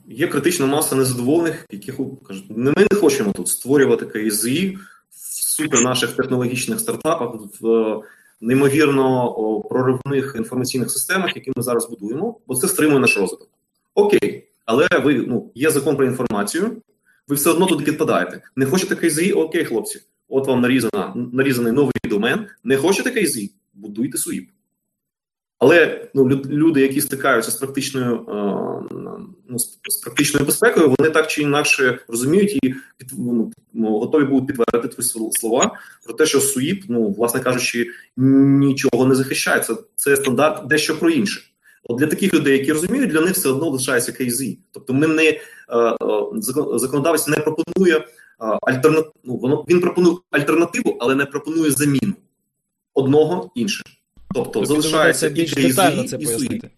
Є 0.07 0.27
критична 0.27 0.65
маса 0.65 0.95
незадоволених, 0.95 1.65
яких 1.71 1.95
кажуть, 2.27 2.45
ми 2.49 2.73
не 2.91 2.97
хочемо 2.99 3.31
тут 3.31 3.47
створювати 3.47 4.05
КСЗІ 4.05 4.77
в 5.11 5.43
супер 5.55 5.81
наших 5.81 6.11
технологічних 6.11 6.79
стартапах, 6.79 7.35
в 7.61 8.01
неймовірно 8.41 9.33
проривних 9.69 10.35
інформаційних 10.37 10.91
системах, 10.91 11.35
які 11.35 11.51
ми 11.55 11.63
зараз 11.63 11.89
будуємо, 11.89 12.39
бо 12.47 12.55
це 12.55 12.67
стримує 12.67 12.99
наш 12.99 13.17
розвиток. 13.17 13.49
Окей, 13.95 14.47
але 14.65 14.87
ви 15.03 15.25
ну 15.27 15.51
є 15.55 15.69
закон 15.71 15.95
про 15.95 16.05
інформацію, 16.05 16.81
ви 17.27 17.35
все 17.35 17.49
одно 17.49 17.65
туди 17.65 17.83
підпадаєте. 17.83 18.41
Не 18.55 18.65
хочете 18.65 18.95
КЗІ? 18.95 19.31
Окей, 19.31 19.65
хлопці. 19.65 20.01
От 20.29 20.47
вам 20.47 20.61
нарізана, 20.61 21.13
нарізаний 21.33 21.73
новий 21.73 21.93
домен. 22.09 22.47
Не 22.63 22.77
хочете 22.77 23.11
КЗІ? 23.11 23.51
Будуйте 23.73 24.17
СУІП. 24.17 24.49
Але 25.65 26.07
ну, 26.13 26.29
люди, 26.29 26.81
які 26.81 27.01
стикаються 27.01 27.51
з 27.51 27.55
практичною 27.55 28.15
е, 28.15 28.25
ну, 29.49 29.59
з 29.89 29.95
практичною 30.03 30.45
безпекою, 30.45 30.95
вони 30.97 31.09
так 31.11 31.27
чи 31.27 31.41
інакше 31.41 31.99
розуміють 32.07 32.59
і 32.63 32.73
під, 32.97 33.11
ну, 33.17 33.51
ну 33.73 33.99
готові 33.99 34.23
будуть 34.23 34.47
підтвердити 34.47 34.95
твої 34.95 35.31
слова 35.31 35.79
про 36.05 36.13
те, 36.13 36.25
що 36.25 36.41
СУІП, 36.41 36.83
ну 36.89 37.09
власне 37.11 37.39
кажучи, 37.39 37.87
нічого 38.17 39.05
не 39.05 39.15
захищає. 39.15 39.65
Це, 39.95 40.15
стандарт 40.15 40.67
дещо 40.67 40.99
про 40.99 41.09
інше. 41.09 41.41
От 41.83 41.97
для 41.97 42.07
таких 42.07 42.33
людей, 42.33 42.57
які 42.57 42.73
розуміють, 42.73 43.09
для 43.09 43.21
них 43.21 43.33
все 43.33 43.49
одно 43.49 43.69
лишається 43.69 44.11
КЗ. 44.11 44.43
Тобто, 44.71 44.93
ми 44.93 45.07
не 45.07 45.25
е, 45.25 45.39
е, 45.69 45.97
законодавець 46.77 47.27
не 47.27 47.37
пропонує 47.37 48.05
альтернативу. 48.61 49.13
Ну, 49.23 49.35
воно 49.35 49.65
він 49.69 49.81
пропонує 49.81 50.17
альтернативу, 50.31 50.97
але 50.99 51.15
не 51.15 51.25
пропонує 51.25 51.71
заміну 51.71 52.13
одного 52.93 53.51
іншим. 53.55 53.94
Тобто, 54.35 54.65
залишається 54.65 55.29
більш 55.29 55.53
детально 55.53 56.03
це 56.03 56.17
пояснити. 56.17 56.69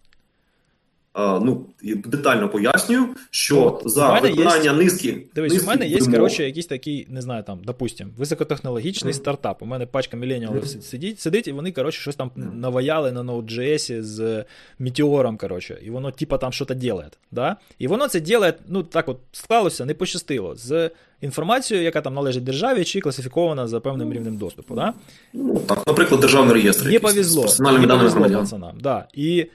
Ну, 1.18 1.66
детально 1.82 2.48
пояснюю, 2.48 3.06
що 3.30 3.80
ну, 3.84 3.90
за 3.90 4.20
виконання 4.20 4.64
є... 4.64 4.72
низки. 4.72 5.26
Дивись, 5.34 5.52
низки 5.52 5.66
у 5.66 5.68
мене 5.68 5.86
є, 5.86 5.98
коротше, 6.00 6.44
якийсь 6.44 6.66
такий, 6.66 7.06
не 7.10 7.22
знаю, 7.22 7.42
там, 7.42 7.60
допустим, 7.64 8.10
високотехнологічний 8.18 9.12
mm. 9.12 9.16
стартап. 9.16 9.62
У 9.62 9.66
мене 9.66 9.86
пачка 9.86 10.16
міленіалів 10.16 10.62
mm. 10.62 10.80
сидить, 10.82 11.20
сидить, 11.20 11.48
і 11.48 11.52
вони, 11.52 11.72
коротше, 11.72 12.00
щось 12.00 12.16
там 12.16 12.30
mm. 12.36 12.54
наваяли 12.54 13.12
на 13.12 13.22
Node.js 13.22 14.02
з 14.02 14.44
Meteor, 14.80 15.36
коротше, 15.36 15.78
і 15.82 15.90
воно, 15.90 16.10
типа, 16.10 16.38
там 16.38 16.52
щось 16.52 16.68
делает. 16.68 17.18
Да? 17.30 17.56
І 17.78 17.88
воно 17.88 18.08
це 18.08 18.20
делает, 18.20 18.54
ну, 18.68 18.82
так 18.82 19.08
от 19.08 19.18
склалося, 19.32 19.84
не 19.84 19.94
пощастило. 19.94 20.56
З 20.56 20.90
інформацією, 21.20 21.84
яка 21.84 22.00
там 22.00 22.14
належить 22.14 22.44
державі, 22.44 22.84
чи 22.84 23.00
класифікована 23.00 23.68
за 23.68 23.80
певним 23.80 24.12
рівнем 24.12 24.36
доступу. 24.36 24.74
Да? 24.74 24.94
Ну, 25.32 25.60
так, 25.66 25.86
наприклад, 25.86 26.20
державний 26.20 26.54
реєстр. 26.54 26.88
Не 26.88 26.98
повезло. 26.98 27.48
З 27.48 27.60
не 27.60 27.86
повезло 27.86 28.30
пацанам. 28.30 28.78
Да. 28.80 29.04
І 29.14 29.46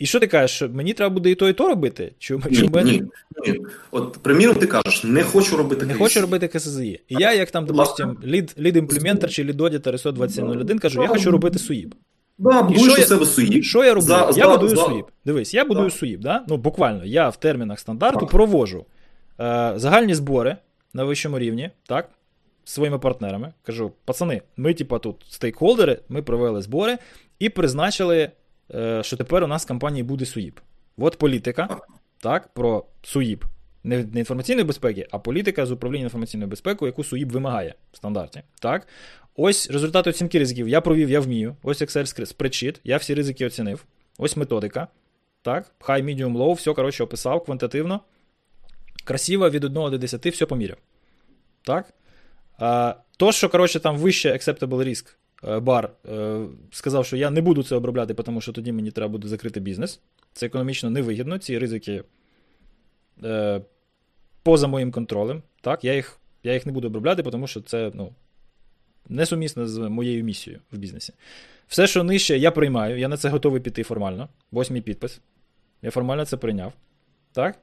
і 0.00 0.06
що 0.06 0.20
ти 0.20 0.26
кажеш, 0.26 0.56
що 0.56 0.68
мені 0.68 0.94
треба 0.94 1.14
буде 1.14 1.30
і 1.30 1.34
то, 1.34 1.48
і 1.48 1.52
то 1.52 1.68
робити? 1.68 2.12
Чи, 2.18 2.36
ні, 2.50 2.70
ні, 2.84 3.02
ні. 3.46 3.60
От, 3.90 4.18
приміром, 4.22 4.56
ти 4.56 4.66
кажеш, 4.66 5.04
не 5.04 5.22
хочу 5.22 5.56
робити 5.56 5.86
Не 5.86 5.94
хочу 5.94 6.20
робити 6.20 6.48
КСЗІ. 6.48 7.00
І 7.08 7.14
я, 7.18 7.34
як 7.34 7.50
там, 7.50 7.66
допустим, 7.66 8.18
лід, 8.24 8.54
лід 8.58 8.76
імплементер 8.76 9.30
чи 9.30 9.44
лід 9.44 9.60
одітер 9.60 9.94
ISO 9.94 10.12
2701, 10.12 10.78
кажу, 10.78 11.02
я 11.02 11.08
хочу 11.08 11.30
робити 11.30 11.58
СУІП. 11.58 11.94
Да, 12.38 12.62
будуєш 12.62 12.98
у 12.98 13.02
себе 13.02 13.26
СУІП. 13.26 13.64
Що 13.64 13.84
я 13.84 13.94
роблю? 13.94 14.06
За, 14.06 14.26
я 14.26 14.32
за, 14.32 14.48
будую 14.48 14.76
за... 14.76 14.84
СУІП. 14.84 15.04
Дивись, 15.24 15.54
я 15.54 15.64
будую 15.64 15.88
да. 15.88 15.96
СУІП. 15.96 16.20
Да? 16.20 16.44
Ну, 16.48 16.56
буквально, 16.56 17.04
я 17.04 17.28
в 17.28 17.36
термінах 17.36 17.78
стандарту 17.80 18.20
так. 18.20 18.28
провожу 18.28 18.84
е, 19.40 19.72
загальні 19.76 20.14
збори 20.14 20.56
на 20.94 21.04
вищому 21.04 21.38
рівні, 21.38 21.70
так? 21.86 22.08
Своїми 22.64 22.98
партнерами. 22.98 23.52
Кажу, 23.62 23.92
пацани, 24.04 24.42
ми, 24.56 24.74
типа, 24.74 24.98
тут 24.98 25.16
стейкхолдери, 25.28 25.98
ми 26.08 26.22
провели 26.22 26.62
збори 26.62 26.98
і 27.38 27.48
призначили 27.48 28.30
що 29.02 29.16
тепер 29.16 29.44
у 29.44 29.46
нас 29.46 29.64
в 29.64 29.68
компанії 29.68 30.02
буде 30.02 30.26
СУїП. 30.26 30.60
От 30.98 31.18
політика 31.18 31.80
так, 32.18 32.48
про 32.48 32.84
СУїП. 33.02 33.44
Не, 33.84 34.04
не 34.04 34.18
інформаційної 34.18 34.64
безпеки, 34.64 35.06
а 35.10 35.18
політика 35.18 35.66
з 35.66 35.70
управління 35.70 36.04
інформаційною 36.04 36.50
безпекою, 36.50 36.88
яку 36.88 37.04
СУїП 37.04 37.32
вимагає 37.32 37.74
в 37.92 37.96
стандарті. 37.96 38.42
Так? 38.60 38.86
Ось 39.36 39.70
результати 39.70 40.10
оцінки 40.10 40.38
ризиків. 40.38 40.68
Я 40.68 40.80
провів, 40.80 41.10
я 41.10 41.20
вмію. 41.20 41.56
Ось 41.62 41.82
Excel 41.82 42.26
спредшит, 42.26 42.80
я 42.84 42.96
всі 42.96 43.14
ризики 43.14 43.46
оцінив. 43.46 43.84
Ось 44.18 44.36
методика. 44.36 44.88
Так, 45.42 45.72
High, 45.80 46.04
medium, 46.04 46.36
low, 46.36 46.52
все, 46.52 46.72
коротше, 46.72 47.04
описав 47.04 47.44
квантитивно. 47.44 48.00
Красиво 49.04 49.50
від 49.50 49.64
1 49.64 49.74
до 49.74 49.98
10, 49.98 50.26
все 50.26 50.46
поміряв. 50.46 50.76
Так? 51.62 51.94
А, 52.58 52.94
То, 53.16 53.32
що, 53.32 53.48
коротше, 53.48 53.80
там 53.80 53.96
вище 53.96 54.32
acceptable 54.32 54.84
risk 54.84 55.14
Е, 55.29 55.29
бар 55.42 55.90
е, 56.08 56.46
сказав, 56.70 57.06
що 57.06 57.16
я 57.16 57.30
не 57.30 57.40
буду 57.40 57.62
це 57.62 57.76
обробляти, 57.76 58.14
тому 58.14 58.40
що 58.40 58.52
тоді 58.52 58.72
мені 58.72 58.90
треба 58.90 59.12
буде 59.12 59.28
закрити 59.28 59.60
бізнес. 59.60 60.00
Це 60.32 60.46
економічно 60.46 60.90
невигідно, 60.90 61.38
ці 61.38 61.58
ризики 61.58 62.04
е, 63.24 63.60
поза 64.42 64.66
моїм 64.66 64.92
контролем. 64.92 65.42
Так, 65.60 65.84
Я 65.84 65.94
їх 65.94 66.16
я 66.42 66.54
їх 66.54 66.66
не 66.66 66.72
буду 66.72 66.86
обробляти, 66.86 67.22
тому 67.22 67.46
що 67.46 67.60
це 67.60 67.90
ну, 67.94 68.12
несумісно 69.08 69.66
з 69.66 69.78
моєю 69.78 70.24
місією 70.24 70.62
в 70.72 70.78
бізнесі. 70.78 71.12
Все, 71.68 71.86
що 71.86 72.04
нижче, 72.04 72.38
я 72.38 72.50
приймаю, 72.50 72.98
я 72.98 73.08
на 73.08 73.16
це 73.16 73.28
готовий 73.28 73.60
піти 73.60 73.82
формально. 73.82 74.28
Ось 74.52 74.70
мій 74.70 74.80
підпис. 74.80 75.20
Я 75.82 75.90
формально 75.90 76.24
це 76.24 76.36
прийняв. 76.36 76.72
Так? 77.32 77.58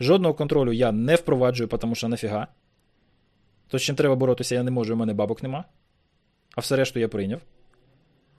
Жодного 0.00 0.34
контролю 0.34 0.72
я 0.72 0.92
не 0.92 1.14
впроваджую, 1.14 1.68
тому 1.68 1.94
що 1.94 2.08
нафіга. 2.08 2.46
То, 3.68 3.78
з 3.78 3.82
чим 3.82 3.96
треба 3.96 4.14
боротися, 4.14 4.54
я 4.54 4.62
не 4.62 4.70
можу, 4.70 4.94
у 4.94 4.96
мене 4.96 5.14
бабок 5.14 5.42
нема 5.42 5.64
а 6.56 6.60
все 6.60 6.76
решту 6.76 7.00
я 7.00 7.08
прийняв. 7.08 7.40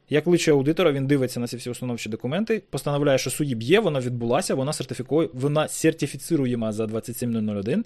Я 0.10 0.22
кличу 0.22 0.52
аудитора, 0.52 0.91
він 0.91 1.07
дивиться 1.07 1.40
на 1.40 1.48
ці 1.48 1.57
всі 1.57 1.69
установчі 1.69 2.10
документи, 2.10 2.64
постановляє, 2.69 3.18
що 3.18 3.30
судді 3.30 3.56
б'є, 3.56 3.80
вона 3.80 3.99
відбулася, 3.99 4.56
вона 4.56 4.73
сертифікує, 4.73 5.30
вона 5.34 5.68
сертифіцируєма 5.68 6.72
за 6.72 6.85
27001, 6.88 7.85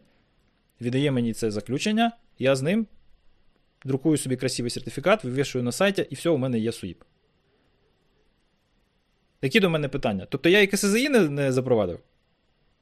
віддає 0.82 1.12
мені 1.12 1.34
це 1.34 1.52
заключення, 1.52 2.12
я 2.40 2.56
з 2.56 2.62
ним 2.62 2.88
друкую 3.86 4.18
собі 4.18 4.36
красивий 4.36 4.70
сертифікат, 4.70 5.24
вивішую 5.24 5.64
на 5.64 5.72
сайті, 5.72 6.08
і 6.10 6.16
все, 6.16 6.30
у 6.30 6.38
мене 6.38 6.60
є 6.60 6.72
СУІП. 6.72 7.04
Які 9.41 9.60
до 9.60 9.70
мене 9.70 9.90
питання? 9.90 10.28
Тобто 10.30 10.49
я 10.49 10.62
і 10.62 10.68
КСЗІ 10.68 11.10
не, 11.10 11.20
не 11.30 11.52
запровадив. 11.52 11.99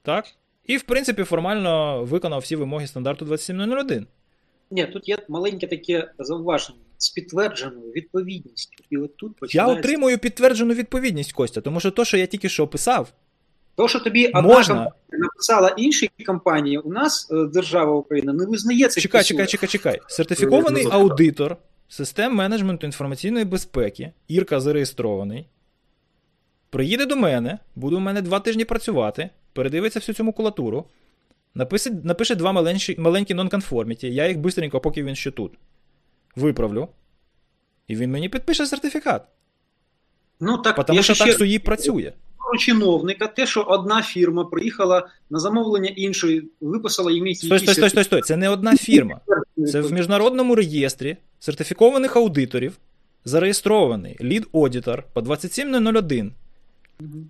Так? 0.02 0.26
І, 0.66 0.78
в 0.78 0.84
принципі, 0.84 1.24
формально 1.24 2.04
виконав 2.04 2.40
всі 2.40 2.56
вимоги 2.56 2.88
стандарту 2.88 3.26
27001. 3.26 4.08
Ні, 4.72 4.86
тут 4.86 5.10
є 5.10 5.18
маленьке 5.28 5.68
таке 5.68 6.12
зауваження 6.20 6.85
з 6.98 7.10
підтвердженою 7.10 7.92
відповідністю. 7.92 8.84
І 8.90 8.98
от 8.98 9.18
тут 9.18 9.36
починається... 9.36 9.74
Я 9.74 9.80
отримую 9.80 10.18
підтверджену 10.18 10.74
відповідність, 10.74 11.34
Костя, 11.34 11.62
тому 11.62 11.80
що 11.80 11.92
то, 11.92 12.06
що 12.06 12.18
я 12.18 12.26
тільки 12.26 12.50
що 12.50 12.64
описав. 12.64 13.14
То, 13.76 13.88
що 13.88 14.00
тобі 14.00 14.28
одна 14.28 14.42
можна... 14.42 14.74
компанія 14.74 14.92
написала 15.12 15.70
іншій 15.70 16.10
компанії, 16.26 16.78
у 16.78 16.90
нас 16.90 17.32
е, 17.32 17.46
держава 17.54 17.96
Україна 17.96 18.34
не 18.34 18.46
визнає 18.46 18.88
цих 18.88 19.04
Чекай, 19.04 19.24
чекай, 19.24 19.48
чекай, 19.48 19.70
чекай. 19.70 20.00
Сертифікований 20.08 20.88
аудитор 20.92 21.58
систем 21.88 22.36
менеджменту 22.36 22.86
інформаційної 22.86 23.46
безпеки, 23.46 24.12
Ірка 24.28 24.60
зареєстрований. 24.60 25.48
Приїде 26.70 27.06
до 27.06 27.16
мене, 27.16 27.60
буде 27.76 27.96
у 27.96 28.00
мене 28.00 28.22
два 28.22 28.40
тижні 28.40 28.66
працювати, 28.66 29.30
передивиться 29.54 30.00
всю 30.00 30.16
цю 30.16 30.24
макулатуру, 30.24 30.86
напише 31.56 31.92
напише 32.04 32.36
два 32.36 32.52
маленькі 32.52 32.96
маленькі 32.98 33.34
нонконформіті, 33.34 34.14
я 34.14 34.28
їх 34.28 34.38
швидко, 34.38 34.80
поки 34.80 35.04
він 35.04 35.16
ще 35.16 35.32
тут 35.32 35.52
виправлю, 36.36 36.88
і 37.88 37.96
він 37.96 38.12
мені 38.12 38.30
підпише 38.30 38.66
сертифікат. 38.66 39.26
Ну, 40.40 40.58
так, 40.58 40.86
Тому 40.86 41.04
що 41.04 41.14
ще... 41.14 41.26
так 41.26 41.34
СУї 41.34 41.60
працює. 41.60 42.14
Чиновника, 42.60 43.28
те, 43.28 43.48
що 43.48 43.62
одна 43.62 44.02
фірма 44.02 44.46
приїхала 44.46 45.08
на 45.30 45.40
замовлення 45.40 45.90
іншої, 45.96 46.50
виписала 46.62 47.12
їм 47.12 47.36
Стой, 47.36 47.60
стой, 47.60 47.74
стой, 47.74 47.90
стой, 47.90 48.04
стой. 48.04 48.22
Це 48.22 48.38
не 48.38 48.50
одна 48.50 48.78
фірма. 48.78 49.20
Це 49.72 49.82
в 49.82 49.94
міжнародному 49.94 50.56
реєстрі 50.56 51.18
сертифікованих 51.40 52.16
аудиторів 52.16 52.78
зареєстрований 53.26 54.18
лід-одітор 54.22 55.04
по 55.14 55.22
27001, 55.22 56.32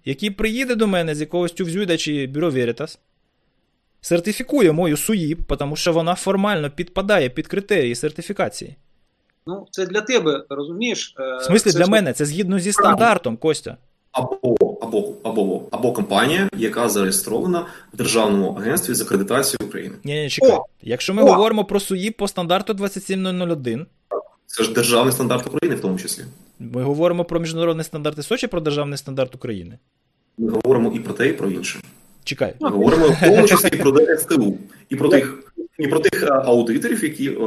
який 0.05 0.29
приїде 0.29 0.75
до 0.75 0.87
мене 0.87 1.15
з 1.15 1.21
якогось 1.21 1.51
тювзюда 1.51 1.97
чи 1.97 2.27
бюро 2.27 2.51
Veritas, 2.51 2.97
сертифікує 4.01 4.71
мою 4.71 4.97
СУїП, 4.97 5.57
тому 5.59 5.75
що 5.75 5.93
вона 5.93 6.15
формально 6.15 6.71
підпадає 6.71 7.29
під 7.29 7.47
критерії 7.47 7.95
сертифікації. 7.95 8.75
Ну, 9.47 9.67
це 9.71 9.85
для 9.85 10.01
тебе, 10.01 10.45
розумієш? 10.49 11.15
Е, 11.19 11.37
в 11.37 11.43
смислі 11.43 11.71
це 11.71 11.79
для 11.79 11.87
мене, 11.87 12.13
це 12.13 12.25
згідно 12.25 12.59
зі 12.59 12.71
стандартом, 12.71 13.37
Костя. 13.37 13.77
Або 14.11 14.37
або, 14.81 15.13
або, 15.23 15.61
або 15.71 15.93
компанія, 15.93 16.49
яка 16.57 16.89
зареєстрована 16.89 17.65
в 17.93 17.97
Державному 17.97 18.49
агентстві 18.59 18.93
з 18.93 19.01
акредитацією 19.01 19.69
України. 19.69 19.95
Ні, 20.03 20.13
ні, 20.23 20.29
чекай. 20.29 20.51
О! 20.51 20.65
Якщо 20.81 21.13
ми 21.13 21.23
О! 21.23 21.25
говоримо 21.25 21.65
про 21.65 21.79
СУїП 21.79 22.17
по 22.17 22.27
стандарту 22.27 22.73
27001. 22.73 23.85
Це 24.45 24.63
ж 24.63 24.73
державний 24.73 25.13
стандарт 25.13 25.47
України 25.47 25.75
в 25.75 25.81
тому 25.81 25.99
числі. 25.99 26.23
Ми 26.59 26.83
говоримо 26.83 27.25
про 27.25 27.39
міжнародні 27.39 27.83
стандарти 27.83 28.23
Сочі, 28.23 28.47
про 28.47 28.61
державний 28.61 28.97
стандарт 28.97 29.35
України. 29.35 29.79
Ми 30.37 30.51
говоримо 30.51 30.91
і 30.91 30.99
про 30.99 31.13
те, 31.13 31.27
і 31.27 31.33
про 31.33 31.49
інше. 31.49 31.79
Чекай. 32.23 32.53
Ми 32.59 32.69
говоримо 32.69 33.07
в 33.07 33.19
тому 33.19 33.47
числі 33.47 33.69
про 33.69 33.91
ДСТУ 34.15 34.57
і 34.89 34.95
про 34.95 35.09
тих 35.09 35.53
І 35.79 35.87
про 35.87 35.99
тих 35.99 36.23
аудиторів, 36.31 37.03
які 37.03 37.37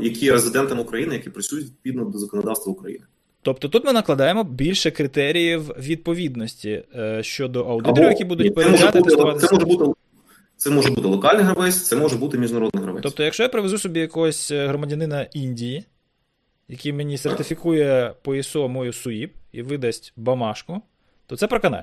які 0.00 0.24
є 0.24 0.32
резидентами 0.32 0.82
України, 0.82 1.14
які 1.14 1.30
працюють 1.30 1.66
відповідно 1.66 2.04
до 2.04 2.18
законодавства 2.18 2.72
України. 2.72 3.04
Тобто 3.42 3.68
тут 3.68 3.84
ми 3.84 3.92
накладаємо 3.92 4.44
більше 4.44 4.90
критеріїв 4.90 5.68
відповідності 5.78 6.82
е, 6.96 7.22
щодо 7.22 7.64
аудиторів, 7.64 8.08
які 8.08 8.24
будуть 8.24 8.54
перевіряти 8.54 9.02
тестувати. 9.02 9.46
Це 9.46 9.54
може 9.54 9.66
бути 9.66 9.84
це 10.56 10.70
може 10.70 10.90
бути 10.90 11.08
локальний 11.08 11.44
гравець, 11.44 11.82
це 11.82 11.96
може 11.96 12.16
бути 12.16 12.38
міжнародний 12.38 12.84
гравець. 12.84 13.02
Тобто, 13.02 13.22
якщо 13.22 13.42
я 13.42 13.48
привезу 13.48 13.78
собі 13.78 14.00
якогось 14.00 14.50
е, 14.50 14.66
громадянина 14.66 15.22
Індії, 15.22 15.84
який 16.68 16.92
мені 16.92 17.18
сертифікує 17.18 18.14
по 18.22 18.34
ISO 18.34 18.68
мою 18.68 18.92
СУІП 18.92 19.34
і 19.52 19.62
видасть 19.62 20.12
бамашку, 20.16 20.82
то 21.26 21.36
це 21.36 21.46
проканає. 21.46 21.82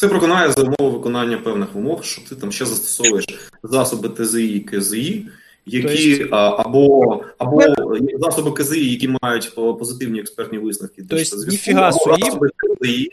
Це 0.00 0.08
проконає 0.08 0.52
за 0.52 0.62
умови 0.62 0.96
виконання 0.96 1.38
певних 1.38 1.74
вимог, 1.74 2.04
що 2.04 2.22
ти 2.28 2.34
там 2.34 2.52
ще 2.52 2.66
застосовуєш 2.66 3.24
засоби 3.62 4.08
ТЗІ 4.08 4.56
і 4.56 4.60
КЗІ, 4.60 5.26
які 5.66 6.16
тобто... 6.16 6.36
або 6.36 7.24
або 7.38 7.62
засоби 8.20 8.50
КЗІ, 8.50 8.90
які 8.90 9.16
мають 9.22 9.54
позитивні 9.54 10.20
експертні 10.20 10.58
висновки, 10.58 11.04
тобто, 11.10 11.36
ніфіга 11.50 11.92
засоби 11.92 12.48
КЗІ, 12.56 13.08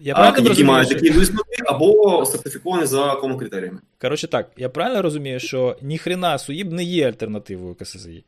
я 0.00 0.14
а, 0.16 0.26
які 0.26 0.48
розумію, 0.48 0.66
мають 0.66 0.88
такі 0.88 1.10
висновки, 1.10 1.62
або 1.66 2.24
сертифіковані 2.26 2.86
за 2.86 3.14
кому 3.14 3.38
критеріями. 3.38 3.78
Коротше 4.00 4.26
так, 4.26 4.50
я 4.56 4.68
правильно 4.68 5.02
розумію, 5.02 5.40
що 5.40 5.76
ніхрена 5.82 6.38
СУїб 6.38 6.72
не 6.72 6.84
є 6.84 7.06
альтернативою 7.08 7.74
КСЗІ. 7.74 8.24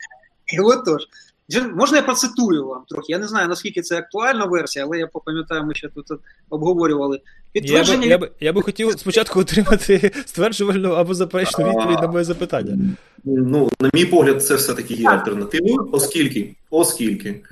І 0.47 0.61
от 0.61 0.85
тож. 0.85 1.03
Можна 1.75 1.97
я 1.97 2.03
процитую 2.03 2.67
вам 2.67 2.83
трохи? 2.89 3.13
Я 3.13 3.19
не 3.19 3.29
знаю, 3.29 3.49
наскільки 3.49 3.83
це 3.83 3.99
актуальна 3.99 4.45
версія, 4.45 4.85
але 4.85 4.99
я 4.99 5.07
пам'ятаю, 5.25 5.65
ми 5.65 5.75
ще 5.75 5.89
тут 5.89 6.07
обговорювали. 6.51 7.21
Підтвердження... 7.53 8.07
Я 8.07 8.19
би, 8.19 8.27
я, 8.27 8.31
би, 8.31 8.31
я 8.41 8.53
би 8.53 8.63
хотів 8.63 8.93
спочатку 8.99 9.41
отримати 9.41 10.13
стверджувальну 10.27 10.93
або 10.93 11.15
заперечну 11.15 11.69
відповідь 11.69 12.01
на 12.01 12.07
моє 12.07 12.25
запитання. 12.25 12.79
Ну, 13.25 13.71
на 13.81 13.91
мій 13.95 14.05
погляд, 14.05 14.45
це 14.45 14.55
все-таки 14.55 14.95
є 14.95 15.09
альтернативою, 15.09 15.89
оскільки, 15.93 16.57
оскільки, 16.71 17.43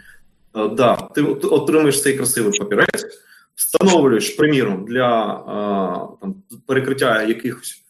да, 0.73 0.97
ти 0.97 1.23
отримуєш 1.23 2.03
цей 2.03 2.17
красивий 2.17 2.59
папірець, 2.59 3.07
встановлюєш, 3.55 4.31
приміром, 4.31 4.85
для 4.85 5.35
там, 6.21 6.35
перекриття 6.67 7.23
якихось 7.23 7.83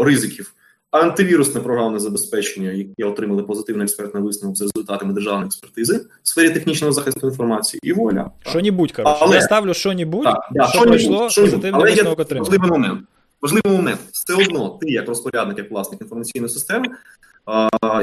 ризиків 0.00 0.54
антивірусне 1.00 1.60
програмне 1.60 1.98
забезпечення, 1.98 2.70
яке 2.70 3.04
отримали 3.04 3.42
позитивний 3.42 3.84
експертний 3.84 4.22
висновок 4.22 4.56
за 4.56 4.64
результатами 4.64 5.12
державної 5.12 5.46
експертизи 5.46 5.96
в 6.22 6.28
сфері 6.28 6.50
технічного 6.50 6.92
захисту 6.92 7.26
інформації 7.26 7.80
і 7.82 7.92
воля. 7.92 8.30
Що-нібудь, 8.46 8.92
коротше. 8.92 9.18
Але... 9.20 9.36
Я 9.36 9.42
ставлю 9.42 9.74
що-нібудь, 9.74 10.24
так, 10.24 10.48
да, 10.52 10.66
що 10.66 10.82
пройшло, 10.82 11.18
позитивний 11.18 11.82
висновок 11.82 12.18
отримав. 12.18 12.46
Важливий 12.46 12.70
момент. 12.70 13.00
Важливий 13.42 13.72
момент. 13.72 13.98
Все 14.12 14.34
одно 14.34 14.78
ти, 14.80 14.90
як 14.90 15.08
розпорядник, 15.08 15.58
як 15.58 15.70
власник 15.70 16.00
інформаційної 16.00 16.48
системи, 16.48 16.86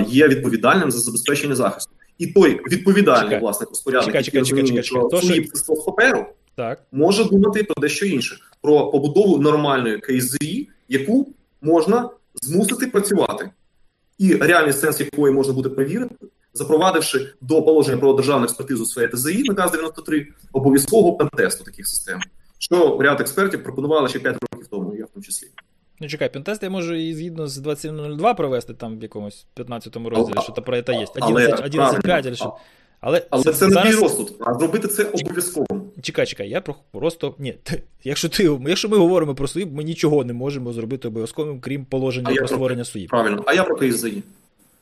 є 0.07 0.27
відповідальним 0.27 0.91
за 0.91 0.99
забезпечення 0.99 1.55
захисту. 1.55 1.91
І 2.17 2.27
той 2.27 2.59
відповідальний 2.71 3.23
чекай. 3.23 3.39
власник 3.39 3.69
розпорядник, 3.69 4.05
чекай, 4.05 4.23
чекай, 4.23 4.39
який 4.39 4.61
розуміє, 4.61 4.83
що 4.83 5.09
з 5.53 5.83
паперу, 5.85 6.25
так. 6.55 6.81
може 6.91 7.23
думати 7.23 7.63
про 7.63 7.81
дещо 7.81 8.05
інше, 8.05 8.37
про 8.61 8.91
побудову 8.91 9.37
нормальної 9.37 9.97
КЗІ, 9.97 10.69
яку 10.89 11.27
можна 11.61 12.09
змусити 12.41 12.87
працювати, 12.87 13.51
і 14.17 14.33
реальний 14.35 14.73
сенс 14.73 14.99
якої 14.99 15.33
можна 15.33 15.53
буде 15.53 15.69
перевірити, 15.69 16.15
запровадивши 16.53 17.33
до 17.41 17.63
положення 17.63 17.97
про 17.97 18.13
державну 18.13 18.43
експертизу 18.43 18.85
сфері 18.85 19.11
ТЗІ 19.11 19.43
наказ 19.43 19.71
93 19.71 20.27
обов'язкового 20.53 21.17
пентесту 21.17 21.63
таких 21.63 21.87
систем, 21.87 22.19
що 22.59 22.97
ряд 23.01 23.21
експертів 23.21 23.63
пропонували 23.63 24.09
ще 24.09 24.19
5 24.19 24.37
років 24.51 24.67
тому, 24.67 24.95
я 24.95 25.05
в 25.05 25.09
тому 25.13 25.23
числі. 25.23 25.47
Ну, 25.99 26.07
чекай, 26.07 26.33
пентест 26.33 26.63
я 26.63 26.69
можу 26.69 26.95
і 26.95 27.13
згідно 27.13 27.47
з 27.47 27.57
2702 27.57 28.33
провести 28.33 28.73
там 28.73 28.99
в 28.99 29.03
якомусь 29.03 29.45
15-му 29.55 30.09
розділі, 30.09 30.41
що 30.41 30.51
то 30.51 30.61
про 30.61 30.81
це 30.81 30.93
є. 30.93 31.05
11.5 31.05 32.35
що. 32.35 32.57
Але 33.01 33.25
Але 33.29 33.43
це, 33.43 33.53
це 33.53 33.67
не 33.67 33.73
зараз... 33.73 34.01
розсуд, 34.01 34.33
а 34.39 34.53
зробити 34.53 34.87
це 34.87 35.03
обов'язково. 35.03 35.67
Чекай, 36.01 36.25
чекай, 36.25 36.49
я 36.49 36.61
просто. 36.91 37.35
Ні, 37.39 37.55
якщо 38.03 38.29
ти, 38.29 38.59
якщо 38.67 38.89
ми 38.89 38.97
говоримо 38.97 39.35
про 39.35 39.47
СУІП, 39.47 39.69
ми 39.73 39.83
нічого 39.83 40.23
не 40.23 40.33
можемо 40.33 40.73
зробити 40.73 41.07
обов'язковим, 41.07 41.59
крім 41.59 41.85
положення 41.85 42.29
а 42.31 42.35
про 42.35 42.47
створення 42.47 42.85
СУІП. 42.85 43.09
Правильно, 43.09 43.43
а 43.45 43.53
я 43.53 43.63
про 43.63 43.75
КСЗІ. 43.75 44.23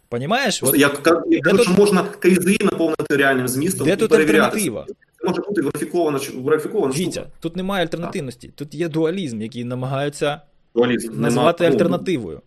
Понімаєш? 0.09 0.63
От, 0.63 0.77
я 0.77 0.89
кажу, 0.89 1.57
тут... 1.57 1.61
що 1.61 1.73
можна 1.73 2.03
КСЗІ 2.03 2.57
наповнити 2.61 3.15
реальним 3.15 3.47
змістом. 3.47 3.87
Де 3.87 3.93
і 3.93 3.95
тут 3.95 4.13
альтернатива? 4.13 4.85
Це 5.21 5.27
може 5.27 5.41
бути 5.41 5.61
верифікована 5.61 6.19
верифікована 6.35 6.93
Вітя, 6.93 7.25
тут 7.39 7.55
немає 7.55 7.83
альтернативності, 7.83 8.51
тут 8.55 8.75
є 8.75 8.89
дуалізм, 8.89 9.41
який 9.41 9.63
намагаються 9.63 10.41
дуалізм. 10.75 11.21
назвати 11.21 11.63
Нема... 11.63 11.75
альтернативою. 11.75 12.41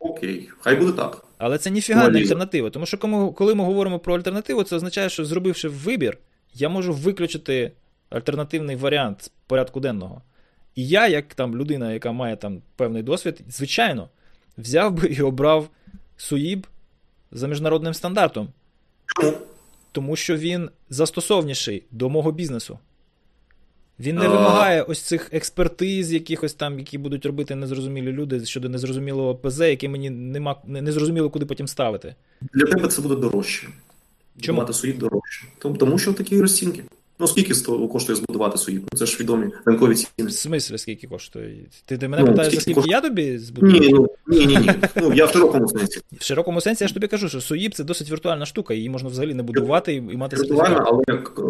Окей, 0.00 0.48
хай 0.60 0.76
буде 0.76 0.92
так. 0.92 1.24
Але 1.38 1.58
це 1.58 1.70
ніфіга 1.70 2.08
не 2.08 2.18
альтернатива. 2.18 2.70
Тому 2.70 2.86
що 2.86 2.98
коли 3.32 3.54
ми 3.54 3.64
говоримо 3.64 3.98
про 3.98 4.14
альтернативу, 4.14 4.62
це 4.62 4.76
означає, 4.76 5.08
що 5.08 5.24
зробивши 5.24 5.68
вибір, 5.68 6.18
я 6.54 6.68
можу 6.68 6.92
виключити 6.92 7.72
альтернативний 8.10 8.76
варіант 8.76 9.22
з 9.22 9.28
порядку 9.28 9.80
денного. 9.80 10.22
І 10.74 10.88
я, 10.88 11.08
як 11.08 11.34
там 11.34 11.56
людина, 11.56 11.92
яка 11.92 12.12
має 12.12 12.36
там 12.36 12.62
певний 12.76 13.02
досвід, 13.02 13.40
звичайно, 13.48 14.08
взяв 14.58 14.92
би 14.92 15.08
і 15.08 15.22
обрав 15.22 15.68
СУїб 16.16 16.66
за 17.32 17.48
міжнародним 17.48 17.94
стандартом. 17.94 18.48
Тому 19.92 20.16
що 20.16 20.36
він 20.36 20.70
застосовніший 20.90 21.84
до 21.90 22.08
мого 22.08 22.32
бізнесу. 22.32 22.78
Він 24.00 24.16
не 24.16 24.28
вимагає 24.28 24.82
ось 24.82 25.00
цих 25.00 25.28
експертиз, 25.32 26.12
якихось 26.12 26.54
там, 26.54 26.78
які 26.78 26.98
будуть 26.98 27.26
робити 27.26 27.54
незрозумілі 27.54 28.12
люди 28.12 28.44
щодо 28.44 28.68
незрозумілого 28.68 29.34
ПЗ, 29.34 29.60
яке 29.60 29.88
мені 29.88 30.10
нема 30.10 30.56
не 30.66 30.92
зрозуміло, 30.92 31.30
куди 31.30 31.46
потім 31.46 31.68
ставити. 31.68 32.14
Для 32.54 32.66
тебе 32.66 32.88
це 32.88 33.02
буде 33.02 33.16
дорожче. 33.16 33.68
Чому? 34.40 34.60
Мати 34.60 34.72
свої 34.72 34.94
дорожче. 34.94 35.46
Тому 35.58 35.98
що 35.98 36.12
такі 36.12 36.40
розцінки. 36.40 36.84
Ну, 37.20 37.26
скільки 37.26 37.54
коштує 37.92 38.16
збудувати 38.16 38.58
свої? 38.58 38.78
Ну, 38.92 38.98
це 38.98 39.06
ж 39.06 39.16
відомі 39.20 39.46
ринкові 39.64 39.94
ціни. 39.94 40.28
В 40.28 40.32
смислі, 40.32 40.78
скільки 40.78 41.06
коштує? 41.06 41.56
Ти, 41.86 41.98
ти 41.98 42.08
мене 42.08 42.22
ну, 42.22 42.28
питаєш, 42.28 42.54
скільки 42.54 42.74
коштує? 42.74 42.96
я 42.96 43.00
тобі 43.00 43.38
збудую? 43.38 43.80
Ні, 43.80 43.88
ну, 43.88 44.08
ні, 44.26 44.46
ні, 44.46 44.56
ні. 44.56 44.72
Ну, 44.96 45.12
я 45.14 45.26
в 45.26 45.32
широкому 45.32 45.68
сенсі. 45.68 46.00
В 46.20 46.24
широкому 46.24 46.60
сенсі 46.60 46.84
я 46.84 46.88
ж 46.88 46.94
тобі 46.94 47.06
кажу, 47.06 47.28
що 47.28 47.40
СУїб 47.40 47.74
це 47.74 47.84
досить 47.84 48.10
віртуальна 48.10 48.46
штука, 48.46 48.74
її 48.74 48.90
можна 48.90 49.08
взагалі 49.08 49.34
не 49.34 49.42
будувати 49.42 49.94
і, 49.94 49.96
і 49.96 50.16
мати 50.16 50.36
Віртуальна, 50.36 50.84
але 50.86 51.02
як 51.08 51.32
е, 51.38 51.42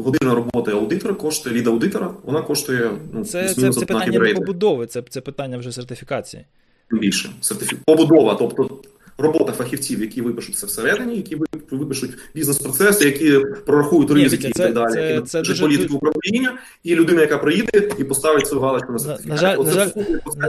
година 0.00 0.34
роботи 0.34 0.70
аудитора 0.70 1.14
коштує, 1.14 1.56
лід 1.56 1.66
аудитора, 1.66 2.14
вона 2.22 2.42
коштує. 2.42 2.90
ну, 3.12 3.24
Це 3.24 3.54
це, 3.54 3.72
це 3.72 3.80
питання 3.80 4.18
не 4.18 4.34
побудови, 4.34 4.86
це 4.86 5.02
це 5.08 5.20
питання 5.20 5.58
вже 5.58 5.72
сертифікації. 5.72 6.44
Більше. 6.90 7.30
Сертифі... 7.40 7.76
Побудова, 7.86 8.34
тобто 8.34 8.70
робота 9.18 9.52
фахівців, 9.52 10.00
які 10.00 10.22
випишуть 10.22 10.56
це 10.56 10.66
всередині, 10.66 11.16
які 11.16 11.36
випишуть 11.70 12.10
бізнес-процеси, 12.34 13.04
які 13.04 13.38
прорахують 13.66 14.10
ризики 14.10 14.46
Ні, 14.46 14.52
це, 14.52 14.62
і 14.62 14.66
так 14.66 14.74
далі, 14.74 14.92
це, 14.92 15.12
які 15.12 15.26
це 15.26 15.42
дуже... 15.42 15.62
політику 15.62 15.94
управління, 15.94 16.58
і 16.84 16.94
людина, 16.94 17.20
яка 17.20 17.38
приїде 17.38 17.90
і 17.98 18.04
поставить 18.04 18.46
свою 18.46 18.62
галочку 18.62 18.92
на 18.92 18.98
сертифікат. 18.98 19.30
На 19.30 19.36
жаль, 19.36 19.56
на 19.56 19.70
жаль, 19.72 19.88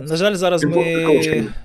на 0.02 0.16
жаль, 0.16 0.36
зараз 0.36 0.64
ми 0.64 1.06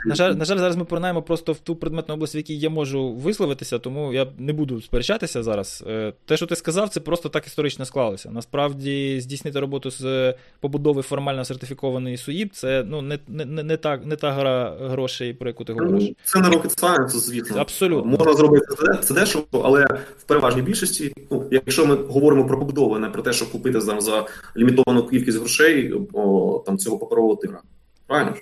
на 0.06 0.14
жаль, 0.14 0.32
на 0.32 0.44
жаль, 0.44 0.58
зараз 0.58 0.76
ми 0.76 0.84
поринаємо 0.84 1.22
просто 1.22 1.52
в 1.52 1.58
ту 1.58 1.76
предметну 1.76 2.14
область, 2.14 2.34
в 2.34 2.36
якій 2.36 2.58
я 2.58 2.70
можу 2.70 3.12
висловитися, 3.12 3.78
тому 3.78 4.12
я 4.12 4.26
не 4.38 4.52
буду 4.52 4.82
сперечатися 4.82 5.42
зараз. 5.42 5.84
Е, 5.86 6.12
те, 6.24 6.36
що 6.36 6.46
ти 6.46 6.56
сказав, 6.56 6.88
це 6.88 7.00
просто 7.00 7.28
так 7.28 7.46
історично 7.46 7.84
склалося. 7.84 8.30
Насправді, 8.30 9.20
здійснити 9.20 9.60
роботу 9.60 9.90
з 9.90 10.34
побудови 10.60 11.02
формально 11.02 11.44
сертифікованої 11.44 12.16
СУІП, 12.16 12.52
це 12.52 12.84
ну 12.88 13.02
не 13.02 13.18
не, 13.28 13.44
не, 13.44 13.62
не 13.62 13.76
та 13.76 13.96
не 13.96 14.16
та 14.16 14.32
гра 14.32 14.76
грошей, 14.80 15.34
про 15.34 15.48
яку 15.48 15.64
ти 15.64 15.72
говориш. 15.72 16.02
Ну, 16.02 16.14
це 16.24 16.40
не 16.40 16.48
rocket 16.48 16.80
science, 16.94 17.08
звісно. 17.08 17.60
Абсолютно. 17.60 18.10
Можна 18.10 18.34
зробити 18.34 18.66
це 19.02 19.14
дешево, 19.14 19.44
але 19.52 19.84
в 20.18 20.22
переважній 20.26 20.62
більшості, 20.62 21.12
ну, 21.30 21.48
якщо 21.50 21.86
ми 21.86 21.94
говоримо 21.94 22.46
про 22.46 22.58
побудову, 22.58 22.98
не 22.98 23.08
про 23.08 23.22
те, 23.22 23.32
щоб 23.32 23.50
купити 23.50 23.80
там 23.80 24.00
за 24.00 24.26
лімітовану 24.56 25.06
кількість 25.06 25.38
грошей 25.38 25.94
о, 26.12 26.62
там 26.66 26.78
цього 26.78 26.98
паперового 26.98 27.36
тира. 27.36 27.60
Правильно? 28.06 28.36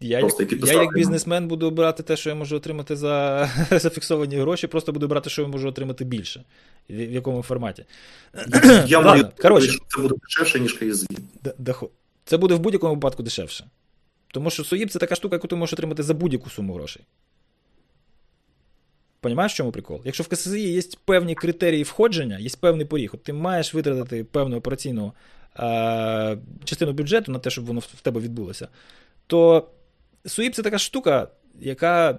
Я, 0.00 0.20
просто, 0.20 0.44
я 0.66 0.82
як 0.82 0.94
бізнесмен 0.94 1.48
буду 1.48 1.66
обирати 1.66 2.02
те, 2.02 2.16
що 2.16 2.30
я 2.30 2.34
можу 2.34 2.56
отримати 2.56 2.96
за 2.96 3.48
зафіксовані 3.70 4.36
гроші, 4.36 4.66
просто 4.66 4.92
буду 4.92 5.08
брати, 5.08 5.30
що 5.30 5.42
я 5.42 5.48
можу 5.48 5.68
отримати 5.68 6.04
більше. 6.04 6.44
В, 6.88 6.92
в 6.92 7.12
якому 7.12 7.42
форматі. 7.42 7.84
Я 8.86 9.00
маю 9.00 9.28
коротше, 9.38 9.78
це 9.88 10.02
буде 10.02 10.14
дешевше, 10.22 10.60
ніж 10.60 10.72
КСЗ. 10.72 11.06
Це 12.24 12.36
буде 12.36 12.54
в 12.54 12.58
будь-якому 12.58 12.94
випадку 12.94 13.22
дешевше. 13.22 13.64
Тому 14.28 14.50
що 14.50 14.64
СОїб 14.64 14.90
це 14.90 14.98
така 14.98 15.14
штука, 15.14 15.36
яку 15.36 15.48
ти 15.48 15.56
можеш 15.56 15.72
отримати 15.72 16.02
за 16.02 16.14
будь-яку 16.14 16.50
суму 16.50 16.74
грошей. 16.74 17.02
Понімаєш, 19.26 19.52
в 19.52 19.56
чому 19.56 19.72
прикол? 19.72 20.00
Якщо 20.04 20.24
в 20.24 20.28
КСЗІ 20.28 20.72
є 20.72 20.82
певні 21.04 21.34
критерії 21.34 21.82
входження, 21.82 22.38
є 22.38 22.50
певний 22.60 22.86
поріг, 22.86 23.10
от 23.14 23.22
ти 23.22 23.32
маєш 23.32 23.74
витратити 23.74 24.24
певну 24.24 24.56
операційну 24.56 25.12
е, 25.58 26.38
частину 26.64 26.92
бюджету 26.92 27.32
на 27.32 27.38
те, 27.38 27.50
щоб 27.50 27.64
воно 27.64 27.80
в 27.80 28.00
тебе 28.02 28.20
відбулося, 28.20 28.68
то 29.26 29.68
СУІП 30.26 30.54
це 30.54 30.62
така 30.62 30.78
штука, 30.78 31.28
яка, 31.60 32.18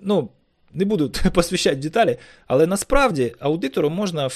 ну, 0.00 0.28
не 0.72 0.84
буду 0.84 1.12
посвящати 1.32 1.76
деталі, 1.76 2.16
але 2.46 2.66
насправді 2.66 3.34
аудитору 3.38 3.90
можна 3.90 4.28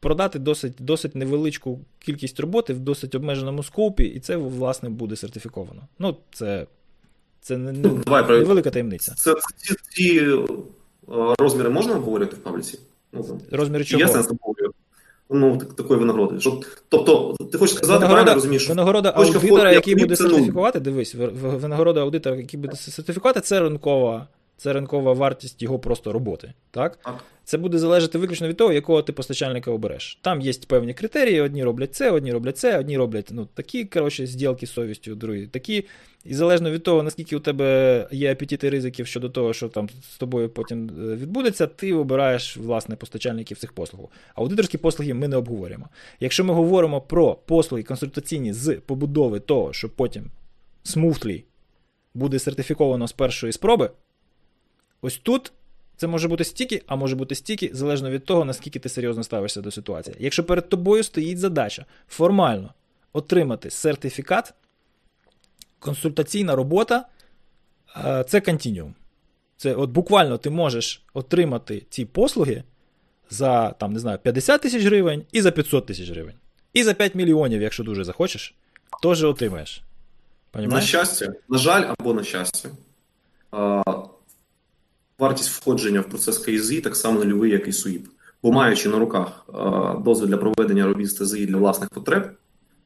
продати 0.00 0.38
досить 0.38 0.74
досить 0.78 1.14
невеличку 1.14 1.80
кількість 1.98 2.40
роботи 2.40 2.72
в 2.72 2.78
досить 2.78 3.14
обмеженому 3.14 3.62
скопі, 3.62 4.04
і 4.04 4.20
це, 4.20 4.36
власне, 4.36 4.88
буде 4.88 5.16
сертифіковано. 5.16 5.82
Ну, 5.98 6.16
це 6.32 6.66
Це 7.40 7.56
не, 7.56 7.72
ну, 7.72 8.02
давай, 8.06 8.38
невелика 8.38 8.70
таємниця. 8.70 9.14
Це 9.14 9.34
ці 9.90 10.38
розміри 11.38 11.70
можна 11.70 11.94
обговорювати 11.94 12.36
в 12.36 12.38
пабліці? 12.38 12.78
Ну, 13.12 13.40
Розміри 13.50 13.84
чого? 13.84 14.02
Є 14.02 14.08
сенс 14.08 14.30
обговорювати? 14.30 14.78
Ну, 15.30 15.58
такої 15.76 16.00
винагороди. 16.00 16.40
Що, 16.40 16.60
тобто, 16.88 17.36
ти 17.52 17.58
хочеш 17.58 17.76
сказати, 17.76 17.98
винагорода, 17.98 18.34
розумієш, 18.34 18.62
що 18.62 18.72
винагорода 18.72 19.12
аудитора, 19.16 19.72
який 19.72 19.94
буде 19.94 20.16
сертифікувати, 20.16 20.80
дивись, 20.80 21.14
винагорода 21.42 22.00
аудитора, 22.00 22.36
який 22.36 22.60
буде 22.60 22.76
сертифікувати, 22.76 23.40
це 23.40 23.60
ринкова 23.60 24.26
це 24.58 24.72
ринкова 24.72 25.12
вартість 25.12 25.62
його 25.62 25.78
просто 25.78 26.12
роботи. 26.12 26.52
Так? 26.70 26.98
так? 27.04 27.24
Це 27.44 27.58
буде 27.58 27.78
залежати 27.78 28.18
виключно 28.18 28.48
від 28.48 28.56
того, 28.56 28.72
якого 28.72 29.02
ти 29.02 29.12
постачальника 29.12 29.70
обереш. 29.70 30.18
Там 30.22 30.40
є 30.40 30.52
певні 30.66 30.94
критерії: 30.94 31.40
одні 31.40 31.64
роблять 31.64 31.94
це, 31.94 32.10
одні 32.10 32.32
роблять 32.32 32.58
це, 32.58 32.78
одні 32.78 32.98
роблять 32.98 33.28
ну, 33.30 33.48
такі 33.54 33.84
коротше, 33.84 34.26
зділки 34.26 34.66
з 34.66 34.72
совістю, 34.72 35.14
другі 35.14 35.46
такі. 35.46 35.84
І 36.24 36.34
залежно 36.34 36.70
від 36.70 36.82
того, 36.82 37.02
наскільки 37.02 37.36
у 37.36 37.40
тебе 37.40 38.08
є 38.10 38.32
апетити 38.32 38.70
ризиків 38.70 39.06
щодо 39.06 39.28
того, 39.28 39.52
що 39.52 39.68
там 39.68 39.88
з 39.88 40.18
тобою 40.18 40.48
потім 40.48 40.88
е, 40.88 41.16
відбудеться, 41.16 41.66
ти 41.66 41.94
обираєш 41.94 42.56
власне 42.56 42.96
постачальників 42.96 43.58
цих 43.58 43.72
послуг. 43.72 44.08
Аудиторські 44.34 44.78
послуги 44.78 45.14
ми 45.14 45.28
не 45.28 45.36
обговорюємо. 45.36 45.88
Якщо 46.20 46.44
ми 46.44 46.54
говоримо 46.54 47.00
про 47.00 47.34
послуги 47.34 47.82
консультаційні 47.82 48.52
з 48.52 48.74
побудови 48.74 49.40
того, 49.40 49.72
що 49.72 49.88
потім 49.88 50.30
смуфлі 50.82 51.44
буде 52.14 52.38
сертифіковано 52.38 53.08
з 53.08 53.12
першої 53.12 53.52
спроби. 53.52 53.90
Ось 55.02 55.18
тут 55.18 55.52
це 55.96 56.06
може 56.06 56.28
бути 56.28 56.44
стільки, 56.44 56.82
а 56.86 56.96
може 56.96 57.16
бути 57.16 57.34
стільки, 57.34 57.70
залежно 57.72 58.10
від 58.10 58.24
того, 58.24 58.44
наскільки 58.44 58.78
ти 58.78 58.88
серйозно 58.88 59.24
ставишся 59.24 59.60
до 59.60 59.70
ситуації. 59.70 60.16
Якщо 60.18 60.44
перед 60.44 60.68
тобою 60.68 61.02
стоїть 61.02 61.38
задача 61.38 61.84
формально 62.08 62.74
отримати 63.12 63.70
сертифікат, 63.70 64.54
консультаційна 65.78 66.56
робота 66.56 67.06
це 68.26 68.40
континіум. 68.40 68.94
Це 69.56 69.74
от 69.74 69.90
буквально 69.90 70.38
ти 70.38 70.50
можеш 70.50 71.02
отримати 71.14 71.86
ці 71.90 72.04
послуги 72.04 72.62
за 73.30 73.70
там, 73.70 73.92
не 73.92 73.98
знаю, 73.98 74.18
50 74.18 74.60
тисяч 74.60 74.84
гривень 74.84 75.24
і 75.32 75.42
за 75.42 75.50
500 75.50 75.86
тисяч 75.86 76.10
гривень. 76.10 76.34
І 76.72 76.82
за 76.84 76.94
5 76.94 77.14
мільйонів, 77.14 77.62
якщо 77.62 77.84
дуже 77.84 78.04
захочеш, 78.04 78.54
теж 79.02 79.24
отримаєш. 79.24 79.82
Понімаєш? 80.50 80.84
На 80.84 80.88
щастя, 80.88 81.32
на 81.48 81.58
жаль, 81.58 81.94
або 81.98 82.14
на 82.14 82.24
щастя 82.24 82.68
вартість 85.18 85.50
входження 85.50 86.00
в 86.00 86.08
процес 86.08 86.38
КІЗІ 86.38 86.80
так 86.80 86.96
само 86.96 87.24
нульовий, 87.24 87.50
як 87.50 87.68
і 87.68 87.72
СУІП. 87.72 88.08
Бо 88.42 88.52
маючи 88.52 88.88
на 88.88 88.98
руках 88.98 89.46
дозвіл 90.04 90.28
для 90.28 90.36
проведення 90.36 90.86
робіт 90.86 91.10
з 91.10 91.14
ТЗІ 91.14 91.46
для 91.46 91.56
власних 91.56 91.90
потреб, 91.90 92.30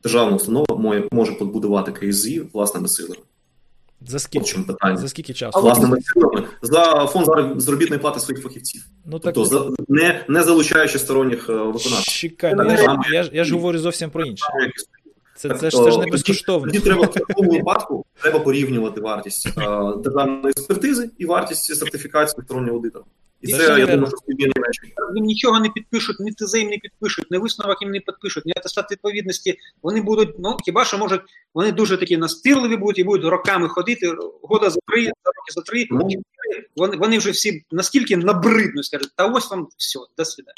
державна 0.03 0.37
установа 0.37 1.03
може 1.13 1.33
побудувати 1.33 1.93
КІЗІ 1.93 2.43
власними 2.53 2.89
силами. 2.89 3.23
За 4.07 4.19
скільки 4.19 4.59
питання. 4.59 4.97
За 4.97 5.09
скільки 5.09 5.35
часу? 5.35 5.61
Власними 5.61 5.99
силами 6.01 6.49
за 6.63 7.07
фонд 7.07 7.61
заробітної 7.63 8.01
плати 8.01 8.21
своїх 8.21 8.43
фахівців. 8.43 8.85
Ну, 9.07 9.19
так... 9.19 9.35
Тобто, 9.35 9.59
за, 9.59 9.85
не 9.89 10.25
не 10.29 10.43
залучаючи 10.43 10.99
сторонніх 10.99 11.51
е, 11.51 11.53
виконавців. 11.53 12.15
Чекай, 12.15 12.55
ну, 12.55 12.65
я, 12.65 12.99
я, 13.13 13.29
я 13.33 13.45
ж 13.45 13.55
говорю 13.55 13.79
зовсім 13.79 14.11
про 14.11 14.25
інше. 14.25 14.45
Це 15.43 15.49
це, 15.49 15.71
ж, 15.71 15.85
це 15.85 15.91
ж 15.91 15.99
не 15.99 16.07
безкоштовно. 16.07 16.67
Тоді 16.67 16.81
треба 16.81 17.03
в 17.03 17.13
такому 17.13 17.51
випадку 17.51 18.05
треба 18.21 18.39
порівнювати 18.39 19.01
вартість 19.01 19.55
державної 20.03 20.51
експертизи 20.51 21.11
і 21.19 21.27
вартість 21.27 21.75
сертифікації 21.75 22.45
стороннього 22.45 22.77
аудитора. 22.77 23.05
І 23.43 23.53
це, 23.53 23.63
я 23.79 23.87
думаю, 23.87 24.07
що. 24.07 24.93
Їм 25.15 25.25
нічого 25.25 25.61
не 25.61 25.69
підпишуть, 25.69 26.21
ні 26.21 26.33
ТЗ 26.33 26.55
їм 26.55 26.69
не 26.69 26.79
підпишуть, 26.79 27.31
ні 27.31 27.39
висновок 27.39 27.83
їм 27.83 27.91
не 27.91 28.01
підпишуть, 28.01 28.47
ні 28.47 28.53
атестат 28.57 28.91
відповідності. 28.91 29.59
Вони 29.83 30.01
будуть, 30.03 30.35
ну 30.39 30.57
хіба 30.65 30.85
що 30.85 30.99
можуть, 30.99 31.21
вони 31.55 31.73
дуже 31.73 31.97
такі 31.97 32.17
настирливі 32.17 32.77
будуть 32.77 32.99
і 32.99 33.05
будуть 33.05 33.31
роками 33.31 33.69
ходити, 33.69 34.13
года 34.43 34.71
за 34.71 34.81
три, 34.87 35.05
за 35.05 35.11
роки 35.11 35.53
за 35.55 35.61
три. 35.61 35.87
Ну, 35.91 36.09
вони 36.77 36.97
вони 36.97 37.19
вже 37.19 37.31
всі 37.31 37.65
наскільки 37.71 38.17
набридно 38.17 38.83
скажуть, 38.83 39.11
та 39.17 39.27
ось 39.27 39.51
вам 39.51 39.69
все, 39.77 39.99
до 40.19 40.25
свидання. 40.25 40.57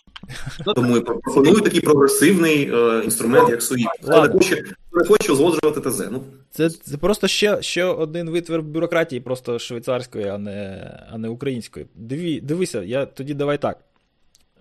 Ну, 0.67 0.75
Тому 0.75 0.97
я 0.97 1.01
пропоную 1.01 1.61
такий 1.61 1.81
прогресивний 1.81 2.71
е, 2.75 3.01
інструмент, 3.05 3.49
як 3.49 3.63
СУІП. 3.63 3.89
Але 4.09 4.29
хоче, 4.29 4.65
не 4.95 5.05
хоче 5.05 5.33
узгоджувати 5.33 5.91
ТЗ. 5.91 6.09
Ну. 6.11 6.25
Це 6.51 6.71
це 6.71 6.97
просто 6.97 7.29
ще 7.29 7.63
ще 7.63 7.85
один 7.85 8.31
витвір 8.31 8.63
бюрократії, 8.63 9.21
просто 9.21 9.59
швейцарської, 9.59 10.29
а 10.29 10.39
не 10.39 10.91
а 11.11 11.19
не 11.19 11.29
української. 11.29 11.87
Диві, 11.95 12.41
Дивися, 12.41 12.83
я 12.83 13.07
тоді 13.07 13.35
давай 13.35 13.59
так. 13.59 13.79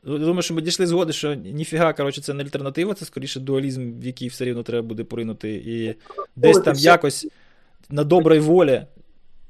Думаю, 0.03 0.41
що 0.41 0.53
ми 0.53 0.61
дійшли 0.61 0.87
згоди, 0.87 1.13
що 1.13 1.33
ніфіга, 1.33 1.93
коротше, 1.93 2.21
це 2.21 2.33
не 2.33 2.43
альтернатива, 2.43 2.93
це 2.93 3.05
скоріше 3.05 3.39
дуалізм, 3.39 3.99
в 3.99 4.05
який 4.05 4.27
все 4.27 4.45
рівно 4.45 4.63
треба 4.63 4.87
буде 4.87 5.03
поринути. 5.03 5.53
І 5.53 5.95
десь 6.35 6.59
там 6.59 6.75
якось 6.75 7.27
на 7.89 8.03
добрій 8.03 8.39
волі 8.39 8.85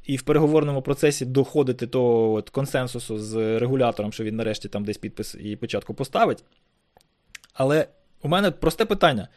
і 0.06 0.18
в 0.18 0.22
переговорному 0.22 0.82
процесі 0.82 1.26
доходити 1.26 1.88
того 1.88 2.34
от 2.34 2.50
консенсусу 2.50 3.20
з 3.20 3.60
регулятором, 3.60 4.14
що 4.14 4.24
він 4.24 4.36
нарешті 4.36 4.68
там 4.68 4.86
десь 4.86 4.98
підпис 4.98 5.36
і 5.40 5.56
початку 5.56 5.94
поставить. 5.94 6.44
Але 7.54 7.88
у 8.22 8.28
мене 8.28 8.52
просте 8.52 8.86
питання. 8.86 9.28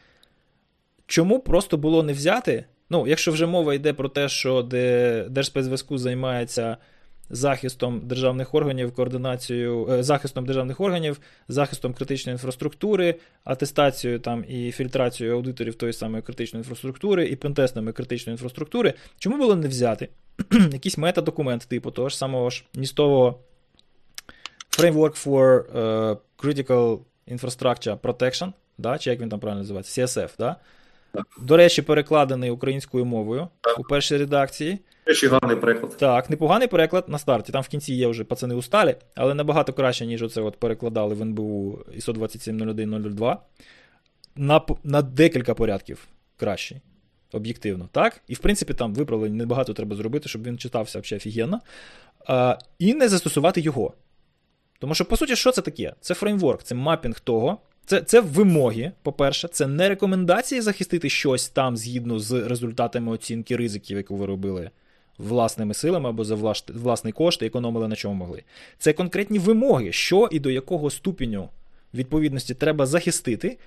Чому 1.06 1.40
просто 1.40 1.76
було 1.76 2.02
не 2.02 2.12
взяти? 2.12 2.64
Ну, 2.90 3.06
якщо 3.06 3.32
вже 3.32 3.46
мова 3.46 3.74
йде 3.74 3.92
про 3.92 4.08
те, 4.08 4.28
що 4.28 4.62
Держспецзв'язку 5.30 5.98
займається 5.98 6.76
захистом 7.30 8.00
державних 8.04 8.54
органів, 8.54 8.94
координацією, 8.94 9.88
е, 9.90 10.02
захистом 10.02 10.46
державних 10.46 10.80
органів, 10.80 11.20
захистом 11.48 11.94
критичної 11.94 12.34
інфраструктури, 12.34 13.14
атестацією 13.44 14.20
там 14.20 14.44
і 14.48 14.72
фільтрацією 14.72 15.36
аудиторів 15.36 15.74
тої 15.74 15.92
самої 15.92 16.22
критичної 16.22 16.60
інфраструктури 16.60 17.26
і 17.26 17.36
пентестами 17.36 17.92
критичної 17.92 18.34
інфраструктури, 18.34 18.94
чому 19.18 19.36
було 19.36 19.56
не 19.56 19.68
взяти 19.68 20.08
якийсь 20.72 20.98
метадокумент, 20.98 21.66
типу 21.68 21.90
того 21.90 22.08
ж 22.08 22.18
самого 22.18 22.50
ж 22.50 22.64
ністового 22.74 23.38
Framework 24.78 25.26
for 25.26 25.72
uh, 25.72 26.16
Critical 26.38 26.98
Infrastructure 27.28 27.98
Protection, 27.98 28.52
да, 28.78 28.98
чи 28.98 29.10
як 29.10 29.20
він 29.20 29.28
там 29.28 29.40
правильно 29.40 29.62
називається, 29.62 30.02
CSF, 30.02 30.30
да? 30.38 30.56
До 31.40 31.56
речі, 31.56 31.82
перекладений 31.82 32.50
українською 32.50 33.04
мовою 33.04 33.48
так. 33.60 33.78
у 33.78 33.82
першій 33.82 34.16
редакції. 34.16 34.78
Речі, 35.06 35.26
гарний 35.26 35.56
переклад. 35.56 35.96
Так, 35.96 36.30
непоганий 36.30 36.68
переклад 36.68 37.08
на 37.08 37.18
старті. 37.18 37.52
Там 37.52 37.62
в 37.62 37.68
кінці 37.68 37.94
є 37.94 38.06
вже 38.06 38.24
пацани 38.24 38.54
усталі, 38.54 38.96
але 39.14 39.34
набагато 39.34 39.72
краще, 39.72 40.06
ніж 40.06 40.22
оце 40.22 40.40
от 40.40 40.56
перекладали 40.56 41.14
в 41.14 41.22
НБУ 41.22 41.78
ISO 41.96 42.12
2701002. 42.12 43.36
На 44.36 44.60
на 44.84 45.02
декілька 45.02 45.54
порядків 45.54 46.06
кращий. 46.36 46.80
Об'єктивно, 47.32 47.88
так? 47.92 48.20
І 48.28 48.34
в 48.34 48.38
принципі 48.38 48.74
там 48.74 48.94
виправлень 48.94 49.36
небагато 49.36 49.74
треба 49.74 49.96
зробити, 49.96 50.28
щоб 50.28 50.42
він 50.42 50.58
читався 50.58 51.00
взагалі 51.00 51.16
офігенно. 51.16 51.60
А, 52.26 52.58
І 52.78 52.94
не 52.94 53.08
застосувати 53.08 53.60
його. 53.60 53.92
Тому 54.78 54.94
що, 54.94 55.04
по 55.04 55.16
суті, 55.16 55.36
що 55.36 55.52
це 55.52 55.62
таке? 55.62 55.94
Це 56.00 56.14
фреймворк, 56.14 56.62
це 56.62 56.74
мапінг 56.74 57.20
того. 57.20 57.58
Це 57.86 58.00
це 58.00 58.20
вимоги, 58.20 58.92
по-перше, 59.02 59.48
це 59.48 59.66
не 59.66 59.88
рекомендації 59.88 60.60
захистити 60.60 61.10
щось 61.10 61.48
там 61.48 61.76
згідно 61.76 62.18
з 62.18 62.32
результатами 62.48 63.12
оцінки 63.12 63.56
ризиків, 63.56 63.96
яку 63.96 64.16
ви 64.16 64.26
робили 64.26 64.70
власними 65.18 65.74
силами 65.74 66.08
або 66.08 66.24
за 66.24 66.54
власний 66.68 67.12
кошт 67.12 67.42
і 67.42 67.46
економили 67.46 67.88
на 67.88 67.96
чому 67.96 68.14
могли. 68.14 68.42
Це 68.78 68.92
конкретні 68.92 69.38
вимоги, 69.38 69.92
що 69.92 70.28
і 70.32 70.40
до 70.40 70.50
якого 70.50 70.90
ступеню 70.90 71.48
відповідності 71.94 72.54
треба 72.54 72.86
захистити 72.86 73.58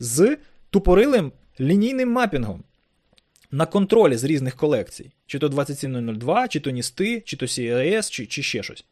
з 0.00 0.36
тупорилим 0.70 1.32
лінійним 1.60 2.12
мапінгом 2.12 2.62
на 3.50 3.66
контролі 3.66 4.16
з 4.16 4.24
різних 4.24 4.56
колекцій. 4.56 5.10
Чи 5.26 5.38
то 5.38 5.48
27002, 5.48 6.48
чи 6.48 6.60
то 6.60 6.70
Ністи, 6.70 7.20
чи 7.20 7.36
то 7.36 7.46
CIS, 7.46 8.10
чи, 8.10 8.26
чи 8.26 8.42
ще 8.42 8.62
щось. 8.62 8.84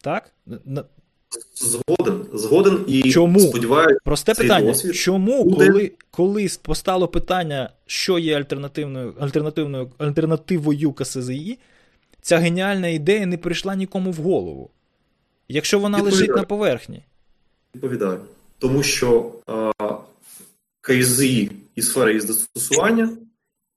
Так? 0.00 0.32
Згоден, 1.54 2.26
згоден 2.32 2.84
і 2.86 3.10
Чому? 3.10 3.40
сподіваюся, 3.40 3.98
просте 4.04 4.34
питання. 4.34 4.74
Чому, 4.74 5.44
буде... 5.44 5.66
коли 5.66 5.92
коли 6.10 6.48
постало 6.62 7.08
питання, 7.08 7.70
що 7.86 8.18
є 8.18 8.36
альтернативною 8.36 9.14
альтернативною 9.20 9.90
альтернативою 9.98 10.92
КСЗІ, 10.92 11.58
ця 12.22 12.38
геніальна 12.38 12.88
ідея 12.88 13.26
не 13.26 13.38
прийшла 13.38 13.74
нікому 13.74 14.10
в 14.10 14.16
голову, 14.16 14.70
якщо 15.48 15.78
вона 15.78 15.98
Відповідаю. 15.98 16.20
лежить 16.20 16.36
на 16.36 16.42
поверхні? 16.42 17.02
Відповідаю. 17.74 18.18
Тому 18.58 18.82
що 18.82 19.32
а, 19.46 19.72
КСЗІ 20.80 21.50
і 21.76 21.82
сфера 21.82 22.10
її 22.10 22.20
застосування, 22.20 23.10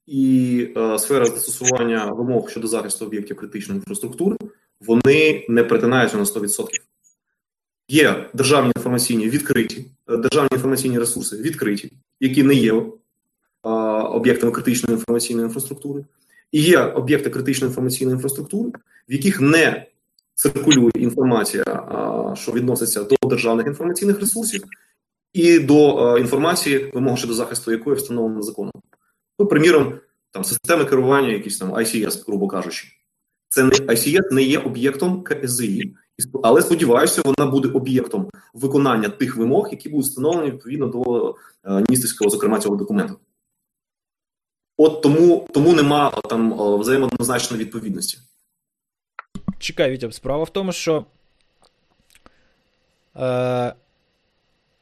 і 0.08 0.68
а, 0.76 1.00
сфера 1.00 1.26
застосування 1.26 2.06
вимог 2.06 2.50
щодо 2.50 2.68
захисту 2.68 3.06
об'єктів 3.06 3.38
критичної 3.38 3.78
інфраструктури, 3.80 4.38
вони 4.82 5.46
не 5.50 5.64
притинаються 5.64 6.18
на 6.18 6.24
100%. 6.24 6.68
Є 7.88 8.30
державні 8.34 8.72
інформаційні 8.76 9.30
відкриті, 9.30 9.86
е, 10.10 10.18
державні 10.18 10.50
інформаційні 10.52 11.00
ресурси 11.00 11.38
відкриті, 11.38 11.92
які 12.20 12.44
не 12.44 12.54
є 12.54 12.84
а, 13.62 13.70
об'єктами 14.04 14.52
критичної 14.52 15.00
інформаційної 15.00 15.46
інфраструктури, 15.46 16.06
і 16.52 16.62
є 16.62 16.80
об'єкти 16.80 17.30
критичної 17.30 17.70
інформаційної 17.70 18.16
інфраструктури, 18.16 18.72
в 19.10 19.14
яких 19.14 19.42
не 19.42 19.86
циркулює 20.34 20.92
інформація, 20.96 21.64
а, 21.64 22.36
що 22.36 22.52
відноситься 22.52 23.04
до 23.04 23.16
державних 23.30 23.68
інформаційних 23.68 24.20
ресурсів, 24.20 24.64
і 25.34 25.60
до 25.60 25.96
а, 25.96 26.20
інформації, 26.20 26.92
вимог 26.94 27.18
щодо 27.18 27.34
захисту 27.34 27.72
якої 27.72 27.96
встановлено 27.96 28.42
законом. 28.42 28.74
Ну, 29.40 29.46
приміром, 29.46 29.94
там 30.32 30.44
системи 30.44 30.86
керування, 30.86 31.32
якісь 31.32 31.58
там 31.58 31.74
ICS, 31.74 32.24
грубо 32.28 32.48
кажучи. 32.48 32.88
Це 33.50 33.64
не 33.64 33.70
ICS 33.70 34.32
не 34.34 34.44
є 34.44 34.60
об'єктом 34.60 35.24
КСЗІ, 35.24 35.96
але 36.44 36.62
сподіваюся, 36.62 37.22
вона 37.26 37.52
буде 37.52 37.68
об'єктом 37.70 38.30
виконання 38.54 39.10
тих 39.10 39.38
вимог, 39.38 39.68
які 39.72 39.90
будуть 39.90 40.06
встановлені 40.06 40.52
відповідно 40.52 40.88
до 40.88 41.36
е, 41.64 41.84
Ністівського, 41.90 42.30
зокрема 42.30 42.60
цього 42.60 42.76
документу. 42.76 43.20
От 44.78 45.02
тому 45.02 45.48
тому 45.54 45.74
нема 45.74 46.10
там 46.10 46.54
е, 46.54 46.78
взаємооднозначної 46.78 47.64
відповідності. 47.64 48.18
Чекай, 49.60 49.92
Вітя, 49.92 50.12
справа 50.12 50.44
в 50.44 50.50
тому, 50.50 50.72
що 50.72 51.06
е, 53.16 53.74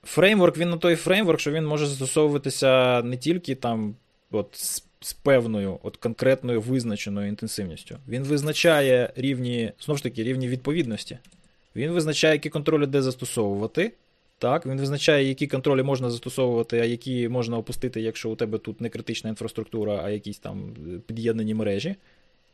фреймворк, 0.03 0.57
він 0.57 0.69
на 0.69 0.77
той 0.77 0.95
фреймворк, 0.95 1.39
що 1.39 1.51
він 1.51 1.65
може 1.65 1.87
застосовуватися 1.87 3.01
не 3.01 3.17
тільки 3.17 3.55
там 3.55 3.95
от, 4.31 4.81
з, 5.05 5.13
певною, 5.13 5.79
от 5.83 5.97
конкретною 5.97 6.61
визначеною 6.61 7.27
інтенсивністю. 7.27 7.97
Він 8.07 8.23
визначає 8.23 9.13
рівні, 9.15 9.71
знову 9.79 9.97
ж 9.97 10.03
таки, 10.03 10.23
рівні 10.23 10.47
відповідності. 10.47 11.17
Він 11.75 11.91
визначає, 11.91 12.33
які 12.33 12.49
контролі 12.49 12.85
де 12.85 13.01
застосовувати. 13.01 13.91
Так, 14.37 14.65
Він 14.65 14.79
визначає, 14.79 15.27
які 15.27 15.47
контролі 15.47 15.83
можна 15.83 16.09
застосовувати, 16.09 16.79
а 16.79 16.85
які 16.85 17.29
можна 17.29 17.57
опустити, 17.57 18.01
якщо 18.01 18.29
у 18.29 18.35
тебе 18.35 18.57
тут 18.57 18.81
не 18.81 18.89
критична 18.89 19.29
інфраструктура, 19.29 20.01
а 20.03 20.09
якісь 20.09 20.39
там 20.39 20.75
під'єднані 21.05 21.53
мережі. 21.53 21.95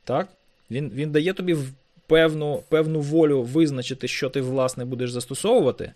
Так? 0.03 0.27
Він 0.71 0.91
він 0.95 1.11
дає 1.11 1.33
тобі 1.33 1.57
певну 2.07 2.63
певну 2.69 3.01
волю 3.01 3.43
визначити, 3.43 4.07
що 4.07 4.29
ти, 4.29 4.41
власне, 4.41 4.85
будеш 4.85 5.11
застосовувати. 5.11 5.91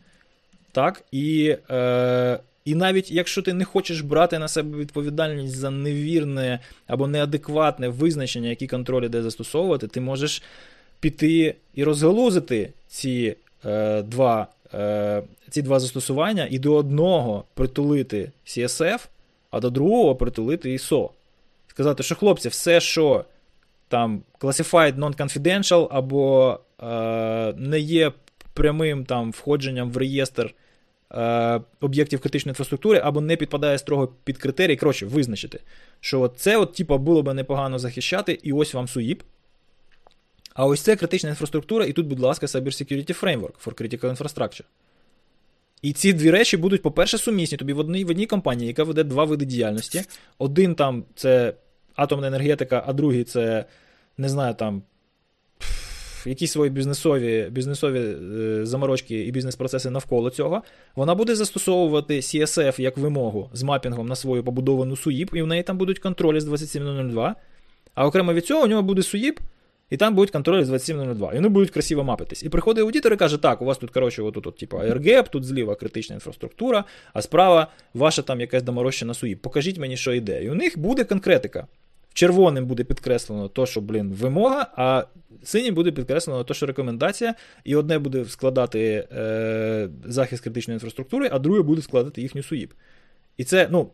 Так? 0.71 1.03
І 1.11 1.57
е, 1.69 2.39
і 2.65 2.75
навіть 2.75 3.11
якщо 3.11 3.41
ти 3.41 3.53
не 3.53 3.65
хочеш 3.65 4.01
брати 4.01 4.39
на 4.39 4.47
себе 4.47 4.77
відповідальність 4.77 5.55
за 5.55 5.69
невірне 5.69 6.59
або 6.87 7.07
неадекватне 7.07 7.89
визначення, 7.89 8.49
які 8.49 8.67
контролі 8.67 9.09
де 9.09 9.21
застосовувати, 9.21 9.87
ти 9.87 10.01
можеш 10.01 10.43
піти 10.99 11.55
і 11.75 11.83
розгалузити 11.83 12.69
ці 12.87 13.35
е, 13.65 14.01
два 14.01 14.47
е, 14.73 15.23
ці 15.49 15.61
два 15.61 15.79
застосування 15.79 16.47
і 16.51 16.59
до 16.59 16.75
одного 16.75 17.43
притулити 17.53 18.31
CSF, 18.45 18.99
а 19.51 19.59
до 19.59 19.69
другого 19.69 20.15
притулити 20.15 20.69
ISO. 20.69 21.09
Сказати, 21.67 22.03
що 22.03 22.15
хлопці, 22.15 22.49
все, 22.49 22.81
що 22.81 23.25
там 23.87 24.21
classified 24.39 24.95
non-confidential 24.95 25.87
або 25.91 26.59
е, 26.83 27.53
не 27.57 27.79
є 27.79 28.11
прямим 28.53 29.05
там 29.05 29.31
входженням 29.31 29.91
в 29.91 29.97
реєстр 29.97 30.53
е, 31.13 31.61
об'єктів 31.79 32.19
критичної 32.19 32.51
інфраструктури, 32.51 33.01
або 33.03 33.21
не 33.21 33.35
підпадає 33.35 33.77
строго 33.77 34.07
під 34.23 34.37
критерії, 34.37 34.77
коротше, 34.77 35.05
визначити, 35.05 35.59
що 35.99 36.27
це 36.27 36.57
от, 36.57 36.73
типу, 36.73 36.97
було 36.97 37.23
би 37.23 37.33
непогано 37.33 37.79
захищати, 37.79 38.39
і 38.43 38.53
ось 38.53 38.73
вам 38.73 38.85
SUIP. 38.85 39.19
А 40.53 40.65
ось 40.65 40.81
це 40.81 40.95
критична 40.95 41.29
інфраструктура, 41.29 41.85
і 41.85 41.93
тут, 41.93 42.07
будь 42.07 42.19
ласка, 42.19 42.45
Cyber 42.45 42.63
Security 42.63 43.23
Framework 43.23 43.65
for 43.65 43.73
Critical 43.81 44.17
Infrastructure. 44.17 44.63
І 45.81 45.93
ці 45.93 46.13
дві 46.13 46.31
речі 46.31 46.57
будуть, 46.57 46.81
по-перше, 46.81 47.17
сумісні 47.17 47.57
тобі 47.57 47.73
в 47.73 47.79
одній 47.79 48.05
в 48.05 48.09
одній 48.09 48.25
компанії, 48.25 48.67
яка 48.67 48.83
веде 48.83 49.03
два 49.03 49.23
види 49.23 49.45
діяльності. 49.45 50.01
Один 50.37 50.75
там 50.75 51.05
це 51.15 51.53
атомна 51.95 52.27
енергетика, 52.27 52.83
а 52.87 52.93
другий 52.93 53.23
це, 53.23 53.65
не 54.17 54.29
знаю, 54.29 54.53
там 54.53 54.83
якісь 56.25 56.51
свої 56.51 56.71
бізнесові 56.71 57.47
бізнесові 57.51 57.99
е, 57.99 58.65
заморочки 58.65 59.25
і 59.25 59.31
бізнес-процеси 59.31 59.89
навколо 59.89 60.29
цього. 60.29 60.61
Вона 60.95 61.15
буде 61.15 61.35
застосовувати 61.35 62.15
CSF 62.15 62.81
як 62.81 62.97
вимогу 62.97 63.49
з 63.53 63.63
мапінгом 63.63 64.07
на 64.07 64.15
свою 64.15 64.43
побудовану 64.43 64.95
SUIP, 64.95 65.35
і 65.35 65.41
в 65.41 65.47
неї 65.47 65.63
там 65.63 65.77
будуть 65.77 65.99
контролі 65.99 66.39
з 66.39 66.45
2702. 66.45 67.35
А 67.95 68.07
окремо 68.07 68.33
від 68.33 68.45
цього 68.45 68.63
у 68.63 68.67
нього 68.67 68.81
буде 68.81 69.01
SUIP, 69.01 69.37
і 69.89 69.97
там 69.97 70.15
будуть 70.15 70.31
контролі 70.31 70.63
з 70.63 70.67
2702. 70.67 71.31
І 71.33 71.35
вони 71.35 71.49
будуть 71.49 71.69
красиво 71.69 72.03
мапитись. 72.03 72.43
І 72.43 72.49
приходить 72.49 72.83
аудитор 72.83 73.13
і 73.13 73.17
каже, 73.17 73.37
так, 73.37 73.61
у 73.61 73.65
вас 73.65 73.77
тут, 73.77 73.91
коротше, 73.91 74.21
отут, 74.21 74.47
от, 74.47 74.57
типу, 74.57 74.77
AirGap, 74.77 75.29
тут 75.29 75.45
зліва 75.45 75.75
критична 75.75 76.13
інфраструктура, 76.13 76.83
а 77.13 77.21
справа 77.21 77.67
ваша 77.93 78.21
там 78.21 78.41
якась 78.41 78.63
доморощена 78.63 79.13
суїп. 79.13 79.41
Покажіть 79.41 79.77
мені, 79.77 79.97
що 79.97 80.13
йде. 80.13 80.43
І 80.43 80.49
у 80.49 80.55
них 80.55 80.79
буде 80.79 81.03
конкретика. 81.03 81.67
Червоним 82.13 82.65
буде 82.65 82.83
підкреслено 82.83 83.47
то, 83.47 83.65
що, 83.65 83.81
блін, 83.81 84.13
вимога, 84.13 84.67
а 84.75 85.05
синім 85.43 85.75
буде 85.75 85.91
підкреслено 85.91 86.43
то, 86.43 86.53
що 86.53 86.65
рекомендація, 86.65 87.35
і 87.63 87.75
одне 87.75 87.99
буде 87.99 88.25
складати 88.25 89.07
е, 89.11 89.89
захист 90.05 90.43
критичної 90.43 90.75
інфраструктури, 90.75 91.29
а 91.31 91.39
друге 91.39 91.61
буде 91.61 91.81
складати 91.81 92.21
їхню 92.21 92.43
СУїП. 92.43 92.73
І 93.37 93.43
це, 93.43 93.67
ну, 93.71 93.89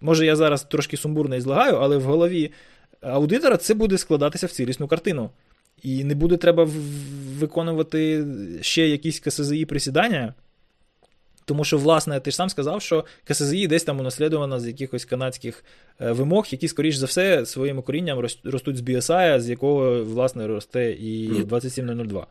може, 0.00 0.26
я 0.26 0.36
зараз 0.36 0.64
трошки 0.64 0.96
сумбурно 0.96 1.36
і 1.36 1.40
злагаю, 1.40 1.76
але 1.76 1.96
в 1.96 2.02
голові 2.02 2.52
аудитора 3.00 3.56
це 3.56 3.74
буде 3.74 3.98
складатися 3.98 4.46
в 4.46 4.50
цілісну 4.50 4.88
картину. 4.88 5.30
І 5.82 6.04
не 6.04 6.14
буде 6.14 6.36
треба 6.36 6.68
виконувати 7.38 8.26
ще 8.60 8.88
якісь 8.88 9.20
КСЗІ 9.20 9.64
присідання. 9.64 10.34
Тому 11.44 11.64
що, 11.64 11.78
власне, 11.78 12.20
ти 12.20 12.30
ж 12.30 12.36
сам 12.36 12.48
сказав, 12.48 12.82
що 12.82 13.04
КСЗІ 13.24 13.66
десь 13.66 13.84
там 13.84 14.00
унаслідовано 14.00 14.60
з 14.60 14.66
якихось 14.66 15.04
канадських 15.04 15.64
е, 16.00 16.12
вимог, 16.12 16.46
які, 16.50 16.68
скоріш 16.68 16.96
за 16.96 17.06
все, 17.06 17.46
своїм 17.46 17.82
корінням 17.82 18.18
ростуть 18.44 18.76
з 18.76 18.80
BSI, 18.80 19.40
з 19.40 19.48
якого, 19.48 20.04
власне, 20.04 20.46
росте 20.46 20.90
і 20.90 21.28
27002. 21.44 22.26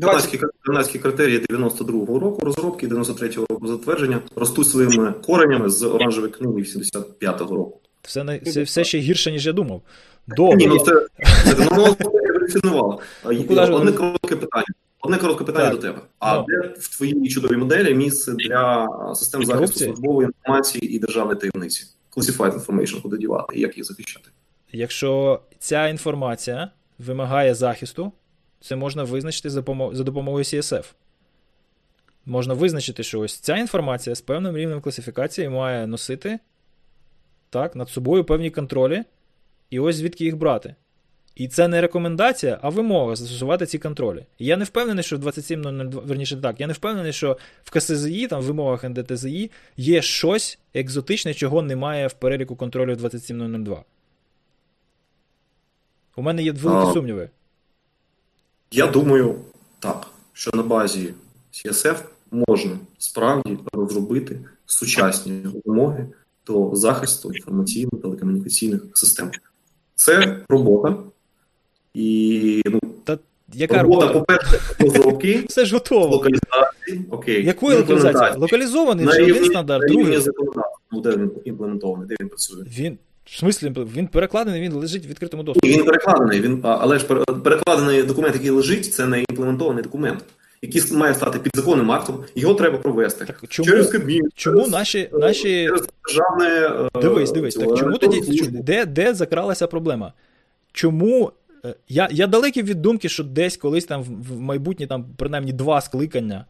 Канадські, 0.00 0.40
канадські 0.62 0.98
критерії 0.98 1.38
92-го 1.38 2.18
року 2.18 2.44
розробки, 2.44 2.88
93-го 2.88 3.46
року 3.50 3.66
затвердження 3.66 4.20
ростуть 4.36 4.68
своїми 4.68 5.12
коренями 5.12 5.70
з 5.70 5.82
оранжевої 5.82 6.32
книги 6.32 6.54
85-го 6.54 7.56
року. 7.56 7.80
Все 8.02 8.40
це 8.46 8.62
все 8.62 8.84
ще 8.84 8.98
гірше, 8.98 9.32
ніж 9.32 9.46
я 9.46 9.52
думав. 9.52 9.82
Добре. 10.26 10.56
Ні, 10.56 10.66
ну 10.66 10.78
це, 10.78 11.06
це, 11.44 11.54
це 11.54 11.68
ну, 11.76 11.96
еволюціонувало. 12.28 13.00
Ну, 13.24 13.76
Одне 13.76 13.92
коротке 13.92 14.36
питання. 14.36 14.66
Одне 15.00 15.18
коротке 15.18 15.44
питання 15.44 15.70
так. 15.70 15.74
до 15.74 15.82
тебе. 15.82 16.00
А 16.18 16.38
no. 16.38 16.44
де 16.46 16.74
в 16.78 16.96
твоїй 16.96 17.28
чудовій 17.28 17.56
моделі 17.56 17.94
місце 17.94 18.32
для 18.32 18.88
систем 19.14 19.44
захисту 19.44 19.78
службової 19.78 20.26
інформації 20.26 20.96
і 20.96 20.98
державної 20.98 21.38
таємниці? 21.38 21.86
Classified 22.16 22.66
information, 22.66 23.02
куди 23.02 23.18
дівати 23.18 23.56
і 23.56 23.60
як 23.60 23.76
їх 23.76 23.86
захищати? 23.86 24.28
Якщо 24.72 25.40
ця 25.58 25.88
інформація 25.88 26.70
вимагає 26.98 27.54
захисту, 27.54 28.12
це 28.60 28.76
можна 28.76 29.04
визначити 29.04 29.50
за 29.50 30.04
допомогою 30.04 30.44
CSF. 30.44 30.84
Можна 32.26 32.54
визначити, 32.54 33.02
що 33.02 33.20
ось 33.20 33.38
ця 33.38 33.56
інформація 33.56 34.16
з 34.16 34.20
певним 34.20 34.56
рівнем 34.56 34.80
класифікації 34.80 35.48
має 35.48 35.86
носити 35.86 36.38
так, 37.50 37.76
над 37.76 37.88
собою 37.88 38.24
певні 38.24 38.50
контролі, 38.50 39.04
і 39.70 39.80
ось 39.80 39.96
звідки 39.96 40.24
їх 40.24 40.36
брати. 40.36 40.74
І 41.40 41.48
це 41.48 41.68
не 41.68 41.80
рекомендація, 41.80 42.58
а 42.62 42.68
вимога 42.68 43.16
застосувати 43.16 43.66
ці 43.66 43.78
контролі. 43.78 44.26
І 44.38 44.46
я 44.46 44.56
не 44.56 44.64
впевнений, 44.64 45.04
що 45.04 45.16
в 45.16 45.20
27.02, 45.20 46.06
верніше 46.06 46.36
так, 46.36 46.60
я 46.60 46.66
не 46.66 46.72
впевнений, 46.72 47.12
що 47.12 47.38
в 47.64 47.70
КСЗІ, 47.70 48.26
там 48.26 48.40
в 48.40 48.44
вимогах 48.44 48.84
НДТЗІ 48.84 49.50
є 49.76 50.02
щось 50.02 50.58
екзотичне, 50.74 51.34
чого 51.34 51.62
немає 51.62 52.06
в 52.06 52.12
переліку 52.12 52.56
контролю 52.56 52.94
27.02. 52.94 53.78
У 56.16 56.22
мене 56.22 56.42
є 56.42 56.52
великі 56.52 56.90
а, 56.90 56.92
сумніви. 56.92 57.30
Я 58.70 58.86
думаю, 58.86 59.40
так, 59.78 60.06
що 60.32 60.50
на 60.54 60.62
базі 60.62 61.14
CSF 61.52 61.96
можна 62.30 62.78
справді 62.98 63.58
розробити 63.72 64.40
сучасні 64.66 65.42
вимоги 65.64 66.06
до 66.46 66.70
захисту 66.74 67.28
інформаційно-телекомунікаційних 67.28 68.80
систем. 68.94 69.30
Це 69.94 70.44
робота. 70.48 70.96
І 71.94 72.62
ну, 72.66 72.80
Та 73.04 73.18
яка 73.54 73.82
робота, 73.82 74.06
робота? 74.06 74.18
по-перше, 74.18 74.60
розробки, 74.78 75.44
все 75.48 75.64
ж 75.64 75.74
готово. 75.74 76.06
Локалізації. 76.06 77.04
окей. 77.10 77.44
Якої 77.44 77.76
локалізації? 77.76 78.30
Локалізований 78.36 79.06
вже 79.06 79.22
один 79.22 79.44
стандарт, 79.44 79.88
другий. 79.88 80.18
Ну, 80.92 81.00
де 81.00 81.10
він 81.10 81.30
імплементований, 81.44 82.08
де 82.08 82.16
він 82.20 82.28
працює? 82.28 82.64
Він, 82.78 82.98
в 83.24 83.38
смислі, 83.38 83.72
він 83.96 84.06
перекладений, 84.06 84.60
він 84.60 84.72
лежить 84.72 85.06
в 85.06 85.08
відкритому 85.08 85.42
доступі. 85.42 85.72
Він 85.72 85.84
перекладений, 85.84 86.40
він, 86.40 86.60
але 86.62 86.98
ж 86.98 87.04
перекладений 87.44 88.02
документ, 88.02 88.34
який 88.34 88.50
лежить, 88.50 88.94
це 88.94 89.06
не 89.06 89.24
імплементований 89.30 89.82
документ. 89.82 90.24
Який 90.62 90.82
має 90.92 91.14
стати 91.14 91.38
підзаконним 91.38 91.90
актом, 91.92 92.24
його 92.34 92.54
треба 92.54 92.78
провести. 92.78 93.24
Так, 93.24 93.44
чому 93.48 93.68
через 93.68 93.86
Кабмін, 93.86 94.28
чому 94.34 94.68
наші 94.68 95.10
наші 95.12 95.66
через 95.66 95.88
державне 96.06 96.70
дивись, 97.02 97.32
дивись, 97.32 97.54
так 97.54 97.76
чому 97.78 97.98
тоді 97.98 98.48
де 98.48 98.86
де 98.86 99.14
закралася 99.14 99.66
проблема? 99.66 100.12
Чому 100.72 101.32
Е, 101.39 101.39
я 101.88 102.08
я 102.12 102.26
далекий 102.26 102.62
від 102.62 102.82
думки, 102.82 103.08
що 103.08 103.24
десь 103.24 103.56
колись 103.56 103.84
там 103.84 104.02
в 104.02 104.40
майбутні, 104.40 104.86
там 104.86 105.06
принаймні 105.16 105.52
два 105.52 105.80
скликання 105.80 106.44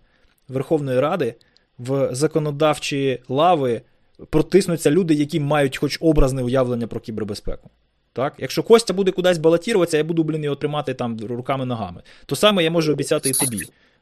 Верховної 0.48 1.00
Ради 1.00 1.34
в 1.78 2.08
законодавчі 2.14 3.22
лави 3.28 3.82
протиснуться 4.30 4.90
люди, 4.90 5.14
які 5.14 5.40
мають 5.40 5.76
хоч 5.76 5.98
образне 6.00 6.42
уявлення 6.42 6.86
про 6.86 7.00
кібербезпеку. 7.00 7.70
Так? 8.12 8.34
Якщо 8.38 8.62
Костя 8.62 8.94
буде 8.94 9.10
кудись 9.10 9.38
балотіруватися, 9.38 9.96
я 9.96 10.04
буду, 10.04 10.22
блін, 10.22 10.44
його 10.44 10.56
тримати 10.56 10.94
там 10.94 11.18
руками-ногами. 11.20 12.02
То 12.26 12.36
саме 12.36 12.64
я 12.64 12.70
можу 12.70 12.92
обіцяти 12.92 13.30
і 13.30 13.32
тобі. 13.32 13.58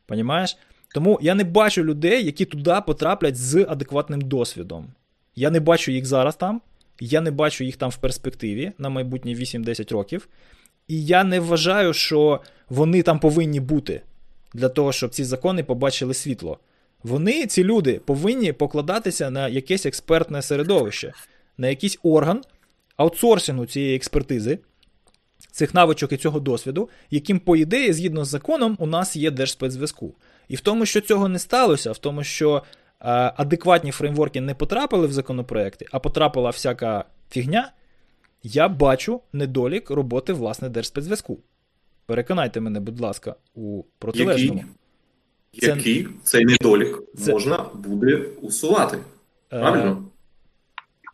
Понімаєш? 0.06 0.56
Тому 0.94 1.18
я 1.22 1.34
не 1.34 1.44
бачу 1.44 1.84
людей, 1.84 2.24
які 2.24 2.44
туди 2.44 2.74
потраплять 2.86 3.36
з 3.36 3.66
адекватним 3.68 4.20
досвідом. 4.20 4.86
Я 5.36 5.50
не 5.50 5.60
бачу 5.60 5.92
їх 5.92 6.06
зараз 6.06 6.36
там. 6.36 6.60
Я 7.00 7.20
не 7.20 7.30
бачу 7.30 7.64
їх 7.64 7.76
там 7.76 7.90
в 7.90 7.96
перспективі 7.96 8.72
на 8.78 8.88
майбутні 8.88 9.36
8-10 9.36 9.92
років. 9.92 10.28
І 10.88 11.04
я 11.04 11.24
не 11.24 11.40
вважаю, 11.40 11.92
що 11.92 12.40
вони 12.68 13.02
там 13.02 13.20
повинні 13.20 13.60
бути 13.60 14.00
для 14.54 14.68
того, 14.68 14.92
щоб 14.92 15.10
ці 15.10 15.24
закони 15.24 15.64
побачили 15.64 16.14
світло. 16.14 16.58
Вони, 17.02 17.46
ці 17.46 17.64
люди, 17.64 18.00
повинні 18.04 18.52
покладатися 18.52 19.30
на 19.30 19.48
якесь 19.48 19.86
експертне 19.86 20.42
середовище, 20.42 21.12
на 21.58 21.68
якийсь 21.68 21.98
орган 22.02 22.42
аутсорсингу 22.96 23.66
цієї 23.66 23.96
експертизи, 23.96 24.58
цих 25.50 25.74
навичок 25.74 26.12
і 26.12 26.16
цього 26.16 26.40
досвіду, 26.40 26.88
яким, 27.10 27.38
по 27.38 27.56
ідеї, 27.56 27.92
згідно 27.92 28.24
з 28.24 28.28
законом, 28.28 28.76
у 28.80 28.86
нас 28.86 29.16
є 29.16 29.30
держспецзв'язку. 29.30 30.14
І 30.48 30.56
в 30.56 30.60
тому, 30.60 30.86
що 30.86 31.00
цього 31.00 31.28
не 31.28 31.38
сталося, 31.38 31.92
в 31.92 31.98
тому, 31.98 32.24
що 32.24 32.56
е, 32.56 32.62
адекватні 33.36 33.90
фреймворки 33.90 34.40
не 34.40 34.54
потрапили 34.54 35.06
в 35.06 35.12
законопроекти, 35.12 35.86
а 35.92 35.98
потрапила 35.98 36.50
всяка 36.50 37.04
фігня, 37.30 37.72
я 38.42 38.68
бачу 38.68 39.20
недолік 39.32 39.90
роботи 39.90 40.32
власне 40.32 40.68
держспецзв'язку. 40.68 41.38
Переконайте 42.06 42.60
мене, 42.60 42.80
будь 42.80 43.00
ласка, 43.00 43.34
у 43.54 43.82
протилежному. 43.98 44.64
Який, 45.52 45.68
це... 45.68 45.76
Який 45.76 46.08
цей 46.22 46.44
недолік 46.44 47.02
це... 47.18 47.32
можна 47.32 47.64
буде 47.74 48.16
усувати? 48.40 48.98
Правильно? 49.48 50.04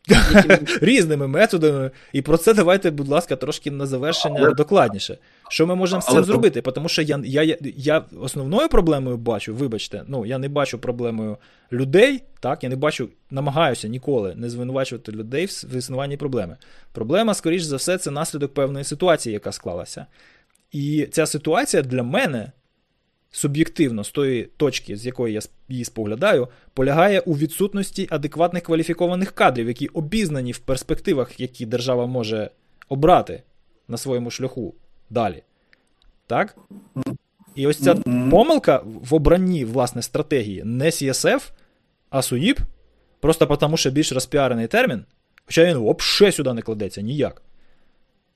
Різними 0.80 1.26
методами. 1.26 1.90
І 2.12 2.22
про 2.22 2.36
це 2.36 2.54
давайте, 2.54 2.90
будь 2.90 3.08
ласка, 3.08 3.36
трошки 3.36 3.70
на 3.70 3.86
завершення 3.86 4.40
але... 4.40 4.54
докладніше. 4.54 5.18
Що 5.48 5.66
ми 5.66 5.74
можемо 5.74 6.02
з 6.02 6.06
цим 6.06 6.16
але... 6.16 6.24
зробити? 6.24 6.60
Тому 6.62 6.88
що 6.88 7.02
я 7.02 7.20
я, 7.24 7.56
я 7.62 8.04
основною 8.20 8.68
проблемою 8.68 9.16
бачу, 9.16 9.54
вибачте, 9.54 10.02
ну 10.08 10.26
я 10.26 10.38
не 10.38 10.48
бачу 10.48 10.78
проблемою 10.78 11.36
людей, 11.72 12.22
так, 12.40 12.62
я 12.62 12.68
не 12.68 12.76
бачу, 12.76 13.08
намагаюся 13.30 13.88
ніколи 13.88 14.34
не 14.36 14.50
звинувачувати 14.50 15.12
людей 15.12 15.46
в 15.46 15.76
існуванні 15.76 16.16
проблеми. 16.16 16.56
Проблема, 16.92 17.34
скоріш 17.34 17.62
за 17.62 17.76
все, 17.76 17.98
це 17.98 18.10
наслідок 18.10 18.54
певної 18.54 18.84
ситуації, 18.84 19.32
яка 19.32 19.52
склалася. 19.52 20.06
І 20.72 21.08
ця 21.12 21.26
ситуація 21.26 21.82
для 21.82 22.02
мене 22.02 22.52
суб'єктивно, 23.34 24.04
з 24.04 24.10
тої 24.10 24.48
точки, 24.56 24.96
з 24.96 25.06
якої 25.06 25.34
я 25.34 25.40
її 25.68 25.84
споглядаю, 25.84 26.48
полягає 26.74 27.20
у 27.20 27.36
відсутності 27.36 28.08
адекватних 28.10 28.62
кваліфікованих 28.62 29.32
кадрів, 29.32 29.68
які 29.68 29.86
обізнані 29.86 30.52
в 30.52 30.58
перспективах, 30.58 31.40
які 31.40 31.66
держава 31.66 32.06
може 32.06 32.50
обрати 32.88 33.42
на 33.88 33.96
своєму 33.96 34.30
шляху 34.30 34.74
далі. 35.10 35.42
Так? 36.26 36.56
І 37.54 37.66
ось 37.66 37.78
ця 37.78 37.94
помилка 38.30 38.82
в 38.84 39.14
обранні 39.14 39.64
власне 39.64 40.02
стратегії 40.02 40.62
не 40.64 40.84
CSF, 40.84 41.50
а 42.10 42.22
СУІП, 42.22 42.60
просто 43.20 43.46
тому, 43.46 43.76
що 43.76 43.90
більш 43.90 44.12
розпіарений 44.12 44.66
термін, 44.66 45.04
хоча 45.46 45.64
він 45.64 45.78
взагалі 45.78 46.32
сюди 46.32 46.52
не 46.52 46.62
кладеться 46.62 47.00
ніяк. 47.00 47.42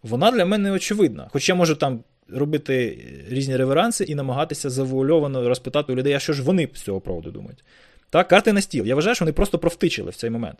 Вона 0.02 0.30
для 0.30 0.44
мене 0.44 0.70
очевидна. 0.70 1.28
Хоча 1.32 1.54
може 1.54 1.76
там 1.76 2.00
робити 2.32 3.04
різні 3.28 3.56
реверанси 3.56 4.04
і 4.04 4.14
намагатися 4.14 4.70
завуальовано 4.70 5.48
розпитати 5.48 5.92
у 5.92 5.96
людей, 5.96 6.12
а 6.12 6.18
що 6.18 6.32
ж 6.32 6.42
вони 6.42 6.68
з 6.74 6.82
цього 6.82 7.00
проводу 7.00 7.30
думають. 7.30 7.64
Так, 8.10 8.28
карти 8.28 8.52
на 8.52 8.60
стіл. 8.60 8.86
Я 8.86 8.94
вважаю, 8.94 9.14
що 9.14 9.24
вони 9.24 9.32
просто 9.32 9.58
провтичили 9.58 10.10
в 10.10 10.16
цей 10.16 10.30
момент. 10.30 10.58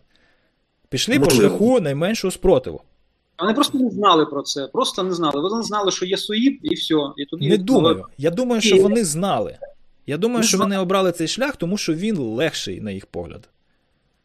Пішли 0.88 1.18
Можливо. 1.18 1.34
по 1.34 1.48
шляху 1.48 1.80
найменшого 1.80 2.30
спротиву. 2.30 2.80
Вони 3.38 3.54
просто 3.54 3.78
не 3.78 3.90
знали 3.90 4.26
про 4.26 4.42
це, 4.42 4.66
просто 4.66 5.02
не 5.02 5.14
знали. 5.14 5.40
Вони 5.40 5.62
знали, 5.62 5.90
що 5.90 6.06
є 6.06 6.16
СУІП, 6.16 6.60
і 6.62 6.74
все. 6.74 6.94
І 7.16 7.24
тоді 7.24 7.48
Не 7.48 7.56
думаю. 7.56 8.04
Я 8.18 8.30
думаю, 8.30 8.60
що 8.60 8.76
вони 8.76 9.04
знали. 9.04 9.58
Я 10.06 10.16
думаю, 10.16 10.42
що 10.42 10.58
вони 10.58 10.78
обрали 10.78 11.12
цей 11.12 11.28
шлях, 11.28 11.56
тому 11.56 11.76
що 11.76 11.94
він 11.94 12.16
легший, 12.16 12.80
на 12.80 12.90
їх 12.90 13.06
погляд. 13.06 13.48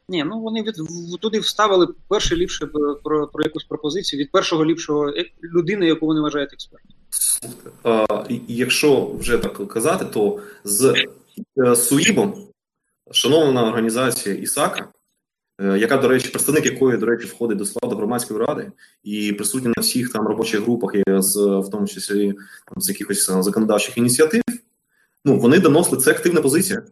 Ні, 0.10 0.24
ну 0.24 0.40
вони 0.40 0.64
від 0.64 0.76
туди 1.22 1.40
вставили 1.40 1.88
перше 2.07 2.36
ліпше 2.36 2.65
про 3.03 3.28
про 3.28 3.44
якусь 3.44 3.64
пропозицію 3.64 4.20
від 4.20 4.32
першого 4.32 4.65
ліпшого 4.65 5.10
е, 5.10 5.26
людини, 5.44 5.86
яку 5.86 6.06
вони 6.06 6.22
вважають 6.22 6.53
експертом. 6.53 6.91
Якщо 8.48 9.11
вже 9.19 9.38
так 9.38 9.68
казати, 9.68 10.06
то 10.06 10.40
з 10.64 10.95
е, 11.57 11.76
СУІБом, 11.76 12.48
шановна 13.11 13.68
організація 13.68 14.35
ІСАКа, 14.35 14.88
е, 15.61 15.77
яка, 15.77 15.98
до 15.98 16.07
речі, 16.07 16.30
представник 16.30 16.65
якої, 16.65 16.98
до 16.98 17.06
речі, 17.06 17.26
входить 17.26 17.57
до 17.57 17.65
складу 17.65 17.95
громадської 17.95 18.40
ради 18.40 18.72
і 19.03 19.34
присутня 19.34 19.72
на 19.77 19.81
всіх 19.81 20.11
там 20.11 20.27
робочих 20.27 20.61
групах, 20.61 20.94
з 21.07 21.35
в 21.38 21.69
тому 21.72 21.88
числі 21.88 22.34
там, 22.68 22.81
з 22.81 22.90
якихось 22.90 23.26
законодавчих 23.26 23.98
ініціатив, 23.98 24.41
ну 25.26 25.40
вони 25.40 25.60
доносили 25.60 26.02
це 26.02 26.11
активна 26.11 26.41
позиція. 26.41 26.84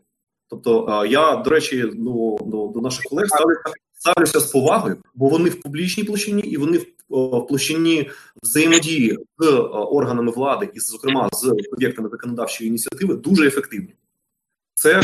Тобто, 0.49 1.06
я, 1.10 1.35
до 1.35 1.49
речі, 1.49 1.81
до 1.93 2.38
до, 2.45 2.68
до 2.68 2.81
наших 2.81 3.03
колег 3.03 3.27
ставлюся, 3.27 3.61
ставлюся 3.93 4.39
з 4.39 4.52
повагою, 4.52 4.98
бо 5.15 5.30
вони 5.30 5.49
в 5.49 5.61
публічній 5.61 6.03
площині 6.03 6.41
і 6.41 6.57
вони 6.57 6.77
в, 6.77 6.85
в 7.12 7.48
площині 7.48 8.10
взаємодії 8.44 9.20
з 9.40 9.46
органами 9.72 10.32
влади, 10.32 10.70
і, 10.74 10.80
зокрема, 10.80 11.30
з 11.34 11.54
об'єктами 11.74 12.10
законодавчої 12.10 12.68
ініціативи, 12.68 13.14
дуже 13.14 13.48
ефективні. 13.48 13.96
Це 14.74 15.02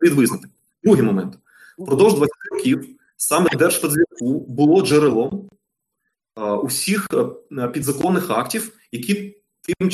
слід 0.00 0.12
визнати. 0.12 0.48
Другий 0.84 1.02
момент: 1.02 1.38
впродовж 1.78 2.14
20 2.14 2.32
років 2.52 2.88
саме 3.16 3.50
Держспецзв'язку 3.50 4.46
було 4.48 4.82
джерелом 4.82 5.48
усіх 6.62 7.08
підзаконних 7.72 8.30
актів, 8.30 8.72
які 8.92 9.36
тим 9.62 9.90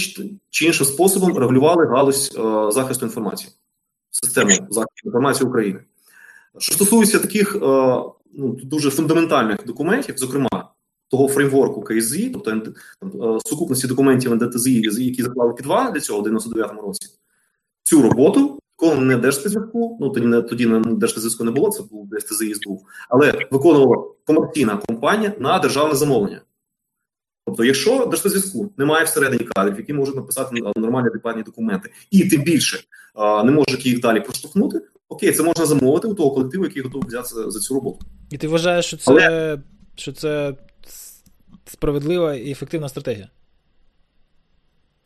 чи 0.50 0.64
іншим 0.66 0.86
способом 0.86 1.38
регулювали 1.38 1.86
галузь 1.86 2.32
захисту 2.74 3.06
інформації 3.06 3.52
систему 4.10 4.50
захисту 4.50 5.02
інформації 5.04 5.48
України. 5.48 5.80
Що 6.58 6.74
стосується 6.74 7.18
таких 7.18 7.56
е, 7.56 7.58
ну, 8.32 8.58
дуже 8.62 8.90
фундаментальних 8.90 9.66
документів, 9.66 10.18
зокрема 10.18 10.67
того 11.10 11.28
фреймворку 11.28 11.82
КСЗІ, 11.82 12.30
тобто 12.30 12.50
е, 12.50 13.40
сукупності 13.46 13.86
документів 13.86 14.32
НДТЗІ, 14.34 14.74
які 14.98 15.22
заклали 15.22 15.54
підва 15.54 15.90
для 15.90 16.00
цього 16.00 16.20
в 16.20 16.26
99-му 16.26 16.82
році, 16.82 17.08
цю 17.82 18.02
роботу 18.02 18.58
виконував 18.78 19.04
не 19.04 19.16
Держспецзв'язку, 19.16 19.98
ну 20.00 20.10
тоді 20.10 20.26
не 20.26 20.42
тоді 20.42 20.66
не 20.66 20.80
Держспецзв'язку 20.80 21.44
не 21.44 21.50
було, 21.50 21.70
це 21.70 21.82
був 21.82 22.08
ДСТЗІ 22.10 22.54
СБУ, 22.54 22.86
але 23.08 23.46
виконувала 23.50 24.04
комерційна 24.26 24.76
компанія 24.76 25.32
на 25.38 25.58
державне 25.58 25.94
замовлення. 25.94 26.40
Тобто, 27.46 27.64
якщо 27.64 28.06
Держспецзв'язку 28.06 28.72
немає 28.76 29.04
всередині 29.04 29.44
кадрів, 29.44 29.76
які 29.78 29.92
можуть 29.92 30.16
написати 30.16 30.62
нормальні 30.76 31.08
адекватні 31.08 31.42
документи, 31.42 31.90
і 32.10 32.24
тим 32.24 32.42
більше 32.42 32.80
не 33.44 33.52
можуть 33.52 33.86
їх 33.86 34.00
далі 34.00 34.20
проштовхнути, 34.20 34.80
окей, 35.08 35.32
це 35.32 35.42
можна 35.42 35.66
замовити 35.66 36.08
у 36.08 36.14
того 36.14 36.30
колективу, 36.30 36.64
який 36.64 36.82
готовий 36.82 37.08
взятися 37.08 37.50
за 37.50 37.60
цю 37.60 37.74
роботу. 37.74 37.98
І 38.30 38.38
ти 38.38 38.48
вважаєш, 38.48 38.84
що 38.84 38.96
це 38.96 39.10
Але... 39.10 39.58
що 39.96 40.12
це 40.12 40.54
справедлива 41.67 42.35
і 42.35 42.51
ефективна 42.51 42.89
стратегія? 42.89 43.29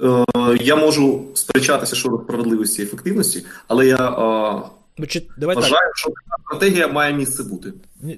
Е, 0.01 0.25
я 0.61 0.75
можу 0.75 1.25
сперечатися 1.34 1.95
щодо 1.95 2.17
справедливості 2.17 2.81
і 2.81 2.85
ефективності, 2.85 3.45
але 3.67 3.88
я. 3.88 4.09
Е, 4.09 4.69
Ну, 4.99 5.07
чи, 5.07 5.23
давай 5.38 5.55
Вважаю, 5.55 5.73
так. 5.73 5.97
що 5.97 6.09
така 6.09 6.43
стратегія 6.45 6.88
має 6.88 7.13
місце 7.13 7.43
бути. 7.43 7.73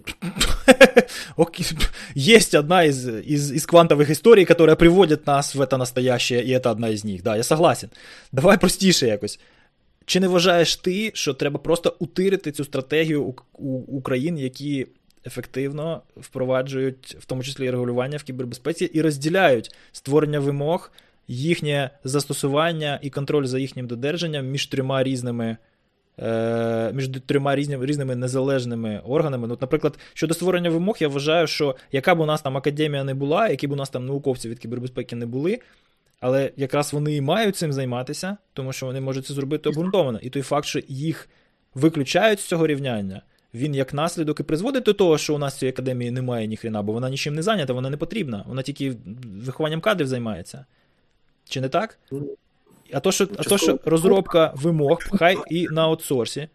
Есть 2.15 2.53
одна 2.53 2.85
из, 2.85 3.07
из, 3.07 3.51
из 3.51 3.65
квантовых 3.65 4.09
историй, 4.09 4.45
которая 4.45 4.75
приводит 4.75 5.27
нас 5.27 5.55
в 5.55 5.61
это 5.61 5.77
настоящее, 5.77 6.43
и 6.43 6.51
это 6.51 6.71
одна 6.71 6.89
из 6.89 7.03
них. 7.03 7.23
Да, 7.23 7.35
я 7.37 7.43
согласен. 7.43 7.89
Давай 8.31 8.57
простіше 8.57 9.07
якось. 9.07 9.39
Чи 10.05 10.19
не 10.19 10.27
вважаєш 10.27 10.75
ти, 10.75 11.11
що 11.13 11.33
треба 11.33 11.59
просто 11.59 11.95
утирити 11.99 12.51
цю 12.51 12.65
стратегію 12.65 13.23
у, 13.23 13.35
у, 13.53 13.69
у 13.69 14.01
країн, 14.01 14.37
які 14.37 14.87
ефективно 15.26 16.02
впроваджують, 16.16 17.16
в 17.20 17.24
тому 17.24 17.42
числі 17.42 17.66
і 17.66 17.70
регулювання 17.70 18.16
в 18.16 18.22
кібербезпеці, 18.22 18.84
і 18.84 19.02
розділяють 19.02 19.74
створення 19.92 20.40
вимог, 20.40 20.92
їхнє 21.28 21.90
застосування 22.04 22.98
і 23.02 23.10
контроль 23.10 23.44
за 23.44 23.58
їхнім 23.58 23.86
додержанням 23.86 24.46
між 24.46 24.66
трьома 24.66 25.02
різними. 25.02 25.56
Е, 26.18 26.92
між 26.92 27.08
трьома 27.26 27.56
різними 27.56 27.86
різними 27.86 28.16
незалежними 28.16 29.00
органами. 29.04 29.48
Ну, 29.48 29.58
Наприклад, 29.60 29.98
щодо 30.14 30.34
створення 30.34 30.70
вимог, 30.70 30.96
я 31.00 31.08
вважаю, 31.08 31.46
що 31.46 31.76
яка 31.92 32.14
б 32.14 32.20
у 32.20 32.26
нас 32.26 32.42
там 32.42 32.56
академія 32.56 33.04
не 33.04 33.14
була, 33.14 33.48
які 33.48 33.66
б 33.66 33.72
у 33.72 33.76
нас 33.76 33.90
там 33.90 34.06
науковці 34.06 34.48
від 34.48 34.58
кібербезпеки 34.58 35.16
не 35.16 35.26
були, 35.26 35.60
але 36.20 36.50
якраз 36.56 36.92
вони 36.92 37.16
і 37.16 37.20
мають 37.20 37.56
цим 37.56 37.72
займатися, 37.72 38.36
тому 38.52 38.72
що 38.72 38.86
вони 38.86 39.00
можуть 39.00 39.26
це 39.26 39.34
зробити 39.34 39.68
обґрунтовано. 39.68 40.18
І 40.22 40.30
той 40.30 40.42
факт, 40.42 40.66
що 40.66 40.80
їх 40.88 41.28
виключають 41.74 42.40
з 42.40 42.44
цього 42.44 42.66
рівняння, 42.66 43.22
він 43.54 43.74
як 43.74 43.94
наслідок 43.94 44.40
і 44.40 44.42
призводить 44.42 44.84
до 44.84 44.92
того, 44.92 45.18
що 45.18 45.34
у 45.34 45.38
нас 45.38 45.58
цієї 45.58 45.72
академії 45.72 46.10
немає 46.10 46.46
ніхрена, 46.46 46.82
бо 46.82 46.92
вона 46.92 47.10
нічим 47.10 47.34
не 47.34 47.42
зайнята, 47.42 47.72
вона 47.72 47.90
не 47.90 47.96
потрібна. 47.96 48.44
Вона 48.46 48.62
тільки 48.62 48.96
вихованням 49.24 49.80
кадрів 49.80 50.06
займається. 50.06 50.64
Чи 51.48 51.60
не 51.60 51.68
так? 51.68 51.98
А 52.92 53.00
то, 53.00 53.12
що 53.12 53.28
а 53.36 53.42
то, 53.42 53.58
що 53.58 53.78
розробка 53.84 54.52
вимог, 54.56 54.98
хай 55.12 55.36
і 55.50 55.68
на 55.68 55.82
аутсорсі, 55.82 56.48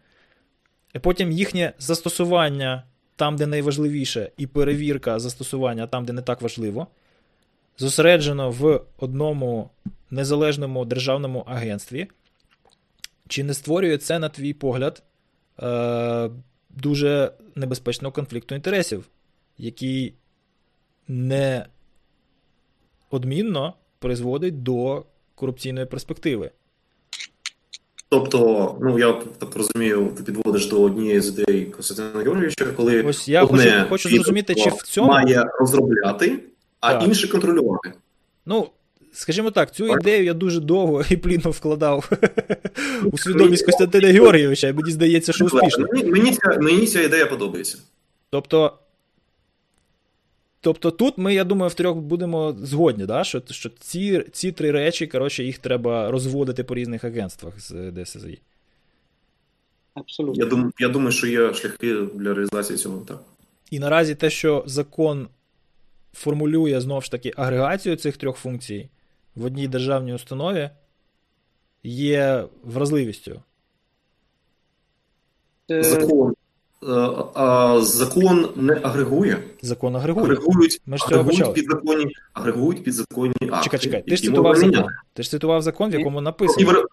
і 0.94 0.98
потім 0.98 1.32
їхнє 1.32 1.72
застосування 1.78 2.84
там, 3.16 3.36
де 3.36 3.46
найважливіше, 3.46 4.30
і 4.36 4.46
перевірка 4.46 5.18
застосування 5.18 5.86
там, 5.86 6.04
де 6.04 6.12
не 6.12 6.22
так 6.22 6.42
важливо, 6.42 6.86
зосереджено 7.78 8.50
в 8.50 8.80
одному 8.98 9.70
незалежному 10.10 10.84
державному 10.84 11.40
агентстві. 11.40 12.08
Чи 13.28 13.44
не 13.44 13.54
створює 13.54 13.98
це, 13.98 14.18
на 14.18 14.28
твій 14.28 14.52
погляд, 14.52 15.02
е, 15.62 16.30
дуже 16.76 17.32
небезпечного 17.54 18.12
конфлікту 18.12 18.54
інтересів, 18.54 19.08
який 19.58 20.14
неодмінно 23.10 23.74
призводить 23.98 24.62
до 24.62 25.04
корупційної 25.34 25.86
перспективи. 25.86 26.50
Тобто, 28.08 28.76
ну 28.80 28.98
я 28.98 29.12
так 29.12 29.56
розумію, 29.56 30.12
ти 30.16 30.22
підводиш 30.22 30.66
до 30.66 30.82
однієї 30.82 31.20
з 31.20 31.28
ідей 31.28 31.64
Костянтина 31.64 32.24
Георгійовича, 32.24 32.64
коли 32.64 33.02
Ось 33.02 33.28
я 33.28 33.42
одне 33.42 33.72
хочу, 33.72 33.88
хочу 33.88 34.08
зрозуміти, 34.08 34.54
чи 34.54 34.70
в 34.70 34.82
цьому 34.82 35.08
має 35.08 35.44
розробляти, 35.60 36.38
а 36.80 36.94
так. 36.94 37.08
інше 37.08 37.28
контролювати. 37.28 37.92
Ну, 38.46 38.68
скажімо 39.12 39.50
так, 39.50 39.74
цю 39.74 39.86
ідею 39.86 40.24
я 40.24 40.34
дуже 40.34 40.60
довго 40.60 41.04
і 41.10 41.16
плідно 41.16 41.50
вкладав 41.50 42.10
у 43.04 43.18
свідомість 43.18 43.66
Костянтина 43.66 44.08
Георгійовича, 44.08 44.68
і 44.68 44.72
мені 44.72 44.90
здається, 44.90 45.32
що 45.32 45.44
успішно. 45.44 45.86
Мені, 45.92 46.32
ця, 46.32 46.58
мені 46.60 46.86
ця 46.86 47.02
ідея 47.02 47.26
подобається. 47.26 47.78
Тобто. 48.30 48.78
Тобто 50.62 50.90
тут 50.90 51.18
ми, 51.18 51.34
я 51.34 51.44
думаю, 51.44 51.70
втрьох 51.70 51.96
будемо 51.96 52.56
згодні, 52.62 53.06
да? 53.06 53.24
що 53.24 53.42
що 53.50 53.68
ці 53.68 54.24
ці 54.32 54.52
три 54.52 54.70
речі, 54.70 55.06
коротше, 55.06 55.44
їх 55.44 55.58
треба 55.58 56.10
розводити 56.10 56.64
по 56.64 56.74
різних 56.74 57.04
агентствах 57.04 57.60
з 57.60 57.92
ДСЗІ. 57.92 58.38
Абсолютно. 59.94 60.44
Я 60.44 60.50
думаю, 60.50 60.72
я 60.78 60.88
думаю, 60.88 61.12
що 61.12 61.26
є 61.26 61.54
шляхи 61.54 61.94
для 62.14 62.34
реалізації 62.34 62.78
цього. 62.78 63.04
так. 63.08 63.22
І 63.70 63.78
наразі 63.78 64.14
те, 64.14 64.30
що 64.30 64.64
закон 64.66 65.28
формулює 66.12 66.80
знову 66.80 67.00
ж 67.00 67.10
таки 67.10 67.32
агрегацію 67.36 67.96
цих 67.96 68.16
трьох 68.16 68.36
функцій 68.36 68.88
в 69.36 69.44
одній 69.44 69.68
державній 69.68 70.14
установі, 70.14 70.70
є 71.82 72.44
вразливістю. 72.64 73.42
Е, 75.70 75.82
закон 75.82 76.34
а, 77.34 77.80
закон 77.80 78.48
не 78.56 78.80
агрегує. 78.82 79.42
Закон 79.62 79.96
агрегує. 79.96 80.24
Агрегують, 80.26 80.80
Ми 80.86 80.98
ж 80.98 81.04
агрегують 81.06 81.54
підзаконні, 81.54 82.12
агрегують 82.32 82.84
підзаконні 82.84 83.34
акти. 83.50 83.64
Чекай, 83.64 83.80
чекай, 83.80 84.02
ти 84.02 84.16
ж 84.16 84.22
цитував 84.22 84.56
закон. 84.56 84.86
Ти 85.12 85.22
ж 85.22 85.30
цитував 85.30 85.62
закон, 85.62 85.90
в 85.90 85.94
якому 85.94 86.20
написано. 86.20 86.84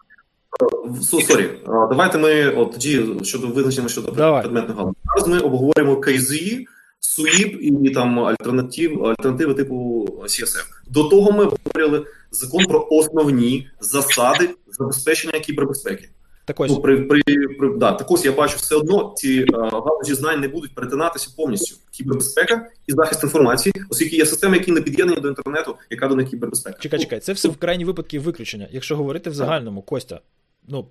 Сорі, 1.02 1.50
давайте 1.66 2.18
ми 2.18 2.50
от 2.50 2.72
тоді 2.72 3.06
щодо 3.24 3.48
визначення 3.48 3.90
щодо 3.90 4.12
предметних 4.12 4.78
галузей. 4.78 5.02
Зараз 5.06 5.28
ми 5.28 5.40
обговорюємо 5.40 5.98
КЗІ, 6.02 6.68
СУІП 7.08 7.58
і 7.62 7.90
там 7.90 8.20
альтернатив, 8.20 9.06
альтернативи 9.06 9.54
типу 9.54 10.08
CSF. 10.24 10.66
До 10.88 11.04
того 11.04 11.32
ми 11.32 11.46
обговорювали 11.46 12.06
закон 12.32 12.66
про 12.66 12.88
основні 12.92 13.70
засади 13.80 14.50
забезпечення 14.68 15.40
кібербезпеки. 15.40 16.10
Так 16.46 16.60
ось. 16.60 16.72
Ну, 16.72 16.82
при, 16.82 17.02
при, 17.02 17.22
при, 17.60 17.78
да, 17.78 17.92
так 17.92 18.12
ось 18.12 18.26
я 18.26 18.32
бачу, 18.32 18.58
все 18.58 18.76
одно 18.76 19.14
ці 19.18 19.46
галузі 19.54 20.14
знань 20.14 20.40
не 20.40 20.48
будуть 20.48 20.76
перетинатися 20.76 21.30
повністю. 21.38 21.76
Кібербезпека 21.92 22.68
і 22.88 22.92
захист 22.92 23.24
інформації, 23.24 23.74
оскільки 23.90 24.16
є 24.16 24.26
системи, 24.26 24.58
які 24.58 24.72
не 24.72 24.82
під'єднані 24.82 25.22
до 25.22 25.28
інтернету, 25.28 25.76
яка 25.90 26.08
до 26.08 26.16
них 26.16 26.30
кібербезпека. 26.30 26.80
Чекай, 26.80 27.00
чекай, 27.00 27.20
це 27.20 27.34
все 27.34 27.50
в 27.50 27.58
крайні 27.58 27.86
випадки 27.86 28.20
виключення. 28.20 28.68
Якщо 28.72 28.98
говорити 28.98 29.30
в 29.30 29.34
загальному, 29.34 29.82
Костя, 29.82 30.22
ну 30.68 30.88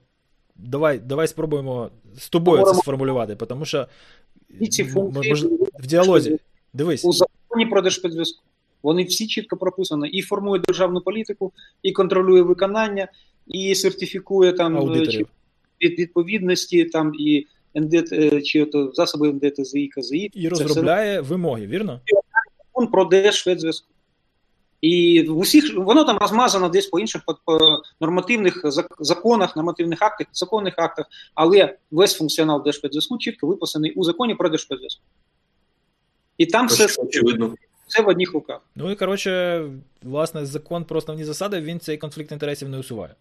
давай 0.57 0.99
давай 0.99 1.29
спробуємо 1.29 1.91
з 2.19 2.29
тобою 2.29 2.65
це 2.65 2.75
сформулювати, 2.75 3.35
тому 3.37 3.65
що 3.65 3.87
і 4.61 4.69
ці 4.69 4.85
функції 4.85 5.31
мож, 5.31 5.45
в 5.79 5.87
діалозі. 5.87 6.39
Дивись. 6.73 7.05
У 7.05 7.13
законі 7.13 7.67
про 7.67 7.83
держпідзв'язку. 7.83 8.43
Вони 8.83 9.05
всі 9.05 9.27
чітко 9.27 9.57
прописані 9.57 10.09
і 10.09 10.23
формує 10.23 10.63
державну 10.67 11.01
політику, 11.01 11.53
і 11.83 11.93
контролює 11.93 12.43
виконання, 12.43 13.09
і 13.47 13.75
сертифікує 13.75 14.53
там 14.53 14.77
Аудиторів 14.77 15.29
від 15.83 15.99
відповідності 15.99 16.85
там 16.85 17.13
і 17.19 17.47
НД, 17.77 18.13
е, 18.13 18.43
чи 18.43 18.65
то 18.65 18.93
засоби 18.95 19.29
НДТЗІ, 19.33 19.89
КЗІ. 19.89 20.31
І 20.35 20.49
розробляє 20.49 21.21
все... 21.21 21.31
вимоги, 21.31 21.67
вірно? 21.67 22.01
Закон 22.59 22.91
про 22.91 23.05
Держшведзв'язку. 23.05 23.89
І 24.87 25.23
в 25.23 25.39
усіх 25.39 25.77
воно 25.77 26.05
там 26.05 26.19
розмазано 26.19 26.69
десь 26.69 26.87
по 26.87 27.01
інших 27.01 27.23
по, 27.27 27.35
по 27.45 27.83
нормативних 28.01 28.61
законах, 29.01 29.57
нормативних 29.57 30.03
актах, 30.03 30.27
законних 30.33 30.75
актах, 30.77 31.07
але 31.35 31.77
весь 31.91 32.15
функціонал 32.15 32.63
Держспецзв'язку 32.65 33.19
чітко 33.19 33.47
виписаний 33.47 33.93
у 33.93 34.05
законі 34.05 34.35
про 34.35 34.49
Держспецзв'язку. 34.49 35.03
І 36.39 36.47
там 36.47 36.67
все, 36.67 37.03
очевидно. 37.03 37.55
все 37.87 38.03
в 38.03 38.09
одних 38.09 38.33
руках. 38.33 38.61
Ну 38.77 38.91
і 38.91 38.95
коротше, 38.95 39.63
власне, 40.03 40.47
закон 40.47 40.85
про 40.85 40.99
основні 40.99 41.25
засади 41.25 41.61
він 41.61 41.81
цей 41.81 41.99
конфлікт 41.99 42.33
інтересів 42.33 42.69
не 42.69 42.79
усуває. 42.79 43.15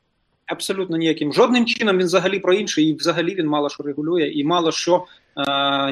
Абсолютно 0.46 0.98
ніяким. 0.98 1.34
Жодним 1.34 1.66
чином 1.66 1.98
він 1.98 2.06
взагалі 2.06 2.40
про 2.40 2.54
інше, 2.54 2.82
і 2.82 2.94
взагалі 2.94 3.36
він 3.36 3.48
мало 3.48 3.70
що 3.70 3.84
регулює, 3.84 4.28
і 4.28 4.44
мало 4.44 4.72
що 4.72 5.06
е, 5.38 5.42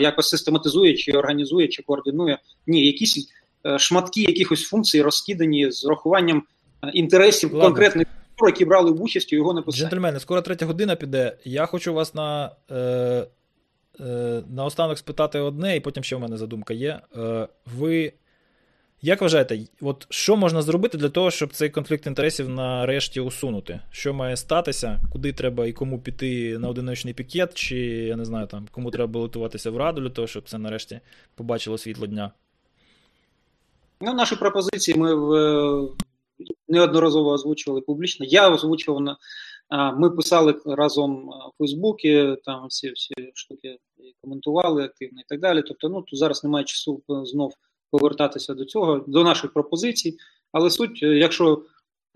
якось 0.02 0.30
систематизує, 0.30 0.94
чи 0.94 1.12
організує, 1.12 1.68
чи 1.68 1.84
координує. 1.84 2.38
Ні, 2.68 2.86
якісь 2.86 3.30
шматки 3.78 4.22
якихось 4.22 4.64
функцій 4.64 5.02
розкидані 5.02 5.72
з 5.72 5.86
урахуванням 5.86 6.44
е, 6.84 6.90
інтересів 6.94 7.54
Ладно. 7.54 7.68
конкретних 7.68 8.08
структур, 8.08 8.50
які 8.50 8.66
брали 8.66 8.92
в 8.92 9.02
участь 9.02 9.34
у 9.34 9.36
його 9.36 9.54
написанні. 9.54 9.82
Джентльмени, 9.82 10.20
скоро 10.20 10.42
третя 10.42 10.66
година 10.66 10.96
піде. 10.96 11.38
Я 11.44 11.66
хочу 11.66 11.94
вас 11.94 12.14
на 12.14 12.52
е, 12.72 12.76
е, 14.00 14.44
наостанок 14.50 14.98
спитати 14.98 15.40
одне, 15.40 15.76
і 15.76 15.80
потім 15.80 16.04
ще 16.04 16.16
в 16.16 16.20
мене 16.20 16.38
задумка 16.38 16.74
є. 16.74 17.00
Е, 17.18 17.48
Ви 17.78 18.14
як 19.06 19.22
вважаєте, 19.22 19.60
от 19.82 20.08
що 20.10 20.36
можна 20.36 20.62
зробити 20.62 20.98
для 20.98 21.10
того, 21.10 21.32
щоб 21.32 21.54
цей 21.54 21.70
конфлікт 21.70 22.08
інтересів 22.08 22.50
нарешті 22.50 23.20
усунути? 23.20 23.80
Що 23.92 24.14
має 24.14 24.38
статися, 24.38 25.02
куди 25.12 25.34
треба 25.34 25.66
і 25.66 25.74
кому 25.74 26.00
піти 26.00 26.58
на 26.58 26.70
одиночний 26.70 27.14
пікет, 27.14 27.54
чи 27.54 27.78
я 27.86 28.16
не 28.16 28.26
знаю, 28.26 28.48
там 28.48 28.68
кому 28.72 28.92
треба 28.92 29.08
балотуватися 29.08 29.72
в 29.72 29.78
раду 29.78 30.02
для 30.02 30.10
того, 30.10 30.28
щоб 30.28 30.50
це 30.50 30.58
нарешті 30.58 31.00
побачило 31.36 31.78
світло 31.78 32.08
дня? 32.08 32.32
Ну, 34.06 34.14
Наші 34.14 34.36
пропозиції 34.36 34.98
ми 34.98 35.16
в, 35.16 35.96
неодноразово 36.68 37.30
озвучували 37.30 37.82
публічно. 37.82 38.26
Я 38.30 38.50
озвучував 38.50 39.02
на. 39.02 39.18
Ми 39.98 40.10
писали 40.10 40.62
разом 40.66 41.30
в 41.30 41.58
Фейсбуці, 41.58 42.36
там 42.46 42.68
всі 42.68 42.92
всі 42.92 43.14
штуки 43.34 43.78
коментували 44.22 44.84
активно 44.84 45.22
і 45.22 45.24
так 45.28 45.40
далі. 45.40 45.64
Тобто, 45.68 45.90
ну 45.90 46.02
тут 46.02 46.20
зараз 46.20 46.44
немає 46.44 46.66
часу 46.66 47.02
знов 47.24 47.54
повертатися 47.92 48.54
до 48.54 48.66
цього, 48.66 49.04
до 49.08 49.24
наших 49.24 49.54
пропозицій. 49.54 50.18
Але 50.52 50.70
суть, 50.70 51.00
е, 51.04 51.08
якщо 51.08 51.64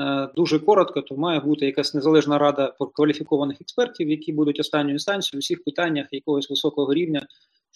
е, 0.01 0.29
дуже 0.35 0.59
коротко, 0.59 1.01
то 1.01 1.17
має 1.17 1.39
бути 1.39 1.65
якась 1.65 1.93
незалежна 1.93 2.37
рада 2.37 2.73
кваліфікованих 2.93 3.61
експертів, 3.61 4.09
які 4.09 4.33
будуть 4.33 4.59
останньою 4.59 4.95
інстанцією 4.95 5.39
у 5.39 5.41
всіх 5.41 5.63
питаннях 5.63 6.07
якогось 6.11 6.49
високого 6.49 6.93
рівня, 6.93 7.27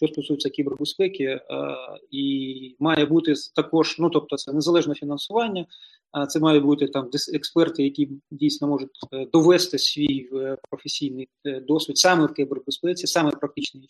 що 0.02 0.14
стосується 0.14 0.50
кібербезпеки, 0.50 1.24
е, 1.24 1.42
і 2.12 2.76
має 2.80 3.06
бути 3.06 3.34
також, 3.56 3.96
ну 4.00 4.10
тобто, 4.10 4.38
це 4.38 4.54
незалежне 4.54 4.96
фінансування. 4.96 5.66
Це 6.30 6.40
мають 6.40 6.64
бути 6.64 6.88
там 6.88 7.10
експерти, 7.34 7.84
які 7.84 8.10
дійсно 8.32 8.68
можуть 8.68 8.90
довести 9.34 9.78
свій 9.78 10.30
професійний 10.70 11.30
досвід 11.68 11.98
саме 11.98 12.26
в 12.26 12.34
кібербезпеці, 12.34 13.08
саме 13.08 13.30
в 13.30 13.40
практичній 13.40 13.86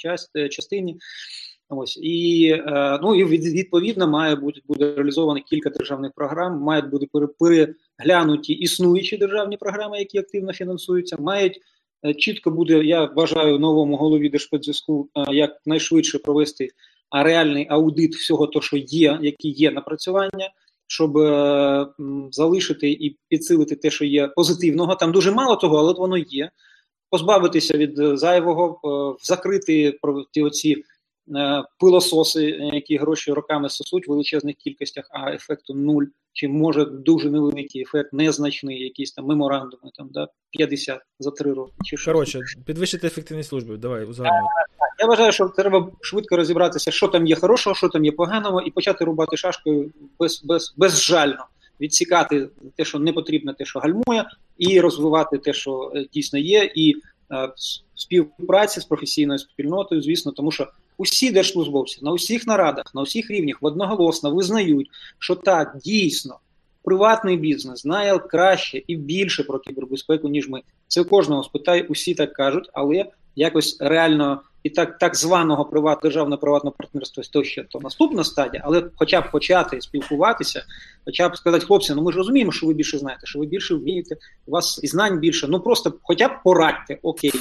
частині. 0.49 0.97
Ось 1.73 1.99
і 2.01 2.47
е, 2.49 2.99
ну 3.01 3.15
і 3.15 3.25
відповідно 3.25 4.07
має 4.07 4.35
бути 4.35 4.61
буде 4.67 4.93
реалізовано 4.95 5.41
кілька 5.41 5.69
державних 5.69 6.11
програм. 6.15 6.59
Мають 6.61 6.89
бути 6.89 7.07
переглянуті 7.39 8.53
існуючі 8.53 9.17
державні 9.17 9.57
програми, 9.57 9.99
які 9.99 10.17
активно 10.17 10.53
фінансуються. 10.53 11.17
Мають 11.19 11.55
е, 11.55 11.59
чітко 12.17 12.51
буде. 12.51 12.83
Я 12.83 13.05
вважаю 13.05 13.59
новому 13.59 13.95
голові 13.97 14.29
Держспецзв'язку 14.29 15.09
е, 15.15 15.35
як 15.35 15.51
найшвидше 15.65 16.19
провести 16.19 16.69
реальний 17.11 17.67
аудит 17.69 18.15
всього, 18.15 18.47
того, 18.47 18.63
що 18.63 18.77
є, 18.77 19.19
які 19.21 19.49
є 19.49 19.71
напрацювання, 19.71 20.49
щоб 20.87 21.17
залишити 22.31 22.91
і 22.91 23.17
підсилити 23.29 23.75
те, 23.75 23.89
що 23.89 24.05
є 24.05 24.27
позитивного. 24.27 24.95
Там 24.95 25.11
дуже 25.11 25.31
мало 25.31 25.55
того, 25.55 25.77
але 25.77 25.93
воно 25.93 26.17
є. 26.17 26.49
Позбавитися 27.09 27.77
від 27.77 28.17
зайвого, 28.17 28.79
закрити 29.23 29.99
ті 30.33 30.41
оці 30.41 30.75
Е, 30.75 30.83
пилососи, 31.79 32.45
які 32.73 32.97
гроші 32.97 33.33
роками 33.33 33.69
сосуть 33.69 34.07
в 34.07 34.11
величезних 34.11 34.55
кількостях, 34.55 35.05
а 35.11 35.31
ефекту 35.31 35.73
нуль, 35.73 36.05
чи 36.33 36.47
може 36.47 36.85
дуже 36.85 37.29
невеликий 37.29 37.81
ефект, 37.81 38.13
незначний, 38.13 38.83
якісь 38.83 39.11
там 39.11 39.25
меморандуми, 39.25 39.91
там 39.97 40.09
да 40.11 40.27
50 40.51 40.99
за 41.19 41.31
три 41.31 41.53
роки. 41.53 41.73
Чи 41.83 41.97
Коротше, 42.05 42.39
підвищити 42.65 43.07
ефективність 43.07 43.49
служби. 43.49 43.77
Давай 43.77 44.05
узагальнюй. 44.05 44.49
Я 44.99 45.07
вважаю, 45.07 45.31
що 45.31 45.47
треба 45.47 45.91
швидко 46.01 46.37
розібратися, 46.37 46.91
що 46.91 47.07
там 47.07 47.27
є 47.27 47.35
хорошого, 47.35 47.75
що 47.75 47.89
там 47.89 48.05
є 48.05 48.11
поганого, 48.11 48.61
і 48.61 48.71
почати 48.71 49.05
рубати 49.05 49.37
шашкою 49.37 49.91
без, 50.19 50.43
без, 50.43 50.73
безжально. 50.77 51.45
Відсікати 51.81 52.49
те, 52.75 52.85
що 52.85 52.99
не 52.99 53.13
потрібно, 53.13 53.53
те, 53.53 53.65
що 53.65 53.79
гальмує, 53.79 54.25
і 54.57 54.79
розвивати 54.79 55.37
те, 55.37 55.53
що 55.53 55.91
е, 55.95 56.05
дійсно 56.13 56.39
є, 56.39 56.71
і 56.75 56.95
е, 57.31 57.51
співпраці 57.95 58.79
з 58.79 58.85
професійною 58.85 59.39
спільнотою, 59.39 60.01
звісно, 60.01 60.31
тому 60.31 60.51
що 60.51 60.67
усі 61.01 61.31
держслужбовці 61.31 61.99
на 62.01 62.11
усіх 62.11 62.47
нарадах, 62.47 62.95
на 62.95 63.01
усіх 63.01 63.31
рівнях 63.31 63.57
одноголосно 63.61 64.35
визнають, 64.35 64.89
що 65.19 65.35
так 65.35 65.77
дійсно 65.83 66.39
приватний 66.83 67.37
бізнес 67.37 67.81
знає 67.81 68.19
краще 68.19 68.83
і 68.87 68.95
більше 68.95 69.43
про 69.43 69.59
кібербезпеку, 69.59 70.29
ніж 70.29 70.49
ми. 70.49 70.61
Це 70.87 71.03
кожного 71.03 71.43
спитає, 71.43 71.85
усі 71.89 72.15
так 72.15 72.33
кажуть, 72.33 72.69
але 72.73 73.05
якось 73.35 73.77
реально 73.79 74.41
і 74.63 74.69
так 74.69 74.97
так 74.97 75.15
званого 75.15 75.65
приват 75.65 75.99
державно 76.03 76.37
приватного 76.37 76.75
партнерства 76.77 77.23
то 77.31 77.43
ще 77.43 77.63
то 77.63 77.79
наступна 77.79 78.23
стадія, 78.23 78.63
але 78.65 78.83
хоча 78.95 79.21
б 79.21 79.31
почати 79.31 79.81
спілкуватися, 79.81 80.63
хоча 81.05 81.29
б 81.29 81.37
сказати, 81.37 81.65
хлопці, 81.65 81.93
ну 81.95 82.01
ми 82.01 82.11
ж 82.11 82.17
розуміємо, 82.17 82.51
що 82.51 82.67
ви 82.67 82.73
більше 82.73 82.97
знаєте, 82.97 83.21
що 83.25 83.39
ви 83.39 83.45
більше 83.45 83.75
вмієте, 83.75 84.15
у 84.47 84.51
вас 84.51 84.79
і 84.83 84.87
знань 84.87 85.19
більше. 85.19 85.47
Ну 85.47 85.59
просто 85.59 85.93
хоча 86.03 86.27
б 86.27 86.31
порадьте, 86.43 86.99
окей, 87.01 87.33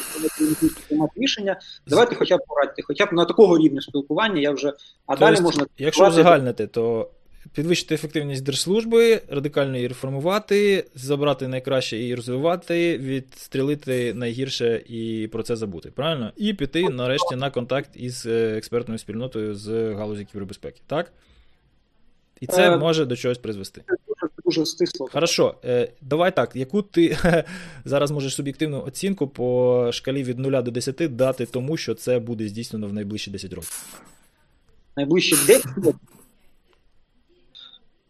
приймати 0.89 1.13
рішення. 1.17 1.61
Давайте, 1.87 2.15
хоча 2.15 2.37
б 2.37 2.41
порадьте, 2.49 2.83
хоча 2.83 3.07
б 3.07 3.13
на 3.13 3.25
такого 3.25 3.59
рівня 3.59 3.81
спілкування 3.81 4.41
я 4.41 4.51
вже 4.51 4.69
а 4.69 4.73
Тобто, 5.07 5.25
далі 5.25 5.41
можна 5.41 5.67
якщо 5.79 6.09
узагальнити, 6.09 6.67
то. 6.67 7.11
Підвищити 7.53 7.95
ефективність 7.95 8.45
держслужби, 8.45 9.23
радикально 9.29 9.77
її 9.77 9.89
реформувати, 9.89 10.85
забрати 10.95 11.49
найкраще 11.49 12.05
і 12.05 12.15
розвивати, 12.15 12.99
відстрілити 12.99 14.15
найгірше 14.15 14.83
і 14.89 15.29
про 15.33 15.43
це 15.43 15.57
забути. 15.57 15.91
Правильно? 15.91 16.33
І 16.37 16.55
піти 16.55 16.89
нарешті 16.89 17.37
на 17.37 17.51
контакт 17.51 17.91
із 17.95 18.27
е, 18.27 18.57
експертною 18.57 18.99
спільнотою 18.99 19.55
з 19.55 19.95
галузі 19.95 20.25
кібербезпеки. 20.25 20.81
Так? 20.87 21.13
І 22.41 22.47
це 22.47 22.73
е, 22.73 22.77
може 22.77 23.05
до 23.05 23.17
чогось 23.17 23.39
призвести. 23.39 23.83
Дуже 23.89 24.33
дуже 24.45 24.67
стисло. 24.67 25.09
Хорошо, 25.13 25.55
е, 25.65 25.93
давай 26.01 26.37
так. 26.37 26.57
Яку 26.57 26.83
ти 26.83 27.17
зараз 27.85 28.11
можеш 28.11 28.35
суб'єктивну 28.35 28.85
оцінку 28.87 29.29
по 29.29 29.91
шкалі 29.93 30.23
від 30.23 30.39
0 30.39 30.63
до 30.63 30.71
10 30.71 31.17
дати 31.17 31.47
тому, 31.47 31.77
що 31.77 31.95
це 31.95 32.19
буде 32.19 32.49
здійснено 32.49 32.87
в 32.87 32.93
найближчі 32.93 33.31
10 33.31 33.53
років? 33.53 34.03
Найближчі 34.97 35.37
10 35.47 35.67
років? 35.77 36.20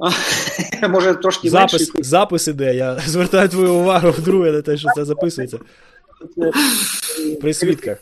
Може, 0.88 1.14
трошки 1.14 1.50
запис, 1.50 1.72
менший. 1.72 2.02
запис 2.02 2.48
іде. 2.48 2.74
Я 2.74 2.98
звертаю 3.06 3.48
твою 3.48 3.74
увагу 3.74 4.10
вдруге 4.10 4.52
на 4.52 4.62
те, 4.62 4.76
що 4.76 4.88
це 4.94 5.04
записується. 5.04 5.58
При 7.40 7.54
свідках. 7.54 7.98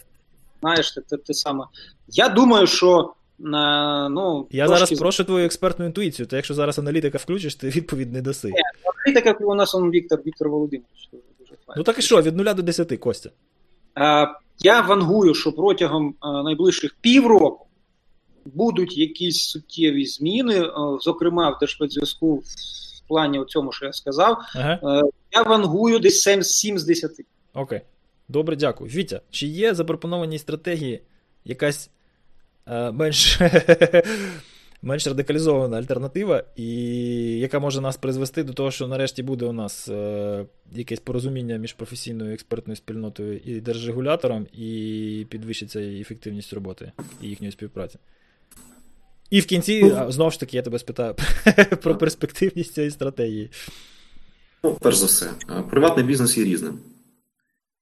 Знаєш, 0.61 0.93
те, 0.93 1.01
те, 1.01 1.17
те 1.17 1.35
саме. 1.35 1.65
Я 2.09 2.29
думаю, 2.29 2.67
що. 2.67 3.13
ну, 3.39 4.47
Я 4.51 4.67
трошки... 4.67 4.87
зараз 4.87 4.99
прошу 4.99 5.25
твою 5.25 5.47
експертну 5.47 5.85
інтуїцію, 5.87 6.27
то 6.27 6.37
якщо 6.37 6.55
зараз 6.55 6.79
аналітика 6.79 7.19
включиш, 7.19 7.55
ти 7.55 7.69
відповідь 7.69 8.13
не 8.13 8.23
даси. 8.23 8.49
Ні, 8.49 8.55
аналітика 9.07 9.45
у 9.45 9.55
нас 9.55 9.75
он 9.75 9.91
Віктор 9.91 10.21
Віктор 10.27 10.49
Володимирович. 10.49 11.09
Ну 11.77 11.83
так 11.83 11.99
і 11.99 12.03
що, 12.03 12.23
від 12.23 12.37
0 12.37 12.45
до 12.45 12.63
10, 12.63 12.99
Костя? 12.99 13.31
А, 13.95 14.27
я 14.59 14.81
вангую, 14.81 15.35
що 15.35 15.53
протягом 15.53 16.15
а, 16.21 16.43
найближчих 16.43 16.97
півроку 17.01 17.68
будуть 18.55 18.99
якісь 18.99 19.49
суттєві 19.49 20.07
зміни, 20.07 20.61
е, 20.61 20.73
зокрема 21.01 21.51
в 21.51 21.59
Держспецзв'язку 21.59 22.35
в 22.35 23.09
плані 23.09 23.45
цьому, 23.49 23.73
що 23.73 23.87
я 23.87 23.93
сказав. 23.93 24.39
Ага. 24.55 25.01
Е, 25.01 25.03
я 25.33 25.43
вангую 25.43 25.99
десь 25.99 26.23
7, 26.23 26.43
7 26.43 26.79
з 26.79 26.85
10. 26.85 27.11
Окей. 27.55 27.81
Добре, 28.29 28.57
дякую. 28.57 28.91
Вітя, 28.91 29.21
чи 29.31 29.47
є 29.47 29.75
запропонованій 29.75 30.39
стратегії 30.39 31.01
якась 31.45 31.91
е, 32.67 32.91
менш 32.91 33.41
менш 34.83 35.07
радикалізована 35.07 35.77
альтернатива, 35.77 36.45
і 36.57 36.69
яка 37.39 37.59
може 37.59 37.81
нас 37.81 37.97
призвести 37.97 38.45
до 38.45 38.53
того, 38.53 38.71
що 38.71 38.89
нарешті 38.89 39.23
буде 39.23 39.45
у 39.45 39.53
нас 39.53 39.89
е, 39.89 40.47
якесь 40.73 41.01
порозуміння 41.01 41.57
між 41.57 41.73
професійною 41.73 42.35
експертною 42.35 42.77
спільнотою 42.77 43.39
і 43.39 43.61
держрегулятором, 43.61 44.47
і 44.53 45.27
підвищиться 45.31 45.81
ефективність 45.81 46.53
роботи 46.53 46.93
і 47.23 47.29
їхньої 47.29 47.53
співпраці? 47.53 47.99
І 49.31 49.41
в 49.41 49.47
кінці, 49.47 49.85
ну, 49.85 50.13
знову 50.13 50.31
ж 50.31 50.41
таки, 50.41 50.57
я 50.57 50.63
тебе 50.63 50.79
спитаю 50.79 51.15
про 51.83 51.99
перспективність 51.99 52.75
цієї 52.75 52.91
стратегії. 52.91 53.51
Ну, 54.65 54.79
перш 54.81 54.97
за 54.97 55.07
все, 55.07 55.31
приватний 55.71 56.07
бізнес 56.07 56.39
є 56.39 56.45
різним. 56.45 56.79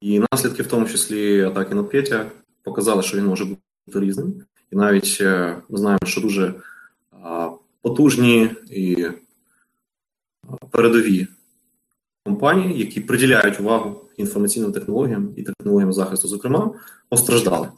І 0.01 0.23
наслідки, 0.33 0.63
в 0.63 0.67
тому 0.67 0.87
числі 0.87 1.43
атаки 1.43 1.75
на 1.75 1.83
Петя, 1.83 2.31
показали, 2.63 3.03
що 3.03 3.17
він 3.17 3.27
може 3.27 3.45
бути 3.45 3.61
різним. 3.95 4.35
І 4.73 4.77
навіть 4.77 5.19
е, 5.21 5.57
ми 5.69 5.79
знаємо, 5.79 6.07
що 6.07 6.21
дуже 6.21 6.55
потужні 7.83 8.51
і 8.71 9.07
передові 10.71 11.27
компанії, 12.25 12.79
які 12.79 13.01
приділяють 13.01 13.61
увагу 13.61 14.01
інформаційним 14.17 14.73
технологіям 14.73 15.35
і 15.37 15.43
технологіям 15.43 15.93
захисту, 15.93 16.29
зокрема, 16.29 16.71
постраждали 17.09 17.69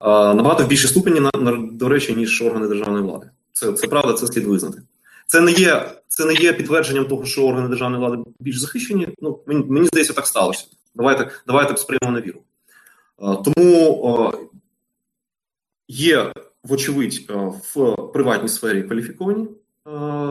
набагато 0.00 0.64
в 0.64 0.66
більшій 0.66 0.88
ступені, 0.88 1.30
до 1.72 1.88
речі, 1.88 2.14
ніж 2.14 2.42
органи 2.42 2.68
державної 2.68 3.04
влади. 3.04 3.30
Це 3.52 3.72
це 3.72 3.86
правда, 3.86 4.12
це 4.12 4.26
слід 4.26 4.44
визнати. 4.44 4.82
Це 5.26 5.40
не 5.40 5.52
є 5.52 5.90
це 6.08 6.24
не 6.24 6.34
є 6.34 6.52
підтвердженням 6.52 7.04
того, 7.04 7.24
що 7.24 7.46
органи 7.46 7.68
державної 7.68 8.00
влади 8.00 8.22
більш 8.40 8.58
захищені. 8.58 9.08
Ну 9.18 9.40
мені, 9.46 9.64
мені 9.68 9.86
здається, 9.86 10.12
так 10.12 10.26
сталося. 10.26 10.66
Давайте 10.94 11.30
давайте 11.46 11.76
сприймемо 11.76 12.12
на 12.12 12.20
віру. 12.20 12.40
Тому 13.44 14.34
є, 15.88 16.32
вочевидь, 16.64 17.30
в 17.74 17.96
приватній 18.12 18.48
сфері 18.48 18.82
кваліфіковані 18.82 19.48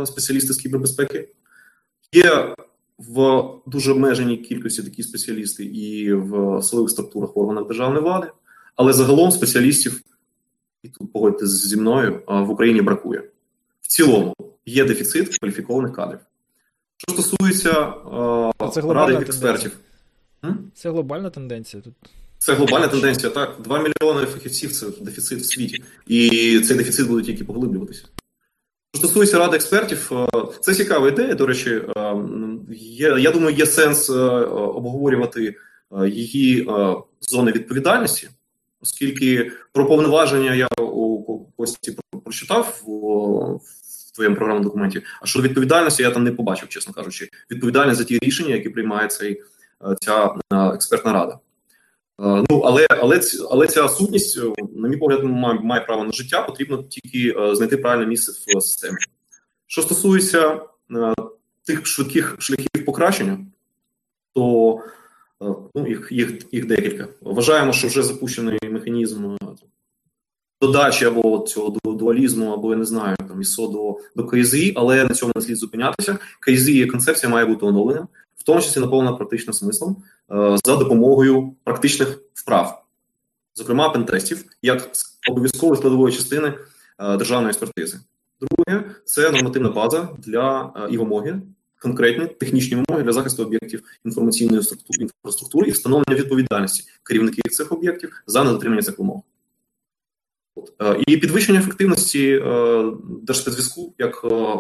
спеціалісти 0.06 0.54
з 0.54 0.58
кібербезпеки. 0.58 1.30
Є 2.12 2.56
в 2.98 3.44
дуже 3.66 3.92
обмеженій 3.92 4.38
кількості 4.38 4.84
такі 4.84 5.04
спеціалісти 5.04 5.66
і 5.66 6.14
в 6.14 6.62
силових 6.64 6.92
структурах 6.92 7.38
органах 7.38 7.68
державної 7.68 8.04
влади. 8.04 8.28
Але 8.76 8.94
загалом 8.94 9.32
спеціалістів, 9.32 10.02
і 10.84 10.90
тут 10.90 11.14
погодьтесь 11.14 11.50
зі 11.50 11.78
мною, 11.78 12.22
в 12.28 12.50
Україні 12.50 12.82
бракує. 12.82 13.24
В 13.82 13.88
цілому 13.88 14.36
є 14.66 14.86
дефіцит 14.86 15.38
кваліфікованих 15.38 15.96
кадрів. 15.96 16.20
Що 16.98 17.12
стосується 17.12 17.94
це 18.74 18.82
ради 18.82 19.14
експертів, 19.14 19.72
це 20.74 20.90
глобальна 20.90 21.30
тенденція 21.30 21.84
тут. 21.84 21.94
Це 22.38 22.54
глобальна 22.54 22.88
тенденція, 22.88 23.32
так. 23.32 23.56
Два 23.64 23.80
мільйони 23.80 24.26
фахівців 24.26 24.72
це 24.72 24.88
дефіцит 25.02 25.40
в 25.40 25.46
світі. 25.46 25.84
І 26.08 26.60
цей 26.60 26.78
дефіцит 26.78 27.08
буде 27.08 27.24
тільки 27.24 27.44
поглиблюватися. 27.44 28.06
Що 28.94 29.00
стосується 29.00 29.40
ради 29.40 29.56
експертів, 29.56 30.12
це 30.62 30.76
цікава 30.76 31.08
ідея. 31.08 31.36
До 31.36 31.46
речі, 31.46 31.82
є, 32.78 33.16
я 33.20 33.32
думаю, 33.32 33.56
є 33.56 33.66
сенс 33.66 34.10
обговорювати 34.10 35.56
її 36.08 36.70
зони 37.22 37.52
відповідальності 37.52 38.30
оскільки 38.86 39.52
про 39.74 39.88
повноваження 39.88 40.56
я 40.56 40.68
у 40.78 41.46
пості 41.58 41.98
прочитав 42.24 42.82
в 42.86 44.16
твоєму 44.16 44.36
програмному 44.36 44.64
документі. 44.64 45.02
А 45.22 45.26
щодо 45.26 45.48
відповідальності 45.48 46.04
я 46.04 46.12
там 46.12 46.24
не 46.24 46.32
побачив, 46.32 46.70
чесно 46.70 46.94
кажучи, 46.94 47.30
відповідальність 47.52 47.98
за 47.98 48.04
ті 48.04 48.20
рішення, 48.20 48.56
які 48.56 48.70
приймає 48.70 49.08
цей 49.08 49.42
е, 49.82 49.96
ця 50.02 50.26
е, 50.26 50.56
експертна 50.74 51.14
рада. 51.14 51.34
Е, 52.20 52.44
ну 52.50 52.60
але 52.60 52.88
але 52.90 53.22
але 53.52 53.68
ця 53.68 53.90
сутність, 53.90 54.40
на 54.76 54.88
мій 54.90 54.98
погляд, 54.98 55.24
має, 55.24 55.60
має 55.60 55.82
право 55.82 56.04
на 56.04 56.12
життя. 56.12 56.42
Потрібно 56.42 56.84
тільки 56.84 57.36
знайти 57.56 57.78
правильне 57.78 58.06
місце 58.06 58.32
в 58.32 58.62
системі. 58.62 58.98
Що 59.68 59.82
стосується 59.82 60.62
тих 61.66 61.86
швидких 61.86 62.36
шляхів 62.40 62.86
покращення, 62.86 63.38
то 64.34 64.80
ну, 65.76 65.88
їх 65.88 66.08
їх, 66.12 66.40
їх 66.52 66.66
декілька. 66.66 67.08
Вважаємо, 67.22 67.74
що 67.74 67.88
вже 67.88 68.04
запущений 68.04 68.60
механізм 68.64 69.26
е, 69.26 69.38
додачі 70.62 71.06
або 71.06 71.40
цього 71.40 71.78
дуалізму, 71.86 72.54
або 72.54 72.72
я 72.72 72.78
не 72.78 72.86
знаю, 72.86 73.16
там 73.28 73.42
ІСО 73.42 73.68
до 73.68 73.98
до 74.16 74.30
КЗІ, 74.30 74.74
але 74.76 75.04
на 75.04 75.10
цьому 75.10 75.32
не 75.36 75.42
слід 75.42 75.58
зупинятися. 75.58 76.18
КЗІ 76.40 76.78
як 76.78 76.92
концепція 76.92 77.30
має 77.30 77.46
бути 77.46 77.66
оновлена, 77.66 78.08
в 78.38 78.44
тому 78.44 78.62
числі 78.62 78.82
наповнена 78.82 79.18
практичним 79.18 79.54
смислом 79.54 79.96
е, 80.32 80.58
за 80.66 80.76
допомогою 80.76 81.54
практичних 81.64 82.20
вправ, 82.34 82.84
зокрема 83.56 83.90
пентестів, 83.90 84.46
як 84.62 84.90
обов'язкової 85.30 85.78
складової 85.78 86.16
частини 86.16 86.54
державної 87.00 87.50
експертизи. 87.50 88.00
Друге, 88.42 88.84
це 89.06 89.32
нормативна 89.32 89.70
база 89.70 90.10
для 90.18 90.74
і 90.92 90.98
вимоги 90.98 91.42
конкретні 91.86 92.28
технічні 92.28 92.76
вимоги 92.76 93.04
для 93.04 93.12
захисту 93.12 93.44
об'єктів 93.44 93.84
інформаційної 94.06 94.64
інфраструктури 95.00 95.68
і 95.68 95.72
встановлення 95.72 96.16
відповідальності 96.22 96.84
керівників 97.04 97.52
цих 97.52 97.72
об'єктів 97.72 98.24
за 98.28 98.44
недотримання 98.44 98.82
цих 98.82 99.00
вимог. 99.00 99.22
Е, 100.82 101.04
і 101.08 101.18
підвищення 101.18 101.60
ефективності 101.60 102.42
е, 102.46 102.92
держспецзв'язку 103.22 103.94
як 103.98 104.22
е, 104.24 104.56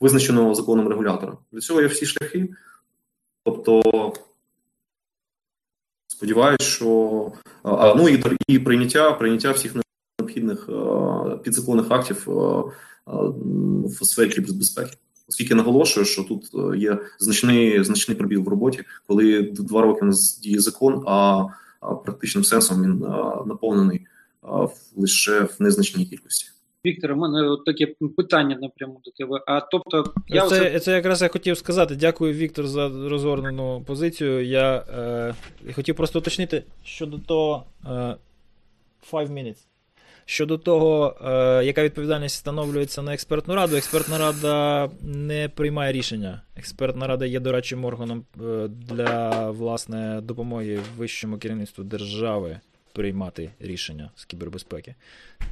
визначеного 0.00 0.54
законом 0.54 0.88
регулятора. 0.88 1.36
Для 1.52 1.60
цього 1.60 1.80
є 1.80 1.86
всі 1.86 2.06
шляхи. 2.06 2.48
Тобто, 3.44 4.12
сподіваюся, 6.06 6.64
що 6.64 7.32
а, 7.62 7.94
ну 7.94 8.08
і 8.08 8.24
і 8.48 8.58
прийняття 8.58 9.12
прийняття 9.12 9.52
всіх 9.52 9.74
необхідних 10.18 10.68
підзаконних 11.42 11.90
актів 11.90 12.24
в 13.86 14.04
сфері 14.04 14.40
безпеки 14.40 14.96
оскільки 15.28 15.54
наголошую, 15.54 16.06
що 16.06 16.24
тут 16.24 16.50
е, 16.54 16.78
є 16.78 16.98
значний 17.18 17.84
значний 17.84 18.16
пробіл 18.16 18.42
в 18.42 18.48
роботі, 18.48 18.84
коли 19.06 19.42
два 19.42 19.82
роки 19.82 20.00
у 20.02 20.04
нас 20.04 20.40
діє 20.40 20.60
закон, 20.60 21.04
а, 21.06 21.44
практичним 22.04 22.44
сенсом 22.44 22.82
він 22.82 22.98
наповнений 23.46 24.06
лише 24.96 25.40
в 25.40 25.56
незначній 25.58 26.06
кількості. 26.06 26.50
Віктор, 26.84 27.12
у 27.12 27.16
мене 27.16 27.42
от 27.42 27.64
таке 27.64 27.94
питання 28.16 28.58
напряму 28.60 29.00
до 29.04 29.10
тебе. 29.10 29.42
А 29.46 29.60
тобто, 29.60 30.14
я 30.28 30.48
це, 30.48 30.60
оце... 30.60 30.80
це 30.80 30.92
якраз 30.92 31.22
я 31.22 31.28
хотів 31.28 31.58
сказати. 31.58 31.96
Дякую, 31.96 32.34
Віктор, 32.34 32.66
за 32.66 32.88
розгорнену 32.88 33.84
позицію. 33.86 34.44
Я 34.44 34.76
е, 34.76 35.72
хотів 35.72 35.96
просто 35.96 36.18
уточнити 36.18 36.64
щодо 36.84 37.18
того. 37.18 37.64
Е, 37.86 38.16
five 39.12 39.32
minutes. 39.32 39.67
Щодо 40.30 40.58
того, 40.58 41.16
е, 41.24 41.64
яка 41.64 41.82
відповідальність 41.82 42.34
встановлюється 42.34 43.02
на 43.02 43.14
експертну 43.14 43.54
раду, 43.54 43.76
експертна 43.76 44.18
рада 44.18 44.88
не 45.02 45.48
приймає 45.48 45.92
рішення. 45.92 46.42
Експертна 46.56 47.06
рада 47.06 47.26
є 47.26 47.40
дорадчим 47.40 47.84
органом 47.84 48.24
е, 48.40 48.68
для 48.68 49.50
власне 49.50 50.20
допомоги 50.22 50.80
вищому 50.96 51.38
керівництву 51.38 51.84
держави 51.84 52.60
приймати 52.92 53.50
рішення 53.60 54.10
з 54.16 54.24
кібербезпеки. 54.24 54.94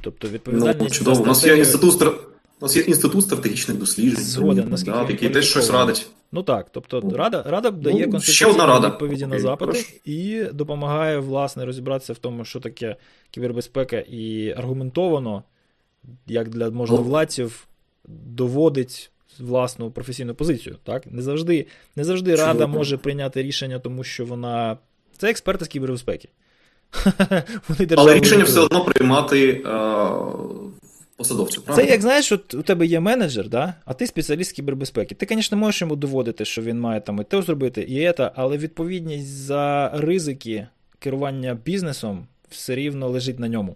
Тобто 0.01 0.27
відповідальність. 0.27 0.79
Ну, 0.79 0.89
чудово. 0.89 1.23
У 1.23 1.25
нас 1.25 1.45
є 1.45 1.57
інститут 1.57 1.93
у 2.61 2.65
нас 2.65 2.75
є 2.75 2.81
інститут 2.81 3.23
стратегічних 3.23 3.77
досліджень, 3.77 4.23
Згоден, 4.23 4.69
наскільки 4.69 4.97
да, 4.97 5.09
який 5.09 5.29
теж 5.29 5.49
щось 5.49 5.69
радить. 5.69 6.07
Ну 6.31 6.43
так, 6.43 6.67
тобто 6.71 7.03
рада 7.15 7.43
рада 7.47 7.71
дає 7.71 8.05
ну, 8.05 8.11
консультаційні 8.11 8.87
відповіді 8.87 9.25
на 9.25 9.39
запити 9.39 9.71
прошу. 9.71 9.87
і 10.05 10.43
допомагає 10.53 11.19
власне 11.19 11.65
розібратися 11.65 12.13
в 12.13 12.17
тому, 12.17 12.45
що 12.45 12.59
таке 12.59 12.95
кібербезпека, 13.31 13.99
і 13.99 14.53
аргументовано, 14.57 15.43
як 16.27 16.49
для 16.49 16.69
можновладців, 16.69 17.67
доводить 18.07 19.11
власну 19.39 19.91
професійну 19.91 20.35
позицію. 20.35 20.77
Так? 20.83 21.11
Не 21.11 21.21
завжди 21.21 21.65
не 21.95 22.03
завжди 22.03 22.35
рада 22.35 22.67
може 22.67 22.97
прийняти 22.97 23.43
рішення, 23.43 23.79
тому 23.79 24.03
що 24.03 24.25
вона. 24.25 24.77
Це 25.17 25.29
експерти 25.29 25.65
з 25.65 25.67
кібербезпеки. 25.67 26.29
Вони 27.67 27.89
Але 27.97 28.19
рішення 28.19 28.43
все 28.43 28.59
одно 28.59 28.85
приймати 28.85 29.63
е, 29.65 29.69
посадовцю. 31.17 31.63
Це 31.75 31.85
як 31.85 32.01
знаєш, 32.01 32.31
от 32.31 32.53
у 32.53 32.61
тебе 32.61 32.85
є 32.85 32.99
менеджер, 32.99 33.49
да? 33.49 33.73
а 33.85 33.93
ти 33.93 34.07
спеціаліст 34.07 34.51
кібербезпеки. 34.51 35.15
Ти, 35.15 35.27
звісно, 35.35 35.57
можеш 35.57 35.81
йому 35.81 35.95
доводити, 35.95 36.45
що 36.45 36.61
він 36.61 36.79
має 36.79 37.01
там 37.01 37.21
і 37.21 37.23
те 37.23 37.41
зробити, 37.41 37.81
і 37.81 38.13
це, 38.13 38.31
але 38.35 38.57
відповідність 38.57 39.27
за 39.27 39.91
ризики 39.93 40.67
керування 40.99 41.53
бізнесом 41.65 42.27
все 42.49 42.75
рівно 42.75 43.09
лежить 43.09 43.39
на 43.39 43.47
ньому. 43.47 43.75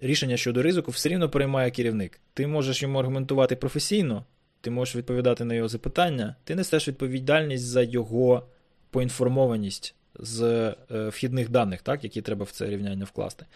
Рішення 0.00 0.36
щодо 0.36 0.62
ризику 0.62 0.90
все 0.90 1.08
рівно 1.08 1.28
приймає 1.28 1.70
керівник. 1.70 2.20
Ти 2.34 2.46
можеш 2.46 2.82
йому 2.82 2.98
аргументувати 2.98 3.56
професійно, 3.56 4.24
ти 4.60 4.70
можеш 4.70 4.96
відповідати 4.96 5.44
на 5.44 5.54
його 5.54 5.68
запитання, 5.68 6.36
ти 6.44 6.54
несеш 6.54 6.88
відповідальність 6.88 7.64
за 7.64 7.82
його 7.82 8.42
поінформованість 8.90 9.94
з 10.18 10.42
е, 10.90 11.08
вхідних 11.08 11.48
даних, 11.48 11.82
так, 11.82 12.04
які 12.04 12.22
треба 12.22 12.44
в 12.44 12.50
це 12.50 12.66
рівняння 12.66 13.04
вкласти. 13.04 13.46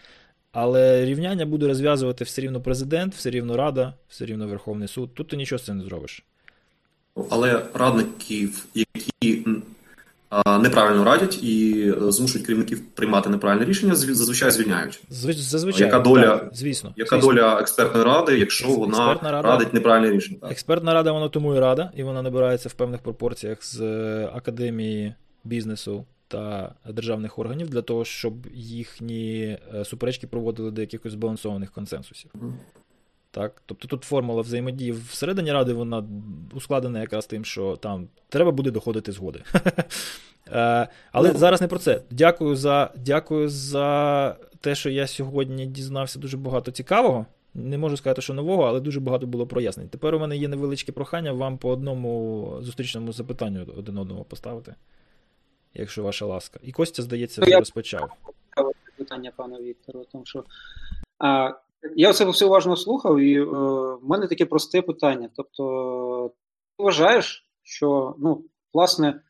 Але 0.51 1.05
рівняння 1.05 1.45
буде 1.45 1.67
розв'язувати 1.67 2.23
все 2.23 2.41
рівно 2.41 2.61
президент, 2.61 3.15
все 3.15 3.29
рівно 3.29 3.57
Рада, 3.57 3.93
все 4.09 4.25
рівно 4.25 4.47
Верховний 4.47 4.87
суд. 4.87 5.13
Тут 5.13 5.27
ти 5.27 5.37
нічого 5.37 5.59
з 5.59 5.65
цим 5.65 5.77
не 5.77 5.83
зробиш. 5.83 6.23
Але 7.29 7.61
радників, 7.73 8.65
які 8.73 9.45
неправильно 10.45 11.03
радять 11.03 11.43
і 11.43 11.85
е, 12.07 12.11
змушують 12.11 12.47
керівників 12.47 12.85
приймати 12.85 13.29
неправильне 13.29 13.65
рішення, 13.65 13.95
зазвичай 13.95 14.51
звільняють. 14.51 15.01
Зазвичай, 15.09 15.85
яка 15.85 15.99
доля 15.99 16.37
так, 16.37 16.49
звісно, 16.53 16.93
яка 16.95 17.15
звісно. 17.15 17.33
доля 17.33 17.59
експертної 17.59 18.05
ради, 18.05 18.39
якщо 18.39 18.67
вона 18.67 19.19
рада, 19.23 19.41
радить 19.41 19.73
неправильне 19.73 20.11
рішення? 20.11 20.37
Так. 20.41 20.51
Експертна 20.51 20.93
рада, 20.93 21.11
вона 21.11 21.29
тому 21.29 21.55
і 21.55 21.59
рада, 21.59 21.91
і 21.95 22.03
вона 22.03 22.21
набирається 22.21 22.69
в 22.69 22.73
певних 22.73 23.01
пропорціях 23.01 23.63
з 23.63 23.81
е, 23.81 24.29
академії 24.33 25.13
бізнесу 25.43 26.05
та 26.31 26.75
державних 26.89 27.39
органів 27.39 27.69
для 27.69 27.81
того, 27.81 28.05
щоб 28.05 28.33
їхні 28.53 29.57
е, 29.75 29.85
суперечки 29.85 30.27
проводили 30.27 30.71
до 30.71 30.81
якихось 30.81 31.11
збалансованих 31.11 31.71
консенсусів. 31.71 32.31
Так? 33.31 33.61
Тобто 33.65 33.87
тут 33.87 34.03
формула 34.03 34.41
взаємодії 34.41 34.91
всередині 34.91 35.51
ради 35.51 35.73
вона 35.73 36.03
ускладнена 36.53 37.01
якраз 37.01 37.25
тим, 37.25 37.45
що 37.45 37.75
там 37.75 38.07
треба 38.29 38.51
буде 38.51 38.71
доходити 38.71 39.11
згоди. 39.11 39.43
Е, 40.53 40.87
але 41.11 41.33
зараз 41.33 41.61
не 41.61 41.67
про 41.67 41.79
це. 41.79 42.01
Дякую 42.11 42.55
за 42.55 42.91
дякую 42.95 43.49
за 43.49 44.35
те, 44.61 44.75
що 44.75 44.89
я 44.89 45.07
сьогодні 45.07 45.65
дізнався 45.65 46.19
дуже 46.19 46.37
багато 46.37 46.71
цікавого. 46.71 47.25
Не 47.53 47.77
можу 47.77 47.97
сказати, 47.97 48.21
що 48.21 48.33
нового, 48.33 48.63
але 48.63 48.79
дуже 48.79 48.99
багато 48.99 49.27
було 49.27 49.47
прояснень. 49.47 49.89
Тепер 49.89 50.15
у 50.15 50.19
мене 50.19 50.37
є 50.37 50.47
невеличке 50.47 50.91
прохання 50.91 51.31
вам 51.31 51.57
по 51.57 51.69
одному 51.69 52.57
зустрічному 52.61 53.13
запитанню 53.13 53.67
один 53.77 53.97
одному 53.97 54.23
поставити 54.23 54.75
якщо 55.73 56.03
ваша 56.03 56.25
ласка. 56.25 56.59
І 56.63 56.71
Костя, 56.71 57.01
здається, 57.01 57.41
вже 57.41 57.59
розпочав. 57.59 58.09
Питання 58.97 59.31
пана 59.35 59.59
Віктору, 59.61 60.05
тому 60.11 60.25
що 60.25 60.43
а, 61.19 61.53
я 61.95 62.13
це 62.13 62.25
все 62.25 62.45
уважно 62.45 62.77
слухав, 62.77 63.19
і 63.19 63.35
е, 63.35 63.43
в 63.43 63.99
мене 64.03 64.27
таке 64.27 64.45
просте 64.45 64.81
питання. 64.81 65.29
Тобто, 65.35 66.31
ти 66.77 66.83
вважаєш, 66.83 67.45
що 67.63 68.15
ну, 68.19 68.43
власне 68.73 69.21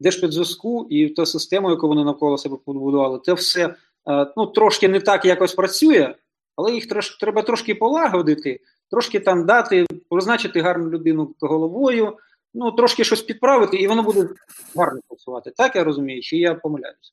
Держпідзв'язку 0.00 0.86
і 0.90 1.08
та 1.08 1.26
система, 1.26 1.70
яку 1.70 1.88
вони 1.88 2.04
навколо 2.04 2.38
себе 2.38 2.56
побудували, 2.64 3.20
це 3.24 3.32
все 3.32 3.74
е, 4.08 4.32
ну, 4.36 4.46
трошки 4.46 4.88
не 4.88 5.00
так 5.00 5.24
якось 5.24 5.54
працює, 5.54 6.14
але 6.56 6.72
їх 6.72 6.88
трош, 6.88 7.16
треба 7.16 7.42
трошки 7.42 7.74
полагодити, 7.74 8.60
трошки 8.90 9.20
там 9.20 9.46
дати, 9.46 9.86
призначити 10.10 10.60
гарну 10.60 10.90
людину 10.90 11.34
головою 11.40 12.16
ну, 12.56 12.72
трошки 12.72 13.04
щось 13.04 13.22
підправити, 13.22 13.76
і 13.76 13.86
воно 13.86 14.02
буде 14.02 14.28
гарно 14.76 15.00
працювати. 15.08 15.52
Так 15.56 15.76
я 15.76 15.84
розумію, 15.84 16.22
чи 16.22 16.36
я 16.36 16.54
помиляюся? 16.54 17.12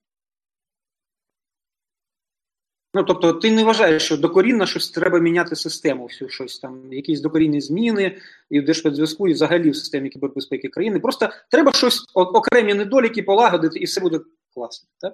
Ну, 2.95 3.03
тобто, 3.03 3.33
ти 3.33 3.51
не 3.51 3.63
вважаєш, 3.63 4.03
що 4.03 4.17
докорінно 4.17 4.65
щось 4.65 4.91
треба 4.91 5.19
міняти 5.19 5.55
систему, 5.55 6.05
всю 6.05 6.29
щось 6.29 6.59
там, 6.59 6.93
якісь 6.93 7.21
докорінні 7.21 7.61
зміни 7.61 8.17
і 8.49 8.59
в 8.59 8.65
Держспецзв'язку, 8.65 9.27
і 9.27 9.33
взагалі 9.33 9.69
в 9.69 9.75
системі 9.75 10.09
кібербезпеки 10.09 10.67
країни. 10.67 10.99
Просто 10.99 11.29
треба 11.51 11.71
щось 11.71 12.05
окремі 12.13 12.73
недоліки 12.73 13.23
полагодити, 13.23 13.79
і 13.79 13.85
все 13.85 14.01
буде 14.01 14.19
класно. 14.53 14.89
так? 14.99 15.13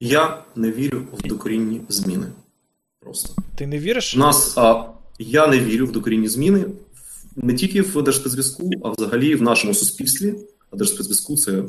Я 0.00 0.44
не 0.56 0.72
вірю 0.72 1.06
в 1.12 1.22
докорінні 1.22 1.80
зміни. 1.88 2.26
Просто. 3.00 3.42
Ти 3.56 3.66
не 3.66 3.78
віриш? 3.78 4.16
У 4.16 4.18
нас 4.18 4.58
а, 4.58 4.84
я 5.18 5.46
не 5.46 5.58
вірю 5.58 5.86
в 5.86 5.92
докорінні 5.92 6.28
зміни 6.28 6.64
не 7.42 7.54
тільки 7.54 7.82
в 7.82 8.02
Держспецзв'язку, 8.02 8.70
а 8.84 8.90
взагалі 8.90 9.34
в 9.34 9.42
нашому 9.42 9.74
суспільстві. 9.74 10.34
А 10.70 10.76
Держспецзв'язку 10.76 11.36
це 11.36 11.64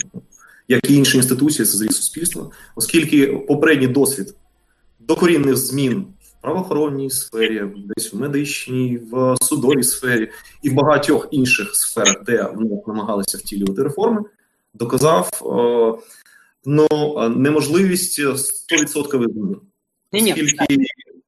як 0.67 0.89
і 0.89 0.95
інші 0.95 1.17
інституції, 1.17 1.65
це 1.65 1.77
зріз 1.77 1.95
суспільства, 1.95 2.49
оскільки 2.75 3.27
попередній 3.27 3.87
досвід 3.87 4.35
докорінних 4.99 5.57
змін 5.57 6.05
в 6.19 6.41
правоохоронній 6.41 7.09
сфері, 7.09 7.63
десь 7.75 8.13
в 8.13 8.17
медичній, 8.17 8.97
в 9.11 9.35
судовій 9.41 9.83
сфері 9.83 10.31
і 10.61 10.69
в 10.69 10.73
багатьох 10.73 11.27
інших 11.31 11.75
сферах, 11.75 12.23
де 12.25 12.49
вони 12.55 12.81
намагалися 12.87 13.37
втілювати 13.37 13.83
реформи, 13.83 14.21
доказав 14.73 15.29
е, 15.41 16.03
ну, 16.65 16.87
неможливість 17.29 18.19
100% 18.19 19.33
змін. 19.33 19.57
Ні, 20.11 20.21
ні, 20.21 20.35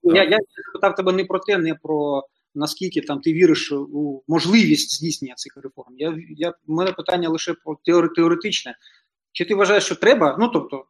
я, 0.03 0.24
я 0.24 0.40
питав 0.74 0.95
тебе 0.95 1.11
не 1.11 1.26
про 1.26 1.40
те, 1.40 1.57
не 1.57 1.76
про 1.84 2.24
наскільки 2.55 3.01
там 3.01 3.19
ти 3.19 3.34
віриш 3.34 3.71
у 3.71 4.23
можливість 4.27 4.95
здійснення 4.95 5.34
цих 5.35 5.57
реформ. 5.57 5.93
Я 5.97 6.17
я 6.30 6.53
у 6.67 6.73
мене 6.73 6.91
питання 6.91 7.30
лише 7.30 7.53
про 7.53 7.77
теоретичне. 8.15 8.75
Чи 9.31 9.45
ти 9.45 9.55
вважаєш, 9.55 9.84
що 9.84 9.95
треба? 9.95 10.38
Ну 10.39 10.47
тобто, 10.47 10.85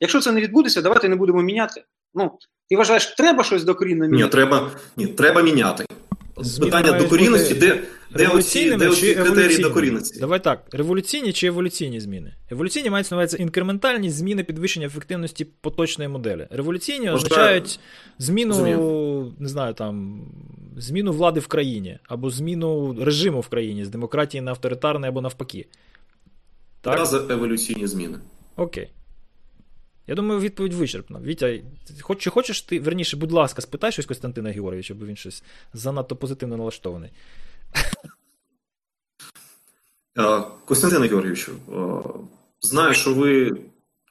якщо 0.00 0.20
це 0.20 0.32
не 0.32 0.40
відбудеться, 0.40 0.82
давайте 0.82 1.08
не 1.08 1.16
будемо 1.16 1.42
міняти. 1.42 1.84
Ну 2.14 2.38
ти 2.68 2.76
вважаєш, 2.76 3.06
треба 3.06 3.44
щось 3.44 3.64
докорінно 3.64 4.06
міняти? 4.06 4.24
Ні, 4.24 4.30
треба 4.30 4.70
ні, 4.96 5.06
треба 5.06 5.42
міняти. 5.42 5.86
Питання 6.60 6.92
докорінності, 6.92 7.54
де 7.54 7.82
де 8.14 8.28
оці, 8.28 8.76
де 8.76 8.88
оці 8.88 9.14
критерії 9.14 9.58
докорінності? 9.58 10.20
Давай 10.20 10.44
так: 10.44 10.66
революційні 10.72 11.32
чи 11.32 11.46
еволюційні 11.46 12.00
зміни? 12.00 12.34
Еволюційні 12.50 12.90
мають 12.90 13.10
на 13.10 13.24
інкрементальні 13.24 14.10
зміни 14.10 14.44
підвищення 14.44 14.86
ефективності 14.86 15.44
поточної 15.44 16.08
моделі. 16.08 16.46
Революційні 16.50 17.10
означають 17.10 17.80
зміну, 18.18 18.54
Змін. 18.54 19.34
не 19.38 19.48
знаю, 19.48 19.74
там 19.74 20.22
зміну 20.76 21.12
влади 21.12 21.40
в 21.40 21.46
країні, 21.46 21.98
або 22.08 22.30
зміну 22.30 22.96
режиму 23.04 23.40
в 23.40 23.48
країні 23.48 23.84
з 23.84 23.88
демократії 23.88 24.40
на 24.40 24.50
авторитарне 24.50 25.08
або 25.08 25.20
навпаки. 25.20 25.66
Так? 26.80 26.98
Я 26.98 27.06
за 27.06 27.26
еволюційні 27.30 27.86
зміни. 27.86 28.18
Окей. 28.56 28.88
Я 30.06 30.14
думаю, 30.14 30.40
відповідь 30.40 30.74
вичерпна. 30.74 31.20
Вітя, 31.20 31.58
хоч, 32.00 32.18
чи 32.18 32.30
хочеш 32.30 32.62
ти, 32.62 32.80
верніше, 32.80 33.16
будь 33.16 33.32
ласка, 33.32 33.62
спитай 33.62 33.92
щось 33.92 34.06
Костянтина 34.06 34.50
Георгійовича, 34.50 34.94
бо 34.94 35.06
він 35.06 35.16
щось 35.16 35.42
занадто 35.74 36.16
позитивно 36.16 36.56
налаштований. 36.56 37.10
Е, 40.18 40.42
Костянтина 40.64 41.06
Георгійовичу, 41.06 41.52
е, 41.52 41.76
знаю, 42.60 42.94
що 42.94 43.14
ви 43.14 43.56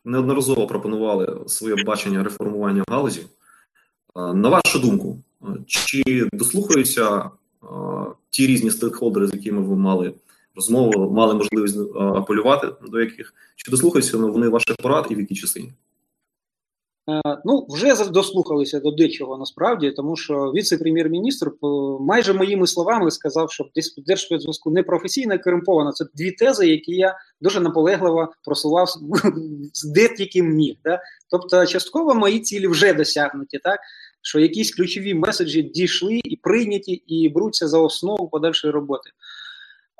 неодноразово 0.05 0.67
пропонували 0.67 1.39
своє 1.47 1.83
бачення 1.83 2.23
реформування 2.23 2.83
галузі. 2.87 3.21
Е, 3.21 4.33
на 4.33 4.49
вашу 4.49 4.79
думку, 4.79 5.19
чи 5.65 6.29
дослухаються 6.33 7.29
ті 8.29 8.47
різні 8.47 8.71
стейкхолдери, 8.71 9.27
з 9.27 9.33
якими 9.33 9.61
ви 9.61 9.75
мали 9.75 10.13
розмову, 10.55 11.11
мали 11.11 11.33
можливість 11.33 11.77
апелювати 11.95 12.67
до 12.87 12.99
яких, 12.99 13.33
чи 13.55 13.71
дослухаються 13.71 14.17
вони 14.17 14.47
ваших 14.49 14.75
порад 14.75 15.07
і 15.09 15.15
в 15.15 15.19
якій 15.19 15.35
частині? 15.35 15.73
Е, 17.09 17.37
ну, 17.45 17.65
вже 17.69 18.09
дослухалися 18.09 18.79
до 18.79 18.91
дечого 18.91 19.37
насправді, 19.37 19.91
тому 19.91 20.15
що 20.15 20.33
віце-прем'єр-міністр 20.33 21.51
майже 21.99 22.33
моїми 22.33 22.67
словами 22.67 23.11
сказав, 23.11 23.51
що 23.51 23.65
Держспецзв'язку 24.07 24.71
не 24.71 24.83
професійна 24.83 25.37
корумпована. 25.37 25.91
Це 25.91 26.05
дві 26.13 26.31
тези, 26.31 26.67
які 26.67 26.91
я 26.91 27.17
дуже 27.41 27.59
наполегливо 27.59 28.33
просував 28.43 28.87
де 29.93 30.07
тільки 30.07 30.43
міг. 30.43 30.75
Да? 30.83 30.99
Тобто, 31.31 31.65
частково 31.65 32.15
мої 32.15 32.39
цілі 32.39 32.67
вже 32.67 32.93
досягнуті, 32.93 33.59
так 33.63 33.79
що 34.21 34.39
якісь 34.39 34.75
ключові 34.75 35.13
меседжі 35.13 35.61
дійшли 35.61 36.21
і 36.23 36.35
прийняті, 36.35 36.91
і 36.91 37.29
бруться 37.29 37.67
за 37.67 37.79
основу 37.79 38.29
подальшої 38.29 38.73
роботи. 38.73 39.09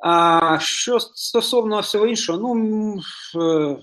А 0.04 0.58
що 0.60 1.00
стосовно 1.00 1.80
всього 1.80 2.06
іншого, 2.06 2.38
ну 2.38 3.00
е, 3.42 3.76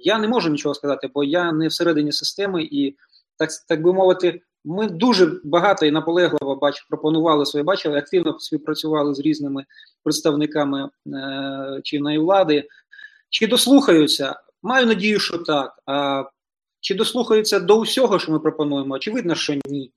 я 0.00 0.18
не 0.18 0.28
можу 0.28 0.50
нічого 0.50 0.74
сказати, 0.74 1.10
бо 1.14 1.24
я 1.24 1.52
не 1.52 1.68
всередині 1.68 2.12
системи, 2.12 2.62
і 2.62 2.96
так 3.36 3.50
так 3.68 3.82
би 3.82 3.92
мовити, 3.92 4.40
ми 4.64 4.86
дуже 4.86 5.40
багато 5.44 5.86
і 5.86 5.90
наполегливо 5.90 6.56
бач, 6.56 6.86
пропонували 6.88 7.46
своє 7.46 7.64
бачили, 7.64 7.98
активно 7.98 8.38
співпрацювали 8.38 9.14
з 9.14 9.20
різними 9.20 9.64
представниками 10.04 10.88
е, 11.06 11.80
чинної 11.82 12.18
влади. 12.18 12.68
Чи 13.30 13.46
дослухаються? 13.46 14.40
Маю 14.62 14.86
надію, 14.86 15.20
що 15.20 15.38
так. 15.38 15.78
А 15.86 16.24
чи 16.80 16.94
дослухаються 16.94 17.60
до 17.60 17.78
усього, 17.78 18.18
що 18.18 18.32
ми 18.32 18.38
пропонуємо? 18.38 18.94
Очевидно, 18.94 19.34
що 19.34 19.54
ні. 19.68 19.92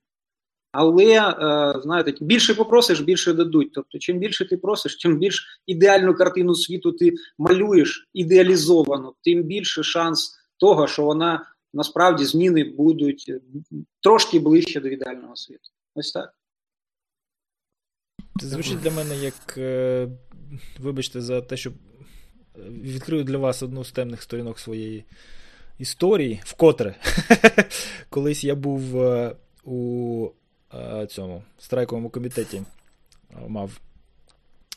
Але 0.72 1.04
е, 1.04 1.80
знаєте, 1.82 2.14
більше 2.20 2.54
попросиш, 2.54 3.00
більше 3.00 3.32
дадуть. 3.32 3.72
Тобто, 3.72 3.98
чим 3.98 4.18
більше 4.18 4.48
ти 4.48 4.56
просиш, 4.56 4.96
чим 4.96 5.18
більш 5.18 5.60
ідеальну 5.66 6.14
картину 6.14 6.54
світу 6.54 6.92
ти 6.92 7.12
малюєш 7.38 8.08
ідеалізовано, 8.12 9.14
тим 9.24 9.42
більше 9.42 9.82
шанс 9.82 10.36
того, 10.56 10.86
що 10.86 11.04
вона 11.04 11.46
насправді 11.74 12.24
зміни 12.24 12.64
будуть 12.64 13.32
трошки 14.02 14.38
ближче 14.38 14.80
до 14.80 14.88
ідеального 14.88 15.36
світу. 15.36 15.70
Ось 15.94 16.12
так. 16.12 16.34
Це 18.40 18.46
звучить 18.46 18.80
для 18.80 18.90
мене 18.90 19.16
як, 19.16 19.54
е, 19.58 20.08
вибачте, 20.78 21.20
за 21.20 21.40
те, 21.40 21.56
що 21.56 21.72
відкрию 22.68 23.24
для 23.24 23.38
вас 23.38 23.62
одну 23.62 23.84
з 23.84 23.92
темних 23.92 24.22
сторінок 24.22 24.58
своєї 24.58 25.04
історії, 25.78 26.40
вкотре. 26.44 26.94
Колись 28.08 28.44
я 28.44 28.54
був 28.54 29.02
е, 29.02 29.36
у 29.64 30.30
Е, 30.30 30.39
цьому 31.06 31.42
страйковому 31.58 32.10
комітеті 32.10 32.56
е, 32.56 33.34
мав 33.48 33.80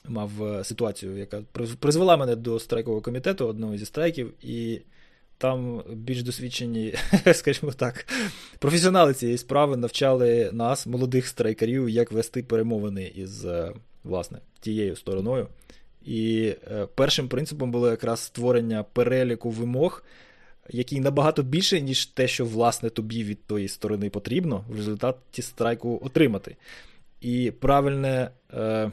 мав 0.07 0.43
е, 0.43 0.63
ситуацію, 0.63 1.17
яка 1.17 1.41
призвела 1.79 2.17
мене 2.17 2.35
до 2.35 2.59
страйкового 2.59 3.01
комітету 3.01 3.47
одного 3.47 3.77
зі 3.77 3.85
страйків, 3.85 4.33
і 4.41 4.81
там 5.37 5.83
більш 5.89 6.23
досвідчені, 6.23 6.93
скажімо 7.33 7.71
так, 7.71 8.05
професіонали 8.59 9.13
цієї 9.13 9.37
справи 9.37 9.77
навчали 9.77 10.49
нас, 10.53 10.87
молодих 10.87 11.27
страйкарів, 11.27 11.89
як 11.89 12.11
вести 12.11 12.43
перемовини 12.43 13.11
із 13.15 13.45
власне, 14.03 14.39
тією 14.59 14.95
стороною. 14.95 15.47
І 16.05 16.53
першим 16.95 17.27
принципом 17.27 17.71
було 17.71 17.89
якраз 17.89 18.19
створення 18.19 18.83
переліку 18.83 19.49
вимог 19.49 20.03
який 20.69 20.99
набагато 20.99 21.43
більше, 21.43 21.81
ніж 21.81 22.05
те, 22.05 22.27
що 22.27 22.45
власне 22.45 22.89
тобі 22.89 23.23
від 23.23 23.45
тої 23.45 23.67
сторони 23.67 24.09
потрібно, 24.09 24.65
в 24.69 24.75
результаті 24.75 25.41
страйку 25.41 26.01
отримати. 26.03 26.55
І 27.21 27.51
правильне 27.59 28.29
е, 28.53 28.91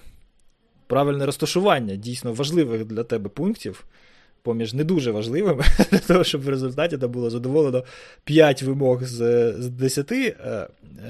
правильне 0.87 1.27
розташування 1.27 1.97
дійсно 1.97 2.33
важливих 2.33 2.85
для 2.85 3.05
тебе 3.05 3.29
пунктів, 3.29 3.85
поміж 4.43 4.75
не 4.75 4.85
дуже 4.85 5.11
важливими, 5.11 5.65
для 5.91 5.99
того, 5.99 6.25
щоб 6.25 6.43
в 6.43 6.49
результаті 6.49 6.99
там 6.99 7.11
було 7.11 7.31
задоволено 7.31 7.85
5 8.25 8.63
вимог 8.63 9.05
з 9.05 9.53
з 9.59 9.69
10, 9.69 10.13
е, 10.13 10.35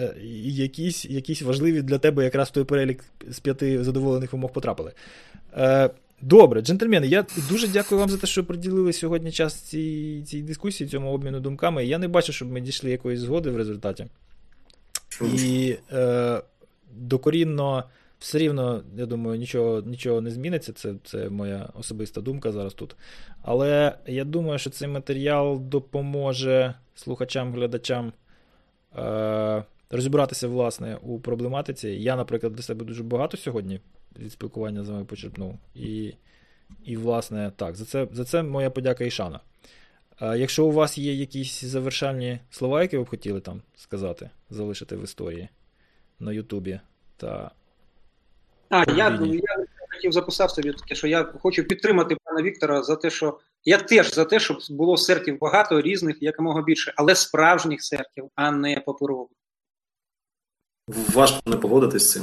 е, 0.00 0.14
і 0.22 0.54
якісь 0.54 1.04
якісь 1.04 1.42
важливі 1.42 1.82
для 1.82 1.98
тебе 1.98 2.24
якраз 2.24 2.48
в 2.48 2.52
той 2.52 2.64
перелік 2.64 3.04
з 3.28 3.40
5 3.40 3.84
задоволених 3.84 4.32
вимог 4.32 4.52
потрапили. 4.52 4.92
Е, 5.56 5.90
Добре, 6.22 6.60
джентльмени, 6.60 7.06
я 7.06 7.26
дуже 7.48 7.68
дякую 7.68 8.00
вам 8.00 8.10
за 8.10 8.16
те, 8.16 8.26
що 8.26 8.44
приділили 8.44 8.92
сьогодні 8.92 9.32
час 9.32 9.54
цій 9.54 10.22
цій 10.26 10.42
дискусії, 10.42 10.90
цьому 10.90 11.12
обміну 11.12 11.40
думками. 11.40 11.86
Я 11.86 11.98
не 11.98 12.08
бачу, 12.08 12.32
щоб 12.32 12.52
ми 12.52 12.60
дійшли 12.60 12.90
якоїсь 12.90 13.20
згоди 13.20 13.50
в 13.50 13.56
результаті. 13.56 14.06
І 15.34 15.76
е, 15.92 16.42
докорінно 16.92 17.84
все 18.18 18.38
рівно, 18.38 18.82
я 18.96 19.06
думаю, 19.06 19.38
нічого 19.38 19.82
нічого 19.82 20.20
не 20.20 20.30
зміниться. 20.30 20.72
Це 20.72 20.94
це 21.04 21.28
моя 21.28 21.68
особиста 21.74 22.20
думка 22.20 22.52
зараз 22.52 22.74
тут. 22.74 22.96
Але 23.42 23.94
я 24.06 24.24
думаю, 24.24 24.58
що 24.58 24.70
цей 24.70 24.88
матеріал 24.88 25.60
допоможе 25.60 26.74
слухачам, 26.94 27.52
глядачам 27.52 28.12
е, 28.98 29.64
розібратися 29.90 30.48
власне 30.48 30.98
у 31.02 31.20
проблематиці. 31.20 31.88
Я, 31.88 32.16
наприклад, 32.16 32.52
для 32.52 32.62
себе 32.62 32.84
дуже 32.84 33.02
багато 33.02 33.36
сьогодні 33.36 33.80
від 34.18 34.32
спілкування 34.32 34.84
з 34.84 34.88
вами 34.88 35.04
почерпнув. 35.04 35.58
І, 35.74 36.14
і 36.84 36.96
власне, 36.96 37.52
так, 37.56 37.76
за 37.76 37.84
це 37.84 38.08
за 38.12 38.24
це 38.24 38.42
моя 38.42 38.70
подяка 38.70 39.04
і 39.04 39.10
шана. 39.10 39.40
А 40.18 40.36
Якщо 40.36 40.66
у 40.66 40.72
вас 40.72 40.98
є 40.98 41.14
якісь 41.14 41.64
завершальні 41.64 42.40
слова, 42.50 42.82
які 42.82 42.96
ви 42.96 43.02
б 43.02 43.08
хотіли 43.08 43.40
там 43.40 43.62
сказати, 43.76 44.30
залишити 44.50 44.96
в 44.96 45.04
історії 45.04 45.48
на 46.18 46.32
Ютубі 46.32 46.80
та. 47.16 47.50
А, 48.68 48.84
я 48.92 49.08
я 49.20 49.66
хотів 49.90 50.12
записав 50.12 50.50
собі 50.50 50.72
таке, 50.72 50.94
що 50.94 51.06
я 51.06 51.24
хочу 51.24 51.64
підтримати 51.64 52.16
пана 52.24 52.42
Віктора 52.42 52.82
за 52.82 52.96
те, 52.96 53.10
що 53.10 53.38
я 53.64 53.78
теж 53.78 54.14
за 54.14 54.24
те, 54.24 54.40
щоб 54.40 54.58
було 54.70 54.96
сертів 54.96 55.38
багато 55.38 55.80
різних, 55.80 56.22
якомога 56.22 56.62
більше, 56.62 56.92
але 56.96 57.14
справжніх 57.14 57.82
сертів, 57.82 58.30
а 58.34 58.50
не 58.50 58.80
паперових. 58.80 59.30
Важко 61.14 61.40
не 61.46 61.56
погодитись 61.56 62.02
з 62.02 62.12
цим. 62.12 62.22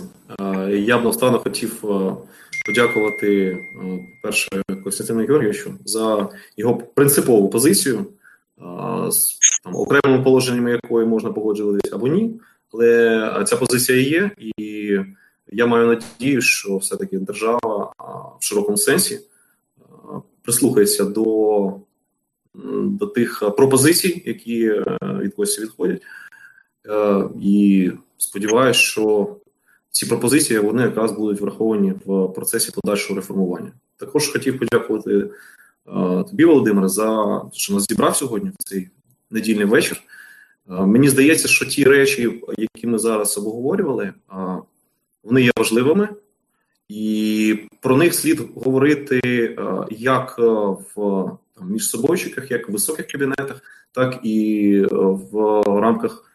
Я 0.69 0.98
б 0.98 1.03
наостанок 1.03 1.44
хотів 1.44 1.84
подякувати 2.65 3.57
перше 4.23 4.49
Костянтину 4.84 5.26
Георгійовичу 5.26 5.73
за 5.85 6.30
його 6.57 6.77
принципову 6.77 7.49
позицію, 7.49 8.06
там, 9.64 9.76
окремими 9.76 10.23
положеннями 10.23 10.72
якої 10.72 11.07
можна 11.07 11.31
погоджуватись 11.31 11.94
або 11.94 12.07
ні. 12.07 12.39
Але 12.73 13.44
ця 13.48 13.57
позиція 13.57 14.02
є, 14.02 14.31
і 14.38 14.98
я 15.52 15.65
маю 15.65 15.88
надію, 15.88 16.41
що 16.41 16.77
все-таки 16.77 17.18
держава 17.18 17.94
в 18.39 18.44
широкому 18.44 18.77
сенсі 18.77 19.19
прислухається 20.41 21.06
до 21.06 21.73
до 22.84 23.07
тих 23.07 23.44
пропозицій, 23.57 24.23
які 24.26 24.73
від 25.02 25.34
Кості 25.35 25.61
відходять. 25.61 26.02
І 27.41 27.91
Сподіваюсь, 28.18 28.77
що 28.77 29.35
ці 29.89 30.05
пропозиції 30.05 30.59
вони 30.59 30.84
якраз 30.84 31.11
будуть 31.11 31.41
враховані 31.41 31.93
в 32.05 32.27
процесі 32.27 32.72
подальшого 32.72 33.15
реформування. 33.15 33.72
Також 33.97 34.27
хотів 34.27 34.59
подякувати 34.59 35.11
е, 35.15 35.30
тобі, 36.30 36.45
Володимире, 36.45 36.88
за 36.88 37.39
те, 37.39 37.49
що 37.53 37.73
нас 37.73 37.85
зібрав 37.89 38.15
сьогодні 38.15 38.49
в 38.49 38.64
цей 38.64 38.89
недільний 39.31 39.65
вечір. 39.65 40.01
Е, 40.69 40.85
мені 40.85 41.09
здається, 41.09 41.47
що 41.47 41.65
ті 41.65 41.84
речі, 41.84 42.41
які 42.57 42.88
ми 42.88 42.99
зараз 42.99 43.38
обговорювали, 43.38 44.03
е, 44.05 44.14
вони 45.23 45.41
є 45.41 45.51
важливими, 45.57 46.09
і 46.89 47.59
про 47.81 47.97
них 47.97 48.14
слід 48.14 48.41
говорити 48.55 49.22
як 49.89 50.39
в 50.95 51.38
міжсобойчиках, 51.61 52.51
як 52.51 52.69
в 52.69 52.72
високих 52.72 53.07
кабінетах, 53.07 53.61
так 53.91 54.19
і 54.23 54.81
в 54.91 55.64
рамках 55.65 56.27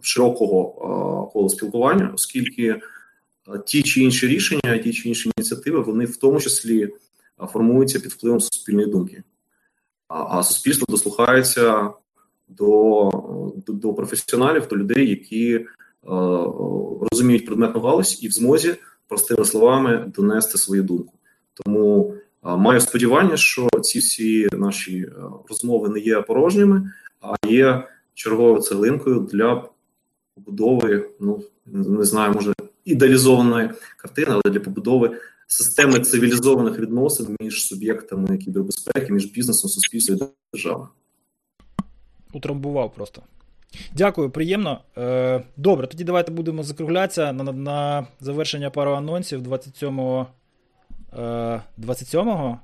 широкого 0.00 1.30
колу 1.32 1.48
спілкування, 1.48 2.10
оскільки 2.14 2.80
ті 3.66 3.82
чи 3.82 4.00
інші 4.00 4.26
рішення, 4.26 4.78
ті 4.78 4.92
чи 4.92 5.08
інші 5.08 5.30
ініціативи, 5.36 5.80
вони 5.80 6.04
в 6.04 6.16
тому 6.16 6.40
числі 6.40 6.88
формуються 7.52 8.00
під 8.00 8.12
впливом 8.12 8.40
суспільної 8.40 8.86
думки, 8.86 9.22
а 10.08 10.42
суспільство 10.42 10.86
дослухається 10.88 11.90
до, 12.48 13.10
до, 13.66 13.72
до 13.72 13.94
професіоналів, 13.94 14.66
до 14.68 14.76
людей, 14.76 15.10
які 15.10 15.66
розуміють 17.10 17.46
предметну 17.46 17.80
галузь 17.80 18.18
і 18.22 18.28
в 18.28 18.32
змозі 18.32 18.74
простими 19.08 19.44
словами 19.44 20.12
донести 20.16 20.58
свою 20.58 20.82
думку. 20.82 21.12
Тому 21.54 22.14
маю 22.42 22.80
сподівання, 22.80 23.36
що 23.36 23.68
ці 23.82 23.98
всі 23.98 24.48
наші 24.52 25.08
розмови 25.48 25.88
не 25.88 26.00
є 26.00 26.20
порожніми, 26.20 26.92
а 27.20 27.34
є 27.48 27.88
черговою 28.14 28.60
цеглинкою 28.60 29.20
для 29.20 29.68
побудови, 30.34 31.10
ну 31.20 31.42
не 31.66 32.04
знаю, 32.04 32.32
може 32.32 32.52
ідеалізованої 32.84 33.70
картини, 33.96 34.28
але 34.30 34.54
для 34.54 34.60
побудови 34.60 35.16
системи 35.46 36.00
цивілізованих 36.00 36.78
відносин 36.78 37.36
між 37.40 37.66
суб'єктами 37.66 38.38
кібербезпеки, 38.38 39.12
між 39.12 39.24
бізнесом, 39.26 39.70
суспільством 39.70 40.18
і 40.18 40.22
державою. 40.52 40.88
Утрамбував 42.32 42.94
просто. 42.94 43.22
Дякую, 43.96 44.30
приємно. 44.30 44.80
Е, 44.98 45.42
добре, 45.56 45.86
тоді 45.86 46.04
давайте 46.04 46.32
будемо 46.32 46.62
закруглятися 46.62 47.32
на 47.32 47.52
на 47.52 48.06
завершення 48.20 48.70
пару 48.70 48.90
анонсів 48.92 49.42
27 49.42 50.26
27-го. 51.78 52.58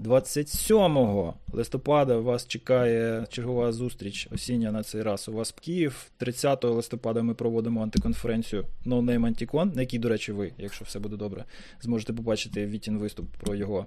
27 0.00 1.32
листопада 1.52 2.16
вас 2.16 2.46
чекає 2.46 3.26
чергова 3.28 3.72
зустріч 3.72 4.28
осіння 4.32 4.72
на 4.72 4.82
цей 4.82 5.02
раз. 5.02 5.28
У 5.28 5.32
вас 5.32 5.52
в 5.52 5.60
Київ. 5.60 6.10
30 6.16 6.64
листопада 6.64 7.22
ми 7.22 7.34
проводимо 7.34 7.82
антиконференцію 7.82 8.66
No 8.86 9.04
Name 9.04 9.20
Anticon, 9.20 9.74
на 9.74 9.80
якій, 9.80 9.98
до 9.98 10.08
речі, 10.08 10.32
ви, 10.32 10.52
якщо 10.58 10.84
все 10.84 10.98
буде 10.98 11.16
добре, 11.16 11.44
зможете 11.80 12.12
побачити 12.12 12.66
Вітін 12.66 12.98
виступ 12.98 13.26
про 13.36 13.54
його 13.54 13.86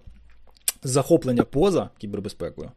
захоплення 0.83 1.43
поза 1.43 1.89
кібербезпекою. 1.97 2.71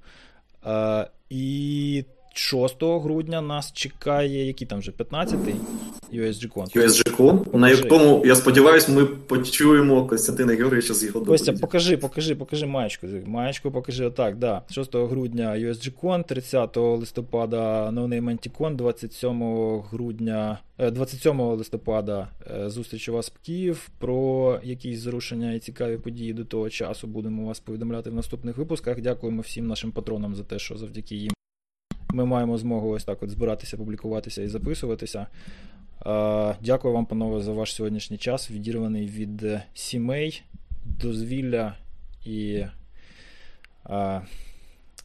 Е, 0.66 1.10
І 1.30 2.04
6 2.38 2.76
грудня 2.82 3.40
нас 3.40 3.72
чекає, 3.72 4.46
який 4.46 4.66
там 4.66 4.78
вже 4.78 4.90
15-й 4.90 5.54
USG-Con. 6.18 6.76
USG-Con, 6.76 7.56
на 7.56 7.70
якому, 7.70 8.22
я 8.26 8.34
сподіваюся, 8.34 8.92
ми 8.92 9.06
почуємо 9.06 10.06
Костянтина 10.06 10.52
Георгійовича 10.52 10.94
з 10.94 11.04
його 11.04 11.20
доповіді. 11.20 11.52
Покажи, 11.52 11.96
покажи, 11.96 12.34
покажи 12.34 12.66
маєчку. 12.66 13.06
Маєчку 13.26 13.70
покажи 13.70 14.04
отак, 14.04 14.36
да. 14.36 14.62
6 14.70 14.94
грудня 14.94 15.54
USG-Con, 15.58 16.24
30 16.24 16.76
листопада 16.76 17.90
Name 17.90 18.24
Anticon, 18.24 18.76
27 18.76 19.80
грудня, 19.80 20.58
27 20.78 21.40
листопада 21.40 22.28
зустріч 22.66 23.08
у 23.08 23.12
вас 23.12 23.30
в 23.30 23.46
Київ. 23.46 23.88
Про 23.98 24.58
якісь 24.62 24.98
зрушення 24.98 25.52
і 25.52 25.58
цікаві 25.58 25.96
події 25.96 26.32
до 26.32 26.44
того 26.44 26.70
часу 26.70 27.06
будемо 27.06 27.46
вас 27.46 27.60
повідомляти 27.60 28.10
в 28.10 28.14
наступних 28.14 28.56
випусках. 28.56 29.00
Дякуємо 29.00 29.42
всім 29.42 29.66
нашим 29.66 29.92
патронам 29.92 30.34
за 30.34 30.42
те, 30.42 30.58
що 30.58 30.76
завдяки 30.76 31.14
їм 31.14 31.32
ми 32.10 32.24
маємо 32.24 32.58
змогу 32.58 32.88
ось 32.88 33.04
так 33.04 33.22
от 33.22 33.30
збиратися, 33.30 33.76
публікуватися 33.76 34.42
і 34.42 34.48
записуватися. 34.48 35.26
Дякую 36.60 36.94
вам, 36.94 37.06
панове, 37.06 37.42
за 37.42 37.52
ваш 37.52 37.74
сьогоднішній 37.74 38.18
час, 38.18 38.50
відірваний 38.50 39.06
від 39.06 39.60
сімей, 39.74 40.42
дозвілля 40.84 41.76
і 42.24 42.64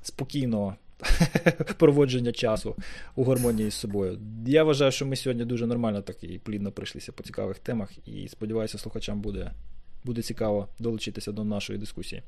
спокійного 0.01 0.75
проводження 1.77 2.31
часу 2.31 2.75
у 3.15 3.23
гармонії 3.23 3.71
з 3.71 3.73
собою. 3.73 4.19
Я 4.45 4.63
вважаю, 4.63 4.91
що 4.91 5.05
ми 5.05 5.15
сьогодні 5.15 5.45
дуже 5.45 5.67
нормально 5.67 6.01
так 6.01 6.23
і 6.23 6.39
плідно 6.39 6.71
прийшлися 6.71 7.11
по 7.11 7.23
цікавих 7.23 7.59
темах, 7.59 8.07
і 8.07 8.27
сподіваюся, 8.27 8.77
слухачам 8.77 9.21
буде, 9.21 9.51
буде 10.03 10.21
цікаво 10.21 10.67
долучитися 10.79 11.31
до 11.31 11.43
нашої 11.43 11.79
дискусії. 11.79 12.21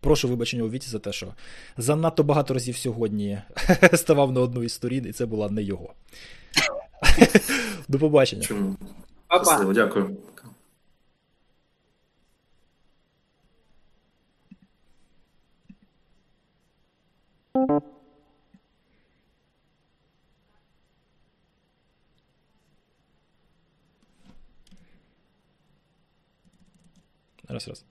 Прошу 0.00 0.28
вибачення 0.28 0.62
у 0.62 0.70
Віті 0.70 0.88
за 0.90 0.98
те, 0.98 1.12
що 1.12 1.34
занадто 1.76 2.22
багато 2.22 2.54
разів 2.54 2.76
сьогодні 2.76 3.38
ставав 3.94 4.32
на 4.32 4.40
одну 4.40 4.62
із 4.62 4.72
сторін, 4.72 5.06
і 5.08 5.12
це 5.12 5.26
була 5.26 5.50
не 5.50 5.62
його. 5.62 5.94
До 7.88 7.98
побачення. 7.98 8.42
Чому? 8.42 8.76
Щасливо, 9.28 9.72
дякую. 9.72 10.16
Раз, 27.48 27.68
раз. 27.68 27.84